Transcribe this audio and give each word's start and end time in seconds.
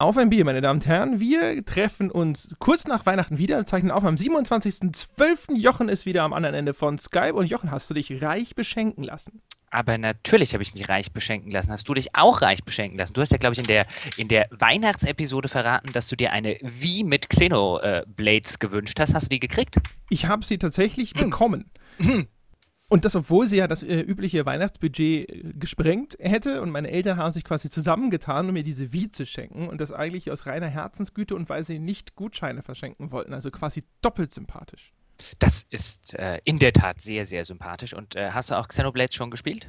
Auf 0.00 0.16
ein 0.16 0.30
Bier, 0.30 0.44
meine 0.44 0.60
Damen 0.60 0.78
und 0.78 0.86
Herren. 0.86 1.18
Wir 1.18 1.64
treffen 1.64 2.08
uns 2.08 2.54
kurz 2.60 2.86
nach 2.86 3.04
Weihnachten 3.04 3.36
wieder, 3.38 3.66
zeichnen 3.66 3.90
auf 3.90 4.04
am 4.04 4.14
27.12. 4.14 5.56
Jochen 5.56 5.88
ist 5.88 6.06
wieder 6.06 6.22
am 6.22 6.32
anderen 6.32 6.54
Ende 6.54 6.72
von 6.72 6.98
Skype. 6.98 7.34
Und 7.34 7.46
Jochen, 7.46 7.72
hast 7.72 7.90
du 7.90 7.94
dich 7.94 8.22
reich 8.22 8.54
beschenken 8.54 9.02
lassen? 9.02 9.42
Aber 9.70 9.98
natürlich 9.98 10.52
habe 10.52 10.62
ich 10.62 10.72
mich 10.72 10.88
reich 10.88 11.10
beschenken 11.12 11.50
lassen. 11.50 11.72
Hast 11.72 11.88
du 11.88 11.94
dich 11.94 12.14
auch 12.14 12.42
reich 12.42 12.62
beschenken 12.62 12.96
lassen? 12.96 13.12
Du 13.14 13.20
hast 13.20 13.32
ja, 13.32 13.38
glaube 13.38 13.54
ich, 13.54 13.58
in 13.58 13.66
der, 13.66 13.86
in 14.16 14.28
der 14.28 14.46
Weihnachtsepisode 14.52 15.48
verraten, 15.48 15.90
dass 15.90 16.06
du 16.06 16.14
dir 16.14 16.30
eine 16.30 16.58
Wii 16.62 17.02
mit 17.02 17.28
Xenoblades 17.28 18.54
äh, 18.54 18.58
gewünscht 18.60 19.00
hast. 19.00 19.14
Hast 19.14 19.24
du 19.24 19.30
die 19.30 19.40
gekriegt? 19.40 19.78
Ich 20.10 20.26
habe 20.26 20.44
sie 20.44 20.58
tatsächlich 20.58 21.12
bekommen. 21.14 21.72
Und 22.90 23.04
das, 23.04 23.14
obwohl 23.14 23.46
sie 23.46 23.58
ja 23.58 23.68
das 23.68 23.82
äh, 23.82 24.00
übliche 24.00 24.46
Weihnachtsbudget 24.46 25.28
äh, 25.28 25.52
gesprengt 25.54 26.16
hätte 26.20 26.62
und 26.62 26.70
meine 26.70 26.90
Eltern 26.90 27.18
haben 27.18 27.32
sich 27.32 27.44
quasi 27.44 27.68
zusammengetan, 27.68 28.48
um 28.48 28.54
mir 28.54 28.62
diese 28.62 28.92
Wie 28.92 29.10
zu 29.10 29.26
schenken 29.26 29.68
und 29.68 29.80
das 29.80 29.92
eigentlich 29.92 30.30
aus 30.30 30.46
reiner 30.46 30.68
Herzensgüte 30.68 31.34
und 31.34 31.50
weil 31.50 31.64
sie 31.64 31.78
nicht 31.78 32.16
Gutscheine 32.16 32.62
verschenken 32.62 33.12
wollten. 33.12 33.34
Also 33.34 33.50
quasi 33.50 33.84
doppelt 34.00 34.32
sympathisch. 34.32 34.94
Das 35.38 35.66
ist 35.68 36.14
äh, 36.14 36.40
in 36.44 36.58
der 36.58 36.72
Tat 36.72 37.00
sehr, 37.00 37.26
sehr 37.26 37.44
sympathisch. 37.44 37.92
Und 37.92 38.16
äh, 38.16 38.30
hast 38.30 38.50
du 38.50 38.54
auch 38.54 38.68
Xenoblade 38.68 39.12
schon 39.12 39.30
gespielt? 39.30 39.68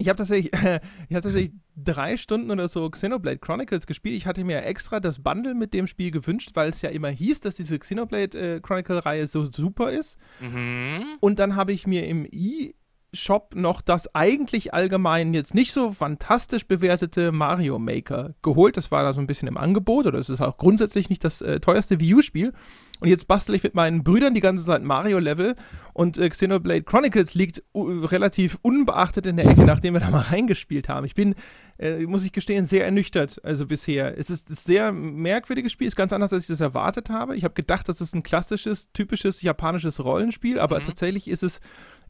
Ich 0.00 0.08
habe 0.08 0.16
tatsächlich, 0.16 0.52
äh, 0.64 0.80
hab 1.12 1.22
tatsächlich 1.22 1.52
drei 1.76 2.16
Stunden 2.16 2.50
oder 2.50 2.68
so 2.68 2.88
Xenoblade 2.88 3.38
Chronicles 3.38 3.86
gespielt. 3.86 4.16
Ich 4.16 4.26
hatte 4.26 4.44
mir 4.44 4.64
extra 4.64 4.98
das 4.98 5.22
Bundle 5.22 5.54
mit 5.54 5.74
dem 5.74 5.86
Spiel 5.86 6.10
gewünscht, 6.10 6.50
weil 6.54 6.70
es 6.70 6.82
ja 6.82 6.90
immer 6.90 7.08
hieß, 7.08 7.40
dass 7.40 7.56
diese 7.56 7.78
Xenoblade 7.78 8.56
äh, 8.56 8.60
Chronicle-Reihe 8.60 9.26
so 9.26 9.46
super 9.46 9.92
ist. 9.92 10.18
Mhm. 10.40 11.04
Und 11.20 11.38
dann 11.38 11.54
habe 11.54 11.72
ich 11.72 11.86
mir 11.86 12.06
im 12.06 12.26
e 12.30 12.72
Shop 13.12 13.54
noch 13.56 13.80
das 13.80 14.14
eigentlich 14.14 14.72
allgemein 14.72 15.34
jetzt 15.34 15.52
nicht 15.52 15.72
so 15.72 15.90
fantastisch 15.90 16.66
bewertete 16.66 17.32
Mario 17.32 17.80
Maker 17.80 18.34
geholt. 18.40 18.76
Das 18.76 18.92
war 18.92 19.02
da 19.02 19.12
so 19.12 19.20
ein 19.20 19.26
bisschen 19.26 19.48
im 19.48 19.56
Angebot 19.56 20.06
oder 20.06 20.18
es 20.18 20.28
ist 20.28 20.40
auch 20.40 20.56
grundsätzlich 20.58 21.10
nicht 21.10 21.24
das 21.24 21.40
äh, 21.40 21.58
teuerste 21.58 21.98
Wii 21.98 22.14
U-Spiel. 22.14 22.52
Und 23.00 23.08
jetzt 23.08 23.26
bastel 23.26 23.54
ich 23.54 23.62
mit 23.62 23.74
meinen 23.74 24.04
Brüdern 24.04 24.34
die 24.34 24.40
ganze 24.40 24.64
Zeit 24.64 24.82
Mario-Level 24.82 25.56
und 25.92 26.18
äh, 26.18 26.28
Xenoblade 26.28 26.82
Chronicles 26.82 27.34
liegt 27.34 27.62
uh, 27.74 28.04
relativ 28.04 28.58
unbeachtet 28.62 29.26
in 29.26 29.36
der 29.36 29.46
Ecke, 29.46 29.64
nachdem 29.64 29.94
wir 29.94 30.00
da 30.00 30.10
mal 30.10 30.20
reingespielt 30.22 30.88
haben. 30.88 31.06
Ich 31.06 31.14
bin, 31.14 31.34
äh, 31.78 32.00
muss 32.06 32.24
ich 32.24 32.32
gestehen, 32.32 32.64
sehr 32.64 32.84
ernüchtert, 32.84 33.40
also 33.44 33.66
bisher. 33.66 34.16
Es 34.18 34.30
ist 34.30 34.50
ein 34.50 34.54
sehr 34.54 34.92
merkwürdiges 34.92 35.72
Spiel, 35.72 35.86
ist 35.86 35.96
ganz 35.96 36.12
anders, 36.12 36.32
als 36.32 36.44
ich 36.44 36.48
das 36.48 36.60
erwartet 36.60 37.10
habe. 37.10 37.36
Ich 37.36 37.44
habe 37.44 37.54
gedacht, 37.54 37.88
das 37.88 38.00
ist 38.00 38.14
ein 38.14 38.22
klassisches, 38.22 38.92
typisches 38.92 39.42
japanisches 39.42 40.04
Rollenspiel, 40.04 40.58
aber 40.58 40.80
mhm. 40.80 40.84
tatsächlich 40.84 41.28
ist 41.28 41.42
es 41.42 41.60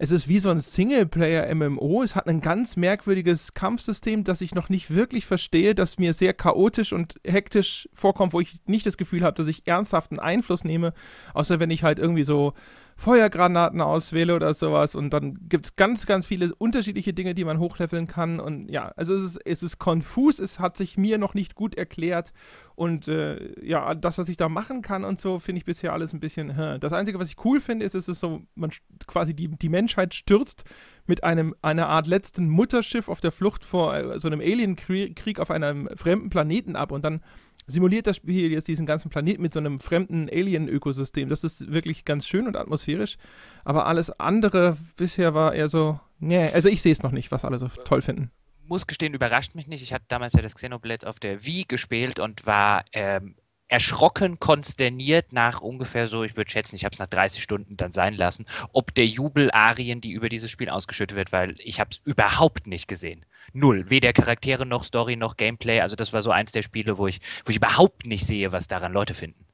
es 0.03 0.13
ist 0.13 0.29
wie 0.29 0.39
so 0.39 0.49
ein 0.49 0.61
Singleplayer-MMO. 0.61 2.03
Es 2.03 2.17
hat 2.17 2.27
ein 2.27 2.41
ganz 2.41 2.79
merkwürdiges 2.79 3.53
Kampfsystem, 3.53 4.25
das 4.25 4.41
ich 4.41 4.55
noch 4.55 4.71
nicht 4.71 4.95
wirklich 4.95 5.27
verstehe, 5.27 5.75
das 5.75 5.99
mir 5.99 6.15
sehr 6.15 6.33
chaotisch 6.33 6.95
und 6.95 7.17
hektisch 7.23 7.87
vorkommt, 7.93 8.33
wo 8.33 8.41
ich 8.41 8.63
nicht 8.65 8.87
das 8.87 8.97
Gefühl 8.97 9.23
habe, 9.23 9.37
dass 9.37 9.47
ich 9.47 9.67
ernsthaften 9.67 10.19
Einfluss 10.19 10.65
nehme, 10.65 10.95
außer 11.35 11.61
wenn 11.61 11.71
ich 11.71 11.83
halt 11.83 11.99
irgendwie 11.99 12.25
so 12.25 12.55
Feuergranaten 13.01 13.81
auswähle 13.81 14.37
oder 14.37 14.53
sowas. 14.53 14.95
Und 14.95 15.15
dann 15.15 15.49
gibt 15.49 15.65
es 15.65 15.77
ganz, 15.77 16.05
ganz 16.05 16.27
viele 16.27 16.55
unterschiedliche 16.55 17.15
Dinge, 17.15 17.35
die 17.35 17.47
man 17.47 17.59
hochleveln 17.59 18.07
kann. 18.07 18.41
Und 18.41 18.69
ja, 18.69 18.93
also 18.95 19.15
es 19.15 19.23
ist, 19.23 19.39
es 19.47 19.63
ist 19.63 19.79
konfus, 19.79 20.39
es 20.39 20.59
hat 20.59 20.77
sich 20.77 20.99
mir 20.99 21.17
noch 21.17 21.33
nicht 21.33 21.55
gut 21.55 21.77
erklärt. 21.77 22.35
Und 22.75 23.09
äh, 23.09 23.59
ja, 23.67 23.95
das, 23.95 24.19
was 24.19 24.29
ich 24.29 24.37
da 24.37 24.51
machen 24.51 24.83
kann 24.83 25.05
und 25.05 25.19
so, 25.19 25.39
finde 25.39 25.61
ich 25.61 25.65
bisher 25.65 25.95
alles 25.95 26.13
ein 26.13 26.21
bisschen. 26.21 26.55
Hä. 26.55 26.79
Das 26.79 26.93
Einzige, 26.93 27.19
was 27.19 27.29
ich 27.29 27.43
cool 27.43 27.63
finde, 27.63 27.87
ist, 27.87 27.95
es 27.95 28.07
ist 28.07 28.21
so, 28.21 28.43
man 28.55 28.71
quasi 29.07 29.33
die, 29.33 29.49
die 29.49 29.71
Menschheit 29.71 30.13
stürzt 30.13 30.65
mit 31.07 31.25
einem, 31.25 31.55
einer 31.63 31.89
Art 31.89 32.07
letzten 32.07 32.51
Mutterschiff 32.51 33.09
auf 33.09 33.23
der 33.23 33.33
Flucht 33.33 33.65
vor 33.65 33.97
äh, 33.97 34.19
so 34.19 34.29
einem 34.29 34.41
Alienkrieg 34.41 35.41
auf 35.41 35.51
einem 35.51 35.89
fremden 35.97 36.29
Planeten 36.29 36.77
ab 36.77 36.93
und 36.93 37.03
dann 37.03 37.23
simuliert 37.71 38.07
das 38.07 38.17
Spiel 38.17 38.51
jetzt 38.51 38.69
diesen 38.69 38.87
ganzen 38.87 39.11
Planeten 39.11 39.43
mit 39.43 39.53
so 39.53 39.61
einem 39.61 39.79
fremden 39.79 40.29
Alien-Ökosystem. 40.29 41.29
Das 41.29 41.45
ist 41.45 41.73
wirklich 41.73 42.05
ganz 42.05 42.27
schön 42.27 42.47
und 42.47 42.57
atmosphärisch. 42.57 43.17
Aber 43.65 43.87
alles 43.87 44.11
andere 44.21 44.77
bisher 44.97 45.35
war 45.35 45.55
eher 45.55 45.69
so, 45.69 46.01
nee, 46.19 46.49
also 46.51 46.69
ich 46.69 46.83
sehe 46.83 46.93
es 46.93 47.03
noch 47.03 47.13
nicht, 47.13 47.31
was 47.33 47.45
alle 47.45 47.59
so 47.59 47.69
toll 47.69 48.03
finden. 48.03 48.31
Muss 48.67 48.87
gestehen, 48.87 49.15
überrascht 49.15 49.55
mich 49.55 49.67
nicht. 49.67 49.83
Ich 49.83 49.93
hatte 49.93 50.05
damals 50.09 50.33
ja 50.35 50.43
das 50.43 50.55
Xenoblade 50.55 51.09
auf 51.09 51.19
der 51.19 51.45
Wii 51.45 51.65
gespielt 51.67 52.21
und 52.21 52.47
war 52.47 52.85
ähm, 52.93 53.35
erschrocken 53.71 54.41
konsterniert 54.41 55.33
nach 55.33 55.61
ungefähr 55.61 56.09
so, 56.09 56.25
ich 56.25 56.37
würde 56.37 56.51
schätzen, 56.51 56.77
ich 56.77 56.85
habe 56.85 56.93
es 56.93 56.99
nach 56.99 57.07
30 57.07 57.43
Stunden 57.43 57.77
dann 57.77 57.93
sein 57.93 58.15
lassen, 58.15 58.47
ob 58.73 58.95
der 58.95 59.07
Jubel 59.07 59.51
Arien, 59.53 60.01
die 60.01 60.11
über 60.13 60.29
dieses 60.29 60.51
Spiel 60.51 60.69
ausgeschüttet 60.69 61.17
wird, 61.17 61.33
weil 61.33 61.55
ich 61.59 61.81
habe 61.81 61.91
es 61.93 62.01
überhaupt 62.05 62.67
nicht 62.67 62.89
gesehen. 62.89 63.25
Null. 63.53 63.89
Weder 63.89 64.13
Charaktere 64.13 64.67
noch 64.67 64.85
Story 64.85 65.17
noch 65.17 65.37
Gameplay. 65.37 65.81
Also 65.81 65.97
das 65.97 66.13
war 66.13 66.23
so 66.23 66.31
eins 66.31 66.53
der 66.53 66.63
Spiele, 66.63 66.99
wo 66.99 67.07
ich, 67.07 67.21
wo 67.45 67.51
ich 67.51 67.57
überhaupt 67.57 68.07
nicht 68.07 68.27
sehe, 68.27 68.53
was 68.53 68.69
daran 68.69 68.93
Leute 68.93 69.15
finden. 69.15 69.45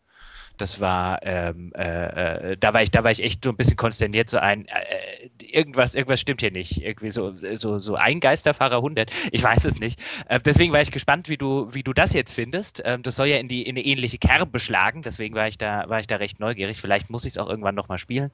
Das 0.56 0.81
war, 0.81 1.21
ähm, 1.22 1.72
äh, 1.75 2.53
äh, 2.53 2.56
da 2.59 2.72
war 2.72 2.83
ich, 2.83 2.91
da 2.91 3.05
war 3.05 3.11
ich 3.11 3.22
echt 3.22 3.44
so 3.44 3.50
ein 3.50 3.56
bisschen 3.56 3.77
konsterniert, 3.77 4.31
so 4.31 4.39
ein, 4.39 4.67
äh, 4.69 5.28
irgendwas, 5.41 5.94
irgendwas 5.94 6.21
stimmt 6.21 6.41
hier 6.41 6.50
nicht. 6.50 6.83
Irgendwie 6.83 7.11
so, 7.11 7.34
so, 7.55 7.78
so 7.78 7.97
ein 7.97 8.21
Geisterfahrer 8.21 8.77
100. 8.77 9.11
Ich 9.33 9.43
weiß 9.43 9.65
es 9.65 9.78
nicht. 9.78 10.00
Äh, 10.28 10.41
deswegen 10.41 10.72
war 10.72 10.81
ich 10.81 10.91
gespannt, 10.91 11.28
wie 11.28 11.37
du, 11.37 11.69
wie 11.72 11.83
du 11.83 11.93
das 11.93 12.12
jetzt 12.12 12.33
findest. 12.33 12.83
Ähm, 12.84 13.03
das 13.03 13.16
soll 13.16 13.28
ja 13.28 13.39
in 13.39 13.49
die, 13.49 13.62
in 13.62 13.77
eine 13.77 13.84
ähnliche 13.84 14.19
Kerbe 14.19 14.59
schlagen. 14.59 15.03
Deswegen 15.03 15.34
war 15.34 15.49
ich 15.49 15.59
da, 15.59 15.89
war 15.89 16.00
ich 16.00 16.06
da 16.06 16.16
recht 16.16 16.41
neugierig. 16.41 16.81
Vielleicht 16.81 17.11
muss 17.11 17.25
ich 17.25 17.34
es 17.34 17.39
auch 17.39 17.49
irgendwann 17.49 17.75
nochmal 17.75 17.99
spielen. 17.99 18.31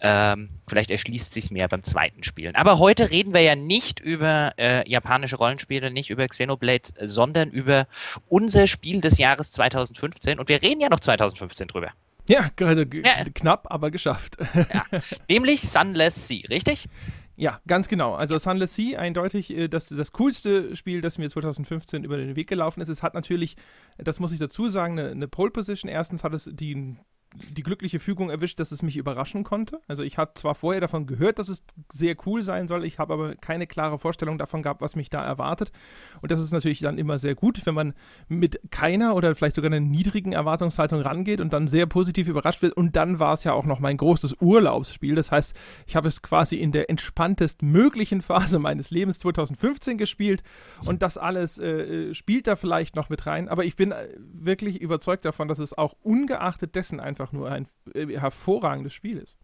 Ähm, 0.00 0.50
vielleicht 0.68 0.90
erschließt 0.90 1.32
sich 1.32 1.50
mehr 1.50 1.68
beim 1.68 1.82
zweiten 1.82 2.22
Spielen. 2.22 2.54
Aber 2.54 2.78
heute 2.78 3.10
reden 3.10 3.34
wir 3.34 3.40
ja 3.40 3.56
nicht 3.56 4.00
über 4.00 4.52
äh, 4.58 4.88
japanische 4.88 5.36
Rollenspiele, 5.36 5.90
nicht 5.90 6.10
über 6.10 6.26
Xenoblade, 6.26 6.90
sondern 7.04 7.50
über 7.50 7.86
unser 8.28 8.66
Spiel 8.66 9.00
des 9.00 9.18
Jahres 9.18 9.52
2015. 9.52 10.38
Und 10.38 10.48
wir 10.48 10.62
reden 10.62 10.80
ja 10.80 10.88
noch 10.88 11.00
2015 11.00 11.61
bisschen 11.62 11.68
drüber. 11.68 11.92
Ja, 12.28 12.50
gerade 12.54 12.86
ja. 12.92 13.24
knapp, 13.34 13.66
aber 13.70 13.90
geschafft. 13.90 14.36
Ja. 14.54 14.84
Nämlich 15.28 15.62
Sunless 15.62 16.28
Sea, 16.28 16.46
richtig? 16.48 16.88
Ja, 17.34 17.60
ganz 17.66 17.88
genau. 17.88 18.14
Also 18.14 18.38
Sunless 18.38 18.74
Sea, 18.74 19.00
eindeutig 19.00 19.50
äh, 19.50 19.68
das, 19.68 19.88
das 19.88 20.12
coolste 20.12 20.76
Spiel, 20.76 21.00
das 21.00 21.18
mir 21.18 21.28
2015 21.28 22.04
über 22.04 22.16
den 22.16 22.36
Weg 22.36 22.46
gelaufen 22.46 22.80
ist. 22.80 22.88
Es 22.88 23.02
hat 23.02 23.14
natürlich, 23.14 23.56
das 23.98 24.20
muss 24.20 24.32
ich 24.32 24.38
dazu 24.38 24.68
sagen, 24.68 24.98
eine, 24.98 25.10
eine 25.10 25.28
Pole 25.28 25.50
Position. 25.50 25.90
Erstens 25.90 26.22
hat 26.22 26.32
es 26.32 26.48
die 26.52 26.96
die 27.34 27.62
glückliche 27.62 27.98
Fügung 27.98 28.30
erwischt, 28.30 28.60
dass 28.60 28.72
es 28.72 28.82
mich 28.82 28.96
überraschen 28.96 29.44
konnte. 29.44 29.80
Also 29.88 30.02
ich 30.02 30.18
habe 30.18 30.32
zwar 30.34 30.54
vorher 30.54 30.80
davon 30.80 31.06
gehört, 31.06 31.38
dass 31.38 31.48
es 31.48 31.64
sehr 31.92 32.16
cool 32.26 32.42
sein 32.42 32.68
soll, 32.68 32.84
ich 32.84 32.98
habe 32.98 33.14
aber 33.14 33.34
keine 33.36 33.66
klare 33.66 33.98
Vorstellung 33.98 34.38
davon 34.38 34.62
gehabt, 34.62 34.80
was 34.80 34.96
mich 34.96 35.10
da 35.10 35.24
erwartet. 35.24 35.72
Und 36.20 36.30
das 36.30 36.40
ist 36.40 36.52
natürlich 36.52 36.80
dann 36.80 36.98
immer 36.98 37.18
sehr 37.18 37.34
gut, 37.34 37.64
wenn 37.64 37.74
man 37.74 37.94
mit 38.28 38.60
keiner 38.70 39.14
oder 39.14 39.34
vielleicht 39.34 39.56
sogar 39.56 39.70
einer 39.70 39.80
niedrigen 39.80 40.32
Erwartungshaltung 40.32 41.00
rangeht 41.00 41.40
und 41.40 41.52
dann 41.52 41.68
sehr 41.68 41.86
positiv 41.86 42.28
überrascht 42.28 42.62
wird. 42.62 42.76
Und 42.76 42.96
dann 42.96 43.18
war 43.18 43.34
es 43.34 43.44
ja 43.44 43.52
auch 43.52 43.64
noch 43.64 43.80
mein 43.80 43.96
großes 43.96 44.36
Urlaubsspiel. 44.40 45.14
Das 45.14 45.30
heißt, 45.30 45.56
ich 45.86 45.96
habe 45.96 46.08
es 46.08 46.22
quasi 46.22 46.56
in 46.56 46.72
der 46.72 46.90
entspanntest 46.90 47.62
möglichen 47.62 48.22
Phase 48.22 48.58
meines 48.58 48.90
Lebens 48.90 49.18
2015 49.18 49.98
gespielt 49.98 50.42
und 50.86 51.02
das 51.02 51.16
alles 51.18 51.58
äh, 51.58 52.14
spielt 52.14 52.46
da 52.46 52.56
vielleicht 52.56 52.96
noch 52.96 53.08
mit 53.08 53.26
rein. 53.26 53.48
Aber 53.48 53.64
ich 53.64 53.76
bin 53.76 53.92
äh, 53.92 54.08
wirklich 54.18 54.80
überzeugt 54.80 55.24
davon, 55.24 55.48
dass 55.48 55.58
es 55.58 55.76
auch 55.76 55.94
ungeachtet 56.02 56.74
dessen 56.74 57.00
einfach 57.00 57.21
einfach 57.22 57.32
nur 57.32 57.50
ein 57.50 57.66
äh, 57.94 58.06
hervorragendes 58.18 58.92
Spiel 58.92 59.18
ist. 59.18 59.36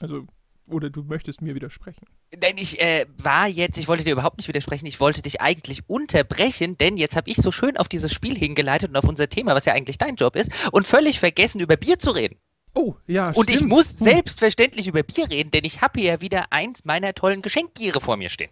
Also, 0.00 0.26
oder 0.66 0.90
du 0.90 1.02
möchtest 1.02 1.40
mir 1.40 1.54
widersprechen? 1.54 2.06
Denn 2.34 2.58
ich 2.58 2.80
äh, 2.80 3.06
war 3.16 3.46
jetzt, 3.46 3.78
ich 3.78 3.86
wollte 3.86 4.04
dir 4.04 4.12
überhaupt 4.12 4.38
nicht 4.38 4.48
widersprechen, 4.48 4.86
ich 4.86 4.98
wollte 4.98 5.22
dich 5.22 5.40
eigentlich 5.40 5.88
unterbrechen, 5.88 6.76
denn 6.78 6.96
jetzt 6.96 7.16
habe 7.16 7.30
ich 7.30 7.36
so 7.36 7.52
schön 7.52 7.76
auf 7.76 7.88
dieses 7.88 8.12
Spiel 8.12 8.36
hingeleitet 8.36 8.90
und 8.90 8.96
auf 8.96 9.04
unser 9.04 9.28
Thema, 9.28 9.54
was 9.54 9.66
ja 9.66 9.72
eigentlich 9.72 9.98
dein 9.98 10.16
Job 10.16 10.34
ist, 10.36 10.50
und 10.72 10.86
völlig 10.86 11.20
vergessen, 11.20 11.60
über 11.60 11.76
Bier 11.76 11.98
zu 11.98 12.10
reden. 12.10 12.38
Oh, 12.74 12.96
ja. 13.06 13.30
Und 13.30 13.44
stimmt. 13.44 13.60
ich 13.60 13.66
muss 13.66 13.88
hm. 14.00 14.04
selbstverständlich 14.04 14.88
über 14.88 15.04
Bier 15.04 15.30
reden, 15.30 15.52
denn 15.52 15.64
ich 15.64 15.80
habe 15.80 16.00
hier 16.00 16.14
ja 16.14 16.20
wieder 16.20 16.52
eins 16.52 16.84
meiner 16.84 17.14
tollen 17.14 17.40
Geschenkbiere 17.40 18.00
vor 18.00 18.16
mir 18.16 18.30
stehen. 18.30 18.50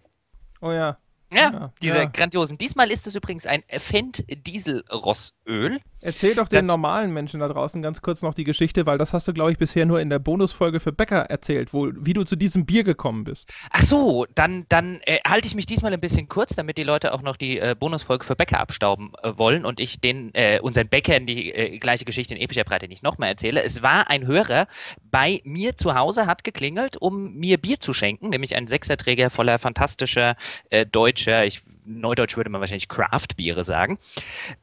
Oh 0.60 0.70
ja. 0.70 0.98
Ja, 1.32 1.52
ja 1.52 1.72
diese 1.82 1.98
ja. 1.98 2.04
grandiosen. 2.04 2.58
Diesmal 2.58 2.90
ist 2.90 3.06
es 3.06 3.16
übrigens 3.16 3.46
ein 3.46 3.64
Fendt 3.78 4.24
Dieselrossöl. 4.28 5.80
Erzähl 6.02 6.34
doch 6.34 6.48
den 6.48 6.66
normalen 6.66 7.12
Menschen 7.12 7.38
da 7.38 7.46
draußen 7.46 7.80
ganz 7.80 8.02
kurz 8.02 8.22
noch 8.22 8.34
die 8.34 8.42
Geschichte, 8.42 8.86
weil 8.86 8.98
das 8.98 9.12
hast 9.12 9.28
du, 9.28 9.32
glaube 9.32 9.52
ich, 9.52 9.58
bisher 9.58 9.86
nur 9.86 10.00
in 10.00 10.10
der 10.10 10.18
Bonusfolge 10.18 10.80
für 10.80 10.92
Bäcker 10.92 11.20
erzählt, 11.20 11.72
wo, 11.72 11.90
wie 11.94 12.12
du 12.12 12.24
zu 12.24 12.34
diesem 12.34 12.66
Bier 12.66 12.82
gekommen 12.82 13.22
bist. 13.22 13.48
Ach 13.70 13.82
so, 13.82 14.26
dann, 14.34 14.66
dann 14.68 15.00
äh, 15.04 15.18
halte 15.26 15.46
ich 15.46 15.54
mich 15.54 15.66
diesmal 15.66 15.92
ein 15.92 16.00
bisschen 16.00 16.28
kurz, 16.28 16.56
damit 16.56 16.76
die 16.76 16.82
Leute 16.82 17.14
auch 17.14 17.22
noch 17.22 17.36
die 17.36 17.58
äh, 17.58 17.76
Bonusfolge 17.78 18.24
für 18.24 18.34
Bäcker 18.34 18.58
abstauben 18.58 19.12
äh, 19.22 19.38
wollen 19.38 19.64
und 19.64 19.78
ich 19.78 20.00
den, 20.00 20.34
äh, 20.34 20.58
unseren 20.60 20.88
Bäckern 20.88 21.24
die 21.24 21.52
äh, 21.52 21.78
gleiche 21.78 22.04
Geschichte 22.04 22.34
in 22.34 22.40
epischer 22.40 22.64
Breite 22.64 22.88
nicht 22.88 23.04
nochmal 23.04 23.28
erzähle. 23.28 23.62
Es 23.62 23.82
war 23.82 24.10
ein 24.10 24.26
Hörer 24.26 24.66
bei 25.10 25.40
mir 25.44 25.76
zu 25.76 25.94
Hause, 25.94 26.26
hat 26.26 26.42
geklingelt, 26.42 26.96
um 26.96 27.34
mir 27.34 27.58
Bier 27.58 27.78
zu 27.78 27.94
schenken, 27.94 28.30
nämlich 28.30 28.56
ein 28.56 28.66
Sechserträger 28.66 29.30
voller 29.30 29.60
fantastischer 29.60 30.34
äh, 30.70 30.84
deutscher, 30.84 31.46
ich 31.46 31.62
Neudeutsch 32.00 32.36
würde 32.36 32.50
man 32.50 32.60
wahrscheinlich 32.60 32.88
Craft-Biere 32.88 33.64
sagen. 33.64 33.98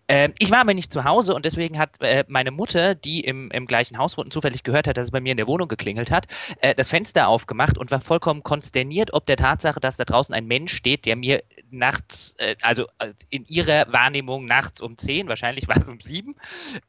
Ähm, 0.08 0.34
ich 0.40 0.52
war 0.52 0.60
aber 0.60 0.74
nicht 0.74 0.92
zu 0.92 1.04
Hause 1.04 1.34
und 1.34 1.46
deswegen 1.46 1.78
hat 1.78 2.02
äh, 2.02 2.24
meine 2.28 2.52
Mutter, 2.52 2.96
die 2.96 3.22
im, 3.22 3.52
im 3.52 3.68
gleichen 3.68 3.98
Haus 3.98 4.18
wohnt 4.18 4.28
und 4.28 4.34
zufällig 4.34 4.64
gehört 4.64 4.88
hat, 4.88 4.98
dass 4.98 5.06
es 5.06 5.12
bei 5.12 5.22
mir 5.22 5.32
in 5.32 5.38
der 5.38 5.48
Wohnung 5.48 5.68
geklingelt 5.68 6.12
hat, 6.12 6.28
äh, 6.62 6.74
das 6.74 6.90
Fenster 6.90 7.28
aufgemacht 7.28 7.78
und 7.78 7.92
war 7.92 8.02
vollkommen 8.02 8.44
konsterniert 8.44 9.14
ob 9.14 9.26
der 9.26 9.38
Tatsache, 9.38 9.80
dass 9.80 9.98
da 9.98 10.06
draußen 10.06 10.34
ein 10.34 10.46
Mensch 10.46 10.74
steht, 10.74 11.06
der 11.06 11.16
mir 11.16 11.44
nachts, 11.72 12.36
äh, 12.38 12.56
also 12.62 12.88
äh, 13.00 13.14
in 13.30 13.46
ihrer 13.46 13.92
Wahrnehmung 13.92 14.46
nachts 14.46 14.82
um 14.82 14.98
10, 14.98 15.28
wahrscheinlich 15.28 15.68
war 15.68 15.78
es 15.78 15.90
um 15.90 16.00
7, 16.00 16.36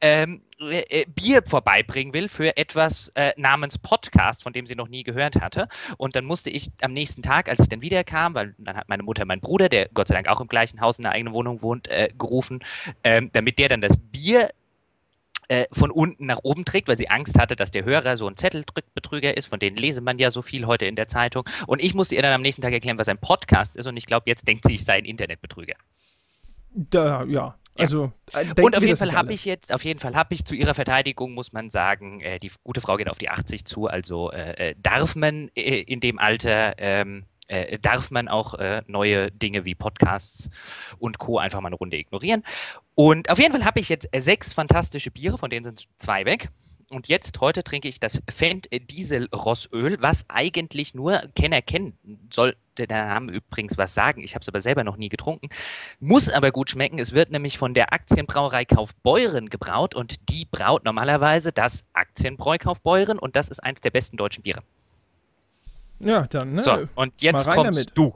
ähm, 0.00 0.42
äh, 0.60 1.02
äh, 1.02 1.06
Bier 1.06 1.42
vorbeibringen 1.46 2.12
will 2.12 2.28
für 2.28 2.56
etwas 2.56 3.10
äh, 3.14 3.32
namens 3.36 3.78
Podcast, 3.78 4.42
von 4.42 4.52
dem 4.52 4.66
sie 4.66 4.74
noch 4.74 4.88
nie 4.88 5.02
gehört 5.02 5.36
hatte. 5.40 5.68
Und 5.96 6.16
dann 6.16 6.24
musste 6.24 6.50
ich 6.50 6.70
am 6.82 6.92
nächsten 6.92 7.22
Tag, 7.22 7.48
als 7.48 7.60
ich 7.60 7.68
dann 7.68 7.82
wiederkam, 7.82 8.34
weil 8.34 8.54
dann 8.58 8.76
hat 8.76 8.88
meine 8.88 9.02
Mutter 9.02 9.24
meinen 9.24 9.40
Bruder, 9.40 9.68
der 9.68 9.88
Gott 9.88 10.08
sei 10.08 10.14
Dank 10.14 10.28
auch 10.28 10.40
im 10.40 10.48
gleichen 10.48 10.80
Haus 10.80 10.98
in 10.98 11.04
der 11.04 11.12
eigenen 11.12 11.32
Wohnung 11.32 11.62
wohnt, 11.62 11.88
äh, 11.88 12.10
gerufen, 12.18 12.60
ähm, 13.04 13.30
damit 13.32 13.58
der 13.58 13.68
dann 13.68 13.80
das 13.80 13.96
Bier 13.96 14.50
äh, 15.50 15.66
von 15.72 15.90
unten 15.90 16.26
nach 16.26 16.38
oben 16.44 16.64
trägt, 16.64 16.86
weil 16.86 16.96
sie 16.96 17.10
Angst 17.10 17.36
hatte, 17.36 17.56
dass 17.56 17.72
der 17.72 17.84
Hörer 17.84 18.16
so 18.16 18.28
ein 18.28 18.36
Zettelbetrüger 18.36 19.36
ist, 19.36 19.46
von 19.46 19.58
denen 19.58 19.76
lese 19.76 20.00
man 20.00 20.18
ja 20.18 20.30
so 20.30 20.42
viel 20.42 20.66
heute 20.66 20.86
in 20.86 20.94
der 20.94 21.08
Zeitung. 21.08 21.44
Und 21.66 21.82
ich 21.82 21.92
musste 21.92 22.14
ihr 22.14 22.22
dann 22.22 22.32
am 22.32 22.42
nächsten 22.42 22.62
Tag 22.62 22.72
erklären, 22.72 22.98
was 22.98 23.08
ein 23.08 23.18
Podcast 23.18 23.76
ist 23.76 23.88
und 23.88 23.96
ich 23.96 24.06
glaube, 24.06 24.24
jetzt 24.28 24.46
denkt 24.46 24.64
sie, 24.64 24.74
ich 24.74 24.84
sei 24.84 24.98
ein 24.98 25.04
Internetbetrüger. 25.04 25.74
Da, 26.72 27.24
ja. 27.24 27.56
Also, 27.76 28.12
äh, 28.32 28.62
und 28.62 28.76
auf 28.76 28.84
jeden 28.84 28.96
Fall 28.96 29.12
habe 29.12 29.32
ich 29.32 29.44
jetzt, 29.44 29.72
auf 29.72 29.84
jeden 29.84 29.98
Fall 29.98 30.14
habe 30.14 30.34
ich 30.34 30.44
zu 30.44 30.54
ihrer 30.54 30.74
Verteidigung, 30.74 31.34
muss 31.34 31.52
man 31.52 31.70
sagen, 31.70 32.20
äh, 32.20 32.38
die 32.38 32.52
gute 32.62 32.80
Frau 32.80 32.96
geht 32.96 33.08
auf 33.08 33.18
die 33.18 33.28
80 33.28 33.64
zu, 33.64 33.86
also 33.86 34.30
äh, 34.30 34.70
äh, 34.70 34.74
darf 34.78 35.16
man 35.16 35.50
äh, 35.56 35.80
in 35.80 35.98
dem 35.98 36.20
Alter 36.20 36.74
ähm, 36.78 37.24
äh, 37.50 37.78
darf 37.78 38.10
man 38.10 38.28
auch 38.28 38.54
äh, 38.54 38.82
neue 38.86 39.30
Dinge 39.30 39.64
wie 39.64 39.74
Podcasts 39.74 40.48
und 40.98 41.18
Co. 41.18 41.38
einfach 41.38 41.60
mal 41.60 41.68
eine 41.68 41.76
Runde 41.76 41.96
ignorieren. 41.96 42.44
Und 42.94 43.30
auf 43.30 43.38
jeden 43.38 43.52
Fall 43.52 43.64
habe 43.64 43.80
ich 43.80 43.88
jetzt 43.88 44.08
sechs 44.16 44.52
fantastische 44.52 45.10
Biere, 45.10 45.38
von 45.38 45.50
denen 45.50 45.64
sind 45.64 45.86
zwei 45.98 46.24
weg. 46.24 46.50
Und 46.92 47.06
jetzt, 47.06 47.40
heute 47.40 47.62
trinke 47.62 47.86
ich 47.86 48.00
das 48.00 48.20
Fendt 48.28 48.68
Diesel 48.90 49.28
Rossöl, 49.32 49.98
was 50.00 50.24
eigentlich 50.28 50.92
nur 50.92 51.22
Kenner 51.36 51.62
kennen 51.62 51.96
soll. 52.32 52.56
Der 52.78 52.88
Name 52.88 53.30
übrigens 53.30 53.78
was 53.78 53.94
sagen. 53.94 54.24
Ich 54.24 54.34
habe 54.34 54.42
es 54.42 54.48
aber 54.48 54.60
selber 54.60 54.82
noch 54.82 54.96
nie 54.96 55.08
getrunken. 55.08 55.50
Muss 56.00 56.28
aber 56.28 56.50
gut 56.50 56.70
schmecken. 56.70 56.98
Es 56.98 57.12
wird 57.12 57.30
nämlich 57.30 57.58
von 57.58 57.74
der 57.74 57.92
Aktienbrauerei 57.92 58.64
Kaufbeuren 58.64 59.50
gebraut 59.50 59.94
und 59.94 60.28
die 60.30 60.46
braut 60.46 60.84
normalerweise 60.84 61.52
das 61.52 61.84
Aktienbräu 61.92 62.58
Kaufbeuren 62.58 63.20
und 63.20 63.36
das 63.36 63.48
ist 63.48 63.62
eines 63.62 63.82
der 63.82 63.90
besten 63.90 64.16
deutschen 64.16 64.42
Biere. 64.42 64.62
Ja, 66.00 66.26
dann, 66.26 66.54
ne? 66.54 66.62
So, 66.62 66.88
und 66.94 67.20
jetzt 67.20 67.48
kommst 67.48 67.76
damit. 67.76 67.90
du. 67.94 68.14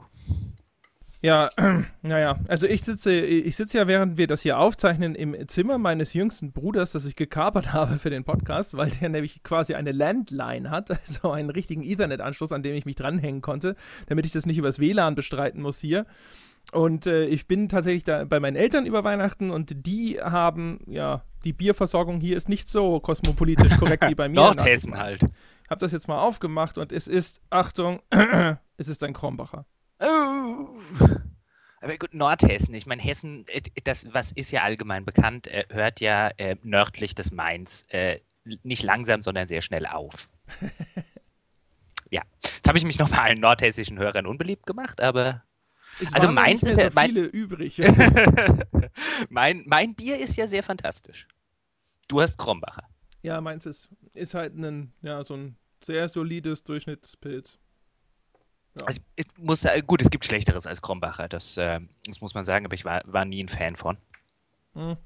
Ja, 1.25 1.49
naja, 2.03 2.37
also 2.47 2.67
ich 2.67 2.83
sitze, 2.83 3.11
ich 3.11 3.55
sitze 3.55 3.79
ja, 3.79 3.87
während 3.87 4.17
wir 4.17 4.27
das 4.27 4.41
hier 4.41 4.59
aufzeichnen, 4.59 5.15
im 5.15 5.47
Zimmer 5.47 5.79
meines 5.79 6.13
jüngsten 6.13 6.51
Bruders, 6.51 6.91
das 6.91 7.05
ich 7.05 7.15
gekapert 7.15 7.73
habe 7.73 7.97
für 7.97 8.11
den 8.11 8.23
Podcast, 8.23 8.77
weil 8.77 8.91
der 8.91 9.09
nämlich 9.09 9.41
quasi 9.41 9.73
eine 9.73 9.91
Landline 9.91 10.69
hat, 10.69 10.91
also 11.07 11.31
einen 11.31 11.49
richtigen 11.49 11.81
Ethernet-Anschluss, 11.81 12.51
an 12.51 12.61
dem 12.61 12.75
ich 12.75 12.85
mich 12.85 12.95
dranhängen 12.95 13.41
konnte, 13.41 13.75
damit 14.07 14.27
ich 14.27 14.33
das 14.33 14.45
nicht 14.45 14.59
übers 14.59 14.79
WLAN 14.79 15.15
bestreiten 15.15 15.63
muss 15.63 15.79
hier. 15.79 16.05
Und 16.71 17.07
äh, 17.07 17.25
ich 17.25 17.47
bin 17.47 17.69
tatsächlich 17.69 18.03
da 18.03 18.23
bei 18.25 18.39
meinen 18.39 18.55
Eltern 18.55 18.85
über 18.85 19.03
Weihnachten 19.03 19.49
und 19.49 19.85
die 19.85 20.19
haben, 20.21 20.79
ja, 20.85 21.23
die 21.43 21.53
Bierversorgung 21.53 22.19
hier 22.19 22.37
ist 22.37 22.49
nicht 22.49 22.69
so 22.69 22.99
kosmopolitisch 22.99 23.77
korrekt 23.77 24.07
wie 24.07 24.15
bei 24.15 24.29
mir. 24.29 24.35
Nordhessen 24.35 24.97
halt 24.97 25.21
habe 25.69 25.79
das 25.79 25.91
jetzt 25.91 26.07
mal 26.07 26.19
aufgemacht 26.19 26.77
und 26.77 26.91
es 26.91 27.07
ist, 27.07 27.41
Achtung, 27.49 28.01
es 28.77 28.87
ist 28.87 29.03
ein 29.03 29.13
Krombacher. 29.13 29.65
Oh. 29.99 30.67
Aber 31.81 31.97
gut, 31.97 32.13
Nordhessen, 32.13 32.73
ich 32.73 32.85
meine, 32.85 33.01
Hessen, 33.01 33.45
äh, 33.47 33.61
das, 33.83 34.11
was 34.13 34.31
ist 34.31 34.51
ja 34.51 34.63
allgemein 34.63 35.05
bekannt, 35.05 35.47
äh, 35.47 35.65
hört 35.69 35.99
ja 35.99 36.29
äh, 36.37 36.55
nördlich 36.63 37.15
des 37.15 37.31
Mainz 37.31 37.83
äh, 37.89 38.19
nicht 38.63 38.83
langsam, 38.83 39.21
sondern 39.21 39.47
sehr 39.47 39.61
schnell 39.61 39.85
auf. 39.85 40.29
ja, 42.11 42.21
jetzt 42.43 42.67
habe 42.67 42.77
ich 42.77 42.85
mich 42.85 42.99
noch 42.99 43.09
mal 43.09 43.19
allen 43.19 43.39
nordhessischen 43.39 43.97
Hörern 43.97 44.25
unbeliebt 44.25 44.65
gemacht, 44.65 45.01
aber 45.01 45.43
es 46.01 46.13
also 46.13 46.27
Mainz 46.29 46.63
ist 46.63 46.77
ja 46.77 46.89
so 46.89 46.95
mein, 46.95 47.15
übrig. 47.15 47.79
mein, 49.29 49.63
mein 49.65 49.95
Bier 49.95 50.17
ist 50.17 50.35
ja 50.35 50.47
sehr 50.47 50.63
fantastisch. 50.63 51.27
Du 52.07 52.21
hast 52.21 52.37
Krombacher. 52.37 52.83
Ja, 53.25 53.41
meins 53.41 53.65
ist, 53.65 53.89
ist 54.13 54.35
halt 54.35 54.55
ein, 54.55 54.93
ja, 55.01 55.25
so 55.25 55.33
ein 55.33 55.55
sehr 55.83 56.07
solides 56.09 56.63
Durchschnittspilz. 56.63 57.57
Ja. 58.77 58.85
Also, 58.85 59.01
es 59.15 59.25
muss, 59.37 59.65
gut, 59.87 60.03
es 60.03 60.11
gibt 60.11 60.25
Schlechteres 60.25 60.67
als 60.67 60.79
Krombacher, 60.83 61.27
das, 61.27 61.57
äh, 61.57 61.79
das 62.05 62.21
muss 62.21 62.35
man 62.35 62.45
sagen, 62.45 62.65
aber 62.65 62.75
ich 62.75 62.85
war, 62.85 63.01
war 63.05 63.25
nie 63.25 63.43
ein 63.43 63.49
Fan 63.49 63.75
von. 63.75 63.97
Hm. 64.75 64.97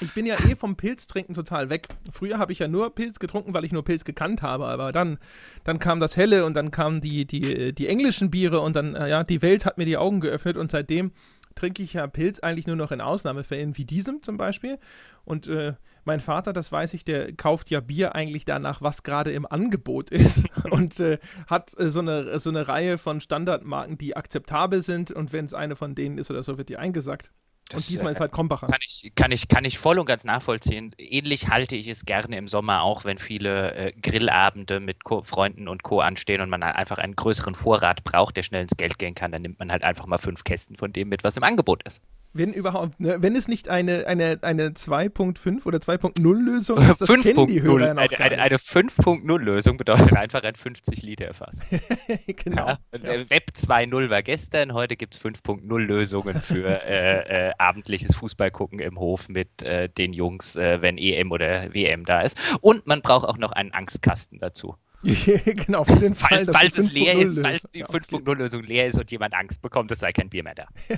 Ich 0.00 0.14
bin 0.14 0.26
ja 0.26 0.36
eh 0.48 0.54
vom 0.54 0.76
Pilztrinken 0.76 1.34
total 1.34 1.70
weg. 1.70 1.88
Früher 2.12 2.38
habe 2.38 2.52
ich 2.52 2.60
ja 2.60 2.68
nur 2.68 2.94
Pilz 2.94 3.18
getrunken, 3.18 3.52
weil 3.52 3.64
ich 3.64 3.72
nur 3.72 3.84
Pilz 3.84 4.04
gekannt 4.04 4.42
habe, 4.42 4.66
aber 4.66 4.92
dann, 4.92 5.18
dann 5.64 5.80
kam 5.80 5.98
das 5.98 6.16
Helle 6.16 6.44
und 6.44 6.54
dann 6.54 6.70
kamen 6.70 7.00
die, 7.00 7.24
die, 7.24 7.72
die 7.72 7.88
englischen 7.88 8.30
Biere 8.30 8.60
und 8.60 8.76
dann, 8.76 8.94
äh, 8.94 9.08
ja, 9.08 9.24
die 9.24 9.42
Welt 9.42 9.66
hat 9.66 9.76
mir 9.76 9.86
die 9.86 9.96
Augen 9.96 10.20
geöffnet 10.20 10.56
und 10.56 10.70
seitdem 10.70 11.10
trinke 11.56 11.82
ich 11.82 11.94
ja 11.94 12.06
Pilz 12.06 12.38
eigentlich 12.40 12.68
nur 12.68 12.76
noch 12.76 12.92
in 12.92 13.00
Ausnahmefällen, 13.00 13.76
wie 13.76 13.84
diesem 13.84 14.22
zum 14.22 14.36
Beispiel. 14.36 14.78
Und 15.24 15.48
äh, 15.48 15.74
mein 16.04 16.20
Vater, 16.20 16.52
das 16.52 16.70
weiß 16.72 16.94
ich, 16.94 17.04
der 17.04 17.32
kauft 17.32 17.70
ja 17.70 17.80
Bier 17.80 18.14
eigentlich 18.14 18.44
danach, 18.44 18.82
was 18.82 19.02
gerade 19.02 19.32
im 19.32 19.46
Angebot 19.46 20.10
ist. 20.10 20.48
und 20.70 21.00
äh, 21.00 21.18
hat 21.46 21.78
äh, 21.78 21.90
so, 21.90 22.00
eine, 22.00 22.38
so 22.38 22.50
eine 22.50 22.68
Reihe 22.68 22.98
von 22.98 23.20
Standardmarken, 23.20 23.98
die 23.98 24.16
akzeptabel 24.16 24.82
sind. 24.82 25.10
Und 25.10 25.32
wenn 25.32 25.44
es 25.44 25.54
eine 25.54 25.76
von 25.76 25.94
denen 25.94 26.18
ist 26.18 26.30
oder 26.30 26.42
so, 26.42 26.58
wird 26.58 26.68
die 26.68 26.76
eingesackt. 26.76 27.30
Das, 27.70 27.84
und 27.84 27.90
diesmal 27.90 28.10
ist 28.10 28.18
äh, 28.18 28.22
halt 28.22 28.32
Krombacher. 28.32 28.66
Kann 28.66 28.80
ich, 28.84 29.12
kann, 29.14 29.30
ich, 29.30 29.46
kann 29.46 29.64
ich 29.64 29.78
voll 29.78 29.98
und 30.00 30.06
ganz 30.06 30.24
nachvollziehen. 30.24 30.92
Ähnlich 30.98 31.48
halte 31.48 31.76
ich 31.76 31.86
es 31.86 32.04
gerne 32.04 32.36
im 32.36 32.48
Sommer 32.48 32.82
auch, 32.82 33.04
wenn 33.04 33.18
viele 33.18 33.74
äh, 33.74 33.92
Grillabende 33.92 34.80
mit 34.80 35.04
Co 35.04 35.22
Freunden 35.22 35.68
und 35.68 35.84
Co. 35.84 36.00
anstehen 36.00 36.40
und 36.40 36.50
man 36.50 36.64
einfach 36.64 36.98
einen 36.98 37.14
größeren 37.14 37.54
Vorrat 37.54 38.02
braucht, 38.02 38.36
der 38.36 38.42
schnell 38.42 38.62
ins 38.62 38.76
Geld 38.76 38.98
gehen 38.98 39.14
kann. 39.14 39.30
Dann 39.30 39.42
nimmt 39.42 39.60
man 39.60 39.70
halt 39.70 39.84
einfach 39.84 40.06
mal 40.06 40.18
fünf 40.18 40.42
Kästen 40.42 40.74
von 40.74 40.92
dem 40.92 41.08
mit, 41.08 41.22
was 41.22 41.36
im 41.36 41.44
Angebot 41.44 41.84
ist. 41.84 42.02
Wenn 42.32 42.52
überhaupt, 42.52 43.00
ne, 43.00 43.16
wenn 43.20 43.34
es 43.34 43.48
nicht 43.48 43.68
eine, 43.68 44.06
eine, 44.06 44.38
eine 44.42 44.68
2.5 44.68 45.66
oder 45.66 45.78
2.0 45.78 46.22
Lösung 46.32 46.78
ist, 46.78 47.00
das 47.00 47.08
5. 47.08 47.22
kennen 47.24 47.46
die 47.48 47.60
Hörer 47.60 47.88
ja 47.88 47.94
noch 47.94 48.02
eine, 48.02 48.20
eine, 48.20 48.38
eine 48.38 48.56
5.0 48.56 49.38
Lösung 49.38 49.76
bedeutet 49.76 50.12
einfach 50.12 50.44
ein 50.44 50.54
50 50.54 51.02
Liter 51.02 51.34
Fass. 51.34 51.58
genau. 52.26 52.68
Ja, 52.68 52.78
ja. 52.92 53.30
Web 53.30 53.50
2.0 53.56 54.10
war 54.10 54.22
gestern, 54.22 54.74
heute 54.74 54.96
gibt 54.96 55.14
es 55.14 55.20
5.0 55.20 55.76
Lösungen 55.78 56.40
für 56.40 56.68
äh, 56.84 57.48
äh, 57.48 57.52
abendliches 57.58 58.14
Fußballgucken 58.14 58.78
im 58.78 59.00
Hof 59.00 59.28
mit 59.28 59.62
äh, 59.62 59.88
den 59.88 60.12
Jungs, 60.12 60.54
äh, 60.54 60.80
wenn 60.82 60.98
EM 60.98 61.32
oder 61.32 61.74
WM 61.74 62.04
da 62.04 62.20
ist. 62.20 62.38
Und 62.60 62.86
man 62.86 63.02
braucht 63.02 63.28
auch 63.28 63.38
noch 63.38 63.50
einen 63.50 63.72
Angstkasten 63.72 64.38
dazu. 64.38 64.76
genau, 65.02 65.84
für 65.84 65.96
den 65.96 66.14
Fall, 66.14 66.44
falls, 66.44 66.50
falls 66.50 66.78
es 66.78 66.92
leer 66.92 67.14
ist, 67.14 67.40
falls 67.40 67.62
die 67.72 67.84
5.0-Lösung 67.84 68.62
leer 68.62 68.86
ist 68.86 68.98
und 68.98 69.10
jemand 69.10 69.34
Angst 69.34 69.62
bekommt, 69.62 69.90
es 69.90 70.00
sei 70.00 70.12
kein 70.12 70.28
Bier 70.28 70.42
mehr 70.42 70.54
da. 70.54 70.66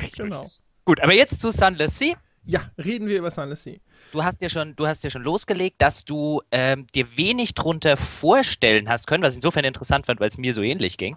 Richtig. 0.00 0.18
Genau. 0.18 0.46
Gut, 0.84 1.00
aber 1.00 1.12
jetzt 1.12 1.40
zu 1.40 1.50
Sunless 1.50 1.98
Sea. 1.98 2.14
Ja, 2.44 2.70
reden 2.78 3.08
wir 3.08 3.18
über 3.18 3.32
Sunless 3.32 3.64
Sea. 3.64 3.78
Du 4.12 4.22
hast 4.22 4.40
ja 4.40 4.48
schon, 4.48 4.76
du 4.76 4.86
hast 4.86 5.02
ja 5.02 5.10
schon 5.10 5.22
losgelegt, 5.22 5.82
dass 5.82 6.04
du 6.04 6.40
ähm, 6.52 6.86
dir 6.94 7.16
wenig 7.16 7.54
drunter 7.54 7.96
vorstellen 7.96 8.88
hast 8.88 9.08
können, 9.08 9.24
was 9.24 9.32
ich 9.32 9.38
insofern 9.38 9.64
interessant 9.64 10.06
fand, 10.06 10.20
weil 10.20 10.28
es 10.28 10.38
mir 10.38 10.54
so 10.54 10.62
ähnlich 10.62 10.96
ging. 10.96 11.16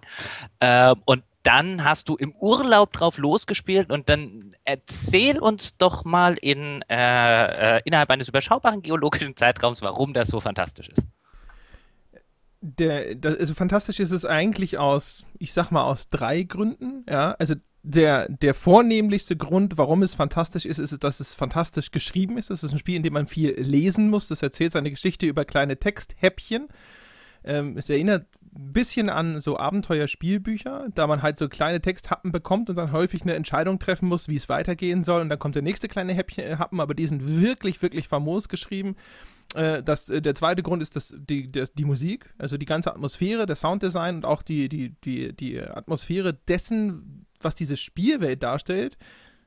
Ähm, 0.60 0.96
und 1.06 1.24
dann 1.44 1.84
hast 1.84 2.10
du 2.10 2.16
im 2.16 2.36
Urlaub 2.36 2.92
drauf 2.92 3.20
losgespielt 3.20 3.92
und 3.92 4.10
dann 4.10 4.56
erzähl 4.66 5.38
uns 5.38 5.78
doch 5.78 6.04
mal 6.04 6.36
in, 6.42 6.84
äh, 6.90 7.78
äh, 7.78 7.82
innerhalb 7.86 8.10
eines 8.10 8.28
überschaubaren 8.28 8.82
geologischen 8.82 9.36
Zeitraums, 9.36 9.84
warum 9.84 10.16
das 10.16 10.30
so 10.30 10.40
fantastisch 10.40 10.90
ist 10.90 11.06
der, 12.62 13.16
der, 13.16 13.40
also 13.40 13.54
fantastisch 13.54 14.00
ist 14.00 14.12
es 14.12 14.26
eigentlich 14.26 14.78
aus, 14.78 15.26
ich 15.38 15.54
sag 15.54 15.72
mal, 15.72 15.84
aus 15.84 16.08
drei 16.08 16.44
Gründen. 16.44 17.06
Ja, 17.10 17.32
also 17.40 17.56
der, 17.84 18.28
der 18.30 18.54
vornehmlichste 18.54 19.38
Grund, 19.38 19.78
warum 19.78 20.04
es 20.04 20.14
fantastisch 20.14 20.66
ist, 20.66 20.80
ist, 20.80 21.04
dass 21.04 21.20
es 21.20 21.34
fantastisch 21.34 21.92
geschrieben 21.92 22.38
ist. 22.38 22.52
Es 22.52 22.64
ist 22.64 22.72
ein 22.72 22.78
Spiel, 22.78 22.96
in 22.96 23.04
dem 23.04 23.14
man 23.14 23.28
viel 23.28 23.52
lesen 23.52 24.10
muss. 24.10 24.28
Das 24.28 24.42
erzählt 24.42 24.74
seine 24.74 24.92
Geschichte 24.92 25.26
über 25.26 25.46
kleine 25.46 25.78
Texthäppchen. 25.78 26.68
Ähm, 27.44 27.78
es 27.78 27.90
erinnert 27.90 28.28
ein 28.54 28.74
bisschen 28.74 29.10
an 29.10 29.40
so 29.40 29.58
Abenteuerspielbücher, 29.58 30.88
da 30.94 31.08
man 31.08 31.22
halt 31.22 31.38
so 31.38 31.48
kleine 31.48 31.80
Texthappen 31.80 32.34
bekommt 32.34 32.70
und 32.70 32.76
dann 32.76 32.92
häufig 32.92 33.22
eine 33.22 33.36
Entscheidung 33.36 33.80
treffen 33.80 34.10
muss, 34.10 34.28
wie 34.28 34.36
es 34.36 34.50
weitergehen 34.50 35.04
soll. 35.04 35.22
Und 35.22 35.30
dann 35.30 35.40
kommt 35.40 35.56
der 35.56 35.62
nächste 35.62 35.88
kleine 35.88 36.14
Häppchen, 36.14 36.44
äh, 36.44 36.56
Happen, 36.58 36.82
aber 36.82 36.94
die 36.94 37.08
sind 37.08 37.42
wirklich, 37.42 37.82
wirklich 37.82 38.10
famos 38.10 38.50
geschrieben. 38.50 38.98
Äh, 39.56 39.82
das, 39.84 40.10
äh, 40.10 40.22
der 40.22 40.36
zweite 40.36 40.64
Grund 40.64 40.82
ist 40.82 40.96
das, 40.96 41.16
die, 41.18 41.52
der, 41.52 41.68
die 41.74 41.86
Musik, 41.86 42.34
also 42.38 42.58
die 42.58 42.66
ganze 42.66 42.92
Atmosphäre, 42.92 43.46
der 43.46 43.56
Sounddesign 43.56 44.18
und 44.18 44.26
auch 44.26 44.42
die, 44.42 44.70
die, 44.70 44.96
die, 45.04 45.34
die 45.36 45.60
Atmosphäre 45.60 46.34
dessen, 46.34 47.26
was 47.42 47.56
diese 47.56 47.78
Spielwelt 47.78 48.44
darstellt, 48.44 48.98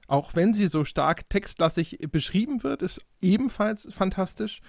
auch 0.08 0.34
wenn 0.34 0.54
sie 0.54 0.66
so 0.66 0.84
stark 0.84 1.28
textlastig 1.30 1.98
beschrieben 2.10 2.62
wird, 2.62 2.82
ist 2.82 3.00
ebenfalls 3.20 3.88
fantastisch. 3.90 4.60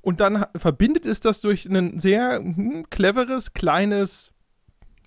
Und 0.00 0.20
dann 0.20 0.46
verbindet 0.56 1.06
es 1.06 1.20
das 1.20 1.40
durch 1.40 1.66
ein 1.66 1.98
sehr 1.98 2.38
hm, 2.38 2.88
cleveres, 2.88 3.52
kleines 3.52 4.32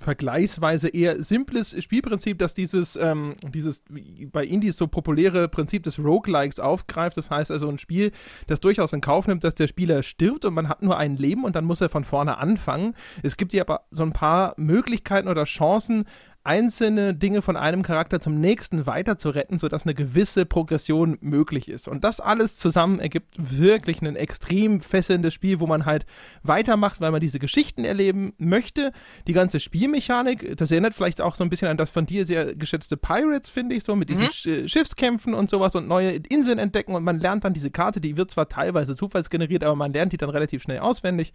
vergleichsweise 0.01 0.89
eher 0.89 1.23
simples 1.23 1.75
Spielprinzip, 1.81 2.39
das 2.39 2.53
dieses, 2.53 2.95
ähm, 2.95 3.35
dieses 3.53 3.83
bei 4.31 4.45
Indies 4.45 4.77
so 4.77 4.87
populäre 4.87 5.47
Prinzip 5.47 5.83
des 5.83 5.99
Roguelikes 5.99 6.59
aufgreift. 6.59 7.17
Das 7.17 7.29
heißt 7.29 7.51
also 7.51 7.69
ein 7.69 7.77
Spiel, 7.77 8.11
das 8.47 8.59
durchaus 8.59 8.93
in 8.93 9.01
Kauf 9.01 9.27
nimmt, 9.27 9.43
dass 9.43 9.55
der 9.55 9.67
Spieler 9.67 10.03
stirbt 10.03 10.45
und 10.45 10.53
man 10.53 10.67
hat 10.67 10.81
nur 10.81 10.97
ein 10.97 11.17
Leben 11.17 11.43
und 11.43 11.55
dann 11.55 11.65
muss 11.65 11.81
er 11.81 11.89
von 11.89 12.03
vorne 12.03 12.37
anfangen. 12.37 12.95
Es 13.21 13.37
gibt 13.37 13.51
hier 13.51 13.61
aber 13.61 13.81
so 13.91 14.03
ein 14.03 14.13
paar 14.13 14.53
Möglichkeiten 14.57 15.27
oder 15.27 15.45
Chancen, 15.45 16.05
einzelne 16.43 17.13
Dinge 17.13 17.41
von 17.41 17.55
einem 17.55 17.83
Charakter 17.83 18.19
zum 18.19 18.39
nächsten 18.39 18.87
weiter 18.87 19.17
zu 19.17 19.29
retten, 19.29 19.59
sodass 19.59 19.83
eine 19.83 19.93
gewisse 19.93 20.45
Progression 20.45 21.17
möglich 21.21 21.69
ist. 21.69 21.87
Und 21.87 22.03
das 22.03 22.19
alles 22.19 22.57
zusammen 22.57 22.99
ergibt 22.99 23.35
wirklich 23.37 24.01
ein 24.01 24.15
extrem 24.15 24.81
fesselndes 24.81 25.35
Spiel, 25.35 25.59
wo 25.59 25.67
man 25.67 25.85
halt 25.85 26.07
weitermacht, 26.41 26.99
weil 26.99 27.11
man 27.11 27.21
diese 27.21 27.37
Geschichten 27.37 27.85
erleben 27.85 28.33
möchte. 28.39 28.91
Die 29.27 29.33
ganze 29.33 29.59
Spielmechanik, 29.59 30.57
das 30.57 30.71
erinnert 30.71 30.95
vielleicht 30.95 31.21
auch 31.21 31.35
so 31.35 31.43
ein 31.43 31.49
bisschen 31.51 31.67
an 31.67 31.77
das 31.77 31.91
von 31.91 32.07
dir 32.07 32.25
sehr 32.25 32.55
geschätzte 32.55 32.97
Pirates, 32.97 33.49
finde 33.49 33.75
ich, 33.75 33.83
so 33.83 33.95
mit 33.95 34.09
diesen 34.09 34.25
mhm. 34.25 34.67
Schiffskämpfen 34.67 35.35
und 35.35 35.49
sowas 35.49 35.75
und 35.75 35.87
neue 35.87 36.13
Inseln 36.29 36.57
entdecken 36.57 36.95
und 36.95 37.03
man 37.03 37.19
lernt 37.19 37.43
dann 37.43 37.53
diese 37.53 37.69
Karte, 37.69 38.01
die 38.01 38.17
wird 38.17 38.31
zwar 38.31 38.49
teilweise 38.49 38.95
zufallsgeneriert, 38.95 39.63
aber 39.63 39.75
man 39.75 39.93
lernt 39.93 40.11
die 40.11 40.17
dann 40.17 40.29
relativ 40.29 40.63
schnell 40.63 40.79
auswendig. 40.79 41.33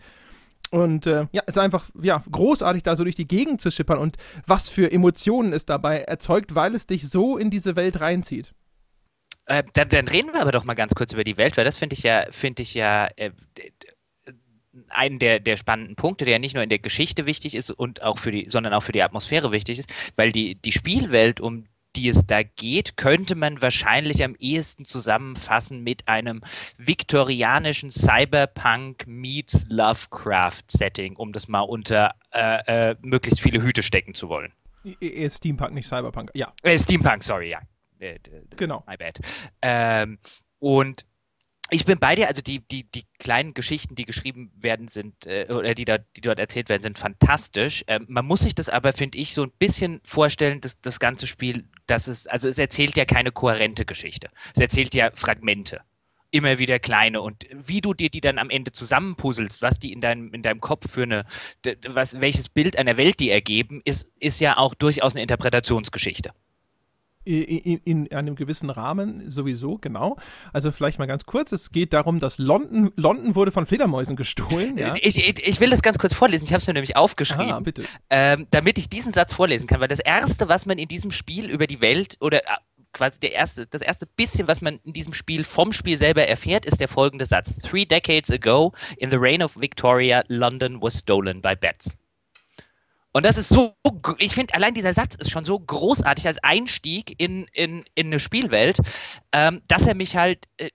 Und 0.77 1.07
äh, 1.07 1.27
ja, 1.33 1.43
es 1.47 1.55
ist 1.55 1.59
einfach 1.59 1.89
ja, 2.03 2.23
großartig, 2.31 2.83
da 2.83 2.97
so 2.97 3.05
durch 3.05 3.15
die 3.15 3.27
Gegend 3.27 3.63
zu 3.63 3.71
schippern 3.71 3.97
und 3.97 4.19
was 4.47 4.69
für 4.69 4.93
Emotionen 4.93 5.55
es 5.55 5.65
dabei 5.65 6.03
erzeugt, 6.03 6.55
weil 6.55 6.75
es 6.75 6.87
dich 6.87 7.09
so 7.09 7.39
in 7.39 7.49
diese 7.49 7.77
Welt 7.77 7.99
reinzieht. 8.01 8.53
Äh, 9.47 9.63
dann, 9.73 9.89
dann, 9.89 10.07
reden 10.07 10.35
wir 10.35 10.43
aber 10.43 10.53
doch 10.53 10.65
mal 10.65 10.75
ganz 10.75 10.95
kurz 10.95 11.15
über 11.15 11.25
die 11.25 11.39
Welt, 11.39 11.57
weil 11.57 11.65
das 11.65 11.79
finde 11.79 11.95
ich 11.95 12.03
ja, 12.03 12.27
finde 12.31 12.61
ich 12.61 12.75
ja 12.75 13.09
äh, 13.17 13.31
einen 14.89 15.19
der, 15.19 15.41
der 15.41 15.57
spannenden 15.57 15.97
Punkte, 15.97 16.27
der 16.27 16.39
nicht 16.39 16.53
nur 16.53 16.63
in 16.63 16.69
der 16.69 16.79
Geschichte 16.79 17.25
wichtig 17.25 17.55
ist 17.55 17.71
und 17.71 18.03
auch 18.03 18.19
für 18.19 18.31
die, 18.31 18.51
sondern 18.51 18.75
auch 18.75 18.83
für 18.83 18.93
die 18.93 19.03
Atmosphäre 19.03 19.53
wichtig 19.53 19.79
ist, 19.79 19.91
weil 20.15 20.31
die, 20.31 20.57
die 20.57 20.73
Spielwelt, 20.73 21.41
um 21.41 21.65
die 21.97 22.09
es 22.09 22.27
da 22.27 22.43
geht, 22.43 22.97
könnte 22.97 23.35
man 23.35 23.63
wahrscheinlich 23.63 24.23
am 24.23 24.37
ehesten 24.39 24.85
zusammenfassen 24.85 25.83
mit 25.83 26.07
einem 26.09 26.43
viktorianischen 26.77 27.91
Cyberpunk 27.91 29.07
meets 29.07 29.67
Lovecraft 29.71 30.65
Setting, 30.69 31.17
um 31.17 31.33
das 31.33 31.49
mal 31.49 31.61
unter 31.61 32.15
äh, 32.33 32.91
äh, 32.91 32.97
möglichst 33.01 33.41
viele 33.41 33.63
Hüte 33.63 33.83
stecken 33.83 34.15
zu 34.15 34.29
wollen. 34.29 34.53
Steampunk, 35.29 35.73
nicht 35.73 35.89
Cyberpunk, 35.89 36.31
ja. 36.35 36.53
Äh, 36.63 36.79
Steampunk, 36.79 37.25
sorry, 37.25 37.51
ja. 37.51 37.61
Äh, 37.99 38.19
genau. 38.57 38.85
My 38.87 38.97
bad. 38.97 39.19
Ähm, 39.63 40.19
und 40.59 41.05
ich 41.71 41.85
bin 41.85 41.99
bei 41.99 42.15
dir, 42.15 42.29
also 42.29 42.43
die, 42.43 42.61
die, 42.61 42.85
die 42.85 43.05
kleinen 43.19 43.53
Geschichten, 43.53 43.97
die 43.97 44.05
geschrieben 44.05 44.53
werden, 44.57 44.87
sind, 44.87 45.27
äh, 45.27 45.47
oder 45.51 45.75
die, 45.75 45.85
da, 45.85 45.99
die 45.99 46.21
dort 46.21 46.39
erzählt 46.39 46.69
werden, 46.69 46.83
sind 46.83 46.99
fantastisch. 46.99 47.85
Ähm, 47.89 48.07
man 48.09 48.25
muss 48.25 48.41
sich 48.41 48.55
das 48.55 48.69
aber, 48.69 48.93
finde 48.93 49.19
ich, 49.19 49.35
so 49.35 49.43
ein 49.43 49.53
bisschen 49.59 50.01
vorstellen, 50.05 50.61
dass 50.61 50.81
das 50.81 51.01
ganze 51.01 51.27
Spiel, 51.27 51.65
dass 51.87 52.07
es, 52.07 52.27
also 52.29 52.49
es 52.49 52.59
erzählt 52.59 52.97
ja 52.97 53.05
keine 53.05 53.33
kohärente 53.33 53.85
Geschichte. 53.85 54.29
Es 54.55 54.61
erzählt 54.61 54.95
ja 54.95 55.11
Fragmente. 55.15 55.81
Immer 56.31 56.59
wieder 56.59 56.79
kleine. 56.79 57.21
Und 57.21 57.47
wie 57.51 57.81
du 57.81 57.95
dir 57.95 58.11
die 58.11 58.21
dann 58.21 58.39
am 58.39 58.51
Ende 58.51 58.71
zusammenpuzzelst, 58.71 59.63
was 59.63 59.79
die 59.79 59.93
in 59.93 60.01
deinem, 60.01 60.35
in 60.35 60.43
deinem 60.43 60.61
Kopf 60.61 60.91
für 60.91 61.05
eine, 61.05 61.25
was, 61.89 62.21
welches 62.21 62.49
Bild 62.49 62.79
einer 62.79 62.97
Welt 62.97 63.19
die 63.19 63.31
ergeben, 63.31 63.81
ist, 63.85 64.13
ist 64.21 64.41
ja 64.41 64.57
auch 64.57 64.75
durchaus 64.75 65.15
eine 65.15 65.23
Interpretationsgeschichte 65.23 66.33
in, 67.27 67.81
in, 67.85 68.13
einem 68.13 68.37
gewissen 68.37 68.71
Rahmen 68.71 69.31
sowieso, 69.31 69.79
genau. 69.79 70.17
Also 70.53 70.71
vielleicht 70.71 70.99
mal 70.99 71.07
ganz 71.07 71.27
kurz, 71.27 71.53
es 71.53 71.71
geht 71.71 71.93
darum, 71.93 72.21
dass 72.21 72.39
London, 72.39 72.93
London 72.97 73.35
wurde 73.35 73.51
von 73.51 73.67
Fledermäusen 73.67 74.17
gestohlen. 74.17 74.79
Ja? 74.79 74.95
Ich, 75.03 75.17
ich, 75.17 75.47
ich, 75.47 75.61
will 75.61 75.71
das 75.71 75.83
ganz 75.83 75.99
kurz 75.99 76.15
vorlesen, 76.15 76.45
ich 76.45 76.53
habe 76.53 76.61
es 76.61 76.67
mir 76.67 76.75
nämlich 76.75 76.97
aufgeschrieben, 76.97 77.51
Aha, 77.51 77.61
bitte. 77.61 77.85
Ähm, 78.11 78.47
damit 78.51 78.79
ich 78.79 78.89
diesen 78.89 79.13
Satz 79.13 79.33
vorlesen 79.33 79.67
kann, 79.67 79.81
weil 79.81 79.89
das 79.89 80.01
Erste, 80.01 80.49
was 80.49 80.67
man 80.67 80.79
in 80.79 80.89
diesem 80.89 81.11
Spiel 81.11 81.51
über 81.51 81.67
die 81.67 81.81
Welt 81.81 82.17
oder 82.21 82.45
äh, 82.45 82.57
quasi 82.93 83.21
der 83.21 83.33
erste, 83.33 83.67
das 83.67 83.83
erste 83.83 84.07
bisschen, 84.07 84.49
was 84.49 84.63
man 84.63 84.81
in 84.85 84.93
diesem 84.93 85.13
Spiel 85.13 85.45
vom 85.45 85.73
Spiel 85.73 85.99
selber 85.99 86.27
erfährt, 86.27 86.65
ist 86.65 86.81
der 86.81 86.89
folgende 86.89 87.27
Satz. 87.27 87.57
Three 87.59 87.85
decades 87.85 88.31
ago, 88.31 88.73
in 88.97 89.11
the 89.11 89.17
reign 89.19 89.43
of 89.43 89.57
Victoria, 89.57 90.25
London 90.29 90.81
was 90.81 91.01
stolen 91.01 91.43
by 91.43 91.55
bats. 91.55 91.97
Und 93.17 93.25
das 93.25 93.39
ist 93.39 93.49
so, 93.49 93.75
ich 94.19 94.35
finde, 94.35 94.53
allein 94.53 94.75
dieser 94.75 94.93
Satz 94.93 95.15
ist 95.15 95.31
schon 95.31 95.47
so 95.47 95.59
großartig 95.59 96.27
als 96.27 96.37
Einstieg 96.45 97.15
in, 97.17 97.47
in, 97.55 97.83
in 97.95 98.09
eine 98.09 98.21
Spielwelt, 98.21 98.77
ähm, 99.33 99.63
dass 99.69 99.87
er 99.87 99.95
mich 99.95 100.17
halt 100.17 100.47
äh, 100.59 100.69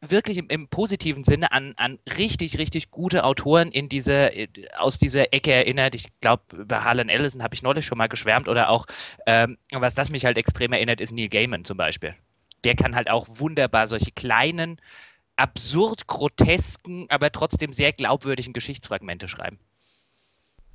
wirklich 0.00 0.38
im, 0.38 0.46
im, 0.50 0.68
positiven 0.68 1.24
Sinne 1.24 1.50
an, 1.50 1.74
an 1.76 1.98
richtig, 2.16 2.58
richtig 2.58 2.92
gute 2.92 3.24
Autoren 3.24 3.72
in 3.72 3.88
diese, 3.88 4.32
äh, 4.32 4.46
aus 4.78 5.00
dieser 5.00 5.32
Ecke 5.34 5.50
erinnert. 5.50 5.96
Ich 5.96 6.06
glaube, 6.20 6.58
über 6.58 6.84
Harlan 6.84 7.08
Ellison 7.08 7.42
habe 7.42 7.56
ich 7.56 7.62
neulich 7.62 7.86
schon 7.86 7.98
mal 7.98 8.06
geschwärmt 8.06 8.46
oder 8.46 8.70
auch, 8.70 8.86
ähm, 9.26 9.58
was 9.72 9.96
das 9.96 10.10
mich 10.10 10.24
halt 10.24 10.38
extrem 10.38 10.72
erinnert, 10.72 11.00
ist 11.00 11.10
Neil 11.10 11.28
Gaiman 11.28 11.64
zum 11.64 11.76
Beispiel. 11.76 12.14
Der 12.62 12.76
kann 12.76 12.94
halt 12.94 13.10
auch 13.10 13.26
wunderbar 13.28 13.88
solche 13.88 14.12
kleinen, 14.12 14.80
absurd 15.34 16.06
grotesken, 16.06 17.06
aber 17.08 17.32
trotzdem 17.32 17.72
sehr 17.72 17.92
glaubwürdigen 17.92 18.52
Geschichtsfragmente 18.52 19.26
schreiben. 19.26 19.58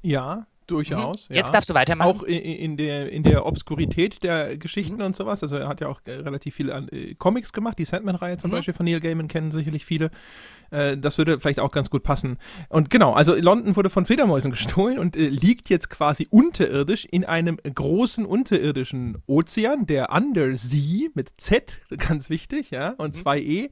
Ja, 0.02 0.46
Durchaus. 0.68 1.30
Mhm. 1.30 1.36
Jetzt 1.36 1.48
ja. 1.48 1.52
darfst 1.54 1.70
du 1.70 1.74
weitermachen. 1.74 2.20
Auch 2.20 2.24
in, 2.24 2.42
in, 2.42 2.78
der, 2.78 3.12
in 3.12 3.24
der 3.24 3.46
Obskurität 3.46 4.24
der 4.24 4.58
Geschichten 4.58 4.96
mhm. 4.96 5.06
und 5.06 5.16
sowas. 5.16 5.44
Also 5.44 5.58
er 5.58 5.68
hat 5.68 5.82
ja 5.82 5.88
auch 5.88 6.02
äh, 6.06 6.12
relativ 6.12 6.56
viele 6.56 6.74
äh, 6.92 7.14
Comics 7.16 7.54
gemacht. 7.54 7.78
Die 7.78 7.86
Sandman-Reihe 7.86 8.38
zum 8.38 8.50
mhm. 8.52 8.56
Beispiel 8.56 8.74
von 8.74 8.86
Neil 8.86 9.00
Gaiman 9.00 9.28
kennen 9.28 9.52
sicherlich 9.52 9.86
viele. 9.86 10.12
Äh, 10.76 10.98
das 10.98 11.18
würde 11.18 11.40
vielleicht 11.40 11.60
auch 11.60 11.72
ganz 11.72 11.90
gut 11.90 12.04
passen. 12.04 12.38
Und 12.70 12.90
genau, 12.90 13.14
also 13.14 13.34
London 13.34 13.76
wurde 13.76 13.90
von 13.90 14.06
Fledermäusen 14.06 14.52
gestohlen 14.52 15.00
und 15.00 15.16
äh, 15.16 15.30
liegt 15.30 15.70
jetzt 15.70 15.90
quasi 15.90 16.28
unterirdisch 16.30 17.06
in 17.06 17.24
einem 17.24 17.58
großen 17.58 18.26
unterirdischen 18.26 19.18
Ozean, 19.26 19.86
der 19.86 20.12
Undersea 20.12 21.10
mit 21.14 21.34
Z, 21.38 21.82
ganz 21.98 22.30
wichtig, 22.30 22.72
ja, 22.72 22.90
und 22.98 23.16
mhm. 23.16 23.20
zwei 23.20 23.40
E. 23.40 23.70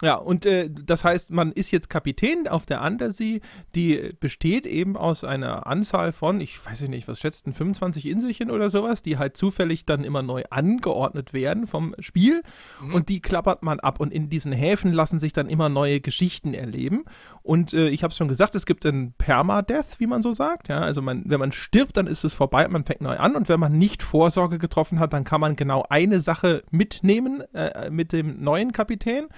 Ja, 0.00 0.14
und 0.14 0.46
äh, 0.46 0.70
das 0.70 1.02
heißt, 1.02 1.32
man 1.32 1.50
ist 1.50 1.72
jetzt 1.72 1.90
Kapitän 1.90 2.46
auf 2.46 2.66
der 2.66 2.82
Undersea, 2.82 3.40
die 3.74 4.14
besteht 4.20 4.64
eben 4.64 4.96
aus 4.96 5.24
einer 5.24 5.66
Anzahl 5.66 6.12
von, 6.12 6.40
ich 6.40 6.64
weiß 6.64 6.82
nicht, 6.82 7.08
was 7.08 7.18
schätzten, 7.18 7.52
25 7.52 8.06
Inselchen 8.06 8.52
oder 8.52 8.70
sowas, 8.70 9.02
die 9.02 9.18
halt 9.18 9.36
zufällig 9.36 9.86
dann 9.86 10.04
immer 10.04 10.22
neu 10.22 10.44
angeordnet 10.50 11.32
werden 11.32 11.66
vom 11.66 11.96
Spiel 11.98 12.42
mhm. 12.80 12.94
und 12.94 13.08
die 13.08 13.20
klappert 13.20 13.64
man 13.64 13.80
ab 13.80 13.98
und 13.98 14.12
in 14.12 14.30
diesen 14.30 14.52
Häfen 14.52 14.92
lassen 14.92 15.18
sich 15.18 15.32
dann 15.32 15.48
immer 15.48 15.68
neue 15.68 16.00
Geschichten 16.00 16.37
erleben 16.44 17.04
und 17.42 17.72
äh, 17.72 17.88
ich 17.88 18.02
habe 18.02 18.10
es 18.10 18.16
schon 18.16 18.28
gesagt, 18.28 18.54
es 18.54 18.66
gibt 18.66 18.86
einen 18.86 19.12
Permadeath, 19.12 19.98
wie 19.98 20.06
man 20.06 20.22
so 20.22 20.32
sagt, 20.32 20.68
ja, 20.68 20.80
also 20.80 21.02
man, 21.02 21.24
wenn 21.26 21.40
man 21.40 21.52
stirbt, 21.52 21.96
dann 21.96 22.06
ist 22.06 22.24
es 22.24 22.34
vorbei, 22.34 22.66
man 22.68 22.84
fängt 22.84 23.00
neu 23.00 23.16
an 23.16 23.36
und 23.36 23.48
wenn 23.48 23.60
man 23.60 23.72
nicht 23.72 24.02
Vorsorge 24.02 24.58
getroffen 24.58 25.00
hat, 25.00 25.12
dann 25.12 25.24
kann 25.24 25.40
man 25.40 25.56
genau 25.56 25.84
eine 25.88 26.20
Sache 26.20 26.62
mitnehmen 26.70 27.42
äh, 27.54 27.90
mit 27.90 28.12
dem 28.12 28.42
neuen 28.42 28.72
Kapitän 28.72 29.28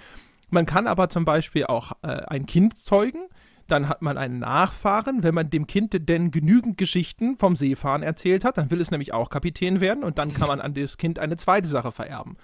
man 0.50 0.66
kann 0.66 0.87
aber 0.87 1.09
zum 1.09 1.25
Beispiel 1.25 1.64
auch 1.64 1.92
äh, 2.02 2.09
ein 2.09 2.47
Kind 2.47 2.76
zeugen. 2.76 3.21
Dann 3.69 3.88
hat 3.88 4.02
man 4.02 4.19
einen 4.19 4.40
Nachfahren. 4.40 5.23
Wenn 5.23 5.35
man 5.35 5.49
dem 5.49 5.69
Kind 5.69 5.97
denn 6.09 6.33
genügend 6.33 6.76
Geschichten 6.76 7.37
vom 7.38 7.54
Seefahren 7.54 8.02
erzählt 8.02 8.45
hat, 8.45 8.59
dann 8.59 8.71
will 8.73 8.80
es 8.80 8.90
nämlich 8.90 9.14
auch 9.14 9.30
Kapitän 9.30 9.80
werden 9.80 10.02
und 10.02 10.19
dann 10.19 10.35
kann 10.35 10.49
man 10.49 10.61
an 10.61 10.75
das 10.75 10.99
Kind 10.99 11.21
eine 11.21 11.37
zweite 11.37 11.69
Sache 11.69 11.92
vererben. 11.92 12.37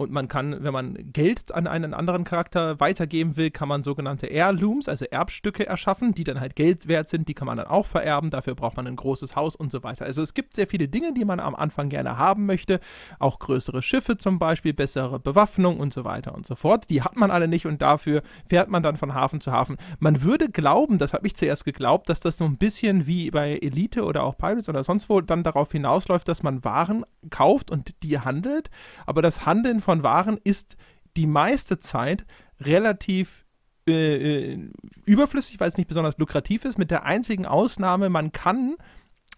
Und 0.00 0.12
man 0.12 0.28
kann, 0.28 0.64
wenn 0.64 0.72
man 0.72 0.96
Geld 1.12 1.52
an 1.54 1.66
einen 1.66 1.92
anderen 1.92 2.24
Charakter 2.24 2.80
weitergeben 2.80 3.36
will, 3.36 3.50
kann 3.50 3.68
man 3.68 3.82
sogenannte 3.82 4.28
Heirlooms, 4.28 4.88
also 4.88 5.04
Erbstücke 5.04 5.66
erschaffen, 5.66 6.14
die 6.14 6.24
dann 6.24 6.40
halt 6.40 6.56
Geld 6.56 6.88
wert 6.88 7.10
sind, 7.10 7.28
die 7.28 7.34
kann 7.34 7.44
man 7.44 7.58
dann 7.58 7.66
auch 7.66 7.84
vererben, 7.84 8.30
dafür 8.30 8.54
braucht 8.54 8.78
man 8.78 8.86
ein 8.86 8.96
großes 8.96 9.36
Haus 9.36 9.56
und 9.56 9.70
so 9.70 9.82
weiter. 9.82 10.06
Also 10.06 10.22
es 10.22 10.32
gibt 10.32 10.54
sehr 10.54 10.66
viele 10.66 10.88
Dinge, 10.88 11.12
die 11.12 11.26
man 11.26 11.38
am 11.38 11.54
Anfang 11.54 11.90
gerne 11.90 12.16
haben 12.16 12.46
möchte, 12.46 12.80
auch 13.18 13.38
größere 13.40 13.82
Schiffe 13.82 14.16
zum 14.16 14.38
Beispiel, 14.38 14.72
bessere 14.72 15.20
Bewaffnung 15.20 15.78
und 15.78 15.92
so 15.92 16.02
weiter 16.02 16.34
und 16.34 16.46
so 16.46 16.54
fort. 16.54 16.88
Die 16.88 17.02
hat 17.02 17.16
man 17.16 17.30
alle 17.30 17.46
nicht 17.46 17.66
und 17.66 17.82
dafür 17.82 18.22
fährt 18.48 18.70
man 18.70 18.82
dann 18.82 18.96
von 18.96 19.12
Hafen 19.12 19.42
zu 19.42 19.52
Hafen. 19.52 19.76
Man 19.98 20.22
würde 20.22 20.48
glauben, 20.48 20.96
das 20.96 21.12
habe 21.12 21.26
ich 21.26 21.36
zuerst 21.36 21.66
geglaubt, 21.66 22.08
dass 22.08 22.20
das 22.20 22.38
so 22.38 22.46
ein 22.46 22.56
bisschen 22.56 23.06
wie 23.06 23.30
bei 23.30 23.58
Elite 23.58 24.02
oder 24.04 24.22
auch 24.22 24.38
Pirates 24.38 24.70
oder 24.70 24.82
sonst 24.82 25.10
wo 25.10 25.20
dann 25.20 25.42
darauf 25.42 25.72
hinausläuft, 25.72 26.26
dass 26.26 26.42
man 26.42 26.64
Waren 26.64 27.04
kauft 27.28 27.70
und 27.70 27.92
die 28.02 28.18
handelt, 28.18 28.70
aber 29.04 29.20
das 29.20 29.44
Handeln 29.44 29.80
von 29.80 29.89
Waren 30.02 30.38
ist 30.42 30.76
die 31.16 31.26
meiste 31.26 31.78
Zeit 31.78 32.24
relativ 32.60 33.44
äh, 33.88 34.52
äh, 34.52 34.70
überflüssig, 35.04 35.58
weil 35.58 35.68
es 35.68 35.76
nicht 35.76 35.88
besonders 35.88 36.18
lukrativ 36.18 36.64
ist, 36.64 36.78
mit 36.78 36.90
der 36.90 37.04
einzigen 37.04 37.46
Ausnahme, 37.46 38.08
man 38.08 38.30
kann 38.30 38.76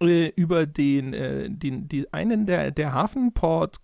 äh, 0.01 0.29
über 0.29 0.67
den, 0.67 1.15
äh, 1.15 1.49
den 1.49 1.89
die, 1.89 2.13
einen 2.13 2.47
der, 2.47 2.71
der 2.71 2.93
Hafenport, 2.93 3.77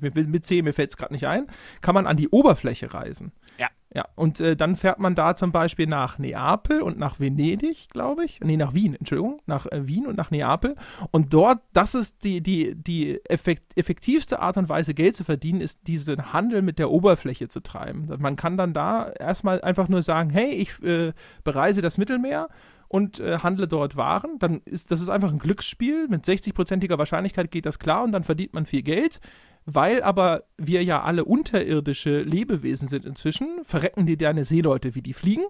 mit 0.00 0.46
C, 0.46 0.62
mir 0.62 0.72
fällt 0.72 0.90
es 0.90 0.96
gerade 0.96 1.14
nicht 1.14 1.26
ein, 1.26 1.46
kann 1.80 1.94
man 1.94 2.06
an 2.06 2.16
die 2.16 2.28
Oberfläche 2.28 2.92
reisen. 2.92 3.32
Ja. 3.58 3.68
Ja, 3.94 4.06
und 4.16 4.38
äh, 4.40 4.54
dann 4.54 4.76
fährt 4.76 4.98
man 4.98 5.14
da 5.14 5.34
zum 5.34 5.50
Beispiel 5.50 5.86
nach 5.86 6.18
Neapel 6.18 6.82
und 6.82 6.98
nach 6.98 7.20
Venedig, 7.20 7.88
glaube 7.88 8.24
ich. 8.24 8.38
Nee, 8.40 8.58
nach 8.58 8.74
Wien, 8.74 8.94
Entschuldigung. 8.94 9.40
Nach 9.46 9.64
äh, 9.66 9.86
Wien 9.86 10.06
und 10.06 10.16
nach 10.16 10.30
Neapel. 10.30 10.76
Und 11.10 11.32
dort, 11.32 11.60
das 11.72 11.94
ist 11.94 12.22
die, 12.22 12.42
die, 12.42 12.74
die 12.74 13.18
effekt, 13.24 13.76
effektivste 13.78 14.40
Art 14.40 14.58
und 14.58 14.68
Weise, 14.68 14.92
Geld 14.92 15.16
zu 15.16 15.24
verdienen, 15.24 15.62
ist 15.62 15.86
diesen 15.86 16.34
Handel 16.34 16.60
mit 16.60 16.78
der 16.78 16.90
Oberfläche 16.90 17.48
zu 17.48 17.60
treiben. 17.60 18.08
Man 18.18 18.36
kann 18.36 18.58
dann 18.58 18.74
da 18.74 19.08
erstmal 19.08 19.62
einfach 19.62 19.88
nur 19.88 20.02
sagen, 20.02 20.28
hey, 20.28 20.50
ich 20.50 20.82
äh, 20.82 21.14
bereise 21.42 21.80
das 21.80 21.96
Mittelmeer 21.96 22.48
und 22.88 23.20
äh, 23.20 23.38
handle 23.38 23.68
dort 23.68 23.96
Waren. 23.96 24.38
Dann 24.38 24.60
ist 24.64 24.90
das 24.90 25.00
ist 25.00 25.08
einfach 25.08 25.30
ein 25.30 25.38
Glücksspiel. 25.38 26.08
Mit 26.08 26.24
60-prozentiger 26.24 26.98
Wahrscheinlichkeit 26.98 27.50
geht 27.50 27.66
das 27.66 27.78
klar 27.78 28.02
und 28.04 28.12
dann 28.12 28.24
verdient 28.24 28.54
man 28.54 28.66
viel 28.66 28.82
Geld. 28.82 29.20
Weil 29.70 30.02
aber 30.02 30.44
wir 30.56 30.82
ja 30.82 31.02
alle 31.02 31.26
unterirdische 31.26 32.22
Lebewesen 32.22 32.88
sind 32.88 33.04
inzwischen, 33.04 33.64
verrecken 33.64 34.06
die 34.06 34.16
deine 34.16 34.46
Seeleute, 34.46 34.94
wie 34.94 35.02
die 35.02 35.12
fliegen. 35.12 35.44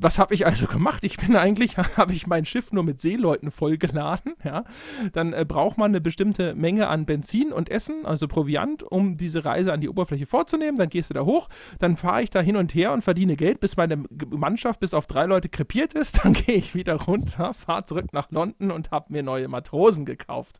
Was 0.00 0.18
habe 0.18 0.34
ich 0.34 0.44
also 0.44 0.66
gemacht? 0.66 1.04
Ich 1.04 1.18
bin 1.18 1.36
eigentlich, 1.36 1.78
habe 1.96 2.14
ich 2.14 2.26
mein 2.26 2.46
Schiff 2.46 2.72
nur 2.72 2.82
mit 2.82 3.00
Seeleuten 3.00 3.52
vollgeladen, 3.52 4.34
ja. 4.44 4.64
Dann 5.12 5.32
äh, 5.32 5.44
braucht 5.46 5.78
man 5.78 5.92
eine 5.92 6.00
bestimmte 6.00 6.56
Menge 6.56 6.88
an 6.88 7.06
Benzin 7.06 7.52
und 7.52 7.70
Essen, 7.70 8.04
also 8.04 8.26
Proviant, 8.26 8.82
um 8.82 9.16
diese 9.16 9.44
Reise 9.44 9.72
an 9.72 9.80
die 9.80 9.88
Oberfläche 9.88 10.26
vorzunehmen. 10.26 10.76
Dann 10.76 10.88
gehst 10.88 11.10
du 11.10 11.14
da 11.14 11.24
hoch, 11.24 11.48
dann 11.78 11.96
fahre 11.96 12.24
ich 12.24 12.30
da 12.30 12.40
hin 12.40 12.56
und 12.56 12.74
her 12.74 12.92
und 12.92 13.02
verdiene 13.02 13.36
Geld, 13.36 13.60
bis 13.60 13.76
meine 13.76 14.02
Mannschaft 14.30 14.80
bis 14.80 14.94
auf 14.94 15.06
drei 15.06 15.26
Leute 15.26 15.48
krepiert 15.48 15.92
ist. 15.92 16.18
Dann 16.24 16.32
gehe 16.32 16.56
ich 16.56 16.74
wieder 16.74 16.94
runter, 16.94 17.54
fahre 17.54 17.84
zurück 17.84 18.12
nach 18.12 18.32
London 18.32 18.72
und 18.72 18.90
habe 18.90 19.12
mir 19.12 19.22
neue 19.22 19.46
Matrosen 19.46 20.04
gekauft. 20.06 20.58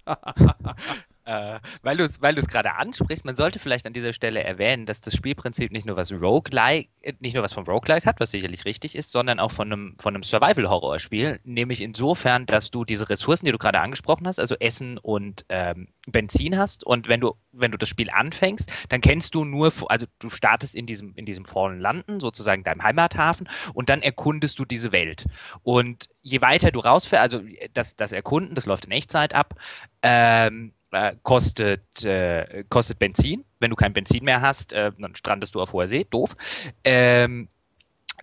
Äh, 1.26 1.58
weil 1.82 1.96
du 1.96 2.04
es 2.04 2.20
weil 2.20 2.34
gerade 2.34 2.74
ansprichst, 2.74 3.24
man 3.24 3.34
sollte 3.34 3.58
vielleicht 3.58 3.86
an 3.86 3.94
dieser 3.94 4.12
Stelle 4.12 4.42
erwähnen, 4.42 4.84
dass 4.84 5.00
das 5.00 5.14
Spielprinzip 5.14 5.72
nicht 5.72 5.86
nur 5.86 5.96
was 5.96 6.12
Roguelike, 6.12 6.90
äh, 7.00 7.14
nicht 7.20 7.34
nur 7.34 7.42
was 7.42 7.54
von 7.54 7.64
Roguelike 7.64 8.04
hat, 8.04 8.20
was 8.20 8.30
sicherlich 8.30 8.66
richtig 8.66 8.94
ist, 8.94 9.10
sondern 9.10 9.40
auch 9.40 9.50
von 9.50 9.72
einem, 9.72 9.96
von 9.98 10.14
einem 10.14 10.22
Survival-Horror-Spiel, 10.22 11.40
nämlich 11.44 11.80
insofern, 11.80 12.44
dass 12.44 12.70
du 12.70 12.84
diese 12.84 13.08
Ressourcen, 13.08 13.46
die 13.46 13.52
du 13.52 13.58
gerade 13.58 13.80
angesprochen 13.80 14.26
hast, 14.26 14.38
also 14.38 14.54
Essen 14.56 14.98
und 14.98 15.46
ähm, 15.48 15.88
Benzin 16.06 16.58
hast 16.58 16.84
und 16.84 17.08
wenn 17.08 17.20
du, 17.20 17.34
wenn 17.52 17.70
du 17.70 17.78
das 17.78 17.88
Spiel 17.88 18.10
anfängst, 18.10 18.70
dann 18.90 19.00
kennst 19.00 19.34
du 19.34 19.46
nur, 19.46 19.72
also 19.88 20.06
du 20.18 20.28
startest 20.28 20.74
in 20.74 20.84
diesem, 20.84 21.14
in 21.14 21.24
diesem 21.24 21.46
vollen 21.46 21.80
Landen, 21.80 22.20
sozusagen 22.20 22.64
deinem 22.64 22.82
Heimathafen 22.82 23.48
und 23.72 23.88
dann 23.88 24.02
erkundest 24.02 24.58
du 24.58 24.66
diese 24.66 24.92
Welt. 24.92 25.24
Und 25.62 26.10
je 26.20 26.42
weiter 26.42 26.70
du 26.70 26.80
rausfährst, 26.80 27.34
also 27.34 27.46
das, 27.72 27.96
das 27.96 28.12
Erkunden, 28.12 28.54
das 28.54 28.66
läuft 28.66 28.84
in 28.84 28.90
Echtzeit 28.90 29.34
ab, 29.34 29.54
ähm, 30.02 30.74
äh, 30.94 31.16
kostet, 31.22 32.04
äh, 32.04 32.64
kostet 32.68 32.98
Benzin. 32.98 33.44
Wenn 33.60 33.70
du 33.70 33.76
kein 33.76 33.92
Benzin 33.92 34.24
mehr 34.24 34.40
hast, 34.40 34.72
äh, 34.72 34.92
dann 34.98 35.14
strandest 35.14 35.54
du 35.54 35.60
auf 35.60 35.72
hoher 35.72 35.88
See, 35.88 36.06
doof. 36.08 36.36
Ähm, 36.84 37.48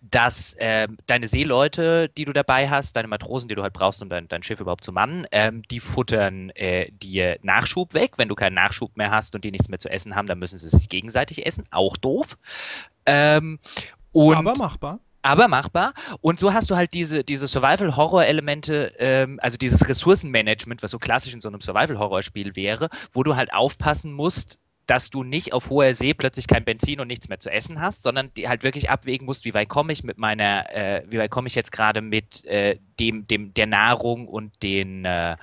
dass 0.09 0.53
äh, 0.53 0.87
deine 1.05 1.27
Seeleute, 1.27 2.09
die 2.09 2.25
du 2.25 2.33
dabei 2.33 2.69
hast, 2.69 2.95
deine 2.95 3.07
Matrosen, 3.07 3.49
die 3.49 3.55
du 3.55 3.61
halt 3.61 3.73
brauchst, 3.73 4.01
um 4.01 4.09
dein, 4.09 4.27
dein 4.27 4.41
Schiff 4.41 4.59
überhaupt 4.59 4.83
zu 4.83 4.91
mannen, 4.91 5.27
ähm, 5.31 5.61
die 5.69 5.79
futtern 5.79 6.49
äh, 6.51 6.91
dir 6.91 7.37
Nachschub 7.43 7.93
weg. 7.93 8.13
Wenn 8.17 8.27
du 8.27 8.35
keinen 8.35 8.55
Nachschub 8.55 8.97
mehr 8.97 9.11
hast 9.11 9.35
und 9.35 9.43
die 9.43 9.51
nichts 9.51 9.69
mehr 9.69 9.79
zu 9.79 9.89
essen 9.89 10.15
haben, 10.15 10.27
dann 10.27 10.39
müssen 10.39 10.57
sie 10.57 10.69
sich 10.69 10.89
gegenseitig 10.89 11.45
essen. 11.45 11.65
Auch 11.69 11.97
doof. 11.97 12.37
Ähm, 13.05 13.59
Aber 14.13 14.55
machbar 14.57 14.99
aber 15.21 15.47
machbar. 15.47 15.93
Und 16.21 16.39
so 16.39 16.53
hast 16.53 16.69
du 16.69 16.75
halt 16.75 16.93
diese, 16.93 17.23
diese 17.23 17.47
Survival-Horror-Elemente, 17.47 18.93
ähm, 18.97 19.39
also 19.41 19.57
dieses 19.57 19.87
Ressourcenmanagement, 19.87 20.83
was 20.83 20.91
so 20.91 20.99
klassisch 20.99 21.33
in 21.33 21.41
so 21.41 21.49
einem 21.49 21.61
Survival-Horror-Spiel 21.61 22.55
wäre, 22.55 22.89
wo 23.11 23.23
du 23.23 23.35
halt 23.35 23.53
aufpassen 23.53 24.13
musst, 24.13 24.57
dass 24.87 25.09
du 25.09 25.23
nicht 25.23 25.53
auf 25.53 25.69
hoher 25.69 25.93
See 25.93 26.13
plötzlich 26.13 26.47
kein 26.47 26.65
Benzin 26.65 26.99
und 26.99 27.07
nichts 27.07 27.29
mehr 27.29 27.39
zu 27.39 27.49
essen 27.49 27.79
hast, 27.79 28.03
sondern 28.03 28.33
die 28.33 28.49
halt 28.49 28.63
wirklich 28.63 28.89
abwägen 28.89 29.25
musst, 29.25 29.45
wie 29.45 29.53
weit 29.53 29.69
komme 29.69 29.93
ich 29.93 30.03
mit 30.03 30.17
meiner, 30.17 30.69
äh, 30.75 31.03
wie 31.07 31.17
weit 31.17 31.31
komme 31.31 31.47
ich 31.47 31.55
jetzt 31.55 31.71
gerade 31.71 32.01
mit 32.01 32.43
äh, 32.45 32.77
dem, 32.99 33.25
dem, 33.25 33.53
der 33.53 33.67
Nahrung 33.67 34.27
und 34.27 34.61
den, 34.63 35.05
äh, 35.05 35.37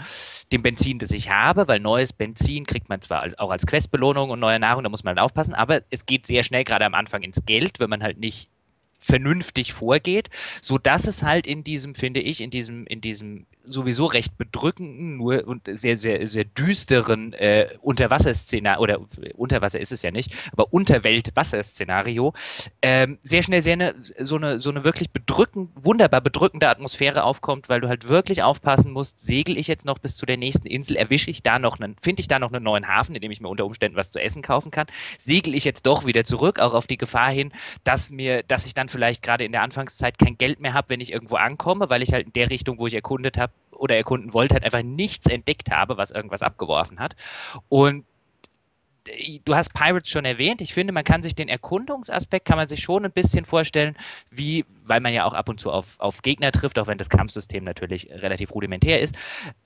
dem 0.53 0.63
Benzin, 0.63 0.99
das 0.99 1.13
ich 1.13 1.31
habe, 1.31 1.67
weil 1.67 1.81
neues 1.81 2.13
Benzin 2.13 2.67
kriegt 2.67 2.91
man 2.91 3.01
zwar 3.01 3.27
auch 3.39 3.51
als 3.51 3.67
Questbelohnung 3.67 4.29
und 4.29 4.41
neue 4.41 4.59
Nahrung, 4.59 4.83
da 4.83 4.91
muss 4.91 5.05
man 5.05 5.17
halt 5.17 5.25
aufpassen, 5.25 5.55
aber 5.55 5.81
es 5.89 6.05
geht 6.05 6.27
sehr 6.27 6.43
schnell 6.43 6.65
gerade 6.65 6.85
am 6.85 6.95
Anfang 6.95 7.23
ins 7.23 7.47
Geld, 7.47 7.81
wenn 7.81 7.89
man 7.89 8.03
halt 8.03 8.19
nicht 8.19 8.51
vernünftig 8.99 9.73
vorgeht, 9.73 10.29
so 10.61 10.79
dass 10.79 11.07
es 11.07 11.23
halt 11.23 11.47
in 11.47 11.65
diesem, 11.65 11.95
finde 11.95 12.21
ich, 12.21 12.41
in 12.41 12.51
diesem, 12.51 12.87
in 12.87 13.01
diesem 13.01 13.47
sowieso 13.69 14.07
recht 14.07 14.37
bedrückenden, 14.39 15.17
nur 15.17 15.47
und 15.47 15.69
sehr, 15.73 15.97
sehr, 15.97 16.27
sehr 16.27 16.45
düsteren 16.45 17.33
äh, 17.35 17.69
Unterwasserszenario, 17.81 18.83
oder 18.83 19.01
Unterwasser 19.35 19.81
ist 19.81 19.93
es 19.93 20.03
ja 20.03 20.11
nicht, 20.11 20.33
aber 20.53 20.73
Unterwelt-Wasserszenario, 20.73 22.35
ähm, 22.83 23.19
sehr 23.23 23.43
schnell 23.43 23.63
sehr 23.63 23.75
eine, 23.75 23.95
so 24.19 24.37
eine, 24.37 24.61
so 24.61 24.71
eine 24.71 24.85
wirklich 24.85 25.11
bedrückend, 25.11 25.71
wunderbar 25.75 26.21
bedrückende 26.21 26.69
Atmosphäre 26.69 27.25
aufkommt, 27.25 27.69
weil 27.69 27.81
du 27.81 27.89
halt 27.89 28.09
wirklich 28.09 28.43
aufpassen 28.43 28.93
musst, 28.93 29.25
segel 29.25 29.57
ich 29.59 29.67
jetzt 29.67 29.85
noch 29.85 29.99
bis 29.99 30.17
zu 30.17 30.27
der 30.27 30.37
nächsten 30.37 30.67
Insel, 30.67 30.97
erwische 30.97 31.31
ich 31.31 31.43
da 31.43 31.59
noch 31.59 31.79
einen, 31.79 31.97
finde 32.01 32.21
ich 32.21 32.29
da 32.29 32.39
noch 32.39 32.53
einen 32.53 32.65
neuen 32.65 32.89
Hafen, 32.89 33.15
in 33.15 33.21
dem 33.21 33.31
ich 33.31 33.41
mir 33.41 33.49
unter 33.49 33.67
Umständen 33.67 33.97
was 33.97 34.11
zu 34.11 34.21
essen 34.21 34.43
kaufen 34.43 34.71
kann, 34.71 34.87
segel 35.19 35.55
ich 35.55 35.65
jetzt 35.65 35.87
doch 35.87 36.07
wieder 36.07 36.25
zurück, 36.25 36.59
auch 36.59 36.75
auf 36.75 36.87
die 36.87 36.99
Gefahr 36.99 37.31
hin, 37.31 37.53
dass 37.85 38.11
mir, 38.11 38.43
dass 38.43 38.67
ich 38.67 38.75
dann 38.75 38.89
vielleicht 38.89 39.23
gerade 39.23 39.45
in 39.45 39.53
der 39.53 39.63
Anfangszeit 39.63 40.19
kein 40.19 40.39
Geld 40.39 40.61
mehr 40.61 40.75
habe, 40.75 40.91
wenn 40.91 41.01
ich 41.01 41.13
irgendwo 41.13 41.37
ankomme, 41.37 41.91
weil 41.91 42.03
ich 42.03 42.13
halt 42.13 42.27
in 42.27 42.33
der 42.33 42.51
Richtung, 42.51 42.79
wo 42.79 42.87
ich 42.87 42.95
erkundet 42.95 43.37
habe, 43.37 43.53
oder 43.79 43.97
erkunden 43.97 44.33
wollte, 44.35 44.55
halt 44.55 44.65
einfach 44.65 44.83
nichts 44.83 45.27
entdeckt 45.27 45.71
habe, 45.71 45.97
was 45.97 46.11
irgendwas 46.11 46.43
abgeworfen 46.43 46.99
hat. 47.01 47.17
Und 47.69 48.05
äh, 49.09 49.41
du 49.45 49.55
hast 49.55 49.73
Pirates 49.73 50.11
schon 50.11 50.25
erwähnt. 50.25 50.61
Ich 50.61 50.75
finde, 50.75 50.93
man 50.93 51.05
kann 51.05 51.23
sich 51.23 51.35
den 51.35 51.49
Erkundungsaspekt, 51.49 52.47
kann 52.47 52.59
man 52.59 52.67
sich 52.67 52.81
schon 52.81 53.05
ein 53.05 53.13
bisschen 53.13 53.45
vorstellen, 53.45 53.97
wie, 54.31 54.65
weil 54.85 55.01
man 55.01 55.13
ja 55.13 55.25
auch 55.25 55.35
ab 55.35 55.49
und 55.49 55.61
zu 55.61 55.71
auf, 55.71 55.99
auf 55.99 56.23
Gegner 56.23 56.53
trifft, 56.53 56.79
auch 56.79 56.87
wenn 56.87 56.99
das 56.99 57.11
Kampfsystem 57.11 57.65
natürlich 57.65 58.11
relativ 58.11 58.55
rudimentär 58.55 59.01
ist. 59.01 59.17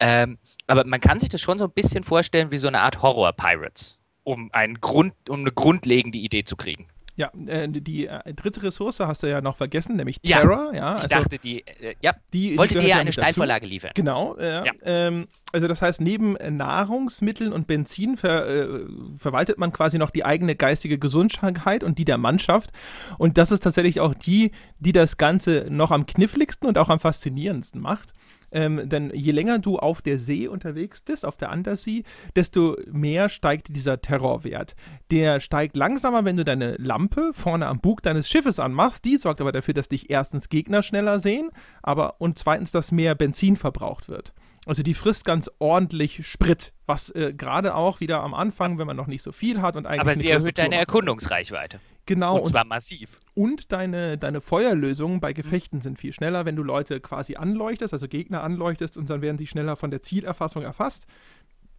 Ähm, 0.01 0.39
aber 0.67 0.85
man 0.85 1.01
kann 1.01 1.21
sich 1.21 1.29
das 1.29 1.41
schon 1.41 1.59
so 1.59 1.65
ein 1.65 1.73
bisschen 1.73 2.05
vorstellen 2.05 2.51
wie 2.51 2.59
so 2.59 2.69
eine 2.69 2.81
Art 2.81 3.03
Horror-Pirates, 3.03 3.99
um, 4.25 4.51
um 4.51 4.51
eine 4.53 5.53
grundlegende 5.53 6.19
Idee 6.19 6.45
zu 6.45 6.57
kriegen. 6.57 6.92
Ja, 7.15 7.31
äh, 7.47 7.69
die 7.69 8.07
äh, 8.07 8.33
dritte 8.33 8.63
Ressource 8.63 9.01
hast 9.01 9.23
du 9.23 9.29
ja 9.29 9.43
noch 9.43 9.57
vergessen, 9.57 9.97
nämlich 9.97 10.21
Terror. 10.21 10.73
Ja, 10.73 10.77
ja 10.77 10.97
ich 10.97 11.03
also 11.05 11.09
dachte, 11.09 11.39
die, 11.39 11.67
äh, 11.67 11.95
ja, 12.01 12.15
die, 12.33 12.57
wollte 12.57 12.79
dir 12.79 12.89
ja 12.89 12.97
eine 12.97 13.13
Steilvorlage 13.13 13.67
liefern. 13.67 13.91
Genau, 13.95 14.39
ja. 14.39 14.65
Ähm, 14.83 15.29
also 15.53 15.69
das 15.69 15.83
heißt, 15.83 16.01
neben 16.01 16.33
Nahrungsmitteln 16.33 17.53
und 17.53 17.67
Benzin 17.67 18.17
ver, 18.17 18.49
äh, 18.49 18.87
verwaltet 19.19 19.59
man 19.59 19.73
quasi 19.73 19.99
noch 19.99 20.11
die 20.11 20.25
eigene 20.25 20.57
geistige 20.57 20.99
Gesundheit 20.99 21.85
und 21.85 21.99
die 21.99 22.07
der 22.07 22.17
Mannschaft. 22.17 22.71
Und 23.19 23.37
das 23.37 23.53
ist 23.53 23.63
tatsächlich 23.63 24.01
auch 24.01 24.15
die, 24.15 24.53
die 24.79 24.93
das 24.93 25.19
Ganze 25.19 25.67
noch 25.69 25.91
am 25.91 26.07
kniffligsten 26.07 26.67
und 26.67 26.79
auch 26.79 26.89
am 26.89 26.99
faszinierendsten 26.99 27.81
macht. 27.83 28.15
Ähm, 28.53 28.89
denn 28.89 29.11
je 29.15 29.33
länger 29.33 29.59
du 29.59 29.79
auf 29.79 30.03
der 30.03 30.19
See 30.19 30.47
unterwegs 30.47 31.01
bist, 31.01 31.25
auf 31.25 31.37
der 31.37 31.51
Undersea, 31.51 32.03
desto 32.37 32.77
mehr 32.91 33.29
steigt 33.29 33.75
dieser 33.75 34.01
Terrorwert. 34.01 34.75
Der 35.11 35.41
steigt 35.41 35.77
langsamer, 35.77 36.25
wenn 36.25 36.37
du 36.37 36.45
deine 36.45 36.77
Lampe 36.77 37.33
vorne 37.33 37.67
am 37.67 37.81
Bug 37.81 38.03
deines 38.03 38.29
Schiffes 38.29 38.59
anmachst. 38.59 39.05
Die 39.05 39.17
sorgt 39.17 39.41
aber 39.41 39.53
dafür, 39.53 39.75
dass 39.75 39.89
dich 39.89 40.11
erstens 40.11 40.49
Gegner 40.49 40.83
schneller 40.83 41.19
sehen, 41.19 41.51
aber 41.83 42.21
und 42.21 42.39
zweitens, 42.39 42.71
dass 42.71 42.93
mehr 42.93 43.15
Benzin 43.15 43.57
verbraucht 43.57 44.09
wird. 44.09 44.33
Also 44.65 44.85
die 44.85 44.95
frisst 44.95 45.25
ganz 45.25 45.51
ordentlich 45.59 46.25
Sprit, 46.27 46.73
was 46.87 47.11
äh, 47.11 47.33
gerade 47.37 47.75
auch 47.75 48.01
wieder 48.01 48.23
am 48.23 48.33
Anfang, 48.33 48.79
wenn 48.79 48.87
man 48.87 48.97
noch 48.97 49.09
nicht 49.09 49.23
so 49.23 49.33
viel 49.33 49.61
hat 49.61 49.77
und 49.77 49.87
eigentlich. 49.87 50.01
Aber 50.01 50.15
sie 50.15 50.29
erhöht 50.29 50.59
deine 50.59 50.77
Erkundungsreichweite. 50.77 51.81
Genau. 52.07 52.37
Und 52.39 52.47
zwar 52.47 52.63
und, 52.63 52.69
massiv. 52.69 53.19
Und 53.35 53.73
deine, 53.73 54.19
deine 54.19 54.41
Feuerlösungen 54.41 55.21
bei 55.21 55.33
Gefechten 55.33 55.81
sind 55.81 55.99
viel 55.99 56.13
schneller, 56.13 56.45
wenn 56.45 56.57
du 56.57 56.63
Leute 56.63 57.01
quasi 57.01 57.37
anleuchtest, 57.37 57.95
also 57.95 58.07
Gegner 58.07 58.43
anleuchtest 58.43 58.97
und 58.97 59.09
dann 59.09 59.23
werden 59.23 59.39
sie 59.39 59.47
schneller 59.47 59.77
von 59.77 59.91
der 59.91 60.03
Zielerfassung 60.03 60.63
erfasst. 60.63 61.07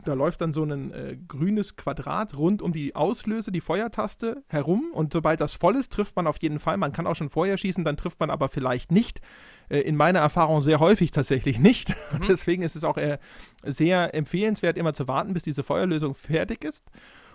Da 0.03 0.13
läuft 0.13 0.41
dann 0.41 0.51
so 0.51 0.63
ein 0.63 0.91
äh, 0.91 1.17
grünes 1.27 1.75
Quadrat 1.75 2.37
rund 2.37 2.61
um 2.61 2.73
die 2.73 2.95
Auslöse, 2.95 3.51
die 3.51 3.61
Feuertaste 3.61 4.43
herum. 4.47 4.91
Und 4.93 5.13
sobald 5.13 5.39
das 5.39 5.53
voll 5.53 5.75
ist, 5.75 5.93
trifft 5.93 6.15
man 6.15 6.27
auf 6.27 6.41
jeden 6.41 6.59
Fall. 6.59 6.77
Man 6.77 6.91
kann 6.91 7.07
auch 7.07 7.15
schon 7.15 7.29
Feuer 7.29 7.57
schießen, 7.57 7.85
dann 7.85 7.95
trifft 7.97 8.19
man 8.19 8.29
aber 8.29 8.49
vielleicht 8.49 8.91
nicht. 8.91 9.21
Äh, 9.69 9.79
in 9.79 9.95
meiner 9.95 10.19
Erfahrung 10.19 10.61
sehr 10.61 10.79
häufig 10.79 11.11
tatsächlich 11.11 11.59
nicht. 11.59 11.95
Mhm. 12.13 12.27
Deswegen 12.27 12.61
ist 12.61 12.75
es 12.75 12.83
auch 12.83 12.97
äh, 12.97 13.17
sehr 13.63 14.13
empfehlenswert, 14.13 14.77
immer 14.77 14.93
zu 14.93 15.07
warten, 15.07 15.33
bis 15.33 15.43
diese 15.43 15.63
Feuerlösung 15.63 16.13
fertig 16.13 16.63
ist. 16.63 16.91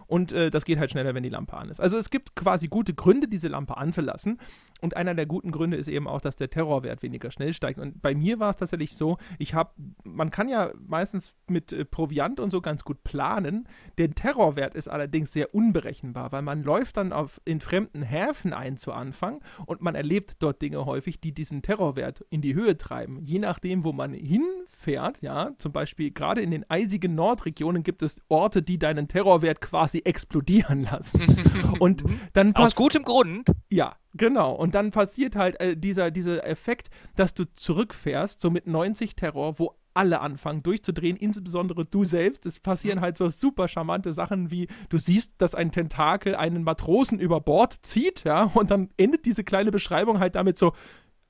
Und 0.08 0.32
äh, 0.32 0.50
das 0.50 0.64
geht 0.64 0.78
halt 0.78 0.90
schneller, 0.90 1.14
wenn 1.14 1.22
die 1.22 1.28
Lampe 1.28 1.56
an 1.56 1.68
ist. 1.68 1.80
Also 1.80 1.98
es 1.98 2.08
gibt 2.08 2.34
quasi 2.34 2.66
gute 2.68 2.94
Gründe, 2.94 3.28
diese 3.28 3.48
Lampe 3.48 3.76
anzulassen. 3.76 4.40
Und 4.80 4.96
einer 4.96 5.14
der 5.14 5.26
guten 5.26 5.50
Gründe 5.50 5.76
ist 5.76 5.88
eben 5.88 6.06
auch, 6.06 6.20
dass 6.20 6.36
der 6.36 6.50
Terrorwert 6.50 7.02
weniger 7.02 7.30
schnell 7.30 7.52
steigt. 7.52 7.78
Und 7.78 8.00
bei 8.00 8.14
mir 8.14 8.38
war 8.38 8.50
es 8.50 8.56
tatsächlich 8.56 8.96
so, 8.96 9.18
ich 9.38 9.54
habe, 9.54 9.70
man 10.04 10.30
kann 10.30 10.48
ja 10.48 10.72
meistens 10.86 11.34
mit 11.48 11.72
äh, 11.72 11.84
Proviant 11.84 12.40
und 12.40 12.50
so 12.50 12.60
ganz 12.60 12.84
gut 12.84 13.02
planen. 13.02 13.68
Der 13.98 14.10
Terrorwert 14.10 14.74
ist 14.74 14.88
allerdings 14.88 15.32
sehr 15.32 15.54
unberechenbar, 15.54 16.32
weil 16.32 16.42
man 16.42 16.62
läuft 16.62 16.96
dann 16.96 17.12
auf, 17.12 17.40
in 17.44 17.60
fremden 17.60 18.02
Häfen 18.02 18.52
ein 18.52 18.76
zu 18.76 18.92
Anfang 18.92 19.40
und 19.66 19.82
man 19.82 19.94
erlebt 19.94 20.36
dort 20.40 20.62
Dinge 20.62 20.86
häufig, 20.86 21.20
die 21.20 21.32
diesen 21.32 21.62
Terrorwert 21.62 22.24
in 22.30 22.40
die 22.40 22.54
Höhe 22.54 22.76
treiben. 22.76 23.20
Je 23.24 23.38
nachdem, 23.38 23.84
wo 23.84 23.92
man 23.92 24.14
hinfährt, 24.14 25.22
ja, 25.22 25.50
zum 25.58 25.72
Beispiel 25.72 26.12
gerade 26.12 26.40
in 26.40 26.50
den 26.50 26.68
eisigen 26.70 27.14
Nordregionen 27.14 27.82
gibt 27.82 28.02
es 28.02 28.22
Orte, 28.28 28.62
die 28.62 28.78
deinen 28.78 29.08
Terrorwert 29.08 29.60
quasi 29.60 30.02
explodieren 30.04 30.82
lassen. 30.82 31.20
und 31.80 32.04
dann 32.32 32.54
Aus 32.54 32.74
gutem 32.74 33.02
Grund. 33.02 33.50
Ja, 33.68 33.96
Genau, 34.14 34.54
und 34.54 34.74
dann 34.74 34.90
passiert 34.90 35.36
halt 35.36 35.60
äh, 35.60 35.76
dieser, 35.76 36.10
dieser 36.10 36.46
Effekt, 36.46 36.88
dass 37.14 37.34
du 37.34 37.44
zurückfährst, 37.44 38.40
so 38.40 38.50
mit 38.50 38.66
90 38.66 39.16
Terror, 39.16 39.58
wo 39.58 39.74
alle 39.98 40.20
anfangen 40.20 40.62
durchzudrehen, 40.62 41.16
insbesondere 41.16 41.84
du 41.84 42.04
selbst. 42.04 42.46
Es 42.46 42.60
passieren 42.60 42.98
mhm. 42.98 43.02
halt 43.02 43.16
so 43.16 43.28
super 43.30 43.66
charmante 43.66 44.12
Sachen 44.12 44.50
wie, 44.50 44.68
du 44.88 44.98
siehst, 44.98 45.32
dass 45.38 45.56
ein 45.56 45.72
Tentakel 45.72 46.36
einen 46.36 46.62
Matrosen 46.62 47.18
über 47.18 47.40
Bord 47.40 47.74
zieht, 47.82 48.22
ja, 48.24 48.44
und 48.54 48.70
dann 48.70 48.90
endet 48.96 49.24
diese 49.24 49.42
kleine 49.42 49.72
Beschreibung 49.72 50.20
halt 50.20 50.36
damit 50.36 50.56
so, 50.56 50.72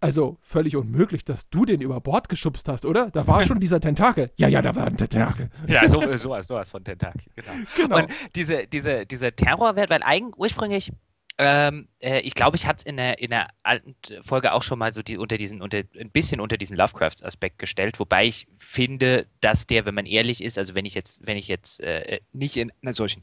Also 0.00 0.36
völlig 0.42 0.76
unmöglich, 0.76 1.24
dass 1.24 1.48
du 1.48 1.64
den 1.64 1.80
über 1.80 2.00
Bord 2.00 2.28
geschubst 2.28 2.68
hast, 2.68 2.84
oder? 2.84 3.10
Da 3.10 3.26
war 3.26 3.42
schon 3.46 3.58
dieser 3.58 3.80
Tentakel. 3.80 4.30
Ja, 4.36 4.48
ja, 4.48 4.60
da 4.60 4.76
war 4.76 4.86
ein 4.86 4.96
Tentakel. 4.96 5.50
Ja, 5.66 5.88
so, 5.88 6.00
sowas, 6.16 6.46
sowas 6.46 6.70
von 6.70 6.84
Tentakel, 6.84 7.22
genau. 7.34 7.52
genau. 7.74 7.96
Und 7.96 8.08
diese, 8.36 8.66
diese, 8.66 9.06
diese 9.06 9.32
Terrorwert, 9.32 9.90
weil 9.90 10.02
eigentlich 10.02 10.38
ursprünglich 10.38 10.92
ähm, 11.38 11.88
äh, 12.00 12.20
ich 12.20 12.34
glaube, 12.34 12.56
ich 12.56 12.66
hatte 12.66 12.78
es 12.78 12.84
in 12.84 12.96
der, 12.96 13.20
in 13.20 13.30
der 13.30 13.48
alten 13.62 13.94
Folge 14.22 14.52
auch 14.52 14.62
schon 14.64 14.78
mal 14.78 14.92
so 14.92 15.02
die, 15.02 15.16
unter 15.16 15.36
diesen, 15.36 15.62
unter, 15.62 15.82
ein 15.98 16.10
bisschen 16.10 16.40
unter 16.40 16.56
diesen 16.56 16.76
Lovecraft-Aspekt 16.76 17.58
gestellt, 17.58 18.00
wobei 18.00 18.26
ich 18.26 18.48
finde, 18.56 19.26
dass 19.40 19.66
der, 19.66 19.86
wenn 19.86 19.94
man 19.94 20.06
ehrlich 20.06 20.42
ist, 20.42 20.58
also 20.58 20.74
wenn 20.74 20.84
ich 20.84 20.94
jetzt, 20.94 21.24
wenn 21.26 21.36
ich 21.36 21.46
jetzt 21.46 21.80
äh, 21.80 22.20
nicht 22.32 22.56
in 22.56 22.72
einer 22.82 22.92
solchen 22.92 23.22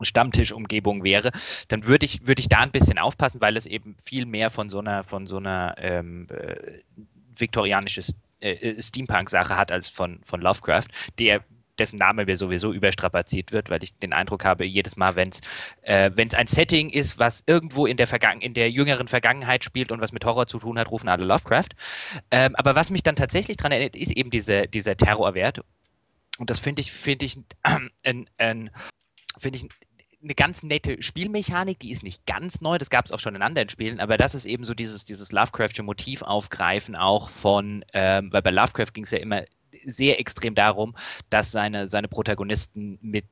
Stammtischumgebung 0.00 1.04
wäre, 1.04 1.30
dann 1.68 1.86
würde 1.86 2.04
ich, 2.04 2.26
würde 2.26 2.40
ich 2.40 2.48
da 2.48 2.58
ein 2.58 2.72
bisschen 2.72 2.98
aufpassen, 2.98 3.40
weil 3.40 3.56
es 3.56 3.66
eben 3.66 3.96
viel 4.04 4.26
mehr 4.26 4.50
von 4.50 4.68
so 4.68 4.80
einer, 4.80 5.04
von 5.04 5.26
so 5.26 5.38
einer 5.38 5.74
ähm, 5.78 6.26
äh, 6.30 6.80
viktorianisches 7.38 8.16
äh, 8.40 8.80
Steampunk-Sache 8.82 9.56
hat 9.56 9.70
als 9.70 9.88
von, 9.88 10.20
von 10.24 10.40
Lovecraft, 10.40 10.88
der 11.18 11.44
dessen 11.78 11.96
Name 11.96 12.26
mir 12.26 12.36
sowieso 12.36 12.72
überstrapaziert 12.72 13.52
wird, 13.52 13.70
weil 13.70 13.82
ich 13.82 13.96
den 13.98 14.12
Eindruck 14.12 14.44
habe, 14.44 14.64
jedes 14.64 14.96
Mal, 14.96 15.16
wenn 15.16 15.28
es 15.28 15.40
äh, 15.82 16.10
ein 16.34 16.46
Setting 16.46 16.90
ist, 16.90 17.18
was 17.18 17.44
irgendwo 17.46 17.86
in 17.86 17.96
der, 17.96 18.08
in 18.40 18.54
der 18.54 18.70
jüngeren 18.70 19.08
Vergangenheit 19.08 19.64
spielt 19.64 19.92
und 19.92 20.00
was 20.00 20.12
mit 20.12 20.24
Horror 20.24 20.46
zu 20.46 20.58
tun 20.58 20.78
hat, 20.78 20.90
rufen 20.90 21.08
alle 21.08 21.24
Lovecraft. 21.24 21.70
Ähm, 22.30 22.54
aber 22.56 22.74
was 22.74 22.90
mich 22.90 23.02
dann 23.02 23.16
tatsächlich 23.16 23.56
daran 23.56 23.72
erinnert, 23.72 23.96
ist 23.96 24.12
eben 24.12 24.30
diese, 24.30 24.66
dieser 24.68 24.96
Terrorwert. 24.96 25.60
Und 26.38 26.50
das 26.50 26.58
finde 26.58 26.82
ich, 26.82 26.92
finde 26.92 27.26
ich, 27.26 27.38
äh, 27.62 28.24
ein, 28.38 28.70
finde 29.38 29.58
ich 29.58 29.68
eine 30.22 30.34
ganz 30.34 30.62
nette 30.62 31.02
Spielmechanik, 31.02 31.78
die 31.78 31.92
ist 31.92 32.02
nicht 32.02 32.26
ganz 32.26 32.60
neu, 32.60 32.78
das 32.78 32.90
gab 32.90 33.04
es 33.04 33.12
auch 33.12 33.20
schon 33.20 33.34
in 33.34 33.42
anderen 33.42 33.68
Spielen, 33.68 34.00
aber 34.00 34.16
das 34.16 34.34
ist 34.34 34.44
eben 34.44 34.64
so 34.64 34.74
dieses, 34.74 35.04
dieses 35.04 35.30
Lovecraftsche 35.30 35.82
Motiv 35.82 36.22
aufgreifen 36.22 36.96
auch 36.96 37.28
von, 37.28 37.84
ähm, 37.92 38.32
weil 38.32 38.42
bei 38.42 38.50
Lovecraft 38.50 38.92
ging 38.92 39.04
es 39.04 39.10
ja 39.10 39.18
immer 39.18 39.44
sehr 39.84 40.20
extrem 40.20 40.54
darum, 40.54 40.96
dass 41.30 41.50
seine, 41.52 41.86
seine 41.86 42.08
Protagonisten 42.08 42.98
mit 43.02 43.24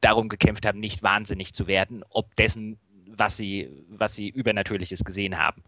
darum 0.00 0.28
gekämpft 0.28 0.66
haben, 0.66 0.80
nicht 0.80 1.02
wahnsinnig 1.02 1.54
zu 1.54 1.66
werden, 1.66 2.04
ob 2.08 2.34
dessen, 2.36 2.78
was 3.14 3.36
sie, 3.36 3.68
was 3.88 4.14
sie 4.14 4.28
Übernatürliches 4.28 5.04
gesehen 5.04 5.38
haben. 5.38 5.62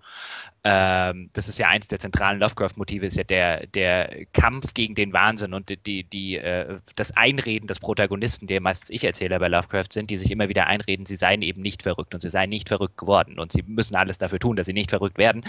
Ähm, 0.62 1.30
das 1.34 1.48
ist 1.48 1.58
ja 1.58 1.68
eins 1.68 1.88
der 1.88 1.98
zentralen 1.98 2.38
Lovecraft-Motive, 2.38 3.06
ist 3.06 3.16
ja 3.16 3.24
der, 3.24 3.66
der 3.66 4.24
Kampf 4.32 4.72
gegen 4.72 4.94
den 4.94 5.12
Wahnsinn 5.12 5.52
und 5.52 5.68
die, 5.86 6.04
die, 6.04 6.36
äh, 6.36 6.78
das 6.94 7.16
Einreden 7.16 7.66
des 7.66 7.80
Protagonisten, 7.80 8.46
der 8.46 8.60
meistens 8.60 8.90
Ich-Erzähler 8.90 9.38
bei 9.40 9.48
Lovecraft 9.48 9.92
sind, 9.92 10.10
die 10.10 10.16
sich 10.16 10.30
immer 10.30 10.48
wieder 10.48 10.68
einreden, 10.68 11.06
sie 11.06 11.16
seien 11.16 11.42
eben 11.42 11.60
nicht 11.60 11.82
verrückt 11.82 12.14
und 12.14 12.20
sie 12.20 12.30
seien 12.30 12.50
nicht 12.50 12.68
verrückt 12.68 12.96
geworden 12.96 13.38
und 13.38 13.52
sie 13.52 13.62
müssen 13.66 13.96
alles 13.96 14.18
dafür 14.18 14.38
tun, 14.38 14.56
dass 14.56 14.66
sie 14.66 14.72
nicht 14.72 14.90
verrückt 14.90 15.18
werden, 15.18 15.44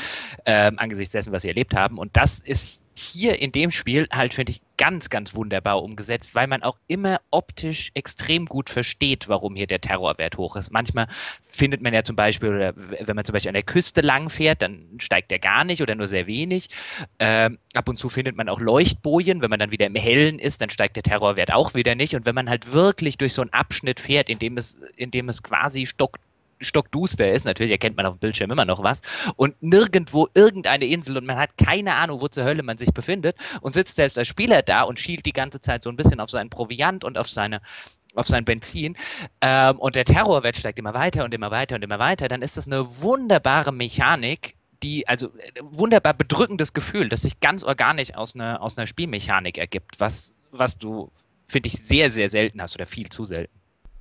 ähm, 0.46 0.80
angesichts 0.80 1.14
dessen, 1.14 1.32
was 1.32 1.44
sie 1.44 1.50
erlebt 1.50 1.76
haben. 1.76 1.98
Und 1.98 2.18
das 2.18 2.40
ist 2.40 2.82
hier 2.98 3.40
in 3.42 3.52
dem 3.52 3.72
Spiel 3.72 4.08
halt, 4.12 4.34
finde 4.34 4.52
ich, 4.52 4.62
ganz, 4.78 5.10
ganz 5.10 5.34
wunderbar 5.34 5.84
umgesetzt, 5.84 6.36
weil 6.36 6.48
man 6.48 6.64
auch 6.64 6.78
immer 6.88 7.22
optisch 7.32 7.92
extrem 7.94 8.46
gut 8.46 8.70
versteht, 8.70 9.28
warum 9.28 9.56
hier 9.56 9.68
der 9.68 9.82
Terrorwert 9.82 10.38
hoch 10.38 10.56
ist. 10.56 10.72
Manchmal 10.72 11.08
findet 11.44 11.82
man 11.82 11.94
ja 11.94 12.04
zum 12.04 12.16
Beispiel, 12.16 12.50
oder 12.50 12.74
wenn 12.76 13.16
man 13.16 13.26
zum 13.26 13.34
Beispiel 13.34 13.50
an 13.50 13.56
der 13.56 13.64
Küste 13.64 14.02
lang 14.02 14.30
fährt, 14.30 14.62
dann 14.62 14.86
steigt 15.00 15.32
der 15.32 15.40
gar 15.40 15.64
nicht 15.64 15.82
oder 15.82 15.96
nur 15.96 16.08
sehr 16.08 16.28
wenig. 16.28 16.70
Ähm, 17.20 17.60
ab 17.74 17.88
und 17.90 17.98
zu 17.98 18.10
findet 18.10 18.36
man 18.36 18.50
auch 18.50 18.60
Leuchtbojen. 18.60 19.42
Wenn 19.42 19.50
man 19.50 19.60
dann 19.60 19.72
wieder 19.72 19.86
im 19.86 19.96
Hellen 19.96 20.40
ist, 20.40 20.62
dann 20.62 20.70
steigt 20.70 20.96
der 20.96 21.04
Terrorwert 21.04 21.54
auch 21.54 21.74
wieder 21.74 21.96
nicht. 21.96 22.16
Und 22.16 22.26
wenn 22.26 22.36
man 22.36 22.50
halt 22.50 22.72
wirklich 22.74 23.18
durch 23.18 23.34
so 23.34 23.42
einen 23.42 23.54
Abschnitt 23.54 24.00
fährt, 24.00 24.30
in 24.30 24.40
dem 24.40 24.58
es, 24.58 24.78
in 24.96 25.12
dem 25.12 25.30
es 25.30 25.44
quasi 25.44 25.86
stockt 25.86 26.22
stockduster 26.60 27.32
ist, 27.32 27.46
natürlich 27.46 27.72
erkennt 27.72 27.98
man 27.98 28.06
auf 28.06 28.16
dem 28.16 28.20
Bildschirm 28.20 28.52
immer 28.52 28.66
noch 28.66 28.84
was, 28.84 29.02
und 29.36 29.62
nirgendwo 29.62 30.28
irgendeine 30.34 30.86
Insel 30.86 31.18
und 31.18 31.26
man 31.26 31.38
hat 31.38 31.58
keine 31.58 31.96
Ahnung, 31.96 32.22
wo 32.22 32.28
zur 32.28 32.44
Hölle 32.44 32.64
man 32.64 32.78
sich 32.78 32.94
befindet 32.94 33.36
und 33.62 33.74
sitzt 33.74 33.96
selbst 33.96 34.18
als 34.18 34.28
Spieler 34.28 34.62
da 34.62 34.84
und 34.84 35.00
schielt 35.00 35.26
die 35.26 35.34
ganze 35.34 35.62
Zeit 35.62 35.84
so 35.84 35.90
ein 35.90 35.96
bisschen 35.96 36.20
auf 36.20 36.30
seinen 36.30 36.50
Proviant 36.50 37.04
und 37.04 37.18
auf 37.18 37.30
seine 37.30 37.62
auf 38.16 38.28
sein 38.28 38.46
Benzin 38.46 38.96
ähm, 39.42 39.78
und 39.78 39.96
der 39.96 40.06
Terrorwert 40.06 40.56
steigt 40.56 40.80
immer 40.80 40.94
weiter 40.94 41.26
und 41.26 41.34
immer 41.34 41.52
weiter 41.52 41.76
und 41.76 41.84
immer 41.84 42.00
weiter, 42.00 42.30
dann 42.30 42.42
ist 42.42 42.56
das 42.56 42.66
eine 42.66 43.02
wunderbare 43.02 43.74
Mechanik, 43.74 44.56
die, 44.84 45.08
also 45.08 45.30
wunderbar 45.62 46.14
bedrückendes 46.14 46.74
Gefühl, 46.74 47.10
das 47.10 47.22
sich 47.22 47.40
ganz 47.40 47.64
organisch 47.64 48.16
aus 48.16 48.36
einer, 48.36 48.62
aus 48.62 48.78
einer 48.78 48.88
Spielmechanik 48.88 49.58
ergibt, 49.58 50.00
was, 50.00 50.34
was 50.52 50.78
du, 50.78 51.12
finde 51.48 51.68
ich, 51.68 51.74
sehr, 51.74 52.10
sehr 52.12 52.30
selten 52.30 52.62
hast 52.62 52.76
oder 52.76 52.86
viel 52.86 53.10
zu 53.10 53.26
selten. 53.26 53.55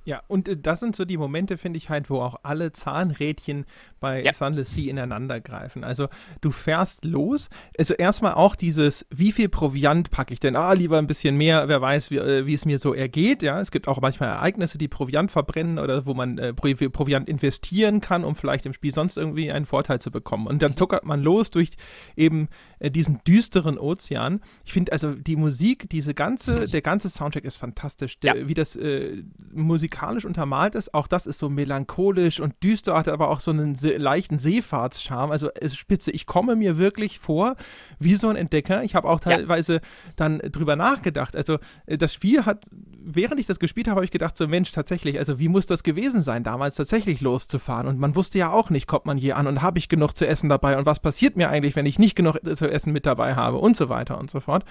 Ja, 0.05 0.21
und 0.27 0.47
äh, 0.47 0.55
das 0.55 0.79
sind 0.79 0.95
so 0.95 1.03
die 1.03 1.17
Momente, 1.17 1.57
finde 1.57 1.77
ich 1.77 1.89
halt, 1.89 2.09
wo 2.09 2.21
auch 2.21 2.37
alle 2.43 2.71
Zahnrädchen 2.71 3.65
bei 3.99 4.23
ja. 4.23 4.33
Sunless 4.33 4.71
Sea 4.73 4.89
ineinander 4.89 5.41
greifen. 5.41 5.83
Also 5.83 6.07
du 6.41 6.51
fährst 6.51 7.05
los, 7.05 7.49
also 7.77 7.95
erstmal 7.95 8.35
auch 8.35 8.55
dieses, 8.55 9.05
wie 9.09 9.31
viel 9.31 9.49
Proviant 9.49 10.11
packe 10.11 10.33
ich 10.33 10.39
denn? 10.39 10.55
Ah, 10.55 10.73
lieber 10.73 10.99
ein 10.99 11.07
bisschen 11.07 11.35
mehr, 11.35 11.67
wer 11.67 11.81
weiß, 11.81 12.11
wie, 12.11 12.17
äh, 12.17 12.45
wie 12.45 12.53
es 12.53 12.65
mir 12.65 12.77
so 12.77 12.93
ergeht. 12.93 13.41
Ja, 13.41 13.59
es 13.59 13.71
gibt 13.71 13.87
auch 13.87 13.99
manchmal 13.99 14.29
Ereignisse, 14.29 14.77
die 14.77 14.87
Proviant 14.87 15.31
verbrennen 15.31 15.79
oder 15.79 16.05
wo 16.05 16.13
man 16.13 16.37
äh, 16.37 16.53
Proviant 16.53 17.27
investieren 17.27 17.99
kann, 17.99 18.23
um 18.23 18.35
vielleicht 18.35 18.67
im 18.67 18.73
Spiel 18.73 18.93
sonst 18.93 19.17
irgendwie 19.17 19.51
einen 19.51 19.65
Vorteil 19.65 19.99
zu 19.99 20.11
bekommen. 20.11 20.45
Und 20.45 20.61
dann 20.61 20.71
mhm. 20.71 20.75
tuckert 20.75 21.03
man 21.03 21.23
los 21.23 21.49
durch 21.49 21.71
eben 22.15 22.47
äh, 22.85 22.91
diesen 22.91 23.19
düsteren 23.27 23.79
Ozean. 23.79 24.41
Ich 24.63 24.73
finde 24.73 24.91
also 24.91 25.15
die 25.15 25.35
Musik, 25.35 25.89
diese 25.89 26.13
ganze, 26.13 26.67
der 26.67 26.81
ganze 26.81 27.09
Soundtrack 27.09 27.43
ist 27.43 27.55
fantastisch. 27.55 28.19
Der, 28.19 28.37
ja. 28.37 28.47
Wie 28.47 28.53
das 28.53 28.75
äh, 28.75 29.23
musikalisch 29.51 30.23
untermalt 30.23 30.75
ist, 30.75 30.93
auch 30.93 31.07
das 31.07 31.25
ist 31.25 31.39
so 31.39 31.49
melancholisch 31.49 32.39
und 32.39 32.53
düster, 32.61 32.95
hat 32.95 33.07
aber 33.07 33.29
auch 33.29 33.39
so 33.39 33.49
einen 33.49 33.73
se 33.73 33.97
leichten 33.97 34.37
Seefahrtscharme. 34.37 35.33
Also 35.33 35.49
es 35.55 35.75
spitze. 35.75 36.11
Ich 36.11 36.27
komme 36.27 36.55
mir 36.55 36.77
wirklich 36.77 37.17
vor 37.17 37.55
wie 37.97 38.15
so 38.15 38.29
ein 38.29 38.35
Entdecker. 38.35 38.83
Ich 38.83 38.93
habe 38.93 39.09
auch 39.09 39.19
teilweise 39.19 39.73
ja. 39.73 39.79
dann 40.15 40.37
drüber 40.37 40.75
nachgedacht. 40.75 41.35
Also 41.35 41.57
äh, 41.87 41.97
das 41.97 42.13
Spiel 42.13 42.45
hat, 42.45 42.65
während 42.71 43.39
ich 43.39 43.47
das 43.47 43.57
gespielt 43.57 43.87
habe, 43.87 43.95
habe 43.95 44.05
ich 44.05 44.11
gedacht, 44.11 44.37
so 44.37 44.47
Mensch, 44.47 44.71
tatsächlich, 44.71 45.17
also 45.17 45.39
wie 45.39 45.47
muss 45.47 45.65
das 45.65 45.81
gewesen 45.81 46.21
sein, 46.21 46.43
damals 46.43 46.75
tatsächlich 46.75 47.21
loszufahren? 47.21 47.87
Und 47.87 47.99
man 47.99 48.15
wusste 48.15 48.37
ja 48.37 48.51
auch 48.51 48.69
nicht, 48.69 48.85
kommt 48.85 49.05
man 49.07 49.17
hier 49.17 49.37
an 49.37 49.47
und 49.47 49.63
habe 49.63 49.79
ich 49.79 49.89
genug 49.89 50.15
zu 50.15 50.27
essen 50.27 50.49
dabei 50.49 50.77
und 50.77 50.85
was 50.85 50.99
passiert 50.99 51.35
mir 51.35 51.49
eigentlich, 51.49 51.75
wenn 51.75 51.87
ich 51.87 51.97
nicht 51.97 52.15
genug 52.15 52.37
zu 52.55 52.69
essen 52.75 52.93
mit 52.93 53.05
dabei 53.05 53.35
habe 53.35 53.57
und 53.57 53.75
so 53.75 53.89
weiter 53.89 54.19
und 54.19 54.29
so 54.29 54.39
fort. 54.39 54.63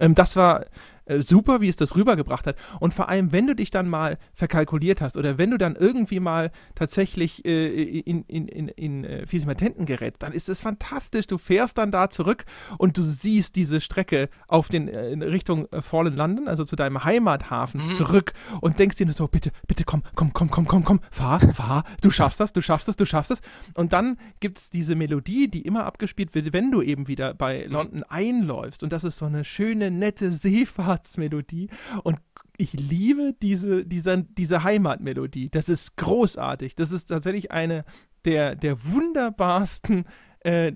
Ähm, 0.00 0.14
das 0.14 0.36
war 0.36 0.66
äh, 1.04 1.20
super, 1.20 1.60
wie 1.60 1.68
es 1.68 1.76
das 1.76 1.96
rübergebracht 1.96 2.46
hat. 2.46 2.56
Und 2.80 2.94
vor 2.94 3.08
allem, 3.08 3.32
wenn 3.32 3.46
du 3.46 3.54
dich 3.54 3.70
dann 3.70 3.88
mal 3.88 4.18
verkalkuliert 4.34 5.00
hast 5.00 5.16
oder 5.16 5.38
wenn 5.38 5.50
du 5.50 5.58
dann 5.58 5.74
irgendwie 5.74 6.20
mal 6.20 6.50
tatsächlich 6.74 7.44
äh, 7.44 7.98
in, 8.00 8.22
in, 8.24 8.48
in, 8.48 8.68
in 8.68 9.04
äh, 9.04 9.26
Fisimatenten 9.26 9.86
gerätst, 9.86 10.22
dann 10.22 10.32
ist 10.32 10.48
es 10.48 10.60
fantastisch. 10.60 11.26
Du 11.26 11.38
fährst 11.38 11.78
dann 11.78 11.90
da 11.90 12.10
zurück 12.10 12.44
und 12.78 12.96
du 12.96 13.02
siehst 13.02 13.56
diese 13.56 13.80
Strecke 13.80 14.28
auf 14.46 14.68
den 14.68 14.88
äh, 14.88 15.10
in 15.10 15.22
Richtung 15.22 15.66
äh, 15.72 15.82
Fallen 15.82 16.14
London, 16.14 16.48
also 16.48 16.64
zu 16.64 16.76
deinem 16.76 17.02
Heimathafen, 17.02 17.84
mhm. 17.84 17.94
zurück 17.94 18.32
und 18.60 18.78
denkst 18.78 18.96
dir 18.96 19.06
nur 19.06 19.14
so, 19.14 19.26
bitte, 19.26 19.50
bitte 19.66 19.84
komm, 19.84 20.02
komm, 20.14 20.32
komm, 20.32 20.50
komm, 20.50 20.66
komm, 20.66 20.84
komm, 20.84 21.00
fahr, 21.10 21.40
fahr, 21.40 21.84
du 22.00 22.10
schaffst 22.10 22.40
das, 22.40 22.52
du 22.52 22.62
schaffst 22.62 22.88
das, 22.88 22.96
du 22.96 23.06
schaffst 23.06 23.30
das. 23.32 23.40
Und 23.74 23.92
dann 23.92 24.18
gibt 24.40 24.58
es 24.58 24.70
diese 24.70 24.94
Melodie, 24.94 25.48
die 25.48 25.62
immer 25.62 25.84
abgespielt 25.84 26.34
wird, 26.34 26.52
wenn 26.52 26.70
du 26.70 26.80
eben 26.80 27.08
wieder 27.08 27.34
bei 27.34 27.64
mhm. 27.66 27.72
London 27.72 28.02
einläufst. 28.04 28.82
Und 28.82 28.92
das 28.92 29.04
ist 29.04 29.18
so 29.18 29.26
eine 29.26 29.44
schöne, 29.44 29.90
nette 29.90 30.32
Seefahrt 30.32 30.91
Weihnachtsmelodie 30.92 31.68
und 32.02 32.18
ich 32.58 32.74
liebe 32.74 33.34
diese, 33.40 33.84
diese, 33.84 34.22
diese 34.22 34.62
Heimatmelodie. 34.62 35.48
Das 35.50 35.68
ist 35.68 35.96
großartig. 35.96 36.74
Das 36.76 36.92
ist 36.92 37.06
tatsächlich 37.06 37.50
eine 37.50 37.84
der, 38.24 38.54
der 38.54 38.84
wunderbarsten 38.84 40.04
äh, 40.40 40.72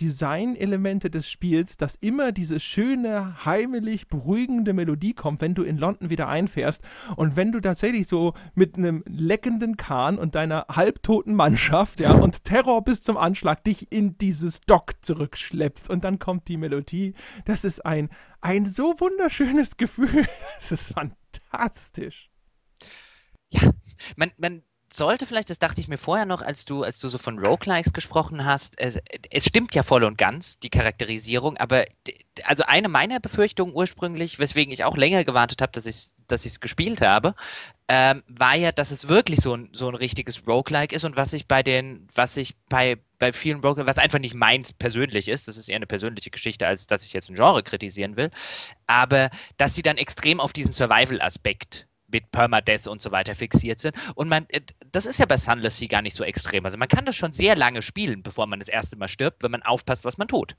Designelemente 0.00 1.10
des 1.10 1.28
Spiels, 1.28 1.76
dass 1.76 1.96
immer 1.96 2.32
diese 2.32 2.60
schöne, 2.60 3.44
heimelig 3.44 4.08
beruhigende 4.08 4.72
Melodie 4.72 5.14
kommt, 5.14 5.40
wenn 5.40 5.54
du 5.54 5.62
in 5.62 5.78
London 5.78 6.10
wieder 6.10 6.28
einfährst 6.28 6.82
und 7.16 7.36
wenn 7.36 7.52
du 7.52 7.60
tatsächlich 7.60 8.08
so 8.08 8.34
mit 8.54 8.76
einem 8.76 9.02
leckenden 9.06 9.76
Kahn 9.76 10.18
und 10.18 10.34
deiner 10.34 10.66
halbtoten 10.68 11.34
Mannschaft, 11.34 12.00
ja, 12.00 12.12
und 12.12 12.44
Terror 12.44 12.82
bis 12.82 13.00
zum 13.00 13.16
Anschlag 13.16 13.64
dich 13.64 13.92
in 13.92 14.16
dieses 14.18 14.60
Dock 14.60 14.92
zurückschleppst 15.02 15.90
und 15.90 16.04
dann 16.04 16.18
kommt 16.18 16.48
die 16.48 16.56
Melodie. 16.56 17.14
Das 17.44 17.64
ist 17.64 17.84
ein, 17.84 18.08
ein 18.40 18.66
so 18.66 18.94
wunderschönes 18.98 19.76
Gefühl. 19.76 20.26
Das 20.56 20.72
ist 20.72 20.92
fantastisch. 20.92 22.30
Ja, 23.50 23.70
man, 24.16 24.32
man 24.38 24.62
sollte 24.94 25.26
vielleicht, 25.26 25.50
das 25.50 25.58
dachte 25.58 25.80
ich 25.80 25.88
mir 25.88 25.98
vorher 25.98 26.26
noch, 26.26 26.42
als 26.42 26.64
du, 26.64 26.82
als 26.82 26.98
du 26.98 27.08
so 27.08 27.18
von 27.18 27.38
Roguelikes 27.38 27.92
gesprochen 27.92 28.44
hast, 28.44 28.74
es, 28.78 28.98
es 29.30 29.46
stimmt 29.46 29.74
ja 29.74 29.82
voll 29.82 30.04
und 30.04 30.18
ganz, 30.18 30.58
die 30.58 30.70
Charakterisierung, 30.70 31.56
aber 31.56 31.86
also 32.44 32.64
eine 32.64 32.88
meiner 32.88 33.20
Befürchtungen 33.20 33.74
ursprünglich, 33.74 34.38
weswegen 34.38 34.72
ich 34.72 34.84
auch 34.84 34.96
länger 34.96 35.24
gewartet 35.24 35.62
habe, 35.62 35.72
dass 35.72 35.86
ich 35.86 35.96
es 35.96 36.14
dass 36.32 36.46
ich's 36.46 36.60
gespielt 36.60 37.00
habe, 37.00 37.34
ähm, 37.88 38.22
war 38.26 38.56
ja, 38.56 38.72
dass 38.72 38.90
es 38.90 39.08
wirklich 39.08 39.40
so 39.40 39.54
ein, 39.54 39.68
so 39.72 39.88
ein 39.88 39.94
richtiges 39.94 40.46
Roguelike 40.46 40.94
ist 40.94 41.04
und 41.04 41.16
was 41.16 41.32
ich 41.32 41.46
bei 41.46 41.62
den, 41.62 42.08
was 42.14 42.36
ich 42.36 42.56
bei, 42.68 42.98
bei 43.18 43.32
vielen 43.32 43.60
Roguelike, 43.60 43.86
was 43.86 43.98
einfach 43.98 44.18
nicht 44.18 44.34
meins 44.34 44.72
persönlich 44.72 45.28
ist, 45.28 45.46
das 45.46 45.56
ist 45.56 45.68
eher 45.68 45.76
eine 45.76 45.86
persönliche 45.86 46.30
Geschichte, 46.30 46.66
als 46.66 46.86
dass 46.86 47.04
ich 47.04 47.12
jetzt 47.12 47.28
ein 47.28 47.36
Genre 47.36 47.62
kritisieren 47.62 48.16
will, 48.16 48.30
aber 48.86 49.30
dass 49.58 49.74
sie 49.74 49.82
dann 49.82 49.98
extrem 49.98 50.40
auf 50.40 50.52
diesen 50.52 50.72
Survival-Aspekt 50.72 51.86
mit 52.12 52.30
Permadeath 52.30 52.86
und 52.86 53.00
so 53.02 53.10
weiter 53.10 53.34
fixiert 53.34 53.80
sind. 53.80 53.96
Und 54.14 54.28
man, 54.28 54.46
äh, 54.48 54.60
das 54.92 55.06
ist 55.06 55.18
ja 55.18 55.26
bei 55.26 55.36
Sunless 55.36 55.78
Sea 55.78 55.88
gar 55.88 56.02
nicht 56.02 56.14
so 56.14 56.24
extrem. 56.24 56.64
Also 56.64 56.78
man 56.78 56.88
kann 56.88 57.04
das 57.04 57.16
schon 57.16 57.32
sehr 57.32 57.56
lange 57.56 57.82
spielen, 57.82 58.22
bevor 58.22 58.46
man 58.46 58.58
das 58.58 58.68
erste 58.68 58.96
Mal 58.96 59.08
stirbt, 59.08 59.42
wenn 59.42 59.50
man 59.50 59.62
aufpasst, 59.62 60.04
was 60.04 60.18
man 60.18 60.28
tut. 60.28 60.56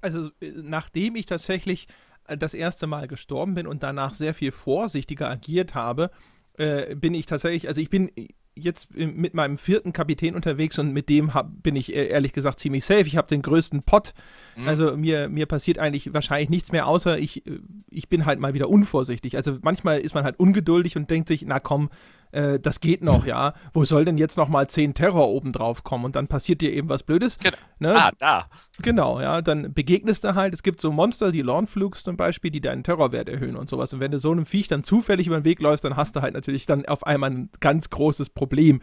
Also 0.00 0.30
äh, 0.40 0.52
nachdem 0.56 1.16
ich 1.16 1.26
tatsächlich 1.26 1.88
äh, 2.28 2.36
das 2.36 2.54
erste 2.54 2.86
Mal 2.86 3.08
gestorben 3.08 3.54
bin 3.54 3.66
und 3.66 3.82
danach 3.82 4.14
sehr 4.14 4.34
viel 4.34 4.52
vorsichtiger 4.52 5.28
agiert 5.28 5.74
habe, 5.74 6.10
äh, 6.58 6.94
bin 6.94 7.14
ich 7.14 7.26
tatsächlich, 7.26 7.68
also 7.68 7.80
ich 7.80 7.90
bin 7.90 8.10
jetzt 8.54 8.94
mit 8.94 9.34
meinem 9.34 9.56
vierten 9.56 9.92
Kapitän 9.92 10.34
unterwegs 10.34 10.78
und 10.78 10.92
mit 10.92 11.08
dem 11.08 11.32
hab, 11.34 11.62
bin 11.62 11.74
ich 11.74 11.92
e-, 11.94 12.06
ehrlich 12.08 12.32
gesagt 12.32 12.60
ziemlich 12.60 12.84
safe. 12.84 13.06
Ich 13.06 13.16
habe 13.16 13.28
den 13.28 13.42
größten 13.42 13.82
Pot. 13.82 14.12
Mhm. 14.56 14.68
Also 14.68 14.96
mir, 14.96 15.28
mir 15.28 15.46
passiert 15.46 15.78
eigentlich 15.78 16.12
wahrscheinlich 16.12 16.50
nichts 16.50 16.72
mehr, 16.72 16.86
außer 16.86 17.18
ich, 17.18 17.46
äh, 17.46 17.60
ich 17.90 18.08
bin 18.08 18.26
halt 18.26 18.40
mal 18.40 18.54
wieder 18.54 18.68
unvorsichtig. 18.68 19.36
Also 19.36 19.58
manchmal 19.62 20.00
ist 20.00 20.14
man 20.14 20.24
halt 20.24 20.38
ungeduldig 20.38 20.96
und 20.96 21.10
denkt 21.10 21.28
sich, 21.28 21.44
na 21.46 21.60
komm, 21.60 21.88
äh, 22.32 22.58
das 22.58 22.80
geht 22.80 23.02
noch, 23.02 23.26
ja. 23.26 23.54
Wo 23.72 23.84
soll 23.84 24.04
denn 24.04 24.18
jetzt 24.18 24.36
noch 24.36 24.48
mal 24.48 24.68
10 24.68 24.94
Terror 24.94 25.28
oben 25.28 25.52
drauf 25.52 25.84
kommen? 25.84 26.04
Und 26.04 26.16
dann 26.16 26.26
passiert 26.26 26.60
dir 26.60 26.72
eben 26.72 26.88
was 26.88 27.02
Blödes. 27.02 27.38
Genau. 27.38 27.56
Ne? 27.78 27.94
Ah, 27.96 28.10
da. 28.18 28.46
Genau, 28.80 29.20
ja. 29.20 29.42
Dann 29.42 29.72
begegnest 29.72 30.24
du 30.24 30.34
halt, 30.34 30.54
es 30.54 30.62
gibt 30.62 30.80
so 30.80 30.90
Monster, 30.90 31.30
die 31.30 31.42
Lawnflugs 31.42 32.02
zum 32.02 32.16
Beispiel, 32.16 32.50
die 32.50 32.60
deinen 32.60 32.84
Terrorwert 32.84 33.28
erhöhen 33.28 33.56
und 33.56 33.68
sowas. 33.68 33.92
Und 33.92 34.00
wenn 34.00 34.10
du 34.10 34.18
so 34.18 34.32
einem 34.32 34.46
Viech 34.46 34.68
dann 34.68 34.82
zufällig 34.82 35.26
über 35.26 35.38
den 35.40 35.44
Weg 35.44 35.60
läufst, 35.60 35.84
dann 35.84 35.96
hast 35.96 36.16
du 36.16 36.22
halt 36.22 36.34
natürlich 36.34 36.66
dann 36.66 36.86
auf 36.86 37.06
einmal 37.06 37.30
ein 37.30 37.50
ganz 37.60 37.90
großes 37.90 38.30
Problem. 38.30 38.80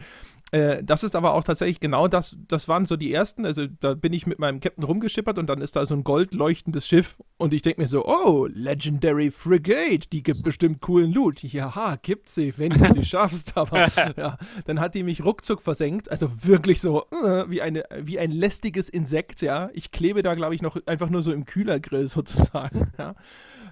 Äh, 0.52 0.82
das 0.82 1.04
ist 1.04 1.14
aber 1.14 1.34
auch 1.34 1.44
tatsächlich 1.44 1.78
genau 1.78 2.08
das, 2.08 2.36
das 2.48 2.66
waren 2.66 2.84
so 2.84 2.96
die 2.96 3.12
ersten, 3.12 3.46
also 3.46 3.66
da 3.66 3.94
bin 3.94 4.12
ich 4.12 4.26
mit 4.26 4.38
meinem 4.38 4.60
Captain 4.60 4.82
rumgeschippert 4.82 5.38
und 5.38 5.46
dann 5.46 5.60
ist 5.60 5.76
da 5.76 5.86
so 5.86 5.94
ein 5.94 6.02
goldleuchtendes 6.02 6.88
Schiff 6.88 7.16
und 7.36 7.52
ich 7.52 7.62
denke 7.62 7.80
mir 7.80 7.86
so, 7.86 8.04
oh, 8.04 8.48
Legendary 8.52 9.30
Frigate, 9.30 10.08
die 10.10 10.22
gibt 10.22 10.42
bestimmt 10.42 10.80
coolen 10.80 11.12
Loot. 11.12 11.42
Ja, 11.42 11.96
gibt 12.02 12.28
sie, 12.28 12.56
wenn 12.58 12.70
du 12.70 12.92
sie 12.92 13.04
schaffst, 13.04 13.56
aber 13.56 13.86
ja, 14.16 14.38
dann 14.64 14.80
hat 14.80 14.94
die 14.94 15.04
mich 15.04 15.24
ruckzuck 15.24 15.62
versenkt, 15.62 16.10
also 16.10 16.44
wirklich 16.44 16.80
so 16.80 17.04
äh, 17.12 17.48
wie, 17.48 17.62
eine, 17.62 17.84
wie 18.00 18.18
ein 18.18 18.32
lästiges 18.32 18.88
Insekt, 18.88 19.42
ja. 19.42 19.70
Ich 19.72 19.92
klebe 19.92 20.22
da, 20.22 20.34
glaube 20.34 20.54
ich, 20.56 20.62
noch 20.62 20.76
einfach 20.86 21.10
nur 21.10 21.22
so 21.22 21.32
im 21.32 21.44
Kühlergrill 21.44 22.08
sozusagen, 22.08 22.92
ja. 22.98 23.14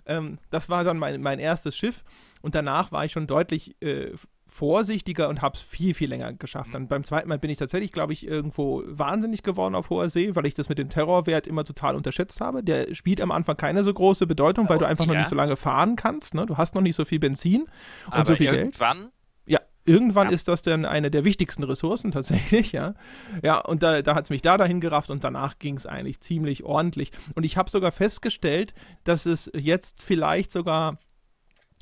Ähm, 0.07 0.39
das 0.51 0.69
war 0.69 0.85
dann 0.85 0.99
mein, 0.99 1.21
mein 1.21 1.41
erstes 1.41 1.77
Schiff 1.77 2.05
und 2.41 2.55
danach 2.55 2.93
war 2.93 3.05
ich 3.05 3.13
schon 3.13 3.27
deutlich 3.27 3.81
äh, 3.83 4.13
vorsichtiger 4.49 5.29
und 5.29 5.43
habe 5.43 5.57
es 5.57 5.61
viel, 5.61 5.95
viel 5.95 6.09
länger 6.09 6.33
geschafft. 6.33 6.75
Dann 6.75 6.83
mhm. 6.83 6.89
beim 6.89 7.05
zweiten 7.05 7.29
Mal 7.29 7.39
bin 7.39 7.51
ich 7.51 7.59
tatsächlich, 7.59 7.93
glaube 7.93 8.15
ich, 8.15 8.27
irgendwo 8.27 8.83
wahnsinnig 8.87 9.43
geworden 9.43 9.75
auf 9.75 9.91
hoher 9.91 10.09
See, 10.09 10.35
weil 10.35 10.47
ich 10.47 10.55
das 10.55 10.69
mit 10.69 10.79
dem 10.79 10.89
Terrorwert 10.89 11.47
immer 11.47 11.65
total 11.65 11.95
unterschätzt 11.95 12.41
habe. 12.41 12.65
Der 12.65 12.95
spielt 12.95 13.21
am 13.21 13.31
Anfang 13.31 13.57
keine 13.57 13.85
so 13.85 13.93
große 13.93 14.27
Bedeutung, 14.27 14.69
weil 14.69 14.79
oh, 14.79 14.81
du 14.81 14.87
einfach 14.87 15.05
ja. 15.07 15.13
noch 15.13 15.19
nicht 15.19 15.29
so 15.29 15.37
lange 15.37 15.57
fahren 15.57 15.97
kannst. 15.97 16.35
Ne? 16.35 16.47
Du 16.47 16.57
hast 16.57 16.75
noch 16.75 16.83
nicht 16.83 16.97
so 16.97 17.05
viel 17.05 17.19
Benzin 17.19 17.63
und 18.07 18.13
Aber 18.13 18.27
so 18.27 18.37
viel 18.37 18.47
irgendwann 18.47 18.99
Geld. 18.99 19.13
Ja, 19.47 19.61
irgendwann 19.85 20.29
ja. 20.29 20.35
ist 20.35 20.49
das 20.49 20.63
dann 20.63 20.87
eine 20.87 21.11
der 21.11 21.25
wichtigsten 21.25 21.63
Ressourcen 21.63 22.11
tatsächlich, 22.13 22.73
ja. 22.73 22.95
Ja, 23.43 23.61
und 23.61 23.83
da, 23.83 24.01
da 24.01 24.15
hat 24.15 24.25
es 24.25 24.31
mich 24.31 24.41
da 24.41 24.57
dahin 24.57 24.81
gerafft 24.81 25.11
und 25.11 25.25
danach 25.25 25.59
ging 25.59 25.77
es 25.77 25.87
eigentlich 25.87 26.21
ziemlich 26.21 26.65
ordentlich. 26.65 27.13
Und 27.35 27.45
ich 27.45 27.59
habe 27.59 27.69
sogar 27.69 27.93
festgestellt, 27.93 28.73
dass 29.05 29.27
es 29.27 29.51
jetzt 29.55 30.03
vielleicht 30.03 30.53
sogar 30.53 30.97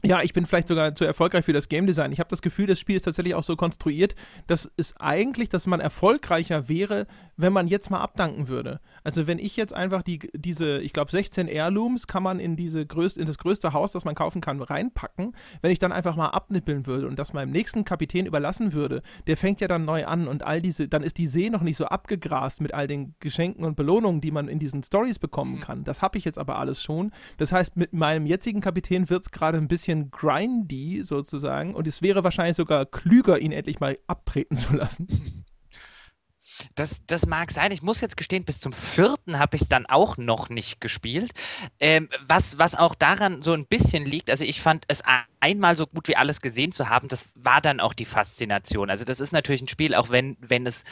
ja, 0.06 0.22
ich 0.22 0.32
bin 0.32 0.46
vielleicht 0.46 0.68
sogar 0.68 0.94
zu 0.94 1.04
erfolgreich 1.04 1.44
für 1.44 1.52
das 1.52 1.68
Game 1.68 1.86
Design. 1.86 2.12
Ich 2.12 2.20
habe 2.20 2.30
das 2.30 2.42
Gefühl, 2.42 2.66
das 2.66 2.78
Spiel 2.80 2.96
ist 2.96 3.04
tatsächlich 3.04 3.34
auch 3.34 3.42
so 3.42 3.56
konstruiert, 3.56 4.14
dass 4.46 4.70
es 4.76 4.96
eigentlich, 4.98 5.48
dass 5.48 5.66
man 5.66 5.80
erfolgreicher 5.80 6.68
wäre, 6.68 7.06
wenn 7.36 7.52
man 7.52 7.68
jetzt 7.68 7.90
mal 7.90 8.00
abdanken 8.00 8.48
würde. 8.48 8.80
Also 9.04 9.26
wenn 9.26 9.38
ich 9.38 9.56
jetzt 9.56 9.74
einfach 9.74 10.02
die, 10.02 10.18
diese, 10.34 10.78
ich 10.78 10.92
glaube 10.92 11.10
16 11.10 11.46
Heirlooms 11.46 12.06
kann 12.06 12.22
man 12.22 12.40
in 12.40 12.56
diese 12.56 12.86
größ, 12.86 13.16
in 13.16 13.26
das 13.26 13.38
größte 13.38 13.72
Haus, 13.72 13.92
das 13.92 14.04
man 14.04 14.14
kaufen 14.14 14.40
kann, 14.40 14.60
reinpacken. 14.60 15.34
Wenn 15.60 15.70
ich 15.70 15.78
dann 15.78 15.92
einfach 15.92 16.16
mal 16.16 16.28
abnippeln 16.28 16.86
würde 16.86 17.06
und 17.06 17.18
das 17.18 17.32
meinem 17.32 17.50
nächsten 17.50 17.84
Kapitän 17.84 18.26
überlassen 18.26 18.72
würde, 18.72 19.02
der 19.26 19.36
fängt 19.36 19.60
ja 19.60 19.68
dann 19.68 19.84
neu 19.84 20.06
an 20.06 20.28
und 20.28 20.44
all 20.44 20.60
diese, 20.60 20.88
dann 20.88 21.02
ist 21.02 21.18
die 21.18 21.26
See 21.26 21.50
noch 21.50 21.62
nicht 21.62 21.76
so 21.76 21.86
abgegrast 21.86 22.60
mit 22.60 22.72
all 22.74 22.86
den 22.86 23.14
Geschenken 23.20 23.64
und 23.64 23.76
Belohnungen, 23.76 24.20
die 24.20 24.30
man 24.30 24.48
in 24.48 24.58
diesen 24.58 24.82
Stories 24.82 25.18
bekommen 25.18 25.56
mhm. 25.56 25.60
kann. 25.60 25.84
Das 25.84 26.02
habe 26.02 26.18
ich 26.18 26.24
jetzt 26.24 26.38
aber 26.38 26.58
alles 26.58 26.82
schon. 26.82 27.12
Das 27.36 27.52
heißt, 27.52 27.76
mit 27.76 27.92
meinem 27.92 28.26
jetzigen 28.26 28.60
Kapitän 28.60 29.10
wird 29.10 29.22
es 29.22 29.30
gerade 29.30 29.58
ein 29.58 29.68
bisschen 29.68 30.10
grindy 30.10 31.02
sozusagen 31.02 31.74
und 31.74 31.86
es 31.86 32.02
wäre 32.02 32.24
wahrscheinlich 32.24 32.56
sogar 32.56 32.86
klüger, 32.86 33.38
ihn 33.38 33.52
endlich 33.52 33.80
mal 33.80 33.98
abtreten 34.06 34.56
zu 34.56 34.74
lassen. 34.74 35.06
Das, 36.74 37.00
das 37.06 37.26
mag 37.26 37.50
sein. 37.50 37.72
Ich 37.72 37.82
muss 37.82 38.00
jetzt 38.00 38.16
gestehen, 38.16 38.44
bis 38.44 38.60
zum 38.60 38.72
vierten 38.72 39.38
habe 39.38 39.56
ich 39.56 39.62
es 39.62 39.68
dann 39.68 39.86
auch 39.86 40.16
noch 40.16 40.48
nicht 40.48 40.80
gespielt. 40.80 41.32
Ähm, 41.80 42.08
was, 42.26 42.58
was 42.58 42.74
auch 42.74 42.94
daran 42.94 43.42
so 43.42 43.52
ein 43.52 43.66
bisschen 43.66 44.04
liegt, 44.04 44.30
also 44.30 44.44
ich 44.44 44.60
fand 44.60 44.84
es 44.88 45.02
einmal 45.40 45.76
so 45.76 45.86
gut 45.86 46.08
wie 46.08 46.16
alles 46.16 46.40
gesehen 46.40 46.72
zu 46.72 46.88
haben, 46.88 47.08
das 47.08 47.26
war 47.34 47.60
dann 47.60 47.80
auch 47.80 47.94
die 47.94 48.04
Faszination. 48.04 48.90
Also 48.90 49.04
das 49.04 49.20
ist 49.20 49.32
natürlich 49.32 49.62
ein 49.62 49.68
Spiel, 49.68 49.94
auch 49.94 50.10
wenn, 50.10 50.36
wenn 50.40 50.66
es, 50.66 50.84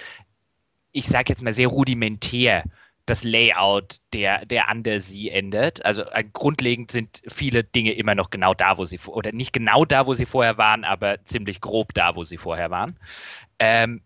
ich 0.92 1.06
sage 1.08 1.26
jetzt 1.28 1.42
mal, 1.42 1.54
sehr 1.54 1.68
rudimentär 1.68 2.64
das 3.06 3.22
Layout 3.22 3.98
der, 4.12 4.46
der 4.46 4.68
Undersea 4.70 5.32
ändert. 5.32 5.84
Also 5.84 6.02
äh, 6.02 6.24
grundlegend 6.32 6.90
sind 6.90 7.20
viele 7.26 7.62
Dinge 7.64 7.92
immer 7.92 8.14
noch 8.14 8.30
genau 8.30 8.54
da, 8.54 8.78
wo 8.78 8.84
sie 8.84 8.98
oder 9.06 9.32
nicht 9.32 9.52
genau 9.52 9.84
da, 9.84 10.06
wo 10.06 10.14
sie 10.14 10.26
vorher 10.26 10.56
waren, 10.58 10.84
aber 10.84 11.24
ziemlich 11.24 11.60
grob 11.60 11.92
da, 11.94 12.16
wo 12.16 12.24
sie 12.24 12.38
vorher 12.38 12.70
waren. 12.70 12.98
Ähm, 13.58 14.02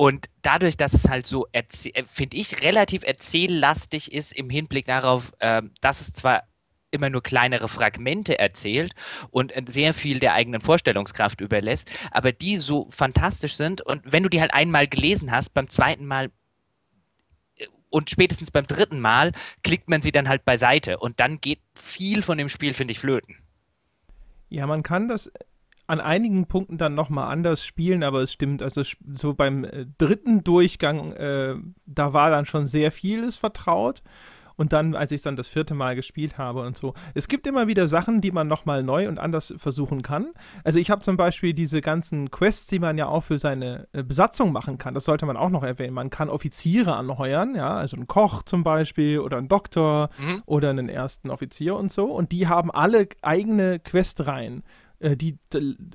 und 0.00 0.30
dadurch, 0.40 0.78
dass 0.78 0.94
es 0.94 1.10
halt 1.10 1.26
so, 1.26 1.46
äh, 1.52 1.62
finde 2.10 2.38
ich, 2.38 2.62
relativ 2.62 3.02
erzähllastig 3.02 4.10
ist 4.10 4.32
im 4.32 4.48
Hinblick 4.48 4.86
darauf, 4.86 5.34
äh, 5.40 5.60
dass 5.82 6.00
es 6.00 6.14
zwar 6.14 6.44
immer 6.90 7.10
nur 7.10 7.22
kleinere 7.22 7.68
Fragmente 7.68 8.38
erzählt 8.38 8.94
und 9.30 9.54
äh, 9.54 9.62
sehr 9.66 9.92
viel 9.92 10.18
der 10.18 10.32
eigenen 10.32 10.62
Vorstellungskraft 10.62 11.42
überlässt, 11.42 11.90
aber 12.12 12.32
die 12.32 12.56
so 12.56 12.88
fantastisch 12.90 13.56
sind 13.56 13.82
und 13.82 14.00
wenn 14.10 14.22
du 14.22 14.30
die 14.30 14.40
halt 14.40 14.54
einmal 14.54 14.88
gelesen 14.88 15.30
hast, 15.32 15.52
beim 15.52 15.68
zweiten 15.68 16.06
Mal 16.06 16.30
äh, 17.58 17.66
und 17.90 18.08
spätestens 18.08 18.50
beim 18.50 18.66
dritten 18.66 19.00
Mal 19.00 19.32
klickt 19.62 19.90
man 19.90 20.00
sie 20.00 20.12
dann 20.12 20.30
halt 20.30 20.46
beiseite 20.46 20.98
und 20.98 21.20
dann 21.20 21.42
geht 21.42 21.60
viel 21.74 22.22
von 22.22 22.38
dem 22.38 22.48
Spiel, 22.48 22.72
finde 22.72 22.92
ich, 22.92 22.98
flöten. 22.98 23.36
Ja, 24.48 24.66
man 24.66 24.82
kann 24.82 25.08
das 25.08 25.30
an 25.90 26.00
einigen 26.00 26.46
Punkten 26.46 26.78
dann 26.78 26.94
nochmal 26.94 27.32
anders 27.32 27.64
spielen, 27.64 28.04
aber 28.04 28.20
es 28.20 28.32
stimmt, 28.32 28.62
also 28.62 28.82
so 29.12 29.34
beim 29.34 29.64
äh, 29.64 29.86
dritten 29.98 30.44
Durchgang, 30.44 31.12
äh, 31.12 31.56
da 31.84 32.12
war 32.12 32.30
dann 32.30 32.46
schon 32.46 32.66
sehr 32.66 32.92
vieles 32.92 33.36
vertraut. 33.36 34.02
Und 34.56 34.74
dann, 34.74 34.94
als 34.94 35.10
ich 35.10 35.16
es 35.16 35.22
dann 35.22 35.36
das 35.36 35.48
vierte 35.48 35.72
Mal 35.72 35.96
gespielt 35.96 36.36
habe 36.36 36.60
und 36.60 36.76
so. 36.76 36.92
Es 37.14 37.28
gibt 37.28 37.46
immer 37.46 37.66
wieder 37.66 37.88
Sachen, 37.88 38.20
die 38.20 38.30
man 38.30 38.46
nochmal 38.46 38.82
neu 38.82 39.08
und 39.08 39.18
anders 39.18 39.54
versuchen 39.56 40.02
kann. 40.02 40.32
Also 40.64 40.78
ich 40.78 40.90
habe 40.90 41.00
zum 41.00 41.16
Beispiel 41.16 41.54
diese 41.54 41.80
ganzen 41.80 42.30
Quests, 42.30 42.66
die 42.66 42.78
man 42.78 42.98
ja 42.98 43.06
auch 43.06 43.22
für 43.22 43.38
seine 43.38 43.88
äh, 43.94 44.02
Besatzung 44.02 44.52
machen 44.52 44.76
kann. 44.76 44.92
Das 44.92 45.04
sollte 45.06 45.24
man 45.24 45.38
auch 45.38 45.48
noch 45.48 45.62
erwähnen. 45.62 45.94
Man 45.94 46.10
kann 46.10 46.28
Offiziere 46.28 46.94
anheuern, 46.94 47.54
ja, 47.54 47.74
also 47.74 47.96
einen 47.96 48.06
Koch 48.06 48.42
zum 48.42 48.62
Beispiel 48.62 49.20
oder 49.20 49.38
einen 49.38 49.48
Doktor 49.48 50.10
mhm. 50.18 50.42
oder 50.44 50.68
einen 50.68 50.90
ersten 50.90 51.30
Offizier 51.30 51.74
und 51.74 51.90
so. 51.90 52.04
Und 52.12 52.30
die 52.30 52.46
haben 52.46 52.70
alle 52.70 53.08
eigene 53.22 53.78
Questreihen. 53.78 54.62
Äh, 55.00 55.16
die 55.16 55.38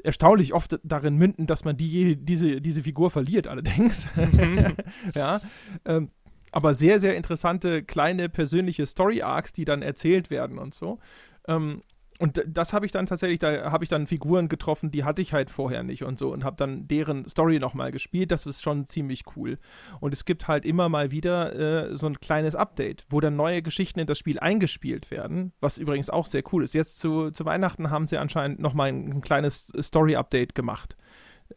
erstaunlich 0.03 0.53
oft 0.53 0.79
darin 0.83 1.15
münden, 1.15 1.45
dass 1.45 1.63
man 1.63 1.77
die, 1.77 2.15
diese, 2.15 2.59
diese 2.59 2.81
Figur 2.81 3.11
verliert, 3.11 3.47
allerdings. 3.47 4.07
Mhm. 4.15 4.75
ja. 5.15 5.41
Ähm, 5.85 6.09
aber 6.51 6.73
sehr, 6.73 6.99
sehr 6.99 7.15
interessante 7.15 7.83
kleine 7.83 8.29
persönliche 8.29 8.87
Story-Arcs, 8.87 9.53
die 9.53 9.65
dann 9.65 9.83
erzählt 9.83 10.31
werden 10.31 10.57
und 10.57 10.73
so. 10.73 10.99
Ähm, 11.47 11.83
und 12.19 12.43
das 12.47 12.71
habe 12.71 12.85
ich 12.85 12.91
dann 12.93 13.05
tatsächlich, 13.05 13.39
da 13.39 13.71
habe 13.71 13.83
ich 13.83 13.89
dann 13.89 14.07
Figuren 14.07 14.47
getroffen, 14.47 14.89
die 14.89 15.03
hatte 15.03 15.21
ich 15.21 15.33
halt 15.33 15.49
vorher 15.49 15.83
nicht 15.83 16.03
und 16.03 16.17
so 16.17 16.31
und 16.31 16.43
habe 16.43 16.55
dann 16.55 16.87
deren 16.87 17.27
Story 17.27 17.59
nochmal 17.59 17.91
gespielt. 17.91 18.31
Das 18.31 18.45
ist 18.45 18.61
schon 18.61 18.87
ziemlich 18.87 19.23
cool. 19.35 19.57
Und 19.99 20.13
es 20.13 20.23
gibt 20.23 20.47
halt 20.47 20.65
immer 20.65 20.87
mal 20.87 21.11
wieder 21.11 21.89
äh, 21.89 21.95
so 21.97 22.07
ein 22.07 22.19
kleines 22.19 22.55
Update, 22.55 23.05
wo 23.09 23.19
dann 23.19 23.35
neue 23.35 23.61
Geschichten 23.61 23.99
in 23.99 24.07
das 24.07 24.17
Spiel 24.17 24.39
eingespielt 24.39 25.11
werden, 25.11 25.51
was 25.59 25.77
übrigens 25.77 26.09
auch 26.09 26.25
sehr 26.25 26.43
cool 26.53 26.63
ist. 26.63 26.73
Jetzt 26.73 26.99
zu, 26.99 27.31
zu 27.31 27.43
Weihnachten 27.43 27.89
haben 27.89 28.07
sie 28.07 28.17
anscheinend 28.17 28.59
nochmal 28.59 28.89
ein, 28.89 29.11
ein 29.11 29.21
kleines 29.21 29.73
Story-Update 29.81 30.55
gemacht 30.55 30.95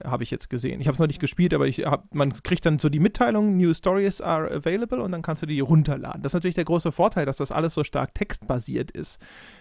habe 0.05 0.23
ich 0.23 0.31
jetzt 0.31 0.51
gesehen. 0.51 0.81
Ich 0.81 0.87
habe 0.87 0.95
es 0.95 0.99
noch 0.99 1.07
nicht 1.07 1.21
gespielt, 1.21 1.55
aber 1.55 1.67
ich 1.67 1.79
hab, 1.79 2.15
man 2.15 2.33
kriegt 2.43 2.67
dann 2.67 2.79
so 2.79 2.89
die 2.89 3.01
Mitteilung, 3.01 3.57
New 3.57 3.73
Stories 3.73 4.21
are 4.21 4.51
available 4.51 5.03
und 5.03 5.13
dann 5.13 5.23
kannst 5.23 5.43
du 5.43 5.47
die 5.47 5.61
runterladen. 5.61 6.23
Das 6.23 6.31
ist 6.31 6.35
natürlich 6.35 6.55
der 6.55 6.65
große 6.65 6.93
Vorteil, 6.93 7.27
dass 7.27 7.39
das 7.39 7.53
alles 7.53 7.75
so 7.75 7.85
stark 7.85 8.15
textbasiert 8.15 8.91
ist, 8.91 9.19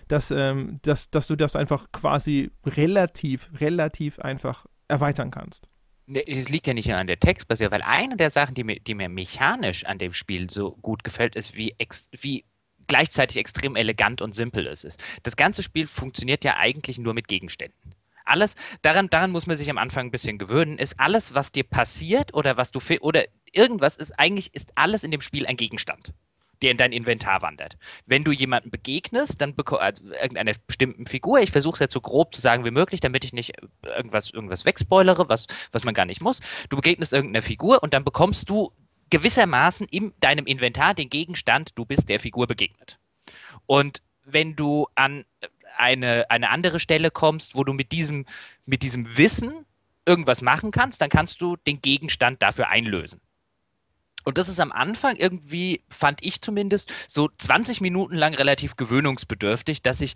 dass, 0.08 0.32
ähm, 0.32 0.80
dass, 0.84 1.10
dass 1.10 1.28
du 1.28 1.36
das 1.36 1.56
einfach 1.56 1.92
quasi 1.92 2.52
relativ, 2.66 3.50
relativ 3.60 4.20
einfach 4.20 4.66
erweitern 4.88 5.32
kannst. 5.32 5.68
Es 6.14 6.48
liegt 6.48 6.68
ja 6.68 6.74
nicht 6.74 6.88
nur 6.88 6.98
an 6.98 7.08
der 7.08 7.20
Textbasiert, 7.20 7.72
weil 7.72 7.82
eine 7.82 8.16
der 8.16 8.30
Sachen, 8.30 8.56
die 8.56 8.64
mir, 8.64 8.80
die 8.80 8.96
mir 8.96 9.10
mechanisch 9.10 9.86
an 9.86 10.00
dem 10.00 10.14
Spiel 10.14 10.50
so 10.50 10.72
gut 10.82 11.04
gefällt, 11.04 11.36
ist, 11.36 11.56
wie, 11.56 11.76
ex, 11.78 12.10
wie 12.22 12.46
gleichzeitig 12.88 13.36
extrem 13.38 13.76
elegant 13.76 14.22
und 14.22 14.34
simpel 14.34 14.68
es 14.68 14.86
ist. 14.86 15.04
Das 15.24 15.36
ganze 15.36 15.64
Spiel 15.64 15.86
funktioniert 15.86 16.46
ja 16.46 16.56
eigentlich 16.56 16.98
nur 16.98 17.14
mit 17.14 17.28
Gegenständen 17.28 17.94
alles, 18.28 18.56
daran, 18.82 19.10
daran 19.10 19.32
muss 19.32 19.48
man 19.48 19.58
sich 19.58 19.70
am 19.70 19.78
Anfang 19.78 20.08
ein 20.08 20.12
bisschen 20.12 20.38
gewöhnen, 20.38 20.78
ist 20.78 21.00
alles, 21.00 21.34
was 21.34 21.52
dir 21.52 21.64
passiert 21.64 22.34
oder 22.34 22.58
was 22.58 22.72
du 22.72 22.80
oder 23.02 23.26
irgendwas 23.52 23.96
ist, 23.96 24.12
eigentlich 24.20 24.54
ist 24.54 24.72
alles 24.76 25.04
in 25.04 25.12
dem 25.12 25.22
Spiel 25.22 25.48
ein 25.48 25.58
Gegenstand. 25.58 26.14
Der 26.62 26.72
in 26.72 26.78
dein 26.78 26.92
Inventar 26.92 27.42
wandert. 27.42 27.78
Wenn 28.06 28.24
du 28.24 28.32
jemanden 28.32 28.72
begegnest, 28.72 29.42
dann 29.42 29.54
also 29.58 30.04
irgendeiner 30.06 30.54
bestimmten 30.66 31.06
Figur, 31.06 31.40
ich 31.40 31.52
versuche 31.52 31.76
es 31.76 31.80
jetzt 31.80 31.94
so 31.94 32.02
grob 32.02 32.34
zu 32.34 32.42
sagen 32.42 32.66
wie 32.66 32.72
möglich, 32.72 33.00
damit 33.00 33.24
ich 33.24 33.34
nicht 33.34 33.54
irgendwas, 33.84 34.32
irgendwas 34.32 34.66
wegspoilere, 34.66 35.30
was, 35.30 35.48
was 35.72 35.84
man 35.84 35.94
gar 35.94 36.06
nicht 36.06 36.22
muss. 36.22 36.40
Du 36.70 36.78
begegnest 36.78 37.14
irgendeiner 37.14 37.44
Figur 37.44 37.84
und 37.84 37.94
dann 37.94 38.04
bekommst 38.04 38.50
du 38.50 38.72
gewissermaßen 39.10 39.88
in 39.90 40.14
deinem 40.20 40.46
Inventar 40.46 40.94
den 40.94 41.10
Gegenstand, 41.10 41.72
du 41.76 41.86
bist 41.86 42.10
der 42.10 42.20
Figur 42.20 42.48
begegnet. 42.48 43.00
Und 43.66 44.02
wenn 44.24 44.56
du 44.56 44.88
an 44.96 45.26
eine, 45.78 46.30
eine 46.30 46.50
andere 46.50 46.80
Stelle 46.80 47.12
kommst, 47.12 47.56
wo 47.56 47.64
du 47.64 47.74
mit 47.74 47.92
diesem, 47.92 48.26
mit 48.66 48.84
diesem 48.84 49.18
Wissen 49.18 49.66
irgendwas 50.06 50.42
machen 50.42 50.72
kannst, 50.72 51.02
dann 51.02 51.10
kannst 51.10 51.42
du 51.42 51.56
den 51.56 51.82
Gegenstand 51.82 52.42
dafür 52.42 52.70
einlösen. 52.70 53.22
Und 54.28 54.38
das 54.38 54.50
ist 54.50 54.60
am 54.60 54.74
Anfang 54.74 55.16
irgendwie, 55.16 55.80
fand 55.88 56.20
ich 56.22 56.42
zumindest, 56.42 56.92
so 57.08 57.30
20 57.30 57.80
Minuten 57.80 58.18
lang 58.18 58.34
relativ 58.34 58.76
gewöhnungsbedürftig, 58.76 59.84
dass 59.84 60.02
ich, 60.02 60.16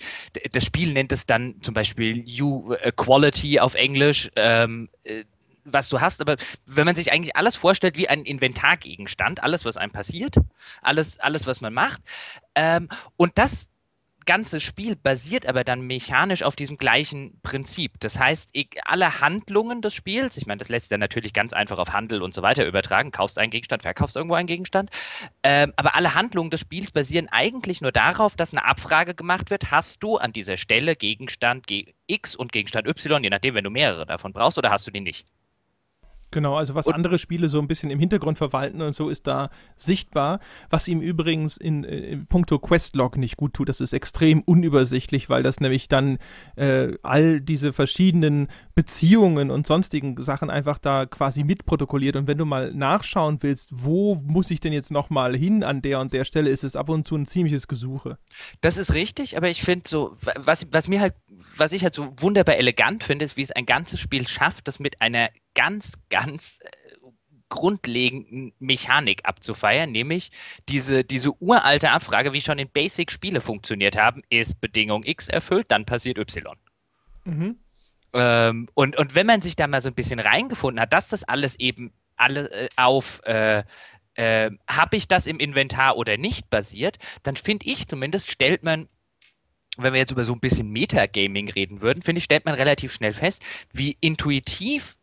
das 0.52 0.66
Spiel 0.66 0.92
nennt 0.92 1.14
es 1.14 1.26
dann 1.26 1.62
zum 1.62 1.74
Beispiel 1.74 2.26
U 2.42 2.76
Quality 2.98 3.62
auf 3.62 3.74
Englisch, 3.74 4.30
ähm, 4.36 4.90
äh, 5.06 5.24
was 5.64 5.88
du 5.88 6.02
hast, 6.02 6.20
aber 6.20 6.36
wenn 6.66 6.86
man 6.86 6.98
sich 6.98 7.14
eigentlich 7.14 7.38
alles 7.38 7.56
vorstellt 7.56 7.98
wie 7.98 8.10
ein 8.10 8.26
Inventargegenstand, 8.26 9.44
alles, 9.44 9.64
was 9.64 9.78
einem 9.78 9.94
passiert, 9.94 10.36
alles, 10.82 11.22
alles 11.22 11.48
was 11.48 11.62
man 11.62 11.74
macht, 11.74 12.02
ähm, 12.54 12.90
und 13.16 13.38
das 13.38 13.70
ganze 14.26 14.60
Spiel 14.60 14.96
basiert 14.96 15.46
aber 15.46 15.64
dann 15.64 15.82
mechanisch 15.82 16.44
auf 16.44 16.56
diesem 16.56 16.78
gleichen 16.78 17.40
Prinzip. 17.42 18.00
Das 18.00 18.18
heißt, 18.18 18.50
ich, 18.54 18.80
alle 18.86 19.22
Handlungen 19.22 19.82
des 19.82 19.94
Spiels, 19.94 20.38
ich 20.38 20.46
meine, 20.46 20.60
das 20.60 20.70
lässt 20.70 20.86
sich 20.86 20.90
dann 20.90 21.00
natürlich 21.00 21.34
ganz 21.34 21.54
einfach 21.54 21.78
auf 21.78 21.94
Handel 21.94 22.22
und 22.22 22.34
so 22.34 22.42
weiter 22.42 22.66
übertragen, 22.66 23.12
kaufst 23.12 23.38
einen 23.38 23.52
Gegenstand, 23.52 23.84
verkaufst 23.84 24.16
irgendwo 24.16 24.36
einen 24.36 24.48
Gegenstand, 24.48 24.90
ähm, 25.44 25.74
aber 25.76 25.96
alle 25.96 26.16
Handlungen 26.16 26.50
des 26.50 26.62
Spiels 26.62 26.92
basieren 26.92 27.28
eigentlich 27.30 27.82
nur 27.82 27.92
darauf, 27.92 28.36
dass 28.36 28.52
eine 28.52 28.66
Abfrage 28.66 29.16
gemacht 29.16 29.50
wird, 29.50 29.72
hast 29.72 30.02
du 30.04 30.18
an 30.18 30.34
dieser 30.34 30.58
Stelle 30.58 30.96
Gegenstand 30.96 31.66
X 32.08 32.36
und 32.36 32.52
Gegenstand 32.52 32.88
Y, 32.88 33.24
je 33.24 33.30
nachdem, 33.30 33.56
wenn 33.56 33.64
du 33.64 33.70
mehrere 33.70 34.06
davon 34.06 34.34
brauchst, 34.34 34.58
oder 34.58 34.72
hast 34.72 34.88
du 34.88 34.92
die 34.92 35.02
nicht? 35.02 35.26
Genau, 36.32 36.56
also 36.56 36.76
was 36.76 36.88
und 36.88 36.94
andere 36.94 37.20
Spiele 37.20 37.50
so 37.50 37.60
ein 37.60 37.68
bisschen 37.68 37.92
im 37.92 38.00
Hintergrund 38.00 38.38
verwalten 38.38 38.82
und 38.82 38.94
so 38.94 39.10
ist 39.10 39.28
da 39.28 39.50
sichtbar. 39.78 40.40
Was 40.70 40.88
ihm 40.88 41.02
übrigens 41.02 41.58
in, 41.58 41.84
äh, 41.84 41.98
in 41.98 42.26
puncto 42.26 42.58
Questlog 42.58 43.18
nicht 43.18 43.36
gut 43.36 43.54
tut, 43.54 43.68
das 43.68 43.82
ist 43.82 43.92
extrem 43.92 44.42
unübersichtlich, 44.42 45.30
weil 45.30 45.44
das 45.44 45.60
nämlich 45.60 45.90
dann 45.90 46.18
äh, 46.56 46.94
all 47.04 47.42
diese 47.42 47.74
verschiedenen 47.74 48.48
Beziehungen 48.76 49.52
und 49.52 49.68
sonstigen 49.68 50.22
Sachen 50.24 50.50
einfach 50.50 50.80
da 50.80 51.06
quasi 51.06 51.44
mitprotokolliert. 51.44 52.16
Und 52.16 52.28
wenn 52.28 52.38
du 52.38 52.46
mal 52.46 52.74
nachschauen 52.74 53.40
willst, 53.42 53.70
wo 53.74 54.16
muss 54.16 54.50
ich 54.52 54.62
denn 54.62 54.74
jetzt 54.74 54.92
nochmal 54.92 55.36
hin 55.36 55.64
an 55.64 55.82
der 55.82 56.00
und 56.00 56.14
der 56.14 56.24
Stelle, 56.24 56.50
ist 56.50 56.64
es 56.64 56.78
ab 56.78 56.90
und 56.90 57.08
zu 57.08 57.16
ein 57.16 57.26
ziemliches 57.26 57.68
Gesuche. 57.68 58.18
Das 58.62 58.78
ist 58.78 58.94
richtig, 58.94 59.36
aber 59.36 59.50
ich 59.50 59.64
finde 59.64 59.90
so, 59.90 60.16
was, 60.38 60.66
was 60.72 60.88
mir 60.88 61.02
halt, 61.02 61.14
was 61.58 61.72
ich 61.72 61.84
halt 61.84 61.94
so 61.94 62.14
wunderbar 62.18 62.58
elegant 62.58 63.04
finde, 63.04 63.26
ist, 63.26 63.38
wie 63.38 63.44
es 63.44 63.52
ein 63.52 63.66
ganzes 63.66 64.00
Spiel 64.00 64.28
schafft, 64.28 64.68
das 64.68 64.80
mit 64.80 65.02
einer 65.02 65.30
ganz, 65.54 65.94
ganz 66.10 66.60
äh, 66.62 66.70
grundlegenden 67.50 68.54
Mechanik 68.60 69.22
abzufeiern, 69.26 69.92
nämlich 69.92 70.32
diese, 70.70 71.04
diese 71.04 71.34
uralte 71.42 71.92
Abfrage, 71.92 72.34
wie 72.34 72.42
schon 72.42 72.58
in 72.58 72.70
Basic-Spiele 72.70 73.42
funktioniert 73.42 73.98
haben, 73.98 74.24
ist 74.30 74.62
Bedingung 74.62 75.04
X 75.04 75.28
erfüllt, 75.28 75.70
dann 75.70 75.86
passiert 75.86 76.18
Y. 76.18 76.58
Mhm. 77.26 77.60
Ähm, 78.14 78.70
und, 78.74 78.98
und 78.98 79.16
wenn 79.16 79.28
man 79.28 79.42
sich 79.42 79.56
da 79.56 79.68
mal 79.68 79.82
so 79.82 79.90
ein 79.90 79.96
bisschen 79.96 80.20
reingefunden 80.20 80.82
hat, 80.82 80.94
dass 80.94 81.10
das 81.10 81.24
alles 81.24 81.60
eben 81.60 81.94
alle 82.16 82.50
äh, 82.52 82.70
auf 82.78 83.22
äh, 83.26 83.64
äh, 84.16 84.52
habe 84.70 84.98
ich 84.98 85.08
das 85.08 85.28
im 85.28 85.40
Inventar 85.40 85.98
oder 85.98 86.18
nicht 86.18 86.50
basiert, 86.50 86.98
dann 87.24 87.36
finde 87.36 87.66
ich 87.66 87.88
zumindest, 87.88 88.30
stellt 88.30 88.64
man 88.64 88.88
wenn 89.78 89.94
wir 89.94 90.00
jetzt 90.00 90.12
über 90.12 90.26
so 90.26 90.34
ein 90.34 90.40
bisschen 90.40 90.72
Metagaming 90.72 91.50
reden 91.50 91.82
würden, 91.82 92.02
finde 92.02 92.20
ich, 92.20 92.26
stellt 92.26 92.46
man 92.46 92.56
relativ 92.56 92.92
schnell 92.92 93.14
fest, 93.14 93.42
wie 93.74 93.98
intuitiv 94.02 94.98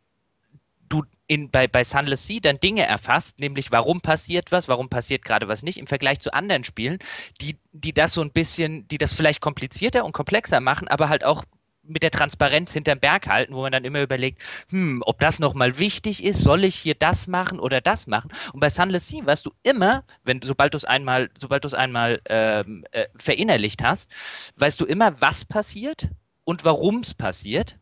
du 0.88 1.04
in, 1.26 1.50
bei, 1.50 1.68
bei 1.68 1.84
Sunless 1.84 2.26
Sea 2.26 2.40
dann 2.40 2.60
Dinge 2.60 2.86
erfasst, 2.86 3.38
nämlich 3.38 3.70
warum 3.70 4.00
passiert 4.00 4.50
was, 4.50 4.68
warum 4.68 4.88
passiert 4.88 5.24
gerade 5.24 5.48
was 5.48 5.62
nicht, 5.62 5.78
im 5.78 5.86
Vergleich 5.86 6.20
zu 6.20 6.32
anderen 6.32 6.64
Spielen, 6.64 6.98
die, 7.40 7.56
die 7.72 7.92
das 7.92 8.14
so 8.14 8.22
ein 8.22 8.30
bisschen, 8.30 8.88
die 8.88 8.98
das 8.98 9.12
vielleicht 9.12 9.40
komplizierter 9.40 10.04
und 10.04 10.12
komplexer 10.12 10.60
machen, 10.60 10.88
aber 10.88 11.08
halt 11.08 11.24
auch 11.24 11.44
mit 11.88 12.02
der 12.02 12.10
Transparenz 12.10 12.72
hinterm 12.72 13.00
Berg 13.00 13.26
halten, 13.26 13.54
wo 13.54 13.62
man 13.62 13.72
dann 13.72 13.84
immer 13.84 14.02
überlegt, 14.02 14.40
hm, 14.70 15.02
ob 15.04 15.18
das 15.20 15.38
nochmal 15.38 15.78
wichtig 15.78 16.22
ist, 16.24 16.40
soll 16.40 16.64
ich 16.64 16.76
hier 16.76 16.94
das 16.94 17.26
machen 17.26 17.58
oder 17.58 17.80
das 17.80 18.06
machen? 18.06 18.30
Und 18.52 18.60
bei 18.60 18.70
Sunless 18.70 19.08
Sea 19.08 19.24
weißt 19.24 19.46
du 19.46 19.52
immer, 19.62 20.04
wenn 20.24 20.40
sobald 20.42 20.74
du 20.74 20.76
es 20.76 20.84
einmal, 20.84 21.30
sobald 21.36 21.64
du 21.64 21.68
es 21.68 21.74
einmal 21.74 22.20
ähm, 22.26 22.84
äh, 22.92 23.06
verinnerlicht 23.16 23.82
hast, 23.82 24.10
weißt 24.56 24.80
du 24.80 24.84
immer, 24.84 25.20
was 25.20 25.44
passiert 25.44 26.08
und 26.44 26.64
warum 26.64 27.00
es 27.00 27.14
passiert. 27.14 27.78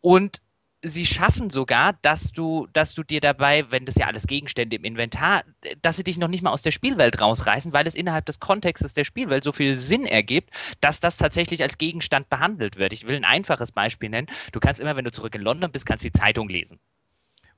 Und 0.00 0.40
sie 0.88 1.06
schaffen 1.06 1.50
sogar, 1.50 1.94
dass 2.02 2.32
du, 2.32 2.66
dass 2.72 2.94
du 2.94 3.02
dir 3.02 3.20
dabei, 3.20 3.70
wenn 3.70 3.84
das 3.84 3.96
ja 3.96 4.06
alles 4.06 4.26
Gegenstände 4.26 4.76
im 4.76 4.84
Inventar, 4.84 5.42
dass 5.82 5.96
sie 5.96 6.04
dich 6.04 6.18
noch 6.18 6.28
nicht 6.28 6.42
mal 6.42 6.52
aus 6.52 6.62
der 6.62 6.70
Spielwelt 6.70 7.20
rausreißen, 7.20 7.72
weil 7.72 7.86
es 7.86 7.94
innerhalb 7.94 8.26
des 8.26 8.40
Kontextes 8.40 8.94
der 8.94 9.04
Spielwelt 9.04 9.44
so 9.44 9.52
viel 9.52 9.74
Sinn 9.74 10.06
ergibt, 10.06 10.50
dass 10.80 11.00
das 11.00 11.16
tatsächlich 11.16 11.62
als 11.62 11.78
Gegenstand 11.78 12.28
behandelt 12.28 12.76
wird. 12.76 12.92
Ich 12.92 13.06
will 13.06 13.16
ein 13.16 13.24
einfaches 13.24 13.72
Beispiel 13.72 14.08
nennen. 14.08 14.28
Du 14.52 14.60
kannst 14.60 14.80
immer, 14.80 14.96
wenn 14.96 15.04
du 15.04 15.12
zurück 15.12 15.34
in 15.34 15.42
London 15.42 15.72
bist, 15.72 15.86
kannst 15.86 16.04
die 16.04 16.12
Zeitung 16.12 16.48
lesen. 16.48 16.78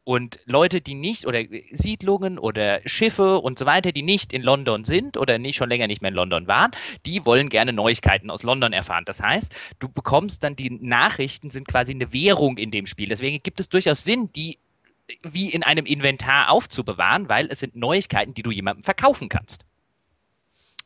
Und 0.09 0.41
Leute, 0.47 0.81
die 0.81 0.95
nicht, 0.95 1.27
oder 1.27 1.45
Siedlungen 1.71 2.39
oder 2.39 2.81
Schiffe 2.87 3.41
und 3.43 3.59
so 3.59 3.67
weiter, 3.67 3.93
die 3.93 4.01
nicht 4.01 4.33
in 4.33 4.41
London 4.41 4.85
sind 4.85 5.19
oder 5.19 5.39
nicht 5.39 5.57
schon 5.57 5.69
länger 5.69 5.87
nicht 5.87 6.01
mehr 6.01 6.09
in 6.09 6.15
London 6.15 6.47
waren, 6.47 6.71
die 7.05 7.27
wollen 7.27 7.51
gerne 7.51 7.75
Neuigkeiten 7.75 8.31
aus 8.31 8.43
London 8.43 8.73
erfahren. 8.73 9.05
Das 9.05 9.21
heißt, 9.21 9.55
du 9.81 9.91
bekommst 9.91 10.43
dann 10.43 10.57
die 10.57 10.71
Nachrichten 10.71 11.51
sind 11.51 11.69
quasi 11.69 11.93
eine 11.93 12.11
Währung 12.15 12.57
in 12.57 12.71
dem 12.71 12.87
Spiel. 12.87 13.11
Deswegen 13.11 13.43
gibt 13.43 13.61
es 13.61 13.69
durchaus 13.69 14.03
Sinn, 14.03 14.33
die 14.33 14.59
wie 15.25 15.51
in 15.51 15.63
einem 15.63 15.85
Inventar 15.85 16.53
aufzubewahren, 16.53 17.29
weil 17.29 17.49
es 17.51 17.61
sind 17.61 17.77
Neuigkeiten, 17.77 18.33
die 18.33 18.43
du 18.43 18.51
jemandem 18.51 18.85
verkaufen 18.85 19.29
kannst. 19.29 19.67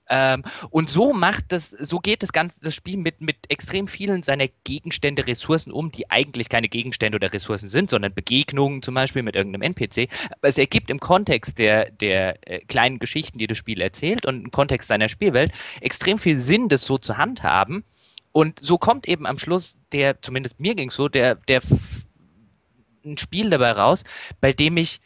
Ähm, 0.09 0.43
und 0.71 0.91
so 0.91 1.13
macht 1.13 1.53
das, 1.53 1.71
so 1.71 1.99
geht 1.99 2.23
das 2.23 2.33
ganze 2.33 2.61
das 2.61 2.75
Spiel 2.75 2.97
mit, 2.97 3.21
mit 3.21 3.37
extrem 3.49 3.87
vielen 3.89 4.23
seiner 4.23 4.49
Gegenstände, 4.65 5.27
Ressourcen 5.27 5.73
um, 5.73 5.91
die 5.91 6.11
eigentlich 6.11 6.49
keine 6.49 6.69
Gegenstände 6.69 7.17
oder 7.17 7.33
Ressourcen 7.33 7.69
sind, 7.69 7.91
sondern 7.91 8.15
Begegnungen 8.15 8.83
zum 8.83 8.95
Beispiel 8.95 9.23
mit 9.23 9.37
irgendeinem 9.37 9.63
NPC. 9.63 10.09
Aber 10.31 10.49
es 10.49 10.59
ergibt 10.59 10.91
im 10.91 11.01
Kontext 11.01 11.59
der, 11.59 11.91
der 11.91 12.37
äh, 12.49 12.61
kleinen 12.65 12.99
Geschichten, 12.99 13.39
die 13.39 13.47
das 13.47 13.59
Spiel 13.59 13.81
erzählt 13.81 14.27
und 14.27 14.45
im 14.45 14.51
Kontext 14.51 14.89
seiner 14.89 15.09
Spielwelt 15.09 15.53
extrem 15.81 16.19
viel 16.19 16.39
Sinn, 16.39 16.69
das 16.69 16.83
so 16.83 16.99
zu 16.99 17.17
handhaben. 17.17 17.85
Und 18.33 18.61
so 18.61 18.79
kommt 18.79 19.07
eben 19.07 19.27
am 19.27 19.39
Schluss 19.39 19.79
der, 19.93 20.21
zumindest 20.23 20.59
mir 20.59 20.75
ging 20.75 20.89
es 20.89 20.97
so, 20.97 21.09
der, 21.09 21.37
der 21.37 21.61
ein 23.05 23.19
Spiel 23.19 23.51
dabei 23.51 23.73
raus, 23.73 24.05
bei 24.41 24.53
dem 24.53 24.77
ich 24.77 25.01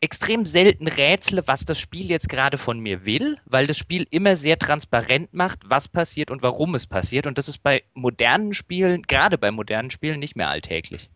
extrem 0.00 0.44
selten 0.44 0.88
rätsle, 0.88 1.46
was 1.46 1.64
das 1.64 1.78
Spiel 1.80 2.06
jetzt 2.10 2.28
gerade 2.28 2.58
von 2.58 2.78
mir 2.78 3.06
will, 3.06 3.38
weil 3.44 3.66
das 3.66 3.78
Spiel 3.78 4.06
immer 4.10 4.36
sehr 4.36 4.58
transparent 4.58 5.34
macht, 5.34 5.60
was 5.64 5.88
passiert 5.88 6.30
und 6.30 6.42
warum 6.42 6.74
es 6.74 6.86
passiert. 6.86 7.26
Und 7.26 7.38
das 7.38 7.48
ist 7.48 7.62
bei 7.62 7.82
modernen 7.94 8.54
Spielen, 8.54 9.02
gerade 9.02 9.38
bei 9.38 9.50
modernen 9.50 9.90
Spielen, 9.90 10.20
nicht 10.20 10.36
mehr 10.36 10.48
alltäglich 10.48 11.10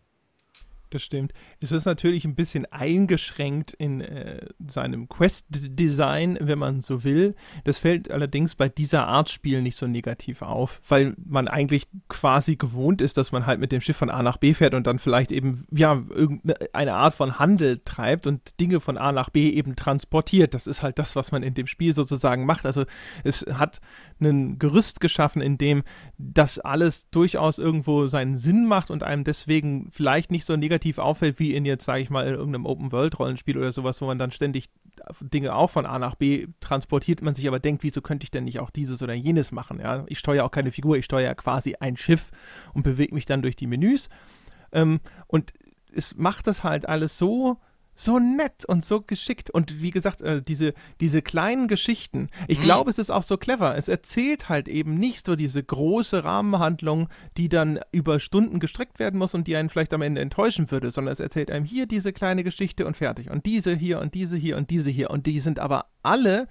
das 0.93 1.03
stimmt. 1.03 1.33
Es 1.59 1.71
ist 1.71 1.85
natürlich 1.85 2.25
ein 2.25 2.35
bisschen 2.35 2.65
eingeschränkt 2.65 3.73
in 3.73 4.01
äh, 4.01 4.45
seinem 4.67 5.07
Quest-Design, 5.07 6.37
wenn 6.41 6.59
man 6.59 6.81
so 6.81 7.03
will. 7.03 7.35
Das 7.63 7.79
fällt 7.79 8.11
allerdings 8.11 8.55
bei 8.55 8.69
dieser 8.69 9.07
Art 9.07 9.29
Spiel 9.29 9.61
nicht 9.61 9.77
so 9.77 9.87
negativ 9.87 10.41
auf, 10.41 10.81
weil 10.87 11.15
man 11.25 11.47
eigentlich 11.47 11.87
quasi 12.09 12.57
gewohnt 12.57 13.01
ist, 13.01 13.17
dass 13.17 13.31
man 13.31 13.45
halt 13.45 13.59
mit 13.59 13.71
dem 13.71 13.81
Schiff 13.81 13.97
von 13.97 14.09
A 14.09 14.21
nach 14.21 14.37
B 14.37 14.53
fährt 14.53 14.73
und 14.73 14.85
dann 14.85 14.99
vielleicht 14.99 15.31
eben, 15.31 15.65
ja, 15.71 16.01
irgendeine 16.09 16.93
Art 16.93 17.13
von 17.13 17.39
Handel 17.39 17.81
treibt 17.85 18.27
und 18.27 18.59
Dinge 18.59 18.79
von 18.79 18.97
A 18.97 19.11
nach 19.11 19.29
B 19.29 19.49
eben 19.49 19.75
transportiert. 19.75 20.53
Das 20.53 20.67
ist 20.67 20.81
halt 20.81 20.99
das, 20.99 21.15
was 21.15 21.31
man 21.31 21.41
in 21.41 21.53
dem 21.53 21.67
Spiel 21.67 21.93
sozusagen 21.93 22.45
macht. 22.45 22.65
Also 22.65 22.85
es 23.23 23.45
hat 23.53 23.79
ein 24.19 24.59
Gerüst 24.59 24.99
geschaffen, 24.99 25.41
in 25.41 25.57
dem 25.57 25.83
das 26.17 26.59
alles 26.59 27.09
durchaus 27.09 27.57
irgendwo 27.57 28.07
seinen 28.07 28.35
Sinn 28.35 28.65
macht 28.65 28.91
und 28.91 29.03
einem 29.03 29.23
deswegen 29.23 29.89
vielleicht 29.91 30.31
nicht 30.31 30.45
so 30.45 30.55
negativ 30.55 30.80
auffällt, 30.99 31.39
wie 31.39 31.55
in 31.55 31.65
jetzt, 31.65 31.85
sage 31.85 32.01
ich 32.01 32.09
mal, 32.09 32.27
in 32.27 32.33
irgendeinem 32.33 32.65
Open-World-Rollenspiel 32.65 33.57
oder 33.57 33.71
sowas, 33.71 34.01
wo 34.01 34.05
man 34.05 34.19
dann 34.19 34.31
ständig 34.31 34.69
Dinge 35.19 35.55
auch 35.55 35.69
von 35.69 35.85
A 35.85 35.99
nach 35.99 36.15
B 36.15 36.47
transportiert, 36.59 37.21
man 37.21 37.35
sich 37.35 37.47
aber 37.47 37.59
denkt, 37.59 37.83
wieso 37.83 38.01
könnte 38.01 38.23
ich 38.23 38.31
denn 38.31 38.43
nicht 38.43 38.59
auch 38.59 38.69
dieses 38.69 39.01
oder 39.01 39.13
jenes 39.13 39.51
machen? 39.51 39.79
Ja? 39.79 40.05
Ich 40.07 40.19
steuere 40.19 40.45
auch 40.45 40.51
keine 40.51 40.71
Figur, 40.71 40.97
ich 40.97 41.05
steuere 41.05 41.35
quasi 41.35 41.75
ein 41.79 41.97
Schiff 41.97 42.31
und 42.73 42.83
bewege 42.83 43.13
mich 43.13 43.25
dann 43.25 43.41
durch 43.41 43.55
die 43.55 43.67
Menüs. 43.67 44.09
Ähm, 44.71 44.99
und 45.27 45.53
es 45.93 46.15
macht 46.15 46.47
das 46.47 46.63
halt 46.63 46.87
alles 46.87 47.17
so 47.17 47.57
so 48.01 48.19
nett 48.19 48.65
und 48.65 48.83
so 48.83 49.01
geschickt. 49.01 49.49
Und 49.49 49.81
wie 49.81 49.91
gesagt, 49.91 50.21
äh, 50.21 50.41
diese, 50.41 50.73
diese 50.99 51.21
kleinen 51.21 51.67
Geschichten, 51.67 52.29
ich 52.47 52.59
mhm. 52.59 52.63
glaube, 52.63 52.89
es 52.89 52.97
ist 52.97 53.11
auch 53.11 53.23
so 53.23 53.37
clever. 53.37 53.77
Es 53.77 53.87
erzählt 53.87 54.49
halt 54.49 54.67
eben 54.67 54.95
nicht 54.95 55.25
so 55.25 55.35
diese 55.35 55.63
große 55.63 56.23
Rahmenhandlung, 56.23 57.09
die 57.37 57.49
dann 57.49 57.79
über 57.91 58.19
Stunden 58.19 58.59
gestreckt 58.59 58.99
werden 58.99 59.19
muss 59.19 59.35
und 59.35 59.47
die 59.47 59.55
einen 59.55 59.69
vielleicht 59.69 59.93
am 59.93 60.01
Ende 60.01 60.21
enttäuschen 60.21 60.71
würde, 60.71 60.91
sondern 60.91 61.13
es 61.13 61.19
erzählt 61.19 61.51
einem 61.51 61.65
hier 61.65 61.85
diese 61.85 62.11
kleine 62.11 62.43
Geschichte 62.43 62.85
und 62.85 62.97
fertig. 62.97 63.29
Und 63.29 63.45
diese 63.45 63.75
hier 63.75 63.99
und 63.99 64.15
diese 64.15 64.35
hier 64.35 64.57
und 64.57 64.69
diese 64.69 64.89
hier. 64.89 65.11
Und 65.11 65.27
die 65.27 65.39
sind 65.39 65.59
aber 65.59 65.85
alle 66.01 66.47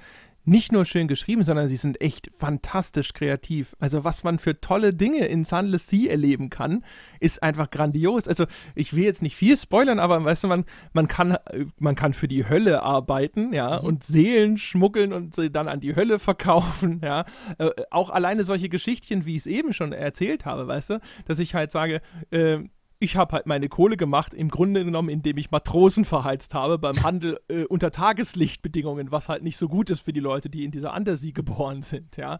nicht 0.51 0.73
nur 0.73 0.85
schön 0.85 1.07
geschrieben, 1.07 1.45
sondern 1.45 1.69
sie 1.69 1.77
sind 1.77 2.01
echt 2.01 2.29
fantastisch 2.37 3.13
kreativ. 3.13 3.77
Also 3.79 4.03
was 4.03 4.25
man 4.25 4.41
für 4.41 4.61
tolle 4.61 4.93
Dinge 4.93 5.27
in 5.27 5.45
Sunless 5.45 5.87
Sea 5.89 6.11
erleben 6.11 6.51
kann, 6.51 6.85
ist 7.21 7.43
einfach 7.43 7.71
grandios. 7.71 8.27
Also 8.27 8.47
ich 8.75 8.95
will 8.95 9.05
jetzt 9.05 9.23
nicht 9.23 9.37
viel 9.37 9.57
spoilern, 9.57 10.01
aber 10.01 10.23
weißt 10.25 10.43
du, 10.43 10.49
man, 10.49 10.65
man, 10.93 11.07
kann, 11.07 11.39
man 11.79 11.95
kann 11.95 12.15
für 12.15 12.27
die 12.27 12.49
Hölle 12.49 12.83
arbeiten, 12.83 13.53
ja, 13.53 13.79
mhm. 13.79 13.87
und 13.87 14.05
Seelen 14.05 14.59
schmuggeln 14.59 15.13
und 15.13 15.37
sie 15.37 15.51
dann 15.51 15.69
an 15.69 15.81
die 15.81 15.95
Hölle 15.95 16.19
verkaufen, 16.19 17.01
ja. 17.05 17.27
Äh, 17.59 17.71
auch 17.91 18.11
alleine 18.11 18.45
solche 18.45 18.69
Geschichtchen, 18.69 19.27
wie 19.27 19.37
ich 19.37 19.43
es 19.43 19.47
eben 19.47 19.73
schon 19.73 19.93
erzählt 19.93 20.47
habe, 20.47 20.67
weißt 20.67 20.91
du, 20.91 21.01
dass 21.27 21.39
ich 21.39 21.55
halt 21.55 21.71
sage, 21.71 22.03
äh, 22.33 22.59
ich 23.01 23.17
habe 23.17 23.33
halt 23.33 23.47
meine 23.47 23.69
Kohle 23.69 23.97
gemacht, 23.97 24.35
im 24.35 24.49
Grunde 24.49 24.85
genommen, 24.85 25.09
indem 25.09 25.39
ich 25.39 25.51
Matrosen 25.51 26.05
verheizt 26.05 26.55
habe 26.55 26.79
beim 26.79 27.03
Handel 27.03 27.41
äh, 27.49 27.65
unter 27.65 27.91
Tageslichtbedingungen, 27.91 29.11
was 29.11 29.29
halt 29.29 29.43
nicht 29.43 29.57
so 29.57 29.69
gut 29.69 29.89
ist 29.89 30.01
für 30.01 30.13
die 30.13 30.21
Leute, 30.21 30.51
die 30.51 30.65
in 30.65 30.71
dieser 30.71 30.95
Undersea 30.95 31.33
geboren 31.33 31.83
sind, 31.83 32.17
ja. 32.19 32.39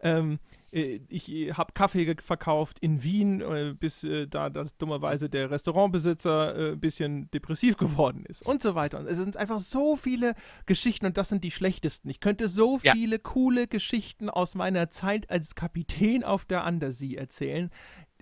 Ähm, 0.00 0.38
äh, 0.70 1.00
ich 1.08 1.30
äh, 1.30 1.52
habe 1.54 1.72
Kaffee 1.72 2.14
verkauft 2.20 2.78
in 2.78 3.02
Wien, 3.02 3.40
äh, 3.40 3.74
bis 3.78 4.04
äh, 4.04 4.28
da 4.28 4.48
das 4.48 4.76
dummerweise 4.76 5.28
der 5.28 5.50
Restaurantbesitzer 5.50 6.72
ein 6.72 6.80
bisschen 6.80 7.30
depressiv 7.30 7.76
geworden 7.76 8.24
ist 8.26 8.42
und 8.46 8.62
so 8.62 8.74
weiter. 8.74 9.00
Und 9.00 9.06
es 9.06 9.16
sind 9.16 9.36
einfach 9.36 9.60
so 9.60 9.96
viele 9.96 10.34
Geschichten 10.66 11.06
und 11.06 11.16
das 11.16 11.30
sind 11.30 11.42
die 11.42 11.50
schlechtesten. 11.50 12.08
Ich 12.10 12.20
könnte 12.20 12.48
so 12.48 12.78
ja. 12.82 12.92
viele 12.92 13.18
coole 13.18 13.66
Geschichten 13.66 14.30
aus 14.30 14.54
meiner 14.54 14.90
Zeit 14.90 15.30
als 15.30 15.54
Kapitän 15.54 16.22
auf 16.22 16.44
der 16.44 16.64
Undersea 16.64 17.18
erzählen 17.18 17.70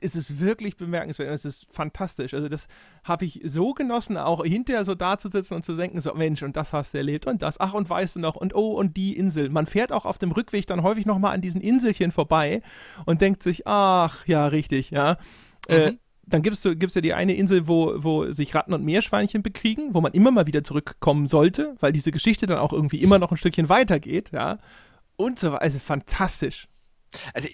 ist 0.01 0.17
es 0.17 0.41
wirklich 0.41 0.77
bemerkenswert. 0.77 1.31
Es 1.31 1.45
ist 1.45 1.67
fantastisch. 1.71 2.35
Also 2.35 2.49
das 2.49 2.67
habe 3.05 3.25
ich 3.25 3.41
so 3.45 3.73
genossen, 3.73 4.17
auch 4.17 4.45
hinterher 4.45 4.85
so 4.85 4.95
da 4.95 5.19
zu 5.19 5.29
sitzen 5.29 5.55
und 5.55 5.65
zu 5.65 5.75
denken, 5.75 6.01
so 6.01 6.15
Mensch, 6.15 6.43
und 6.43 6.57
das 6.57 6.73
hast 6.73 6.95
du 6.95 6.99
erlebt 6.99 7.27
und 7.27 7.43
das, 7.43 7.59
ach 7.61 7.75
und 7.75 7.89
weißt 7.89 8.17
du 8.17 8.21
noch 8.21 8.37
und 8.37 8.55
oh 8.55 8.73
und 8.73 8.97
die 8.97 9.17
Insel. 9.17 9.49
Man 9.49 9.67
fährt 9.67 9.93
auch 9.93 10.05
auf 10.05 10.19
dem 10.19 10.33
Rückweg 10.33 10.67
dann 10.67 10.83
häufig 10.83 11.07
nochmal 11.07 11.35
an 11.35 11.41
diesen 11.41 11.61
Inselchen 11.61 12.13
vorbei 12.13 12.63
und 13.07 13.21
denkt 13.21 13.43
sich, 13.43 13.67
ach 13.67 14.27
ja, 14.27 14.47
richtig, 14.47 14.91
ja. 14.91 15.17
Äh, 15.69 15.79
mhm. 15.79 15.97
Äh, 15.97 15.99
dann 16.27 16.43
gibt 16.43 16.57
es 16.57 16.95
ja 16.95 17.01
die 17.01 17.13
eine 17.13 17.35
Insel, 17.35 17.69
wo, 17.69 18.03
wo 18.03 18.33
sich 18.33 18.55
Ratten 18.55 18.73
und 18.73 18.83
Meerschweinchen 18.83 19.43
bekriegen, 19.43 19.93
wo 19.93 20.01
man 20.01 20.13
immer 20.13 20.31
mal 20.31 20.47
wieder 20.47 20.65
zurückkommen 20.65 21.29
sollte, 21.29 21.77
weil 21.81 21.93
diese 21.93 22.13
Geschichte 22.13 22.47
dann 22.47 22.59
auch 22.59 22.73
irgendwie 22.73 23.03
immer 23.03 23.19
noch 23.19 23.31
ein 23.31 23.37
Stückchen 23.37 23.69
weitergeht, 23.69 24.31
ja. 24.33 24.59
Und 25.17 25.39
so, 25.39 25.53
also 25.53 25.79
fantastisch. 25.79 26.67
Also 27.35 27.49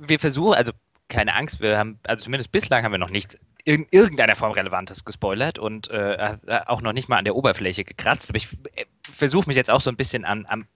wir 0.00 0.18
versuchen, 0.18 0.54
also 0.54 0.72
keine 1.08 1.34
Angst, 1.34 1.60
wir 1.60 1.78
haben, 1.78 1.98
also 2.04 2.24
zumindest 2.24 2.52
bislang 2.52 2.84
haben 2.84 2.92
wir 2.92 2.98
noch 2.98 3.10
nichts 3.10 3.36
in 3.64 3.86
irgendeiner 3.90 4.36
Form 4.36 4.52
Relevantes 4.52 5.04
gespoilert 5.04 5.58
und 5.58 5.90
äh, 5.90 6.36
auch 6.66 6.80
noch 6.80 6.92
nicht 6.92 7.08
mal 7.08 7.18
an 7.18 7.24
der 7.24 7.36
Oberfläche 7.36 7.84
gekratzt. 7.84 8.30
Aber 8.30 8.36
ich 8.38 8.52
äh, 8.74 8.84
versuche 9.02 9.48
mich 9.48 9.56
jetzt 9.56 9.70
auch 9.70 9.80
so 9.80 9.90
ein 9.90 9.96
bisschen 9.96 10.24
an, 10.24 10.46
an, 10.46 10.66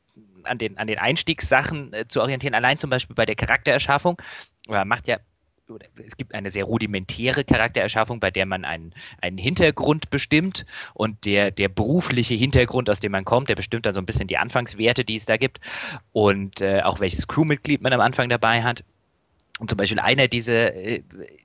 an, 0.43 0.59
den, 0.59 0.77
an 0.77 0.87
den 0.87 0.99
Einstiegssachen 0.99 1.93
äh, 1.93 2.09
zu 2.09 2.21
orientieren. 2.21 2.55
Allein 2.55 2.79
zum 2.79 2.91
Beispiel 2.91 3.15
bei 3.15 3.27
der 3.27 3.37
Charaktererschaffung. 3.37 4.21
Äh, 4.69 4.85
macht 4.85 5.09
ja 5.09 5.19
es 6.05 6.17
gibt 6.17 6.35
eine 6.35 6.51
sehr 6.51 6.65
rudimentäre 6.65 7.45
Charaktererschaffung, 7.45 8.21
bei 8.21 8.31
der 8.31 8.47
man 8.47 8.65
einen, 8.65 8.93
einen 9.21 9.39
Hintergrund 9.39 10.11
bestimmt 10.11 10.67
und 10.93 11.25
der, 11.25 11.51
der 11.51 11.69
berufliche 11.69 12.35
Hintergrund, 12.35 12.91
aus 12.91 13.01
dem 13.01 13.13
man 13.13 13.25
kommt, 13.25 13.49
der 13.49 13.55
bestimmt 13.55 13.87
dann 13.87 13.95
so 13.95 14.01
ein 14.01 14.07
bisschen 14.07 14.29
die 14.29 14.37
Anfangswerte, 14.37 15.05
die 15.05 15.17
es 15.17 15.25
da 15.25 15.37
gibt 15.37 15.61
und 16.13 16.61
äh, 16.61 16.83
auch 16.83 17.01
welches 17.01 17.27
Crewmitglied 17.29 17.81
man 17.81 17.93
am 17.93 18.01
Anfang 18.01 18.29
dabei 18.29 18.63
hat. 18.63 18.85
Und 19.61 19.71
zum 19.71 19.77
Beispiel 19.77 20.01
einer 20.01 20.27
dieser 20.29 20.75
äh, 20.75 21.03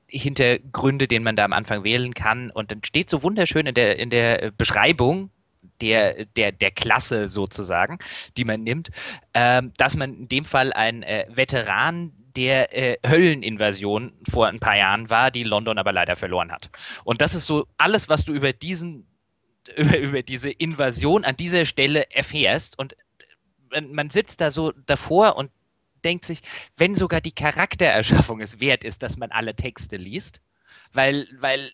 Hintergründe, 0.07 1.07
den 1.07 1.23
man 1.23 1.35
da 1.35 1.45
am 1.45 1.53
Anfang 1.53 1.83
wählen 1.83 2.13
kann. 2.13 2.49
Und 2.49 2.71
dann 2.71 2.83
steht 2.83 3.09
so 3.09 3.21
wunderschön 3.21 3.67
in 3.67 3.75
der, 3.75 3.99
in 3.99 4.09
der 4.09 4.51
Beschreibung 4.57 5.29
der, 5.81 6.25
der, 6.25 6.51
der 6.51 6.71
Klasse 6.71 7.27
sozusagen, 7.29 7.99
die 8.37 8.45
man 8.45 8.63
nimmt, 8.63 8.89
ähm, 9.33 9.73
dass 9.77 9.95
man 9.95 10.13
in 10.13 10.27
dem 10.27 10.45
Fall 10.45 10.73
ein 10.73 11.03
äh, 11.03 11.27
Veteran 11.29 12.13
der 12.35 12.75
äh, 12.75 12.97
Hölleninvasion 13.07 14.13
vor 14.29 14.47
ein 14.47 14.59
paar 14.59 14.77
Jahren 14.77 15.09
war, 15.09 15.31
die 15.31 15.43
London 15.43 15.77
aber 15.77 15.91
leider 15.91 16.15
verloren 16.15 16.51
hat. 16.51 16.69
Und 17.03 17.21
das 17.21 17.35
ist 17.35 17.45
so 17.45 17.67
alles, 17.77 18.09
was 18.09 18.25
du 18.25 18.33
über 18.33 18.53
diesen, 18.53 19.07
über, 19.75 19.97
über 19.97 20.21
diese 20.23 20.49
Invasion 20.49 21.25
an 21.25 21.35
dieser 21.37 21.65
Stelle 21.65 22.11
erfährst. 22.11 22.77
Und 22.77 22.95
äh, 23.71 23.81
man 23.81 24.09
sitzt 24.09 24.41
da 24.41 24.51
so 24.51 24.71
davor 24.85 25.37
und 25.37 25.51
denkt 26.03 26.25
sich, 26.25 26.41
wenn 26.77 26.95
sogar 26.95 27.21
die 27.21 27.31
Charaktererschaffung 27.31 28.41
es 28.41 28.59
wert 28.59 28.83
ist, 28.83 29.03
dass 29.03 29.17
man 29.17 29.31
alle 29.31 29.55
Texte 29.55 29.97
liest, 29.97 30.41
weil, 30.93 31.27
weil 31.39 31.71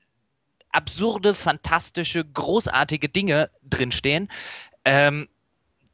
absurde, 0.71 1.33
fantastische, 1.33 2.23
großartige 2.23 3.09
Dinge 3.09 3.49
drinstehen, 3.63 4.29
ähm, 4.83 5.27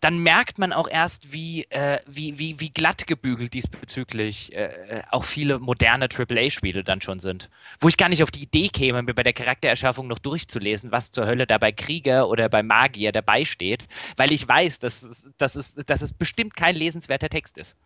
dann 0.01 0.17
merkt 0.17 0.57
man 0.57 0.73
auch 0.73 0.89
erst, 0.89 1.32
wie, 1.32 1.65
äh, 1.69 1.99
wie, 2.07 2.39
wie, 2.39 2.59
wie 2.59 2.71
glatt 2.71 3.05
gebügelt 3.05 3.53
diesbezüglich 3.53 4.51
äh, 4.53 4.65
äh 4.65 5.03
auch 5.11 5.23
viele 5.23 5.59
moderne 5.59 6.09
AAA-Spiele 6.09 6.84
dann 6.84 7.01
schon 7.01 7.19
sind. 7.19 7.51
Wo 7.79 7.88
ich 7.88 7.97
gar 7.97 8.09
nicht 8.09 8.23
auf 8.23 8.32
die 8.32 8.41
Idee 8.41 8.69
käme, 8.69 9.03
mir 9.03 9.13
bei 9.13 9.21
der 9.21 9.34
Charaktererschaffung 9.34 10.07
noch 10.07 10.17
durchzulesen, 10.17 10.91
was 10.91 11.11
zur 11.11 11.27
Hölle 11.27 11.45
da 11.45 11.59
bei 11.59 11.71
Krieger 11.71 12.27
oder 12.29 12.49
bei 12.49 12.63
Magier 12.63 13.11
dabei 13.11 13.45
steht, 13.45 13.86
weil 14.17 14.32
ich 14.32 14.47
weiß, 14.47 14.79
dass, 14.79 15.29
dass, 15.38 15.55
es, 15.55 15.75
dass 15.75 16.01
es 16.01 16.13
bestimmt 16.13 16.55
kein 16.55 16.75
lesenswerter 16.75 17.29
Text 17.29 17.59
ist. 17.59 17.77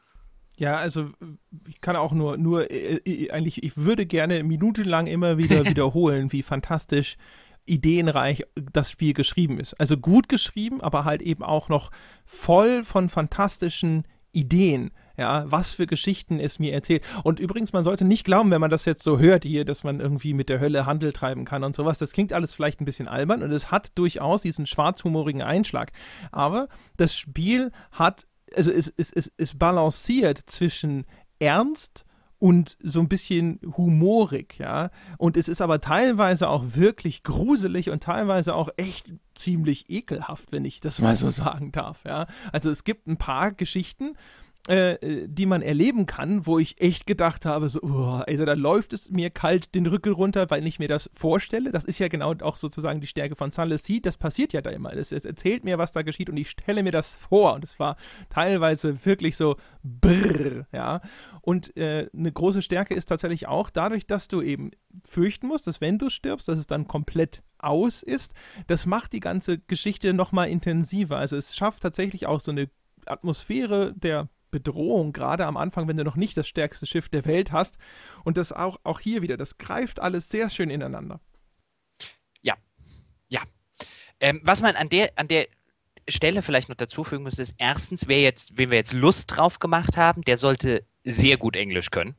Ja, 0.57 0.75
also 0.77 1.09
ich 1.67 1.81
kann 1.81 1.95
auch 1.95 2.13
nur, 2.13 2.37
nur 2.37 2.71
äh, 2.71 2.95
äh, 3.05 3.31
eigentlich, 3.31 3.63
ich 3.63 3.77
würde 3.77 4.05
gerne 4.05 4.43
minutenlang 4.43 5.07
immer 5.07 5.37
wieder 5.37 5.65
wiederholen, 5.69 6.31
wie 6.31 6.43
fantastisch 6.43 7.17
ideenreich 7.65 8.43
das 8.73 8.91
Spiel 8.91 9.13
geschrieben 9.13 9.59
ist. 9.59 9.73
Also 9.79 9.97
gut 9.97 10.29
geschrieben, 10.29 10.81
aber 10.81 11.03
halt 11.03 11.21
eben 11.21 11.43
auch 11.43 11.67
noch 11.67 11.91
voll 12.25 12.83
von 12.83 13.09
fantastischen 13.09 14.05
Ideen. 14.31 14.91
Ja, 15.17 15.49
was 15.49 15.73
für 15.73 15.87
Geschichten 15.87 16.41
es 16.41 16.59
mir 16.59 16.73
erzählt. 16.73 17.01
Und 17.23 17.39
übrigens, 17.39 17.71
man 17.71 17.85
sollte 17.85 18.03
nicht 18.03 18.25
glauben, 18.25 18.51
wenn 18.51 18.59
man 18.59 18.69
das 18.69 18.83
jetzt 18.83 19.01
so 19.01 19.17
hört 19.17 19.45
hier, 19.45 19.63
dass 19.63 19.85
man 19.85 20.01
irgendwie 20.01 20.33
mit 20.33 20.49
der 20.49 20.59
Hölle 20.59 20.85
Handel 20.85 21.13
treiben 21.13 21.45
kann 21.45 21.63
und 21.63 21.73
sowas. 21.73 21.99
Das 21.99 22.11
klingt 22.11 22.33
alles 22.33 22.53
vielleicht 22.53 22.81
ein 22.81 22.85
bisschen 22.85 23.07
albern 23.07 23.41
und 23.41 23.51
es 23.51 23.71
hat 23.71 23.97
durchaus 23.97 24.41
diesen 24.41 24.67
schwarzhumorigen 24.67 25.41
Einschlag. 25.41 25.93
Aber 26.33 26.67
das 26.97 27.17
Spiel 27.17 27.71
hat 27.93 28.27
also 28.55 28.71
es, 28.71 28.93
es, 28.97 29.11
es, 29.11 29.31
es 29.37 29.57
balanciert 29.57 30.37
zwischen 30.37 31.05
Ernst 31.39 32.05
und 32.37 32.77
so 32.83 32.99
ein 32.99 33.07
bisschen 33.07 33.59
humorig, 33.77 34.59
ja. 34.59 34.91
Und 35.17 35.37
es 35.37 35.47
ist 35.47 35.61
aber 35.61 35.81
teilweise 35.81 36.49
auch 36.49 36.63
wirklich 36.75 37.23
gruselig 37.23 37.89
und 37.89 38.03
teilweise 38.03 38.53
auch 38.53 38.69
echt 38.77 39.13
ziemlich 39.35 39.89
ekelhaft, 39.89 40.51
wenn 40.51 40.65
ich 40.65 40.79
das 40.79 40.99
mal 40.99 41.15
so 41.15 41.29
sagen 41.31 41.71
darf, 41.71 42.03
ja. 42.05 42.27
Also 42.51 42.69
es 42.69 42.83
gibt 42.83 43.07
ein 43.07 43.17
paar 43.17 43.51
Geschichten, 43.51 44.15
äh, 44.67 45.27
die 45.27 45.45
man 45.45 45.61
erleben 45.61 46.05
kann, 46.05 46.45
wo 46.47 46.57
ich 46.57 46.81
echt 46.81 47.05
gedacht 47.05 47.45
habe, 47.45 47.69
so, 47.69 47.81
oh, 47.83 48.23
also 48.25 48.45
da 48.45 48.53
läuft 48.53 48.93
es 48.93 49.11
mir 49.11 49.29
kalt 49.29 49.75
den 49.75 49.85
Rücken 49.85 50.13
runter, 50.13 50.49
weil 50.49 50.65
ich 50.65 50.79
mir 50.79 50.87
das 50.87 51.09
vorstelle. 51.13 51.71
Das 51.71 51.85
ist 51.85 51.99
ja 51.99 52.07
genau 52.07 52.33
auch 52.41 52.57
sozusagen 52.57 52.99
die 52.99 53.07
Stärke 53.07 53.35
von 53.35 53.51
Sunless 53.51 53.83
Sea. 53.83 53.99
Das 54.01 54.17
passiert 54.17 54.53
ja 54.53 54.61
da 54.61 54.71
immer. 54.71 54.93
Es, 54.93 55.11
es 55.11 55.25
erzählt 55.25 55.63
mir, 55.63 55.77
was 55.77 55.91
da 55.91 56.01
geschieht 56.01 56.29
und 56.29 56.37
ich 56.37 56.49
stelle 56.49 56.81
mir 56.81 56.91
das 56.91 57.15
vor. 57.15 57.53
Und 57.53 57.63
es 57.63 57.79
war 57.79 57.95
teilweise 58.29 59.05
wirklich 59.05 59.37
so 59.37 59.55
brrr, 59.83 60.65
ja. 60.71 61.01
Und 61.41 61.77
äh, 61.77 62.09
eine 62.15 62.31
große 62.31 62.63
Stärke 62.63 62.95
ist 62.95 63.05
tatsächlich 63.05 63.47
auch 63.47 63.69
dadurch, 63.69 64.07
dass 64.07 64.27
du 64.27 64.41
eben 64.41 64.71
fürchten 65.03 65.47
musst, 65.47 65.67
dass 65.67 65.79
wenn 65.79 65.99
du 65.99 66.09
stirbst, 66.09 66.47
dass 66.47 66.57
es 66.57 66.65
dann 66.65 66.87
komplett 66.87 67.43
aus 67.59 68.03
ist. 68.03 68.33
Das 68.67 68.85
macht 68.85 69.13
die 69.13 69.19
ganze 69.19 69.59
Geschichte 69.59 70.13
nochmal 70.13 70.49
intensiver. 70.49 71.17
Also 71.17 71.37
es 71.37 71.55
schafft 71.55 71.83
tatsächlich 71.83 72.25
auch 72.25 72.39
so 72.39 72.51
eine 72.51 72.69
Atmosphäre 73.05 73.93
der 73.95 74.29
Bedrohung, 74.55 75.11
gerade 75.11 75.45
am 75.45 75.57
Anfang, 75.57 75.89
wenn 75.89 75.97
du 75.97 76.05
noch 76.05 76.15
nicht 76.15 76.37
das 76.37 76.47
stärkste 76.47 76.85
Schiff 76.85 77.09
der 77.09 77.25
Welt 77.25 77.51
hast. 77.51 77.77
Und 78.23 78.37
das 78.37 78.53
auch, 78.53 78.79
auch 78.83 79.01
hier 79.01 79.21
wieder, 79.21 79.35
das 79.35 79.57
greift 79.57 79.99
alles 79.99 80.29
sehr 80.29 80.49
schön 80.49 80.69
ineinander. 80.69 81.19
Ja, 82.41 82.55
ja. 83.27 83.41
Ähm, 84.21 84.39
was 84.43 84.61
man 84.61 84.77
an 84.77 84.87
der, 84.87 85.11
an 85.17 85.27
der 85.27 85.47
Stelle 86.07 86.41
vielleicht 86.41 86.69
noch 86.69 86.77
dazu 86.77 87.03
fügen 87.03 87.23
muss, 87.23 87.37
ist 87.37 87.55
erstens, 87.57 88.07
wer 88.07 88.21
jetzt, 88.21 88.57
wenn 88.57 88.69
wir 88.69 88.77
jetzt 88.77 88.93
Lust 88.93 89.35
drauf 89.35 89.59
gemacht 89.59 89.97
haben, 89.97 90.21
der 90.21 90.37
sollte 90.37 90.85
sehr 91.03 91.35
gut 91.35 91.57
Englisch 91.57 91.91
können. 91.91 92.15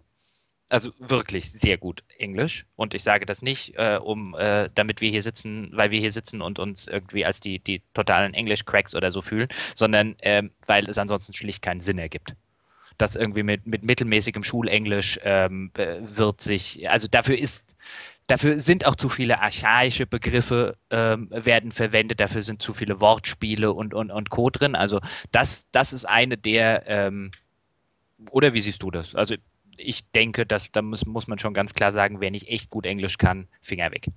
Also 0.69 0.91
wirklich 0.99 1.53
sehr 1.53 1.79
gut 1.79 2.03
Englisch. 2.19 2.67
Und 2.75 2.93
ich 2.93 3.05
sage 3.05 3.25
das 3.25 3.41
nicht, 3.41 3.75
äh, 3.77 4.01
um, 4.03 4.35
äh, 4.35 4.69
damit 4.75 5.01
wir 5.01 5.11
hier 5.11 5.23
sitzen, 5.23 5.71
weil 5.73 5.93
wir 5.93 6.01
hier 6.01 6.11
sitzen 6.11 6.43
und 6.43 6.59
uns 6.59 6.89
irgendwie 6.89 7.25
als 7.25 7.39
die, 7.39 7.61
die 7.61 7.83
totalen 7.95 8.35
Englisch-Cracks 8.35 8.95
oder 8.97 9.13
so 9.13 9.23
fühlen, 9.23 9.49
sondern 9.77 10.19
äh, 10.21 10.43
weil 10.67 10.89
es 10.91 10.99
ansonsten 10.99 11.35
schlicht 11.35 11.63
keinen 11.63 11.81
Sinn 11.81 11.99
ergibt. 11.99 12.35
Das 12.99 13.15
irgendwie 13.15 13.45
mit, 13.45 13.67
mit 13.67 13.85
mittelmäßigem 13.85 14.43
Schulenglisch 14.43 15.21
ähm, 15.23 15.71
äh, 15.75 15.99
wird 16.01 16.41
sich, 16.41 16.91
also 16.91 17.07
dafür 17.09 17.39
ist, 17.39 17.77
dafür 18.27 18.59
sind 18.59 18.87
auch 18.87 18.97
zu 18.97 19.09
viele 19.09 19.41
archaische 19.41 20.07
Begriffe 20.07 20.77
ähm, 20.91 21.29
werden 21.31 21.71
verwendet, 21.71 22.19
dafür 22.19 22.43
sind 22.43 22.61
zu 22.61 22.75
viele 22.75 23.01
Wortspiele 23.01 23.73
und, 23.73 23.95
und, 23.95 24.11
und 24.11 24.31
Co. 24.31 24.51
drin. 24.51 24.75
Also 24.75 25.01
das, 25.31 25.69
das 25.71 25.93
ist 25.93 26.07
eine 26.07 26.37
der, 26.37 26.85
ähm, 26.89 27.31
oder 28.33 28.53
wie 28.55 28.61
siehst 28.61 28.83
du 28.83 28.91
das? 28.91 29.15
Also 29.15 29.37
ich 29.79 30.11
denke, 30.11 30.47
dass, 30.47 30.73
da 30.73 30.83
muss, 30.83 31.07
muss 31.07 31.27
man 31.27 31.39
schon 31.39 31.55
ganz 31.55 31.75
klar 31.75 31.93
sagen, 31.93 32.21
wer 32.21 32.31
nicht 32.31 32.49
echt 32.49 32.71
gut 32.71 32.87
Englisch 32.87 33.19
kann, 33.19 33.49
Finger 33.61 33.91
weg. 33.91 34.09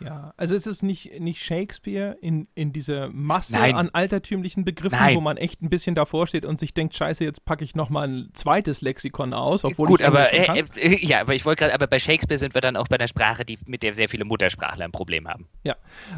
Ja, 0.00 0.34
also 0.36 0.54
es 0.54 0.66
ist 0.66 0.82
nicht, 0.82 1.20
nicht 1.20 1.42
Shakespeare 1.42 2.16
in, 2.20 2.48
in 2.54 2.72
dieser 2.72 3.08
Masse 3.08 3.52
Nein. 3.52 3.74
an 3.74 3.90
altertümlichen 3.90 4.64
Begriffen, 4.64 4.98
Nein. 4.98 5.16
wo 5.16 5.20
man 5.20 5.36
echt 5.36 5.62
ein 5.62 5.70
bisschen 5.70 5.94
davor 5.94 6.26
steht 6.26 6.44
und 6.44 6.58
sich 6.58 6.74
denkt, 6.74 6.94
scheiße, 6.94 7.24
jetzt 7.24 7.44
packe 7.44 7.64
ich 7.64 7.74
nochmal 7.74 8.08
ein 8.08 8.30
zweites 8.34 8.80
Lexikon 8.82 9.32
aus, 9.32 9.64
obwohl 9.64 9.86
Gut, 9.88 10.00
ich 10.00 10.06
aber 10.06 10.32
äh, 10.32 10.64
äh, 10.76 11.06
ja, 11.06 11.20
aber 11.20 11.34
ich 11.34 11.44
wollte 11.44 11.60
gerade, 11.60 11.74
aber 11.74 11.86
bei 11.86 11.98
Shakespeare 11.98 12.38
sind 12.38 12.54
wir 12.54 12.60
dann 12.60 12.76
auch 12.76 12.88
bei 12.88 12.96
einer 12.96 13.08
Sprache, 13.08 13.44
die, 13.44 13.58
mit 13.64 13.82
der 13.82 13.94
sehr 13.94 14.08
viele 14.08 14.24
Muttersprachler 14.24 14.84
ein 14.84 14.92
Problem 14.92 15.28
haben. 15.28 15.48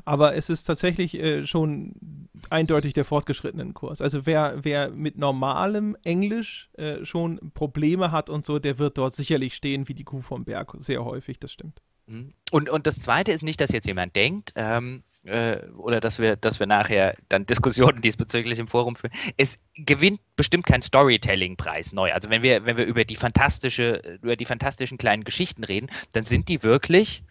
Aber 0.04 0.34
es 0.34 0.50
ist 0.50 0.64
tatsächlich 0.64 1.14
äh, 1.14 1.46
schon 1.46 2.28
eindeutig 2.50 2.94
der 2.94 3.04
fortgeschrittenen 3.04 3.74
Kurs. 3.74 4.00
Also 4.00 4.26
wer, 4.26 4.56
wer 4.62 4.90
mit 4.90 5.18
normalem 5.18 5.96
Englisch 6.04 6.70
äh, 6.74 7.04
schon 7.04 7.52
Probleme 7.54 8.10
hat 8.10 8.30
und 8.30 8.44
so, 8.44 8.58
der 8.58 8.78
wird 8.78 8.98
dort 8.98 9.14
sicherlich 9.14 9.54
stehen 9.54 9.88
wie 9.88 9.94
die 9.94 10.04
Kuh 10.04 10.20
vom 10.20 10.44
Berg. 10.44 10.74
Sehr 10.78 11.04
häufig, 11.04 11.38
das 11.38 11.52
stimmt. 11.52 11.80
Mhm. 12.08 12.34
Und, 12.50 12.68
und 12.68 12.86
das 12.86 12.98
Zweite 13.00 13.32
ist 13.32 13.42
nicht, 13.42 13.60
dass 13.60 13.70
jetzt 13.70 13.86
jemand 13.86 14.16
denkt, 14.16 14.52
ähm, 14.56 15.04
äh, 15.24 15.58
oder 15.76 16.00
dass 16.00 16.18
wir, 16.18 16.36
dass 16.36 16.58
wir 16.58 16.66
nachher 16.66 17.16
dann 17.28 17.46
Diskussionen 17.46 18.00
diesbezüglich 18.02 18.58
im 18.58 18.66
Forum 18.66 18.96
führen. 18.96 19.12
Es 19.36 19.58
gewinnt 19.74 20.20
bestimmt 20.36 20.66
kein 20.66 20.82
Storytelling-Preis 20.82 21.92
neu. 21.92 22.12
Also 22.12 22.30
wenn 22.30 22.42
wir, 22.42 22.64
wenn 22.64 22.76
wir 22.76 22.86
über 22.86 23.04
die 23.04 23.16
fantastische, 23.16 24.18
über 24.22 24.36
die 24.36 24.46
fantastischen 24.46 24.98
kleinen 24.98 25.24
Geschichten 25.24 25.64
reden, 25.64 25.88
dann 26.12 26.24
sind 26.24 26.48
die 26.48 26.62
wirklich 26.62 27.22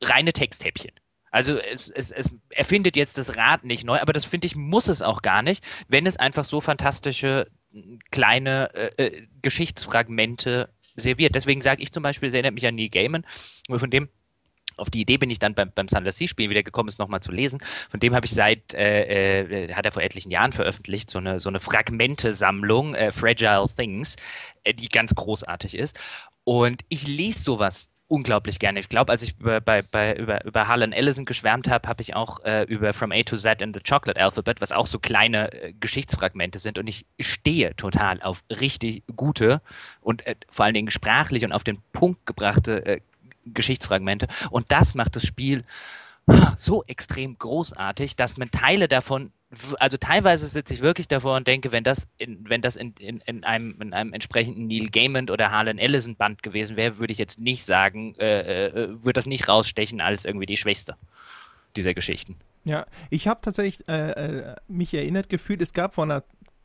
reine 0.00 0.32
Texthäppchen. 0.32 0.92
Also 1.30 1.56
es, 1.56 1.88
es, 1.88 2.10
es 2.10 2.30
erfindet 2.50 2.94
jetzt 2.94 3.16
das 3.16 3.36
Rad 3.36 3.64
nicht 3.64 3.84
neu, 3.84 3.98
aber 4.00 4.12
das 4.12 4.26
finde 4.26 4.46
ich, 4.46 4.54
muss 4.54 4.88
es 4.88 5.00
auch 5.00 5.22
gar 5.22 5.42
nicht, 5.42 5.64
wenn 5.88 6.06
es 6.06 6.18
einfach 6.18 6.44
so 6.44 6.60
fantastische 6.60 7.48
kleine 8.10 8.74
äh, 8.74 9.06
äh, 9.06 9.26
Geschichtsfragmente 9.40 10.68
serviert. 10.96 11.34
Deswegen 11.34 11.60
sage 11.60 11.82
ich 11.82 11.92
zum 11.92 12.02
Beispiel, 12.02 12.28
es 12.28 12.34
erinnert 12.34 12.54
mich 12.54 12.66
an 12.66 12.74
Neil 12.74 12.88
Gaiman, 12.88 13.24
von 13.68 13.90
dem 13.90 14.08
auf 14.76 14.90
die 14.90 15.02
Idee 15.02 15.18
bin 15.18 15.30
ich 15.30 15.38
dann 15.38 15.54
beim, 15.54 15.70
beim 15.74 15.88
Sunless 15.88 16.16
Sea 16.16 16.26
Spiel 16.26 16.50
wieder 16.50 16.62
gekommen, 16.62 16.88
es 16.88 16.98
nochmal 16.98 17.20
zu 17.20 17.30
lesen. 17.30 17.60
Von 17.90 18.00
dem 18.00 18.14
habe 18.14 18.26
ich 18.26 18.32
seit, 18.32 18.72
äh, 18.74 19.42
äh, 19.66 19.74
hat 19.74 19.84
er 19.84 19.92
vor 19.92 20.02
etlichen 20.02 20.30
Jahren 20.30 20.52
veröffentlicht, 20.52 21.10
so 21.10 21.18
eine, 21.18 21.40
so 21.40 21.50
eine 21.50 21.60
Fragmente-Sammlung, 21.60 22.94
äh, 22.94 23.12
Fragile 23.12 23.66
Things, 23.76 24.16
äh, 24.64 24.74
die 24.74 24.88
ganz 24.88 25.14
großartig 25.14 25.76
ist. 25.76 25.98
Und 26.44 26.82
ich 26.88 27.06
lese 27.06 27.40
sowas 27.40 27.91
unglaublich 28.12 28.58
gerne. 28.58 28.78
Ich 28.78 28.90
glaube, 28.90 29.10
als 29.10 29.22
ich 29.22 29.34
über, 29.40 29.62
bei, 29.62 29.80
bei, 29.80 30.14
über, 30.14 30.44
über 30.44 30.68
Harlan 30.68 30.92
Ellison 30.92 31.24
geschwärmt 31.24 31.66
habe, 31.66 31.88
habe 31.88 32.02
ich 32.02 32.14
auch 32.14 32.40
äh, 32.44 32.64
über 32.64 32.92
From 32.92 33.10
A 33.10 33.22
to 33.22 33.38
Z 33.38 33.62
in 33.62 33.72
the 33.72 33.80
Chocolate 33.80 34.20
Alphabet, 34.20 34.60
was 34.60 34.70
auch 34.70 34.86
so 34.86 34.98
kleine 34.98 35.50
äh, 35.50 35.72
Geschichtsfragmente 35.72 36.58
sind. 36.58 36.76
Und 36.76 36.88
ich 36.88 37.06
stehe 37.18 37.74
total 37.74 38.20
auf 38.20 38.44
richtig 38.50 39.02
gute 39.16 39.62
und 40.02 40.26
äh, 40.26 40.34
vor 40.50 40.66
allen 40.66 40.74
Dingen 40.74 40.90
sprachlich 40.90 41.42
und 41.42 41.52
auf 41.52 41.64
den 41.64 41.78
Punkt 41.94 42.26
gebrachte 42.26 42.84
äh, 42.84 43.00
Geschichtsfragmente. 43.46 44.28
Und 44.50 44.70
das 44.70 44.94
macht 44.94 45.16
das 45.16 45.24
Spiel 45.24 45.64
so 46.58 46.84
extrem 46.84 47.38
großartig, 47.38 48.14
dass 48.14 48.36
man 48.36 48.50
Teile 48.50 48.88
davon, 48.88 49.32
also 49.78 49.96
teilweise 49.98 50.46
sitze 50.48 50.72
ich 50.74 50.80
wirklich 50.80 51.08
davor 51.08 51.36
und 51.36 51.46
denke, 51.46 51.72
wenn 51.72 51.84
das 51.84 52.08
in, 52.16 52.48
wenn 52.48 52.62
das 52.62 52.76
in, 52.76 52.94
in, 52.98 53.20
in, 53.26 53.44
einem, 53.44 53.80
in 53.80 53.92
einem 53.92 54.12
entsprechenden 54.12 54.66
Neil 54.66 54.88
Gaiman 54.88 55.28
oder 55.28 55.50
Harlan 55.50 55.78
Ellison 55.78 56.16
Band 56.16 56.42
gewesen 56.42 56.76
wäre, 56.76 56.98
würde 56.98 57.12
ich 57.12 57.18
jetzt 57.18 57.38
nicht 57.38 57.66
sagen, 57.66 58.14
äh, 58.16 58.66
äh, 58.66 58.88
würde 58.88 59.14
das 59.14 59.26
nicht 59.26 59.48
rausstechen 59.48 60.00
als 60.00 60.24
irgendwie 60.24 60.46
die 60.46 60.56
schwächste 60.56 60.96
dieser 61.76 61.94
Geschichten. 61.94 62.36
Ja, 62.64 62.86
ich 63.10 63.28
habe 63.28 63.40
tatsächlich 63.42 63.86
äh, 63.88 64.10
äh, 64.10 64.56
mich 64.68 64.94
erinnert 64.94 65.28
gefühlt, 65.28 65.60
es 65.60 65.72
gab 65.72 65.94
vor 65.94 66.04
einer 66.04 66.22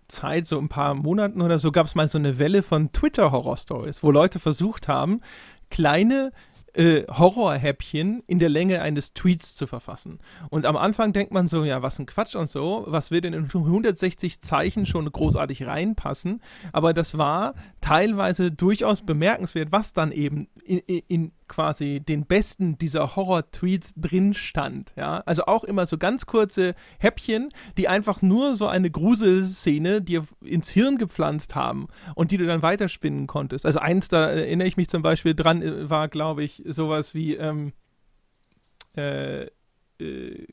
Zeit, 0.08 0.48
so 0.48 0.58
ein 0.58 0.70
paar 0.70 0.94
Monaten 0.94 1.42
oder 1.42 1.60
so, 1.60 1.72
gab 1.72 1.88
es 1.88 1.96
mal 1.96 2.08
so 2.08 2.18
eine 2.18 2.40
Welle 2.40 2.64
von 2.64 2.94
Twitter-Horror-Stories, 2.94 4.04
wo 4.04 4.12
Leute 4.12 4.40
versucht 4.40 4.88
haben, 4.88 5.22
kleine 5.70 6.32
äh, 6.78 7.06
Horrorhäppchen 7.10 8.24
in 8.28 8.38
der 8.40 8.50
Länge 8.50 8.82
eines 8.82 9.14
Tweets 9.14 9.56
zu 9.56 9.66
verfassen. 9.66 10.20
Und 10.50 10.66
am 10.66 10.78
Anfang 10.78 11.12
denkt 11.12 11.34
man 11.34 11.48
so, 11.48 11.64
ja, 11.64 11.82
was 11.82 11.98
ein 11.98 12.06
Quatsch 12.06 12.36
und 12.36 12.48
so, 12.50 12.84
was 12.88 13.10
wird 13.10 13.26
denn 13.26 13.34
in 13.34 13.46
160 13.46 14.42
Zeichen 14.42 14.86
schon 14.86 15.12
großartig 15.12 15.66
reinpassen? 15.66 16.42
Aber 16.72 16.94
das 16.94 17.18
war 17.18 17.56
teilweise 17.82 18.52
durchaus 18.52 19.02
bemerkenswert, 19.02 19.72
was 19.72 19.94
dann 19.94 20.12
eben 20.12 20.48
in, 20.64 20.78
in, 20.80 21.32
quasi 21.48 22.00
den 22.00 22.26
besten 22.26 22.78
dieser 22.78 23.16
Horror-Tweets 23.16 23.96
drin 23.96 24.34
stand. 24.34 24.94
Ja? 24.96 25.24
Also 25.26 25.46
auch 25.46 25.64
immer 25.64 25.86
so 25.86 25.98
ganz 25.98 26.26
kurze 26.26 26.76
Häppchen, 27.00 27.50
die 27.78 27.88
einfach 27.88 28.22
nur 28.22 28.56
so 28.56 28.68
eine 28.68 28.90
Gruselszene 28.90 30.02
dir 30.02 30.26
ins 30.42 30.70
Hirn 30.70 30.98
gepflanzt 30.98 31.56
haben 31.56 31.88
und 32.16 32.32
die 32.32 32.38
du 32.38 32.46
dann 32.46 32.62
weiterspinnen 32.62 33.28
konntest. 33.28 33.66
Also 33.66 33.80
eins, 33.80 34.08
da 34.08 34.30
erinnere 34.30 34.68
ich 34.68 34.78
mich 34.78 34.90
zum 34.90 35.02
Beispiel 35.02 35.36
dran, 35.36 35.62
äh, 35.62 35.90
war, 35.90 36.08
glaube 36.08 36.44
ich, 36.44 36.64
sowas 36.66 37.14
wie, 37.14 37.36
ähm, 37.36 37.74
äh, 38.96 39.44
äh, 40.00 40.48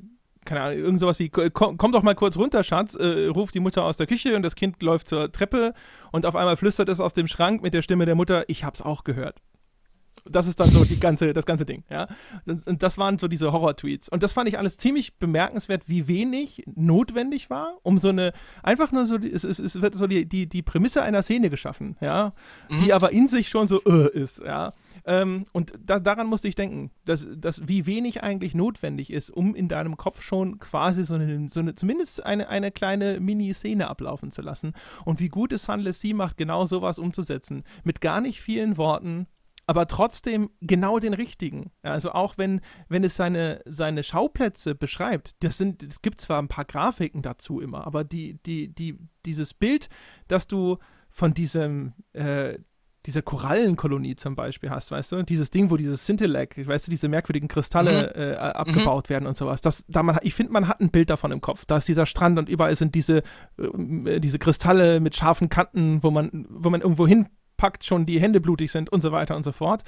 keine 0.44 0.60
Ahnung, 0.60 0.78
irgend 0.78 1.00
sowas 1.00 1.18
wie, 1.18 1.30
komm, 1.30 1.78
komm 1.78 1.92
doch 1.92 2.02
mal 2.02 2.14
kurz 2.14 2.36
runter, 2.36 2.62
Schatz, 2.64 2.94
äh, 2.94 3.26
ruft 3.28 3.54
die 3.54 3.60
Mutter 3.60 3.84
aus 3.84 3.96
der 3.96 4.06
Küche 4.06 4.36
und 4.36 4.42
das 4.42 4.56
Kind 4.56 4.82
läuft 4.82 5.08
zur 5.08 5.32
Treppe 5.32 5.72
und 6.12 6.26
auf 6.26 6.36
einmal 6.36 6.56
flüstert 6.56 6.88
es 6.88 7.00
aus 7.00 7.14
dem 7.14 7.26
Schrank 7.28 7.62
mit 7.62 7.72
der 7.72 7.82
Stimme 7.82 8.04
der 8.04 8.14
Mutter, 8.14 8.44
ich 8.48 8.64
hab's 8.64 8.82
auch 8.82 9.04
gehört. 9.04 9.40
Das 10.26 10.46
ist 10.46 10.60
dann 10.60 10.70
so 10.70 10.84
die 10.84 10.98
ganze, 10.98 11.32
das 11.32 11.46
ganze 11.46 11.64
Ding, 11.64 11.84
ja. 11.90 12.08
Und 12.46 12.74
und 12.74 12.82
das 12.82 12.98
waren 12.98 13.18
so 13.18 13.28
diese 13.28 13.52
Horror-Tweets. 13.52 14.08
Und 14.08 14.22
das 14.22 14.32
fand 14.32 14.48
ich 14.48 14.58
alles 14.58 14.76
ziemlich 14.76 15.16
bemerkenswert, 15.18 15.88
wie 15.88 16.08
wenig 16.08 16.64
notwendig 16.74 17.50
war, 17.50 17.78
um 17.82 17.98
so 17.98 18.08
eine, 18.08 18.32
einfach 18.62 18.90
nur 18.90 19.04
so, 19.04 19.16
es, 19.16 19.44
es, 19.44 19.58
es 19.58 19.80
wird 19.80 19.94
so 19.94 20.06
die, 20.06 20.26
die, 20.26 20.48
die 20.48 20.62
Prämisse 20.62 21.02
einer 21.02 21.22
Szene 21.22 21.50
geschaffen, 21.50 21.96
ja, 22.00 22.32
die 22.82 22.92
aber 22.92 23.12
in 23.12 23.28
sich 23.28 23.48
schon 23.48 23.68
so 23.68 23.80
äh, 23.84 24.10
ist, 24.12 24.40
ja. 24.40 24.74
Ähm, 25.06 25.44
und 25.52 25.74
da, 25.78 26.00
daran 26.00 26.26
musste 26.26 26.48
ich 26.48 26.54
denken, 26.54 26.90
dass, 27.04 27.28
dass 27.36 27.68
wie 27.68 27.86
wenig 27.86 28.22
eigentlich 28.22 28.54
notwendig 28.54 29.12
ist, 29.12 29.30
um 29.30 29.54
in 29.54 29.68
deinem 29.68 29.96
Kopf 29.96 30.22
schon 30.22 30.58
quasi 30.58 31.04
so 31.04 31.14
eine, 31.14 31.48
so 31.48 31.60
eine 31.60 31.74
zumindest 31.74 32.24
eine, 32.24 32.48
eine 32.48 32.70
kleine 32.70 33.20
Mini-Szene 33.20 33.88
ablaufen 33.88 34.30
zu 34.30 34.40
lassen. 34.40 34.72
Und 35.04 35.20
wie 35.20 35.28
gut 35.28 35.52
es 35.52 35.64
Sunless 35.64 36.00
Sea 36.00 36.14
macht, 36.14 36.38
genau 36.38 36.64
sowas 36.66 36.98
umzusetzen. 36.98 37.64
Mit 37.82 38.00
gar 38.00 38.20
nicht 38.20 38.40
vielen 38.40 38.78
Worten, 38.78 39.26
aber 39.66 39.86
trotzdem 39.86 40.50
genau 40.60 40.98
den 40.98 41.14
richtigen. 41.14 41.70
Also 41.82 42.12
auch 42.12 42.38
wenn, 42.38 42.60
wenn 42.88 43.04
es 43.04 43.16
seine, 43.16 43.62
seine 43.64 44.02
Schauplätze 44.02 44.74
beschreibt, 44.74 45.34
das 45.40 45.58
sind, 45.58 45.82
es 45.82 46.02
gibt 46.02 46.20
zwar 46.20 46.40
ein 46.40 46.48
paar 46.48 46.64
Grafiken 46.64 47.22
dazu 47.22 47.60
immer, 47.60 47.86
aber 47.86 48.04
die, 48.04 48.42
die, 48.44 48.74
die, 48.74 48.98
dieses 49.24 49.54
Bild, 49.54 49.88
das 50.28 50.46
du 50.46 50.78
von 51.10 51.32
diesem, 51.32 51.94
äh, 52.12 52.58
dieser 53.06 53.22
Korallenkolonie 53.22 54.16
zum 54.16 54.34
Beispiel 54.34 54.70
hast, 54.70 54.90
weißt 54.90 55.12
du, 55.12 55.22
dieses 55.22 55.50
Ding, 55.50 55.70
wo 55.70 55.76
dieses 55.76 56.02
Scintillac, 56.02 56.56
weißt 56.66 56.86
du, 56.86 56.90
diese 56.90 57.08
merkwürdigen 57.08 57.48
Kristalle 57.48 58.14
äh, 58.14 58.36
abgebaut 58.36 59.10
werden 59.10 59.26
und 59.26 59.36
sowas. 59.36 59.60
Das, 59.60 59.84
da 59.88 60.02
man, 60.02 60.18
ich 60.22 60.34
finde, 60.34 60.52
man 60.52 60.68
hat 60.68 60.80
ein 60.80 60.90
Bild 60.90 61.10
davon 61.10 61.30
im 61.30 61.42
Kopf. 61.42 61.66
Da 61.66 61.76
ist 61.76 61.88
dieser 61.88 62.06
Strand 62.06 62.38
und 62.38 62.48
überall 62.48 62.74
sind 62.76 62.94
diese, 62.94 63.18
äh, 63.58 64.20
diese 64.20 64.38
Kristalle 64.38 65.00
mit 65.00 65.16
scharfen 65.16 65.50
Kanten, 65.50 66.02
wo 66.02 66.10
man, 66.10 66.46
wo 66.48 66.70
man 66.70 66.80
irgendwo 66.80 67.06
hinpackt, 67.54 67.84
schon 67.84 68.06
die 68.06 68.20
Hände 68.20 68.40
blutig 68.40 68.70
sind 68.70 68.90
und 68.90 69.00
so 69.00 69.12
weiter 69.12 69.36
und 69.36 69.42
so 69.42 69.52
fort. 69.52 69.84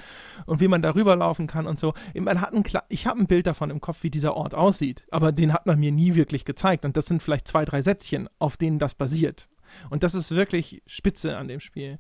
Und 0.47 0.61
wie 0.61 0.69
man 0.69 0.83
darüber 0.83 1.17
laufen 1.17 1.47
kann 1.47 1.67
und 1.67 1.79
so. 1.79 1.95
Man 2.15 2.41
hat 2.41 2.53
ein, 2.53 2.65
ich 2.89 3.07
habe 3.07 3.21
ein 3.21 3.27
Bild 3.27 3.47
davon 3.47 3.71
im 3.71 3.81
Kopf, 3.81 4.03
wie 4.03 4.11
dieser 4.11 4.37
Ort 4.37 4.55
aussieht, 4.55 5.05
aber 5.11 5.33
den 5.33 5.53
hat 5.53 5.67
man 5.67 5.79
mir 5.79 5.93
nie 5.93 6.15
wirklich 6.15 6.45
gezeigt. 6.45 6.85
Und 6.85 6.97
das 6.97 7.07
sind 7.07 7.23
vielleicht 7.23 7.49
zwei, 7.49 7.65
drei 7.65 7.83
Sätzchen, 7.83 8.29
auf 8.39 8.57
denen 8.57 8.79
das 8.79 8.95
basiert. 8.95 9.49
Und 9.91 10.03
das 10.03 10.15
ist 10.15 10.31
wirklich 10.31 10.83
spitze 10.87 11.37
an 11.37 11.49
dem 11.49 11.61
Spiel. 11.61 11.99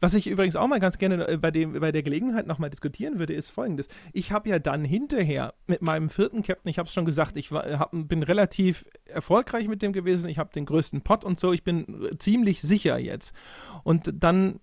Was 0.00 0.14
ich 0.14 0.26
übrigens 0.26 0.56
auch 0.56 0.66
mal 0.66 0.80
ganz 0.80 0.98
gerne 0.98 1.28
äh, 1.28 1.36
bei, 1.36 1.50
dem, 1.50 1.78
bei 1.78 1.92
der 1.92 2.02
Gelegenheit 2.02 2.46
nochmal 2.46 2.70
diskutieren 2.70 3.18
würde, 3.18 3.34
ist 3.34 3.50
folgendes. 3.50 3.88
Ich 4.12 4.32
habe 4.32 4.48
ja 4.48 4.58
dann 4.58 4.84
hinterher 4.84 5.54
mit 5.66 5.82
meinem 5.82 6.08
vierten 6.08 6.42
Captain, 6.42 6.70
ich 6.70 6.78
habe 6.78 6.86
es 6.86 6.92
schon 6.92 7.04
gesagt, 7.04 7.36
ich 7.36 7.52
war, 7.52 7.78
hab, 7.78 7.90
bin 7.92 8.22
relativ 8.22 8.86
erfolgreich 9.04 9.68
mit 9.68 9.82
dem 9.82 9.92
gewesen, 9.92 10.28
ich 10.28 10.38
habe 10.38 10.52
den 10.54 10.64
größten 10.64 11.02
Pot 11.02 11.24
und 11.24 11.38
so, 11.38 11.52
ich 11.52 11.64
bin 11.64 12.04
äh, 12.04 12.18
ziemlich 12.18 12.62
sicher 12.62 12.98
jetzt. 12.98 13.32
Und 13.84 14.10
dann 14.14 14.60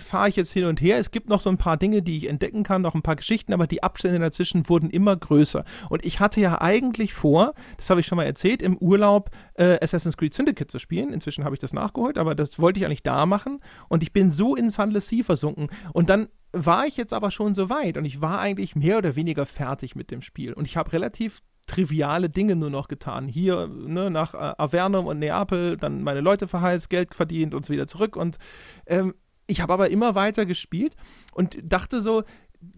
fahre 0.00 0.28
ich 0.28 0.36
jetzt 0.36 0.52
hin 0.52 0.64
und 0.64 0.80
her. 0.80 0.98
Es 0.98 1.10
gibt 1.10 1.28
noch 1.28 1.40
so 1.40 1.50
ein 1.50 1.58
paar 1.58 1.76
Dinge, 1.76 2.02
die 2.02 2.16
ich 2.16 2.28
entdecken 2.28 2.62
kann, 2.62 2.82
noch 2.82 2.94
ein 2.94 3.02
paar 3.02 3.16
Geschichten, 3.16 3.52
aber 3.52 3.66
die 3.66 3.82
Abstände 3.82 4.18
dazwischen 4.18 4.68
wurden 4.68 4.90
immer 4.90 5.16
größer. 5.16 5.64
Und 5.88 6.04
ich 6.04 6.20
hatte 6.20 6.40
ja 6.40 6.60
eigentlich 6.60 7.14
vor, 7.14 7.54
das 7.76 7.90
habe 7.90 8.00
ich 8.00 8.06
schon 8.06 8.16
mal 8.16 8.24
erzählt, 8.24 8.62
im 8.62 8.76
Urlaub 8.78 9.30
äh, 9.54 9.78
Assassin's 9.82 10.16
Creed 10.16 10.34
Syndicate 10.34 10.70
zu 10.70 10.78
spielen. 10.78 11.12
Inzwischen 11.12 11.44
habe 11.44 11.54
ich 11.54 11.60
das 11.60 11.72
nachgeholt, 11.72 12.18
aber 12.18 12.34
das 12.34 12.58
wollte 12.58 12.80
ich 12.80 12.86
eigentlich 12.86 13.02
da 13.02 13.26
machen. 13.26 13.60
Und 13.88 14.02
ich 14.02 14.12
bin 14.12 14.32
so 14.32 14.56
in 14.56 14.70
Sunless 14.70 15.08
Sea 15.08 15.22
versunken. 15.22 15.68
Und 15.92 16.10
dann 16.10 16.28
war 16.52 16.86
ich 16.86 16.96
jetzt 16.96 17.12
aber 17.12 17.30
schon 17.30 17.52
so 17.52 17.68
weit 17.68 17.96
und 17.96 18.04
ich 18.04 18.20
war 18.20 18.38
eigentlich 18.38 18.76
mehr 18.76 18.98
oder 18.98 19.16
weniger 19.16 19.44
fertig 19.44 19.96
mit 19.96 20.10
dem 20.10 20.22
Spiel. 20.22 20.52
Und 20.52 20.66
ich 20.66 20.76
habe 20.76 20.92
relativ 20.92 21.42
triviale 21.66 22.30
Dinge 22.30 22.56
nur 22.56 22.70
noch 22.70 22.88
getan. 22.88 23.28
Hier 23.28 23.66
ne, 23.66 24.10
nach 24.10 24.34
äh, 24.34 24.54
Avernum 24.58 25.06
und 25.06 25.18
Neapel, 25.18 25.76
dann 25.76 26.02
meine 26.02 26.20
Leute 26.20 26.46
verheizt, 26.46 26.90
Geld 26.90 27.14
verdient 27.14 27.54
und 27.54 27.64
so 27.64 27.72
wieder 27.72 27.86
zurück. 27.86 28.16
Und 28.16 28.38
ähm, 28.86 29.14
ich 29.46 29.60
habe 29.60 29.72
aber 29.72 29.90
immer 29.90 30.14
weiter 30.14 30.46
gespielt 30.46 30.96
und 31.32 31.58
dachte 31.62 32.00
so, 32.00 32.24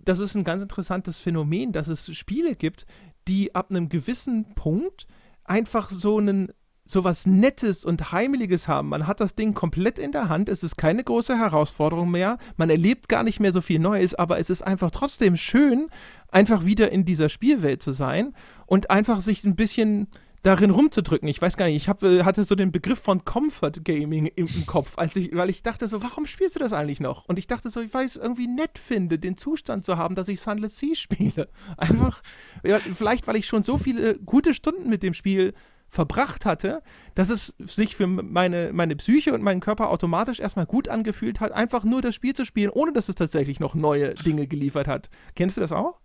das 0.05 0.19
ist 0.19 0.35
ein 0.35 0.45
ganz 0.45 0.63
interessantes 0.63 1.19
Phänomen, 1.19 1.73
dass 1.73 1.89
es 1.89 2.15
Spiele 2.17 2.57
gibt, 2.57 2.87
die 3.29 3.55
ab 3.55 3.71
einem 3.71 3.89
gewissen 3.89 4.55
Punkt 4.55 5.07
einfach 5.45 5.91
so 5.91 6.19
einen 6.19 6.53
so 6.89 7.03
was 7.03 7.27
Nettes 7.27 7.85
und 7.85 8.13
Heimeliges 8.13 8.69
haben. 8.69 8.89
Man 8.91 9.09
hat 9.09 9.21
das 9.21 9.35
Ding 9.35 9.55
komplett 9.55 9.99
in 9.99 10.13
der 10.13 10.29
Hand, 10.29 10.49
es 10.49 10.63
ist 10.63 10.77
keine 10.77 11.03
große 11.03 11.37
Herausforderung 11.37 12.11
mehr, 12.11 12.39
man 12.57 12.71
erlebt 12.71 13.09
gar 13.09 13.25
nicht 13.25 13.41
mehr 13.41 13.53
so 13.53 13.61
viel 13.61 13.81
Neues, 13.81 14.15
aber 14.15 14.39
es 14.39 14.51
ist 14.51 14.63
einfach 14.63 14.93
trotzdem 14.93 15.37
schön, 15.37 15.89
einfach 16.31 16.65
wieder 16.65 16.93
in 16.93 17.05
dieser 17.05 17.29
Spielwelt 17.29 17.83
zu 17.83 17.91
sein 17.91 18.35
und 18.67 18.91
einfach 18.91 19.21
sich 19.21 19.45
ein 19.45 19.57
bisschen 19.57 20.09
darin 20.47 20.71
rumzudrücken. 20.71 21.29
Ich 21.29 21.43
weiß 21.43 21.57
gar 21.57 21.67
nicht, 21.67 21.77
ich 21.77 21.89
hab, 21.89 22.05
äh, 22.05 22.23
hatte 22.23 22.45
so 22.45 22.55
den 22.55 22.71
Begriff 22.71 23.01
von 23.01 23.25
Comfort 23.25 23.73
Gaming 23.83 24.27
im, 24.27 24.47
im, 24.47 24.67
Kopf, 24.67 24.97
als 24.97 25.17
ich, 25.17 25.35
weil 25.35 25.51
ich 25.51 25.65
dachte 25.65 25.89
so, 25.89 26.03
warum 26.05 26.25
spielst 26.27 26.55
du 26.55 26.61
das 26.61 26.73
eigentlich 26.73 27.01
noch? 27.01 27.25
Und 27.27 27.39
ich 27.39 27.49
dachte 27.49 27.69
so, 27.69 27.81
ich 27.81 27.93
weiß 27.93 28.17
irgendwie 28.17 28.47
nett 28.47 28.79
finde, 28.79 29.19
den 29.19 29.37
Zustand 29.37 29.85
zu 29.85 29.97
haben, 29.97 30.15
dass 30.15 30.29
ich 30.29 30.41
Sunless 30.41 30.79
Sea 30.79 30.95
spiele. 30.95 31.49
Einfach, 31.77 32.23
ja, 32.63 32.79
vielleicht, 32.79 33.27
weil 33.27 33.37
ich 33.37 33.47
schon 33.47 33.65
so 33.65 33.77
viele 33.77 34.19
gute 34.19 34.55
Stunden 34.55 34.89
mit 34.89 35.03
dem 35.03 35.15
Spiel 35.15 35.53
verbracht 35.89 36.47
hatte, 36.47 36.83
dass 37.15 37.29
es 37.29 37.55
sich 37.59 37.97
für 37.97 38.07
meine, 38.07 38.73
meine 38.73 38.97
Psyche 38.97 39.33
und 39.33 39.43
meinen 39.43 39.61
Körper 39.61 39.91
automatisch 39.91 40.39
erstmal 40.41 40.67
gut 40.67 40.89
angefühlt 40.89 41.41
hat, 41.41 41.53
einfach 41.53 41.85
nur 41.85 42.03
das 42.03 42.15
Spiel 42.15 42.35
zu 42.35 42.45
spielen, 42.45 42.71
ohne 42.71 42.93
dass 42.93 43.09
es 43.09 43.15
tatsächlich 43.15 43.61
noch 43.61 43.75
neue 43.75 44.15
Dinge 44.15 44.47
geliefert 44.47 44.87
hat. 44.87 45.11
Kennst 45.35 45.57
du 45.57 45.61
das 45.61 45.73
auch? 45.73 46.01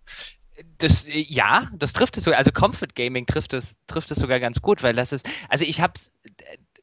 Das, 0.78 1.06
ja, 1.08 1.70
das 1.74 1.92
trifft 1.92 2.16
es 2.16 2.24
sogar. 2.24 2.38
Also 2.38 2.52
Comfort 2.52 2.94
Gaming 2.94 3.26
trifft 3.26 3.54
es, 3.54 3.76
trifft 3.86 4.10
es 4.10 4.18
sogar 4.18 4.38
ganz 4.38 4.60
gut, 4.60 4.82
weil 4.82 4.94
das 4.94 5.12
ist, 5.12 5.28
also 5.48 5.64
ich 5.64 5.80
habe 5.80 5.94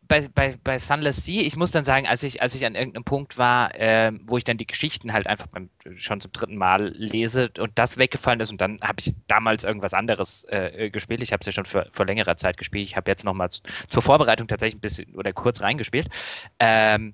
bei, 0.10 0.28
bei, 0.34 0.56
bei 0.64 0.80
Sunless 0.80 1.24
Sea, 1.24 1.44
ich 1.44 1.56
muss 1.56 1.72
dann 1.72 1.86
sagen, 1.86 2.08
als 2.08 2.24
ich, 2.24 2.42
als 2.42 2.56
ich 2.56 2.66
an 2.66 2.76
irgendeinem 2.76 3.04
Punkt 3.04 3.38
war, 3.38 3.74
äh, 3.76 4.12
wo 4.24 4.38
ich 4.38 4.44
dann 4.44 4.58
die 4.58 4.66
Geschichten 4.66 5.14
halt 5.14 5.28
einfach 5.28 5.48
beim, 5.48 5.70
schon 5.96 6.20
zum 6.20 6.32
dritten 6.34 6.58
Mal 6.58 6.90
lese 6.90 7.52
und 7.60 7.72
das 7.76 7.98
weggefallen 7.98 8.40
ist 8.40 8.52
und 8.52 8.60
dann 8.60 8.80
habe 8.82 9.00
ich 9.00 9.14
damals 9.28 9.64
irgendwas 9.64 9.94
anderes 9.94 10.46
äh, 10.50 10.90
gespielt. 10.90 11.22
Ich 11.22 11.32
habe 11.32 11.42
es 11.42 11.46
ja 11.46 11.52
schon 11.52 11.66
für, 11.66 11.88
vor 11.92 12.08
längerer 12.08 12.38
Zeit 12.38 12.58
gespielt. 12.58 12.88
Ich 12.88 12.98
habe 12.98 13.10
jetzt 13.10 13.24
nochmal 13.24 13.50
zur 13.50 14.02
Vorbereitung 14.02 14.48
tatsächlich 14.48 14.78
ein 14.78 14.82
bisschen 14.82 15.16
oder 15.16 15.32
kurz 15.32 15.62
reingespielt. 15.62 16.10
Ähm, 16.58 17.14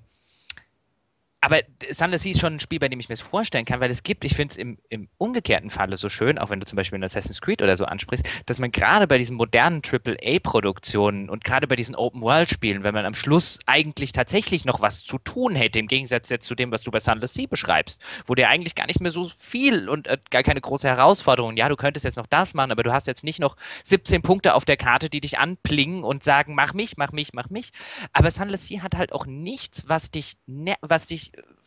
aber 1.40 1.60
Sunless 1.90 2.22
Sea 2.22 2.32
ist 2.32 2.40
schon 2.40 2.54
ein 2.54 2.60
Spiel, 2.60 2.78
bei 2.78 2.88
dem 2.88 2.98
ich 2.98 3.08
mir 3.08 3.14
das 3.14 3.20
vorstellen 3.20 3.64
kann, 3.64 3.80
weil 3.80 3.90
es 3.90 4.02
gibt, 4.02 4.24
ich 4.24 4.34
finde 4.34 4.52
es 4.52 4.56
im, 4.56 4.78
im, 4.88 5.08
umgekehrten 5.18 5.70
Falle 5.70 5.96
so 5.96 6.08
schön, 6.08 6.38
auch 6.38 6.50
wenn 6.50 6.60
du 6.60 6.66
zum 6.66 6.76
Beispiel 6.76 6.96
in 6.96 7.04
Assassin's 7.04 7.40
Creed 7.40 7.62
oder 7.62 7.76
so 7.76 7.84
ansprichst, 7.84 8.26
dass 8.46 8.58
man 8.58 8.72
gerade 8.72 9.06
bei 9.06 9.18
diesen 9.18 9.36
modernen 9.36 9.82
AAA-Produktionen 9.84 11.28
und 11.28 11.44
gerade 11.44 11.66
bei 11.66 11.76
diesen 11.76 11.94
Open-World-Spielen, 11.94 12.82
wenn 12.82 12.94
man 12.94 13.04
am 13.04 13.14
Schluss 13.14 13.58
eigentlich 13.66 14.12
tatsächlich 14.12 14.64
noch 14.64 14.80
was 14.80 15.04
zu 15.04 15.18
tun 15.18 15.54
hätte, 15.54 15.78
im 15.78 15.88
Gegensatz 15.88 16.30
jetzt 16.30 16.46
zu 16.46 16.54
dem, 16.54 16.72
was 16.72 16.82
du 16.82 16.90
bei 16.90 17.00
Sunless 17.00 17.34
Sea 17.34 17.46
beschreibst, 17.48 18.00
wo 18.26 18.34
dir 18.34 18.48
eigentlich 18.48 18.74
gar 18.74 18.86
nicht 18.86 19.00
mehr 19.00 19.12
so 19.12 19.30
viel 19.36 19.88
und 19.88 20.08
äh, 20.08 20.18
gar 20.30 20.42
keine 20.42 20.60
große 20.60 20.88
Herausforderung, 20.88 21.56
ja, 21.56 21.68
du 21.68 21.76
könntest 21.76 22.04
jetzt 22.04 22.16
noch 22.16 22.26
das 22.26 22.54
machen, 22.54 22.72
aber 22.72 22.82
du 22.82 22.92
hast 22.92 23.06
jetzt 23.06 23.24
nicht 23.24 23.38
noch 23.38 23.56
17 23.84 24.22
Punkte 24.22 24.54
auf 24.54 24.64
der 24.64 24.76
Karte, 24.76 25.10
die 25.10 25.20
dich 25.20 25.38
anplingen 25.38 26.02
und 26.02 26.24
sagen, 26.24 26.54
mach 26.54 26.74
mich, 26.74 26.96
mach 26.96 27.12
mich, 27.12 27.34
mach 27.34 27.50
mich. 27.50 27.70
Aber 28.12 28.30
Sunless 28.30 28.66
Sea 28.66 28.82
hat 28.82 28.96
halt 28.96 29.12
auch 29.12 29.26
nichts, 29.26 29.84
was 29.86 30.10
dich, 30.10 30.36
was 30.80 31.06
dich 31.06 31.25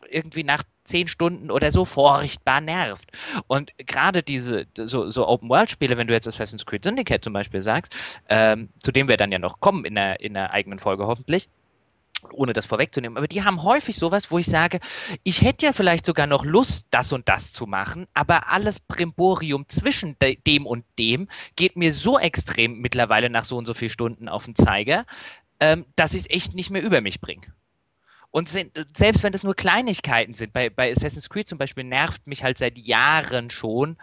irgendwie 0.10 0.44
nach 0.44 0.64
zehn 0.84 1.08
Stunden 1.08 1.52
oder 1.52 1.72
so 1.72 1.86
furchtbar 1.86 2.62
nervt. 2.62 3.12
Und 3.48 3.72
gerade 3.78 4.24
diese 4.24 4.66
so, 4.76 5.10
so 5.10 5.28
Open-World-Spiele, 5.28 5.98
wenn 5.98 6.08
du 6.08 6.14
jetzt 6.14 6.28
Assassin's 6.28 6.66
Creed 6.66 6.84
Syndicate 6.84 7.24
zum 7.24 7.34
Beispiel 7.34 7.62
sagst, 7.62 7.96
ähm, 8.28 8.70
zu 8.82 8.92
dem 8.92 9.08
wir 9.08 9.18
dann 9.18 9.32
ja 9.32 9.40
noch 9.40 9.60
kommen 9.60 9.86
in 9.86 9.96
der, 9.96 10.20
in 10.20 10.34
der 10.34 10.52
eigenen 10.52 10.80
Folge 10.80 11.06
hoffentlich, 11.06 11.48
ohne 12.32 12.54
das 12.54 12.66
vorwegzunehmen, 12.66 13.18
aber 13.18 13.28
die 13.28 13.44
haben 13.44 13.64
häufig 13.64 13.96
sowas, 13.96 14.30
wo 14.30 14.40
ich 14.40 14.48
sage, 14.48 14.80
ich 15.24 15.42
hätte 15.42 15.66
ja 15.66 15.74
vielleicht 15.74 16.06
sogar 16.06 16.28
noch 16.28 16.44
Lust, 16.44 16.88
das 16.92 17.14
und 17.14 17.30
das 17.30 17.54
zu 17.54 17.66
machen, 17.66 18.08
aber 18.14 18.50
alles 18.50 18.80
Primborium 18.80 19.70
zwischen 19.70 20.18
de 20.20 20.36
dem 20.36 20.66
und 20.66 20.84
dem 20.98 21.30
geht 21.56 21.78
mir 21.78 21.94
so 21.94 22.20
extrem 22.20 22.80
mittlerweile 22.80 23.30
nach 23.30 23.46
so 23.46 23.58
und 23.58 23.66
so 23.66 23.74
vielen 23.74 23.92
Stunden 23.92 24.28
auf 24.28 24.46
den 24.46 24.56
Zeiger, 24.56 25.06
ähm, 25.62 25.86
dass 25.96 26.14
ich 26.14 26.22
es 26.22 26.30
echt 26.30 26.56
nicht 26.56 26.72
mehr 26.72 26.84
über 26.84 27.00
mich 27.00 27.22
bringe. 27.22 27.54
Und 28.32 28.48
selbst 28.50 29.24
wenn 29.24 29.32
das 29.32 29.44
nur 29.44 29.56
Kleinigkeiten 29.56 30.34
sind, 30.34 30.54
bei, 30.54 30.70
bei 30.70 30.92
Assassin's 30.92 31.30
Creed 31.30 31.48
zum 31.48 31.58
Beispiel 31.58 31.84
nervt 31.84 32.28
mich 32.28 32.44
halt 32.44 32.58
seit 32.58 32.78
Jahren 32.78 33.50
schon 33.50 33.98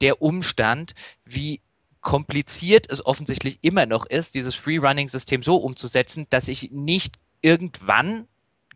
der 0.00 0.20
Umstand, 0.20 0.94
wie 1.24 1.60
kompliziert 2.00 2.90
es 2.90 3.04
offensichtlich 3.04 3.58
immer 3.62 3.86
noch 3.86 4.06
ist, 4.06 4.34
dieses 4.34 4.54
Free-Running-System 4.54 5.42
so 5.42 5.56
umzusetzen, 5.56 6.26
dass 6.30 6.48
ich 6.48 6.70
nicht 6.70 7.18
irgendwann 7.40 8.26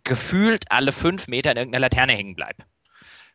gefühlt 0.04 0.70
alle 0.70 0.92
fünf 0.92 1.28
Meter 1.28 1.52
in 1.52 1.56
irgendeiner 1.56 1.82
Laterne 1.82 2.12
hängen 2.12 2.34
bleibe 2.34 2.64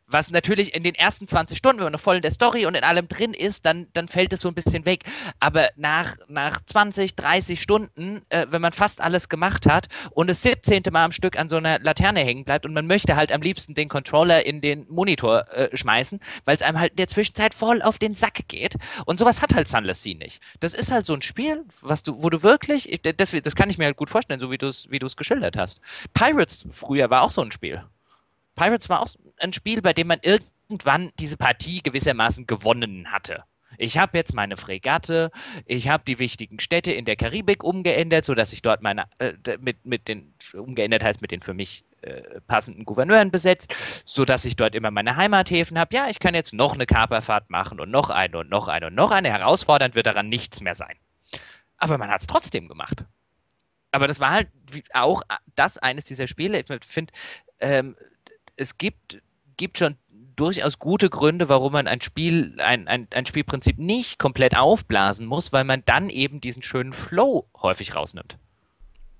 was 0.08 0.30
natürlich 0.30 0.74
in 0.74 0.82
den 0.82 0.94
ersten 0.94 1.26
20 1.26 1.56
Stunden, 1.56 1.78
wenn 1.78 1.84
man 1.84 1.92
noch 1.92 2.00
voll 2.00 2.16
in 2.16 2.22
der 2.22 2.30
Story 2.30 2.66
und 2.66 2.74
in 2.74 2.82
allem 2.82 3.08
drin 3.08 3.34
ist, 3.34 3.66
dann, 3.66 3.88
dann 3.92 4.08
fällt 4.08 4.32
es 4.32 4.40
so 4.40 4.48
ein 4.48 4.54
bisschen 4.54 4.86
weg. 4.86 5.04
Aber 5.38 5.68
nach, 5.76 6.16
nach 6.28 6.60
20, 6.64 7.14
30 7.14 7.60
Stunden, 7.60 8.22
äh, 8.30 8.46
wenn 8.50 8.62
man 8.62 8.72
fast 8.72 9.00
alles 9.00 9.28
gemacht 9.28 9.66
hat 9.66 9.88
und 10.10 10.28
das 10.28 10.42
17. 10.42 10.82
Mal 10.90 11.04
am 11.04 11.12
Stück 11.12 11.38
an 11.38 11.48
so 11.48 11.56
einer 11.56 11.78
Laterne 11.78 12.20
hängen 12.20 12.44
bleibt 12.44 12.64
und 12.64 12.72
man 12.72 12.86
möchte 12.86 13.16
halt 13.16 13.32
am 13.32 13.42
liebsten 13.42 13.74
den 13.74 13.88
Controller 13.88 14.46
in 14.46 14.60
den 14.60 14.86
Monitor 14.88 15.48
äh, 15.52 15.76
schmeißen, 15.76 16.20
weil 16.44 16.56
es 16.56 16.62
einem 16.62 16.80
halt 16.80 16.92
in 16.92 16.96
der 16.96 17.08
Zwischenzeit 17.08 17.54
voll 17.54 17.82
auf 17.82 17.98
den 17.98 18.14
Sack 18.14 18.48
geht. 18.48 18.74
Und 19.04 19.18
sowas 19.18 19.42
hat 19.42 19.54
halt 19.54 19.68
Sunless 19.68 20.02
Sea 20.02 20.16
nicht. 20.16 20.40
Das 20.60 20.74
ist 20.74 20.90
halt 20.90 21.06
so 21.06 21.14
ein 21.14 21.22
Spiel, 21.22 21.64
was 21.82 22.02
du, 22.02 22.22
wo 22.22 22.30
du 22.30 22.42
wirklich, 22.42 23.00
das, 23.02 23.30
das 23.30 23.54
kann 23.54 23.70
ich 23.70 23.78
mir 23.78 23.84
halt 23.84 23.96
gut 23.96 24.10
vorstellen, 24.10 24.40
so 24.40 24.50
wie 24.50 24.58
du 24.58 24.68
es 24.68 24.90
wie 24.90 24.98
geschildert 24.98 25.56
hast. 25.56 25.80
Pirates 26.14 26.66
früher 26.70 27.10
war 27.10 27.22
auch 27.22 27.30
so 27.30 27.42
ein 27.42 27.52
Spiel. 27.52 27.84
Pirates 28.58 28.88
war 28.88 29.00
auch 29.00 29.08
ein 29.38 29.52
Spiel, 29.52 29.80
bei 29.80 29.92
dem 29.92 30.08
man 30.08 30.18
irgendwann 30.22 31.12
diese 31.18 31.36
Partie 31.36 31.80
gewissermaßen 31.82 32.46
gewonnen 32.46 33.12
hatte. 33.12 33.44
Ich 33.76 33.98
habe 33.98 34.18
jetzt 34.18 34.34
meine 34.34 34.56
Fregatte, 34.56 35.30
ich 35.64 35.88
habe 35.88 36.02
die 36.04 36.18
wichtigen 36.18 36.58
Städte 36.58 36.90
in 36.90 37.04
der 37.04 37.14
Karibik 37.14 37.62
umgeändert, 37.62 38.24
sodass 38.24 38.52
ich 38.52 38.62
dort 38.62 38.82
meine, 38.82 39.04
äh, 39.18 39.34
mit, 39.60 39.84
mit 39.84 40.08
den, 40.08 40.34
umgeändert 40.54 41.04
heißt 41.04 41.22
mit 41.22 41.30
den 41.30 41.42
für 41.42 41.54
mich 41.54 41.84
äh, 42.00 42.40
passenden 42.48 42.84
Gouverneuren 42.84 43.30
besetzt, 43.30 43.74
sodass 44.04 44.44
ich 44.44 44.56
dort 44.56 44.74
immer 44.74 44.90
meine 44.90 45.16
Heimathäfen 45.16 45.78
habe. 45.78 45.94
Ja, 45.94 46.08
ich 46.08 46.18
kann 46.18 46.34
jetzt 46.34 46.52
noch 46.52 46.74
eine 46.74 46.86
Kaperfahrt 46.86 47.50
machen 47.50 47.78
und 47.78 47.90
noch 47.90 48.10
eine 48.10 48.38
und 48.38 48.50
noch 48.50 48.66
eine 48.66 48.86
und 48.86 48.94
noch 48.94 49.12
eine. 49.12 49.30
Herausfordernd 49.30 49.94
wird 49.94 50.06
daran 50.06 50.28
nichts 50.28 50.60
mehr 50.60 50.74
sein. 50.74 50.96
Aber 51.76 51.98
man 51.98 52.10
hat 52.10 52.22
es 52.22 52.26
trotzdem 52.26 52.66
gemacht. 52.66 53.04
Aber 53.92 54.08
das 54.08 54.18
war 54.18 54.32
halt 54.32 54.48
auch 54.92 55.22
das 55.54 55.78
eines 55.78 56.04
dieser 56.04 56.26
Spiele. 56.26 56.60
Ich 56.60 56.66
finde, 56.84 57.12
ähm, 57.60 57.96
es 58.58 58.76
gibt, 58.76 59.22
gibt 59.56 59.78
schon 59.78 59.96
durchaus 60.36 60.78
gute 60.78 61.10
Gründe, 61.10 61.48
warum 61.48 61.72
man 61.72 61.86
ein 61.86 62.00
Spiel, 62.00 62.54
ein, 62.58 62.86
ein, 62.86 63.08
ein 63.12 63.26
Spielprinzip 63.26 63.78
nicht 63.78 64.18
komplett 64.18 64.56
aufblasen 64.56 65.26
muss, 65.26 65.52
weil 65.52 65.64
man 65.64 65.82
dann 65.84 66.10
eben 66.10 66.40
diesen 66.40 66.62
schönen 66.62 66.92
Flow 66.92 67.48
häufig 67.60 67.96
rausnimmt. 67.96 68.38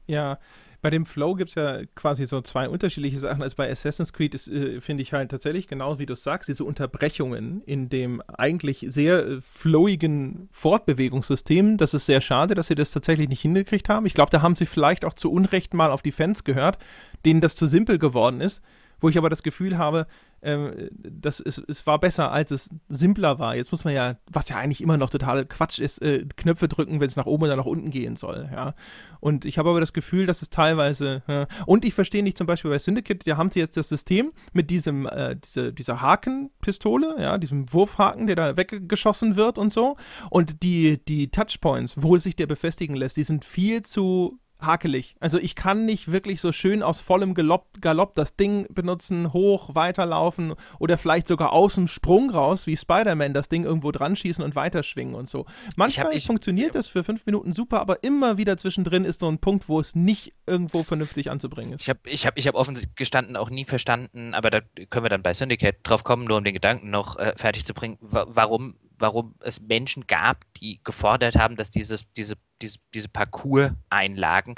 Ja, 0.07 0.39
bei 0.81 0.91
dem 0.91 1.07
Flow 1.07 1.35
gibt 1.35 1.49
es 1.51 1.55
ja 1.57 1.81
quasi 1.97 2.25
so 2.27 2.41
zwei 2.41 2.69
unterschiedliche 2.69 3.19
Sachen. 3.19 3.43
Also 3.43 3.57
bei 3.57 3.69
Assassin's 3.69 4.13
Creed 4.13 4.35
äh, 4.35 4.81
finde 4.81 5.03
ich 5.03 5.13
halt 5.13 5.31
tatsächlich, 5.31 5.67
genau 5.67 5.99
wie 5.99 6.07
du 6.07 6.15
sagst, 6.15 6.49
diese 6.49 6.63
Unterbrechungen 6.63 7.63
in 7.65 7.89
dem 7.89 8.23
eigentlich 8.29 8.87
sehr 8.89 9.27
äh, 9.27 9.41
flowigen 9.41 10.49
Fortbewegungssystem. 10.53 11.79
Das 11.79 11.95
ist 11.95 12.07
sehr 12.07 12.21
schade, 12.21 12.55
dass 12.55 12.69
sie 12.69 12.77
das 12.77 12.93
tatsächlich 12.93 13.29
nicht 13.29 13.43
hingekriegt 13.43 13.89
haben. 13.89 14.07
Ich 14.07 14.15
glaube, 14.15 14.31
da 14.31 14.41
haben 14.41 14.55
sie 14.55 14.67
vielleicht 14.67 15.05
auch 15.05 15.15
zu 15.15 15.33
Unrecht 15.33 15.75
mal 15.75 15.91
auf 15.91 16.03
die 16.03 16.13
Fans 16.13 16.45
gehört, 16.45 16.79
denen 17.25 17.41
das 17.41 17.57
zu 17.57 17.67
simpel 17.67 17.99
geworden 17.99 18.41
ist 18.41 18.63
wo 19.01 19.09
ich 19.09 19.19
aber 19.19 19.31
das 19.31 19.43
Gefühl 19.43 19.79
habe, 19.79 20.07
ähm, 20.43 20.89
dass 20.93 21.41
es, 21.41 21.59
es 21.59 21.87
war 21.87 21.99
besser, 21.99 22.31
als 22.31 22.51
es 22.51 22.71
simpler 22.89 23.39
war. 23.39 23.57
Jetzt 23.57 23.73
muss 23.73 23.85
man 23.85 23.95
ja, 23.95 24.17
was 24.31 24.49
ja 24.49 24.57
eigentlich 24.57 24.81
immer 24.81 24.97
noch 24.97 25.11
total 25.11 25.45
Quatsch 25.47 25.79
ist, 25.79 26.01
äh, 26.03 26.25
Knöpfe 26.37 26.69
drücken, 26.69 27.01
wenn 27.01 27.09
es 27.09 27.17
nach 27.17 27.27
oben 27.27 27.45
oder 27.45 27.57
nach 27.57 27.67
unten 27.67 27.91
gehen 27.91 28.17
soll, 28.17 28.49
ja. 28.53 28.75
Und 29.21 29.45
ich 29.45 29.59
habe 29.59 29.71
aber 29.71 29.81
das 29.81 29.93
Gefühl, 29.93 30.27
dass 30.27 30.43
es 30.43 30.51
teilweise, 30.51 31.23
ja, 31.27 31.47
und 31.67 31.85
ich 31.85 31.95
verstehe 31.95 32.23
nicht 32.23 32.39
zum 32.39 32.47
Beispiel 32.47 32.71
bei 32.71 32.79
Syndicate, 32.79 33.27
da 33.27 33.37
haben 33.37 33.51
sie 33.51 33.59
jetzt 33.61 33.77
das 33.77 33.89
System 33.89 34.33
mit 34.53 34.71
diesem, 34.71 35.07
äh, 35.07 35.37
diese, 35.37 35.73
dieser 35.73 36.01
Hakenpistole, 36.01 37.17
ja, 37.19 37.39
diesem 37.39 37.73
Wurfhaken, 37.73 38.27
der 38.27 38.37
da 38.37 38.57
weggeschossen 38.57 39.37
wird 39.37 39.59
und 39.59 39.73
so. 39.73 39.97
Und 40.31 40.63
die, 40.63 41.05
die 41.05 41.31
Touchpoints, 41.31 41.95
wo 41.97 42.17
es 42.17 42.23
sich 42.23 42.37
der 42.37 42.47
befestigen 42.47 42.95
lässt, 42.95 43.17
die 43.17 43.25
sind 43.25 43.45
viel 43.45 43.83
zu 43.83 44.39
hakelig. 44.61 45.15
Also 45.21 45.39
ich 45.39 45.55
kann 45.55 45.87
nicht 45.87 46.11
wirklich 46.11 46.41
so 46.41 46.53
schön 46.53 46.83
aus 46.83 47.01
vollem 47.01 47.35
Galopp, 47.35 47.81
Galopp 47.81 48.15
das 48.15 48.37
Ding 48.37 48.67
benutzen, 48.71 49.33
hoch, 49.33 49.75
weiterlaufen 49.75 50.55
oder 50.79 50.99
vielleicht 50.99 51.29
sogar 51.29 51.53
aus 51.53 51.77
dem 51.77 51.89
Sprung 51.89 52.31
raus, 52.31 52.67
wie 52.67 52.77
Spider-Man, 52.77 53.35
das 53.35 53.49
Ding 53.49 53.65
irgendwo 53.65 53.93
dran 53.93 54.17
schießen 54.17 54.43
und 54.43 54.57
weiterschwingen 54.57 55.15
und 55.15 55.29
so. 55.29 55.47
Manchmal 55.77 56.07
ich 56.07 56.11
hab, 56.11 56.17
ich, 56.17 56.27
funktioniert 56.27 56.75
das 56.75 56.89
für 56.89 57.05
fünf 57.05 57.25
Minuten 57.27 57.53
super, 57.53 57.81
aber 57.81 58.03
immer 58.03 58.37
wieder 58.37 58.57
zwischendrin 58.57 59.05
ist 59.05 59.21
so 59.21 59.29
ein 59.29 59.39
Punkt, 59.39 59.69
wo 59.69 59.81
es 59.81 59.95
nicht 59.95 60.35
irgendwo 60.47 60.83
vernünftig 60.83 61.31
anzubringen 61.31 61.75
ist. 61.75 61.83
Ich 61.83 61.89
habe 61.89 62.01
ich 62.05 62.27
hab, 62.27 62.37
ich 62.37 62.49
hab 62.49 62.55
offen 62.55 62.79
gestanden 62.97 63.37
auch 63.37 63.51
nie 63.51 63.65
verstanden, 63.65 64.35
aber 64.35 64.51
da 64.51 64.61
können 64.91 65.05
wir 65.05 65.11
dann 65.11 65.23
bei 65.23 65.35
Syndicate 65.35 65.77
drauf 65.83 66.05
kommen, 66.05 66.25
nur 66.25 66.39
um 66.39 66.45
den 66.45 66.55
Gedanken 66.55 66.91
noch 66.91 67.17
äh, 67.17 67.33
fertig 67.37 67.65
zu 67.65 67.75
bringen, 67.75 67.99
warum 68.01 68.75
warum 68.99 69.35
es 69.41 69.61
Menschen 69.61 70.07
gab, 70.07 70.45
die 70.55 70.81
gefordert 70.85 71.37
haben, 71.37 71.57
dass 71.57 71.71
dieses, 71.71 72.05
diese, 72.17 72.35
diese, 72.61 72.79
diese 72.95 73.09
Parcours-Einlagen 73.09 74.57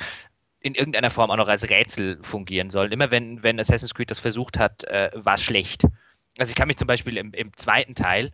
in 0.60 0.74
irgendeiner 0.74 1.10
Form 1.10 1.30
auch 1.30 1.36
noch 1.36 1.48
als 1.48 1.68
Rätsel 1.70 2.18
fungieren 2.22 2.70
sollen. 2.70 2.92
Immer 2.92 3.10
wenn, 3.10 3.42
wenn 3.42 3.58
Assassin's 3.58 3.94
Creed 3.94 4.10
das 4.10 4.20
versucht 4.20 4.58
hat, 4.58 4.84
äh, 4.84 5.10
war 5.14 5.34
es 5.34 5.42
schlecht. 5.42 5.84
Also 6.38 6.50
ich 6.50 6.54
kann 6.54 6.68
mich 6.68 6.76
zum 6.76 6.86
Beispiel 6.86 7.16
im, 7.16 7.32
im 7.32 7.56
zweiten 7.56 7.94
Teil, 7.94 8.30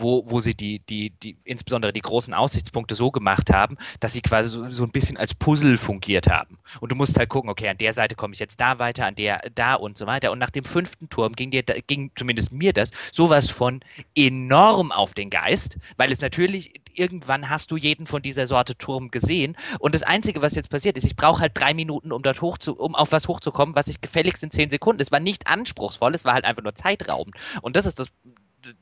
wo, 0.00 0.24
wo 0.26 0.40
sie 0.40 0.54
die, 0.54 0.80
die, 0.80 1.10
die, 1.10 1.36
insbesondere 1.44 1.92
die 1.92 2.00
großen 2.00 2.34
Aussichtspunkte 2.34 2.94
so 2.94 3.10
gemacht 3.10 3.50
haben, 3.50 3.76
dass 4.00 4.12
sie 4.12 4.22
quasi 4.22 4.48
so, 4.48 4.70
so 4.70 4.84
ein 4.84 4.90
bisschen 4.90 5.16
als 5.16 5.34
Puzzle 5.34 5.78
fungiert 5.78 6.28
haben. 6.28 6.58
Und 6.80 6.92
du 6.92 6.96
musst 6.96 7.18
halt 7.18 7.28
gucken, 7.28 7.50
okay, 7.50 7.68
an 7.68 7.78
der 7.78 7.92
Seite 7.92 8.14
komme 8.14 8.34
ich 8.34 8.40
jetzt 8.40 8.60
da 8.60 8.78
weiter, 8.78 9.06
an 9.06 9.14
der 9.14 9.42
da 9.54 9.74
und 9.74 9.96
so 9.96 10.06
weiter. 10.06 10.32
Und 10.32 10.38
nach 10.38 10.50
dem 10.50 10.64
fünften 10.64 11.08
Turm 11.08 11.34
ging 11.34 11.50
dir, 11.50 11.62
ging 11.62 12.10
zumindest 12.16 12.52
mir 12.52 12.72
das 12.72 12.90
sowas 13.12 13.50
von 13.50 13.80
enorm 14.14 14.92
auf 14.92 15.14
den 15.14 15.30
Geist, 15.30 15.78
weil 15.96 16.12
es 16.12 16.20
natürlich 16.20 16.72
irgendwann 16.94 17.48
hast 17.48 17.70
du 17.70 17.76
jeden 17.76 18.06
von 18.06 18.22
dieser 18.22 18.46
Sorte 18.46 18.76
Turm 18.76 19.10
gesehen. 19.10 19.56
Und 19.78 19.94
das 19.94 20.02
Einzige, 20.02 20.42
was 20.42 20.54
jetzt 20.54 20.70
passiert 20.70 20.96
ist, 20.96 21.04
ich 21.04 21.16
brauche 21.16 21.40
halt 21.40 21.52
drei 21.54 21.74
Minuten, 21.74 22.12
um 22.12 22.22
dort 22.22 22.42
hoch 22.42 22.58
zu, 22.58 22.76
um 22.76 22.94
auf 22.94 23.12
was 23.12 23.28
hochzukommen, 23.28 23.74
was 23.74 23.88
ich 23.88 24.00
gefälligst 24.00 24.42
in 24.42 24.50
zehn 24.50 24.70
Sekunden. 24.70 25.00
Es 25.00 25.12
war 25.12 25.20
nicht 25.20 25.46
anspruchsvoll, 25.46 26.14
es 26.14 26.24
war 26.24 26.34
halt 26.34 26.44
einfach 26.44 26.62
nur 26.62 26.74
zeitraubend. 26.74 27.36
Und 27.62 27.76
das 27.76 27.86
ist 27.86 27.98
das, 27.98 28.08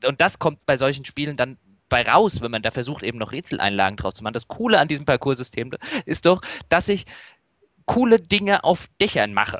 und 0.05 0.21
das 0.21 0.39
kommt 0.39 0.65
bei 0.65 0.77
solchen 0.77 1.05
Spielen 1.05 1.37
dann 1.37 1.57
bei 1.89 2.03
raus, 2.03 2.41
wenn 2.41 2.51
man 2.51 2.61
da 2.61 2.71
versucht, 2.71 3.03
eben 3.03 3.17
noch 3.17 3.31
Rätseleinlagen 3.31 3.97
draus 3.97 4.15
zu 4.15 4.23
machen. 4.23 4.33
Das 4.33 4.47
Coole 4.47 4.79
an 4.79 4.87
diesem 4.87 5.05
Parcoursystem 5.05 5.71
ist 6.05 6.25
doch, 6.25 6.41
dass 6.69 6.87
ich 6.89 7.05
coole 7.85 8.17
Dinge 8.17 8.63
auf 8.63 8.87
Dächern 8.99 9.33
mache. 9.33 9.59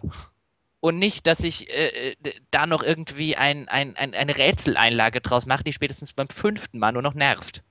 Und 0.80 1.00
nicht, 1.00 1.26
dass 1.26 1.40
ich 1.40 1.70
äh, 1.70 2.16
da 2.52 2.68
noch 2.68 2.84
irgendwie 2.84 3.36
ein, 3.36 3.68
ein, 3.68 3.96
ein, 3.96 4.14
eine 4.14 4.38
Rätseleinlage 4.38 5.22
draus 5.22 5.46
mache, 5.46 5.64
die 5.64 5.74
spätestens 5.74 6.14
beim 6.14 6.30
fünften 6.30 6.78
Mal 6.80 6.92
nur 6.92 7.02
noch 7.02 7.16
nervt. 7.16 7.64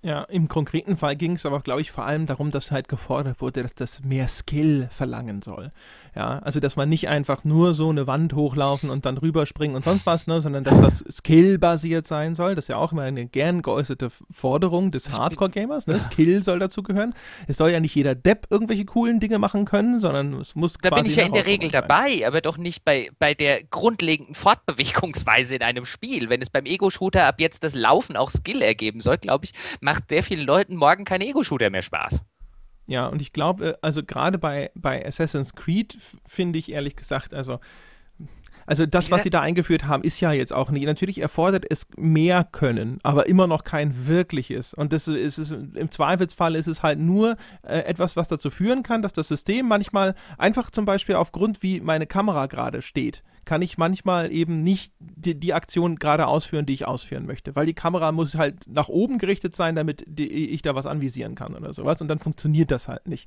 Ja, 0.00 0.22
im 0.24 0.46
konkreten 0.46 0.96
Fall 0.96 1.16
ging 1.16 1.32
es 1.32 1.44
aber, 1.44 1.60
glaube 1.60 1.80
ich, 1.80 1.90
vor 1.90 2.04
allem 2.04 2.26
darum, 2.26 2.52
dass 2.52 2.70
halt 2.70 2.86
gefordert 2.88 3.40
wurde, 3.40 3.64
dass 3.64 3.74
das 3.74 4.04
mehr 4.04 4.28
Skill 4.28 4.88
verlangen 4.92 5.42
soll. 5.42 5.72
Ja, 6.18 6.40
also 6.40 6.58
dass 6.58 6.74
man 6.74 6.88
nicht 6.88 7.06
einfach 7.08 7.44
nur 7.44 7.74
so 7.74 7.90
eine 7.90 8.08
Wand 8.08 8.32
hochlaufen 8.32 8.90
und 8.90 9.06
dann 9.06 9.18
rüberspringen 9.18 9.76
und 9.76 9.84
sonst 9.84 10.04
was, 10.04 10.26
ne, 10.26 10.42
sondern 10.42 10.64
dass 10.64 10.80
das 10.80 11.04
Skill-basiert 11.08 12.08
sein 12.08 12.34
soll. 12.34 12.56
Das 12.56 12.64
ist 12.64 12.68
ja 12.70 12.76
auch 12.76 12.90
immer 12.90 13.02
eine 13.02 13.26
gern 13.26 13.62
geäußerte 13.62 14.08
Forderung 14.28 14.90
des 14.90 15.12
Hardcore-Gamers. 15.12 15.86
Ne? 15.86 16.00
Skill 16.00 16.42
soll 16.42 16.58
dazu 16.58 16.82
gehören. 16.82 17.14
Es 17.46 17.58
soll 17.58 17.70
ja 17.70 17.78
nicht 17.78 17.94
jeder 17.94 18.16
Depp 18.16 18.48
irgendwelche 18.50 18.84
coolen 18.84 19.20
Dinge 19.20 19.38
machen 19.38 19.64
können, 19.64 20.00
sondern 20.00 20.32
es 20.40 20.56
muss 20.56 20.74
Da 20.82 20.90
bin 20.90 21.06
ich 21.06 21.14
ja 21.14 21.24
in 21.24 21.34
der 21.34 21.46
Regel 21.46 21.70
sein. 21.70 21.82
dabei, 21.82 22.26
aber 22.26 22.40
doch 22.40 22.58
nicht 22.58 22.84
bei, 22.84 23.10
bei 23.20 23.34
der 23.34 23.62
grundlegenden 23.62 24.34
Fortbewegungsweise 24.34 25.54
in 25.54 25.62
einem 25.62 25.84
Spiel. 25.84 26.30
Wenn 26.30 26.42
es 26.42 26.50
beim 26.50 26.66
Ego-Shooter 26.66 27.26
ab 27.26 27.36
jetzt 27.38 27.62
das 27.62 27.76
Laufen 27.76 28.16
auch 28.16 28.30
Skill 28.30 28.60
ergeben 28.60 28.98
soll, 28.98 29.18
glaube 29.18 29.44
ich, 29.44 29.52
macht 29.80 30.08
sehr 30.08 30.24
vielen 30.24 30.44
Leuten 30.44 30.74
morgen 30.74 31.04
kein 31.04 31.20
Ego-Shooter 31.20 31.70
mehr 31.70 31.82
Spaß. 31.82 32.24
Ja, 32.88 33.06
und 33.06 33.22
ich 33.22 33.32
glaube, 33.32 33.66
äh, 33.66 33.74
also 33.82 34.02
gerade 34.02 34.38
bei, 34.38 34.70
bei 34.74 35.06
Assassin's 35.06 35.54
Creed 35.54 35.96
finde 36.26 36.58
ich 36.58 36.72
ehrlich 36.72 36.96
gesagt, 36.96 37.34
also 37.34 37.60
also 38.68 38.84
das, 38.84 39.10
was 39.10 39.22
sie 39.22 39.30
da 39.30 39.40
eingeführt 39.40 39.86
haben, 39.86 40.02
ist 40.04 40.20
ja 40.20 40.30
jetzt 40.30 40.52
auch 40.52 40.70
nicht. 40.70 40.84
Natürlich 40.84 41.22
erfordert 41.22 41.64
es 41.70 41.86
mehr 41.96 42.44
Können, 42.44 42.98
aber 43.02 43.26
immer 43.26 43.46
noch 43.46 43.64
kein 43.64 44.06
wirkliches. 44.06 44.74
Und 44.74 44.92
das 44.92 45.08
ist, 45.08 45.38
ist 45.38 45.52
im 45.52 45.90
Zweifelsfall 45.90 46.54
ist 46.54 46.66
es 46.66 46.82
halt 46.82 46.98
nur 46.98 47.38
äh, 47.62 47.78
etwas, 47.78 48.14
was 48.14 48.28
dazu 48.28 48.50
führen 48.50 48.82
kann, 48.82 49.00
dass 49.00 49.14
das 49.14 49.28
System 49.28 49.68
manchmal 49.68 50.14
einfach 50.36 50.70
zum 50.70 50.84
Beispiel 50.84 51.14
aufgrund, 51.14 51.62
wie 51.62 51.80
meine 51.80 52.06
Kamera 52.06 52.44
gerade 52.44 52.82
steht, 52.82 53.22
kann 53.48 53.62
ich 53.62 53.78
manchmal 53.78 54.30
eben 54.30 54.62
nicht 54.62 54.92
die, 55.00 55.34
die 55.34 55.54
Aktion 55.54 55.96
gerade 55.96 56.26
ausführen, 56.26 56.66
die 56.66 56.74
ich 56.74 56.86
ausführen 56.86 57.24
möchte. 57.24 57.56
Weil 57.56 57.64
die 57.64 57.72
Kamera 57.72 58.12
muss 58.12 58.34
halt 58.34 58.68
nach 58.68 58.90
oben 58.90 59.16
gerichtet 59.16 59.56
sein, 59.56 59.74
damit 59.74 60.04
die, 60.06 60.28
ich 60.28 60.60
da 60.60 60.74
was 60.74 60.84
anvisieren 60.84 61.34
kann 61.34 61.56
oder 61.56 61.72
sowas. 61.72 62.02
Und 62.02 62.08
dann 62.08 62.18
funktioniert 62.18 62.70
das 62.70 62.88
halt 62.88 63.08
nicht. 63.08 63.26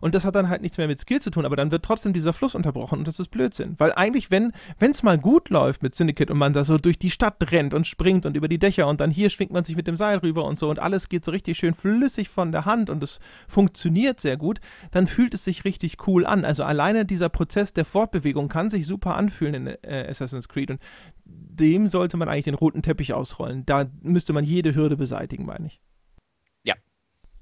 Und 0.00 0.14
das 0.14 0.24
hat 0.24 0.34
dann 0.34 0.48
halt 0.48 0.62
nichts 0.62 0.78
mehr 0.78 0.86
mit 0.86 1.00
Skill 1.00 1.20
zu 1.20 1.30
tun, 1.30 1.44
aber 1.44 1.56
dann 1.56 1.70
wird 1.70 1.84
trotzdem 1.84 2.12
dieser 2.12 2.32
Fluss 2.32 2.54
unterbrochen 2.54 2.98
und 2.98 3.08
das 3.08 3.18
ist 3.18 3.30
Blödsinn. 3.30 3.74
Weil 3.78 3.92
eigentlich, 3.92 4.30
wenn 4.30 4.52
es 4.78 5.02
mal 5.02 5.18
gut 5.18 5.50
läuft 5.50 5.82
mit 5.82 5.94
Syndicate 5.94 6.30
und 6.30 6.38
man 6.38 6.52
da 6.52 6.64
so 6.64 6.78
durch 6.78 6.98
die 6.98 7.10
Stadt 7.10 7.36
rennt 7.50 7.74
und 7.74 7.86
springt 7.86 8.26
und 8.26 8.36
über 8.36 8.48
die 8.48 8.58
Dächer 8.58 8.86
und 8.88 9.00
dann 9.00 9.10
hier 9.10 9.30
schwingt 9.30 9.52
man 9.52 9.64
sich 9.64 9.76
mit 9.76 9.86
dem 9.86 9.96
Seil 9.96 10.18
rüber 10.18 10.44
und 10.44 10.58
so 10.58 10.68
und 10.68 10.78
alles 10.78 11.08
geht 11.08 11.24
so 11.24 11.32
richtig 11.32 11.56
schön 11.58 11.74
flüssig 11.74 12.28
von 12.28 12.52
der 12.52 12.64
Hand 12.64 12.90
und 12.90 13.02
es 13.02 13.20
funktioniert 13.48 14.20
sehr 14.20 14.36
gut, 14.36 14.60
dann 14.90 15.06
fühlt 15.06 15.34
es 15.34 15.44
sich 15.44 15.64
richtig 15.64 16.06
cool 16.06 16.26
an. 16.26 16.44
Also 16.44 16.64
alleine 16.64 17.04
dieser 17.04 17.28
Prozess 17.28 17.72
der 17.72 17.84
Fortbewegung 17.84 18.48
kann 18.48 18.70
sich 18.70 18.86
super 18.86 19.16
anfühlen 19.16 19.54
in 19.56 19.66
äh, 19.66 20.06
Assassin's 20.08 20.48
Creed 20.48 20.70
und 20.70 20.80
dem 21.24 21.88
sollte 21.88 22.16
man 22.16 22.28
eigentlich 22.28 22.44
den 22.44 22.54
roten 22.54 22.82
Teppich 22.82 23.14
ausrollen. 23.14 23.64
Da 23.66 23.86
müsste 24.02 24.32
man 24.32 24.44
jede 24.44 24.74
Hürde 24.74 24.96
beseitigen, 24.96 25.46
meine 25.46 25.66
ich. 25.66 25.80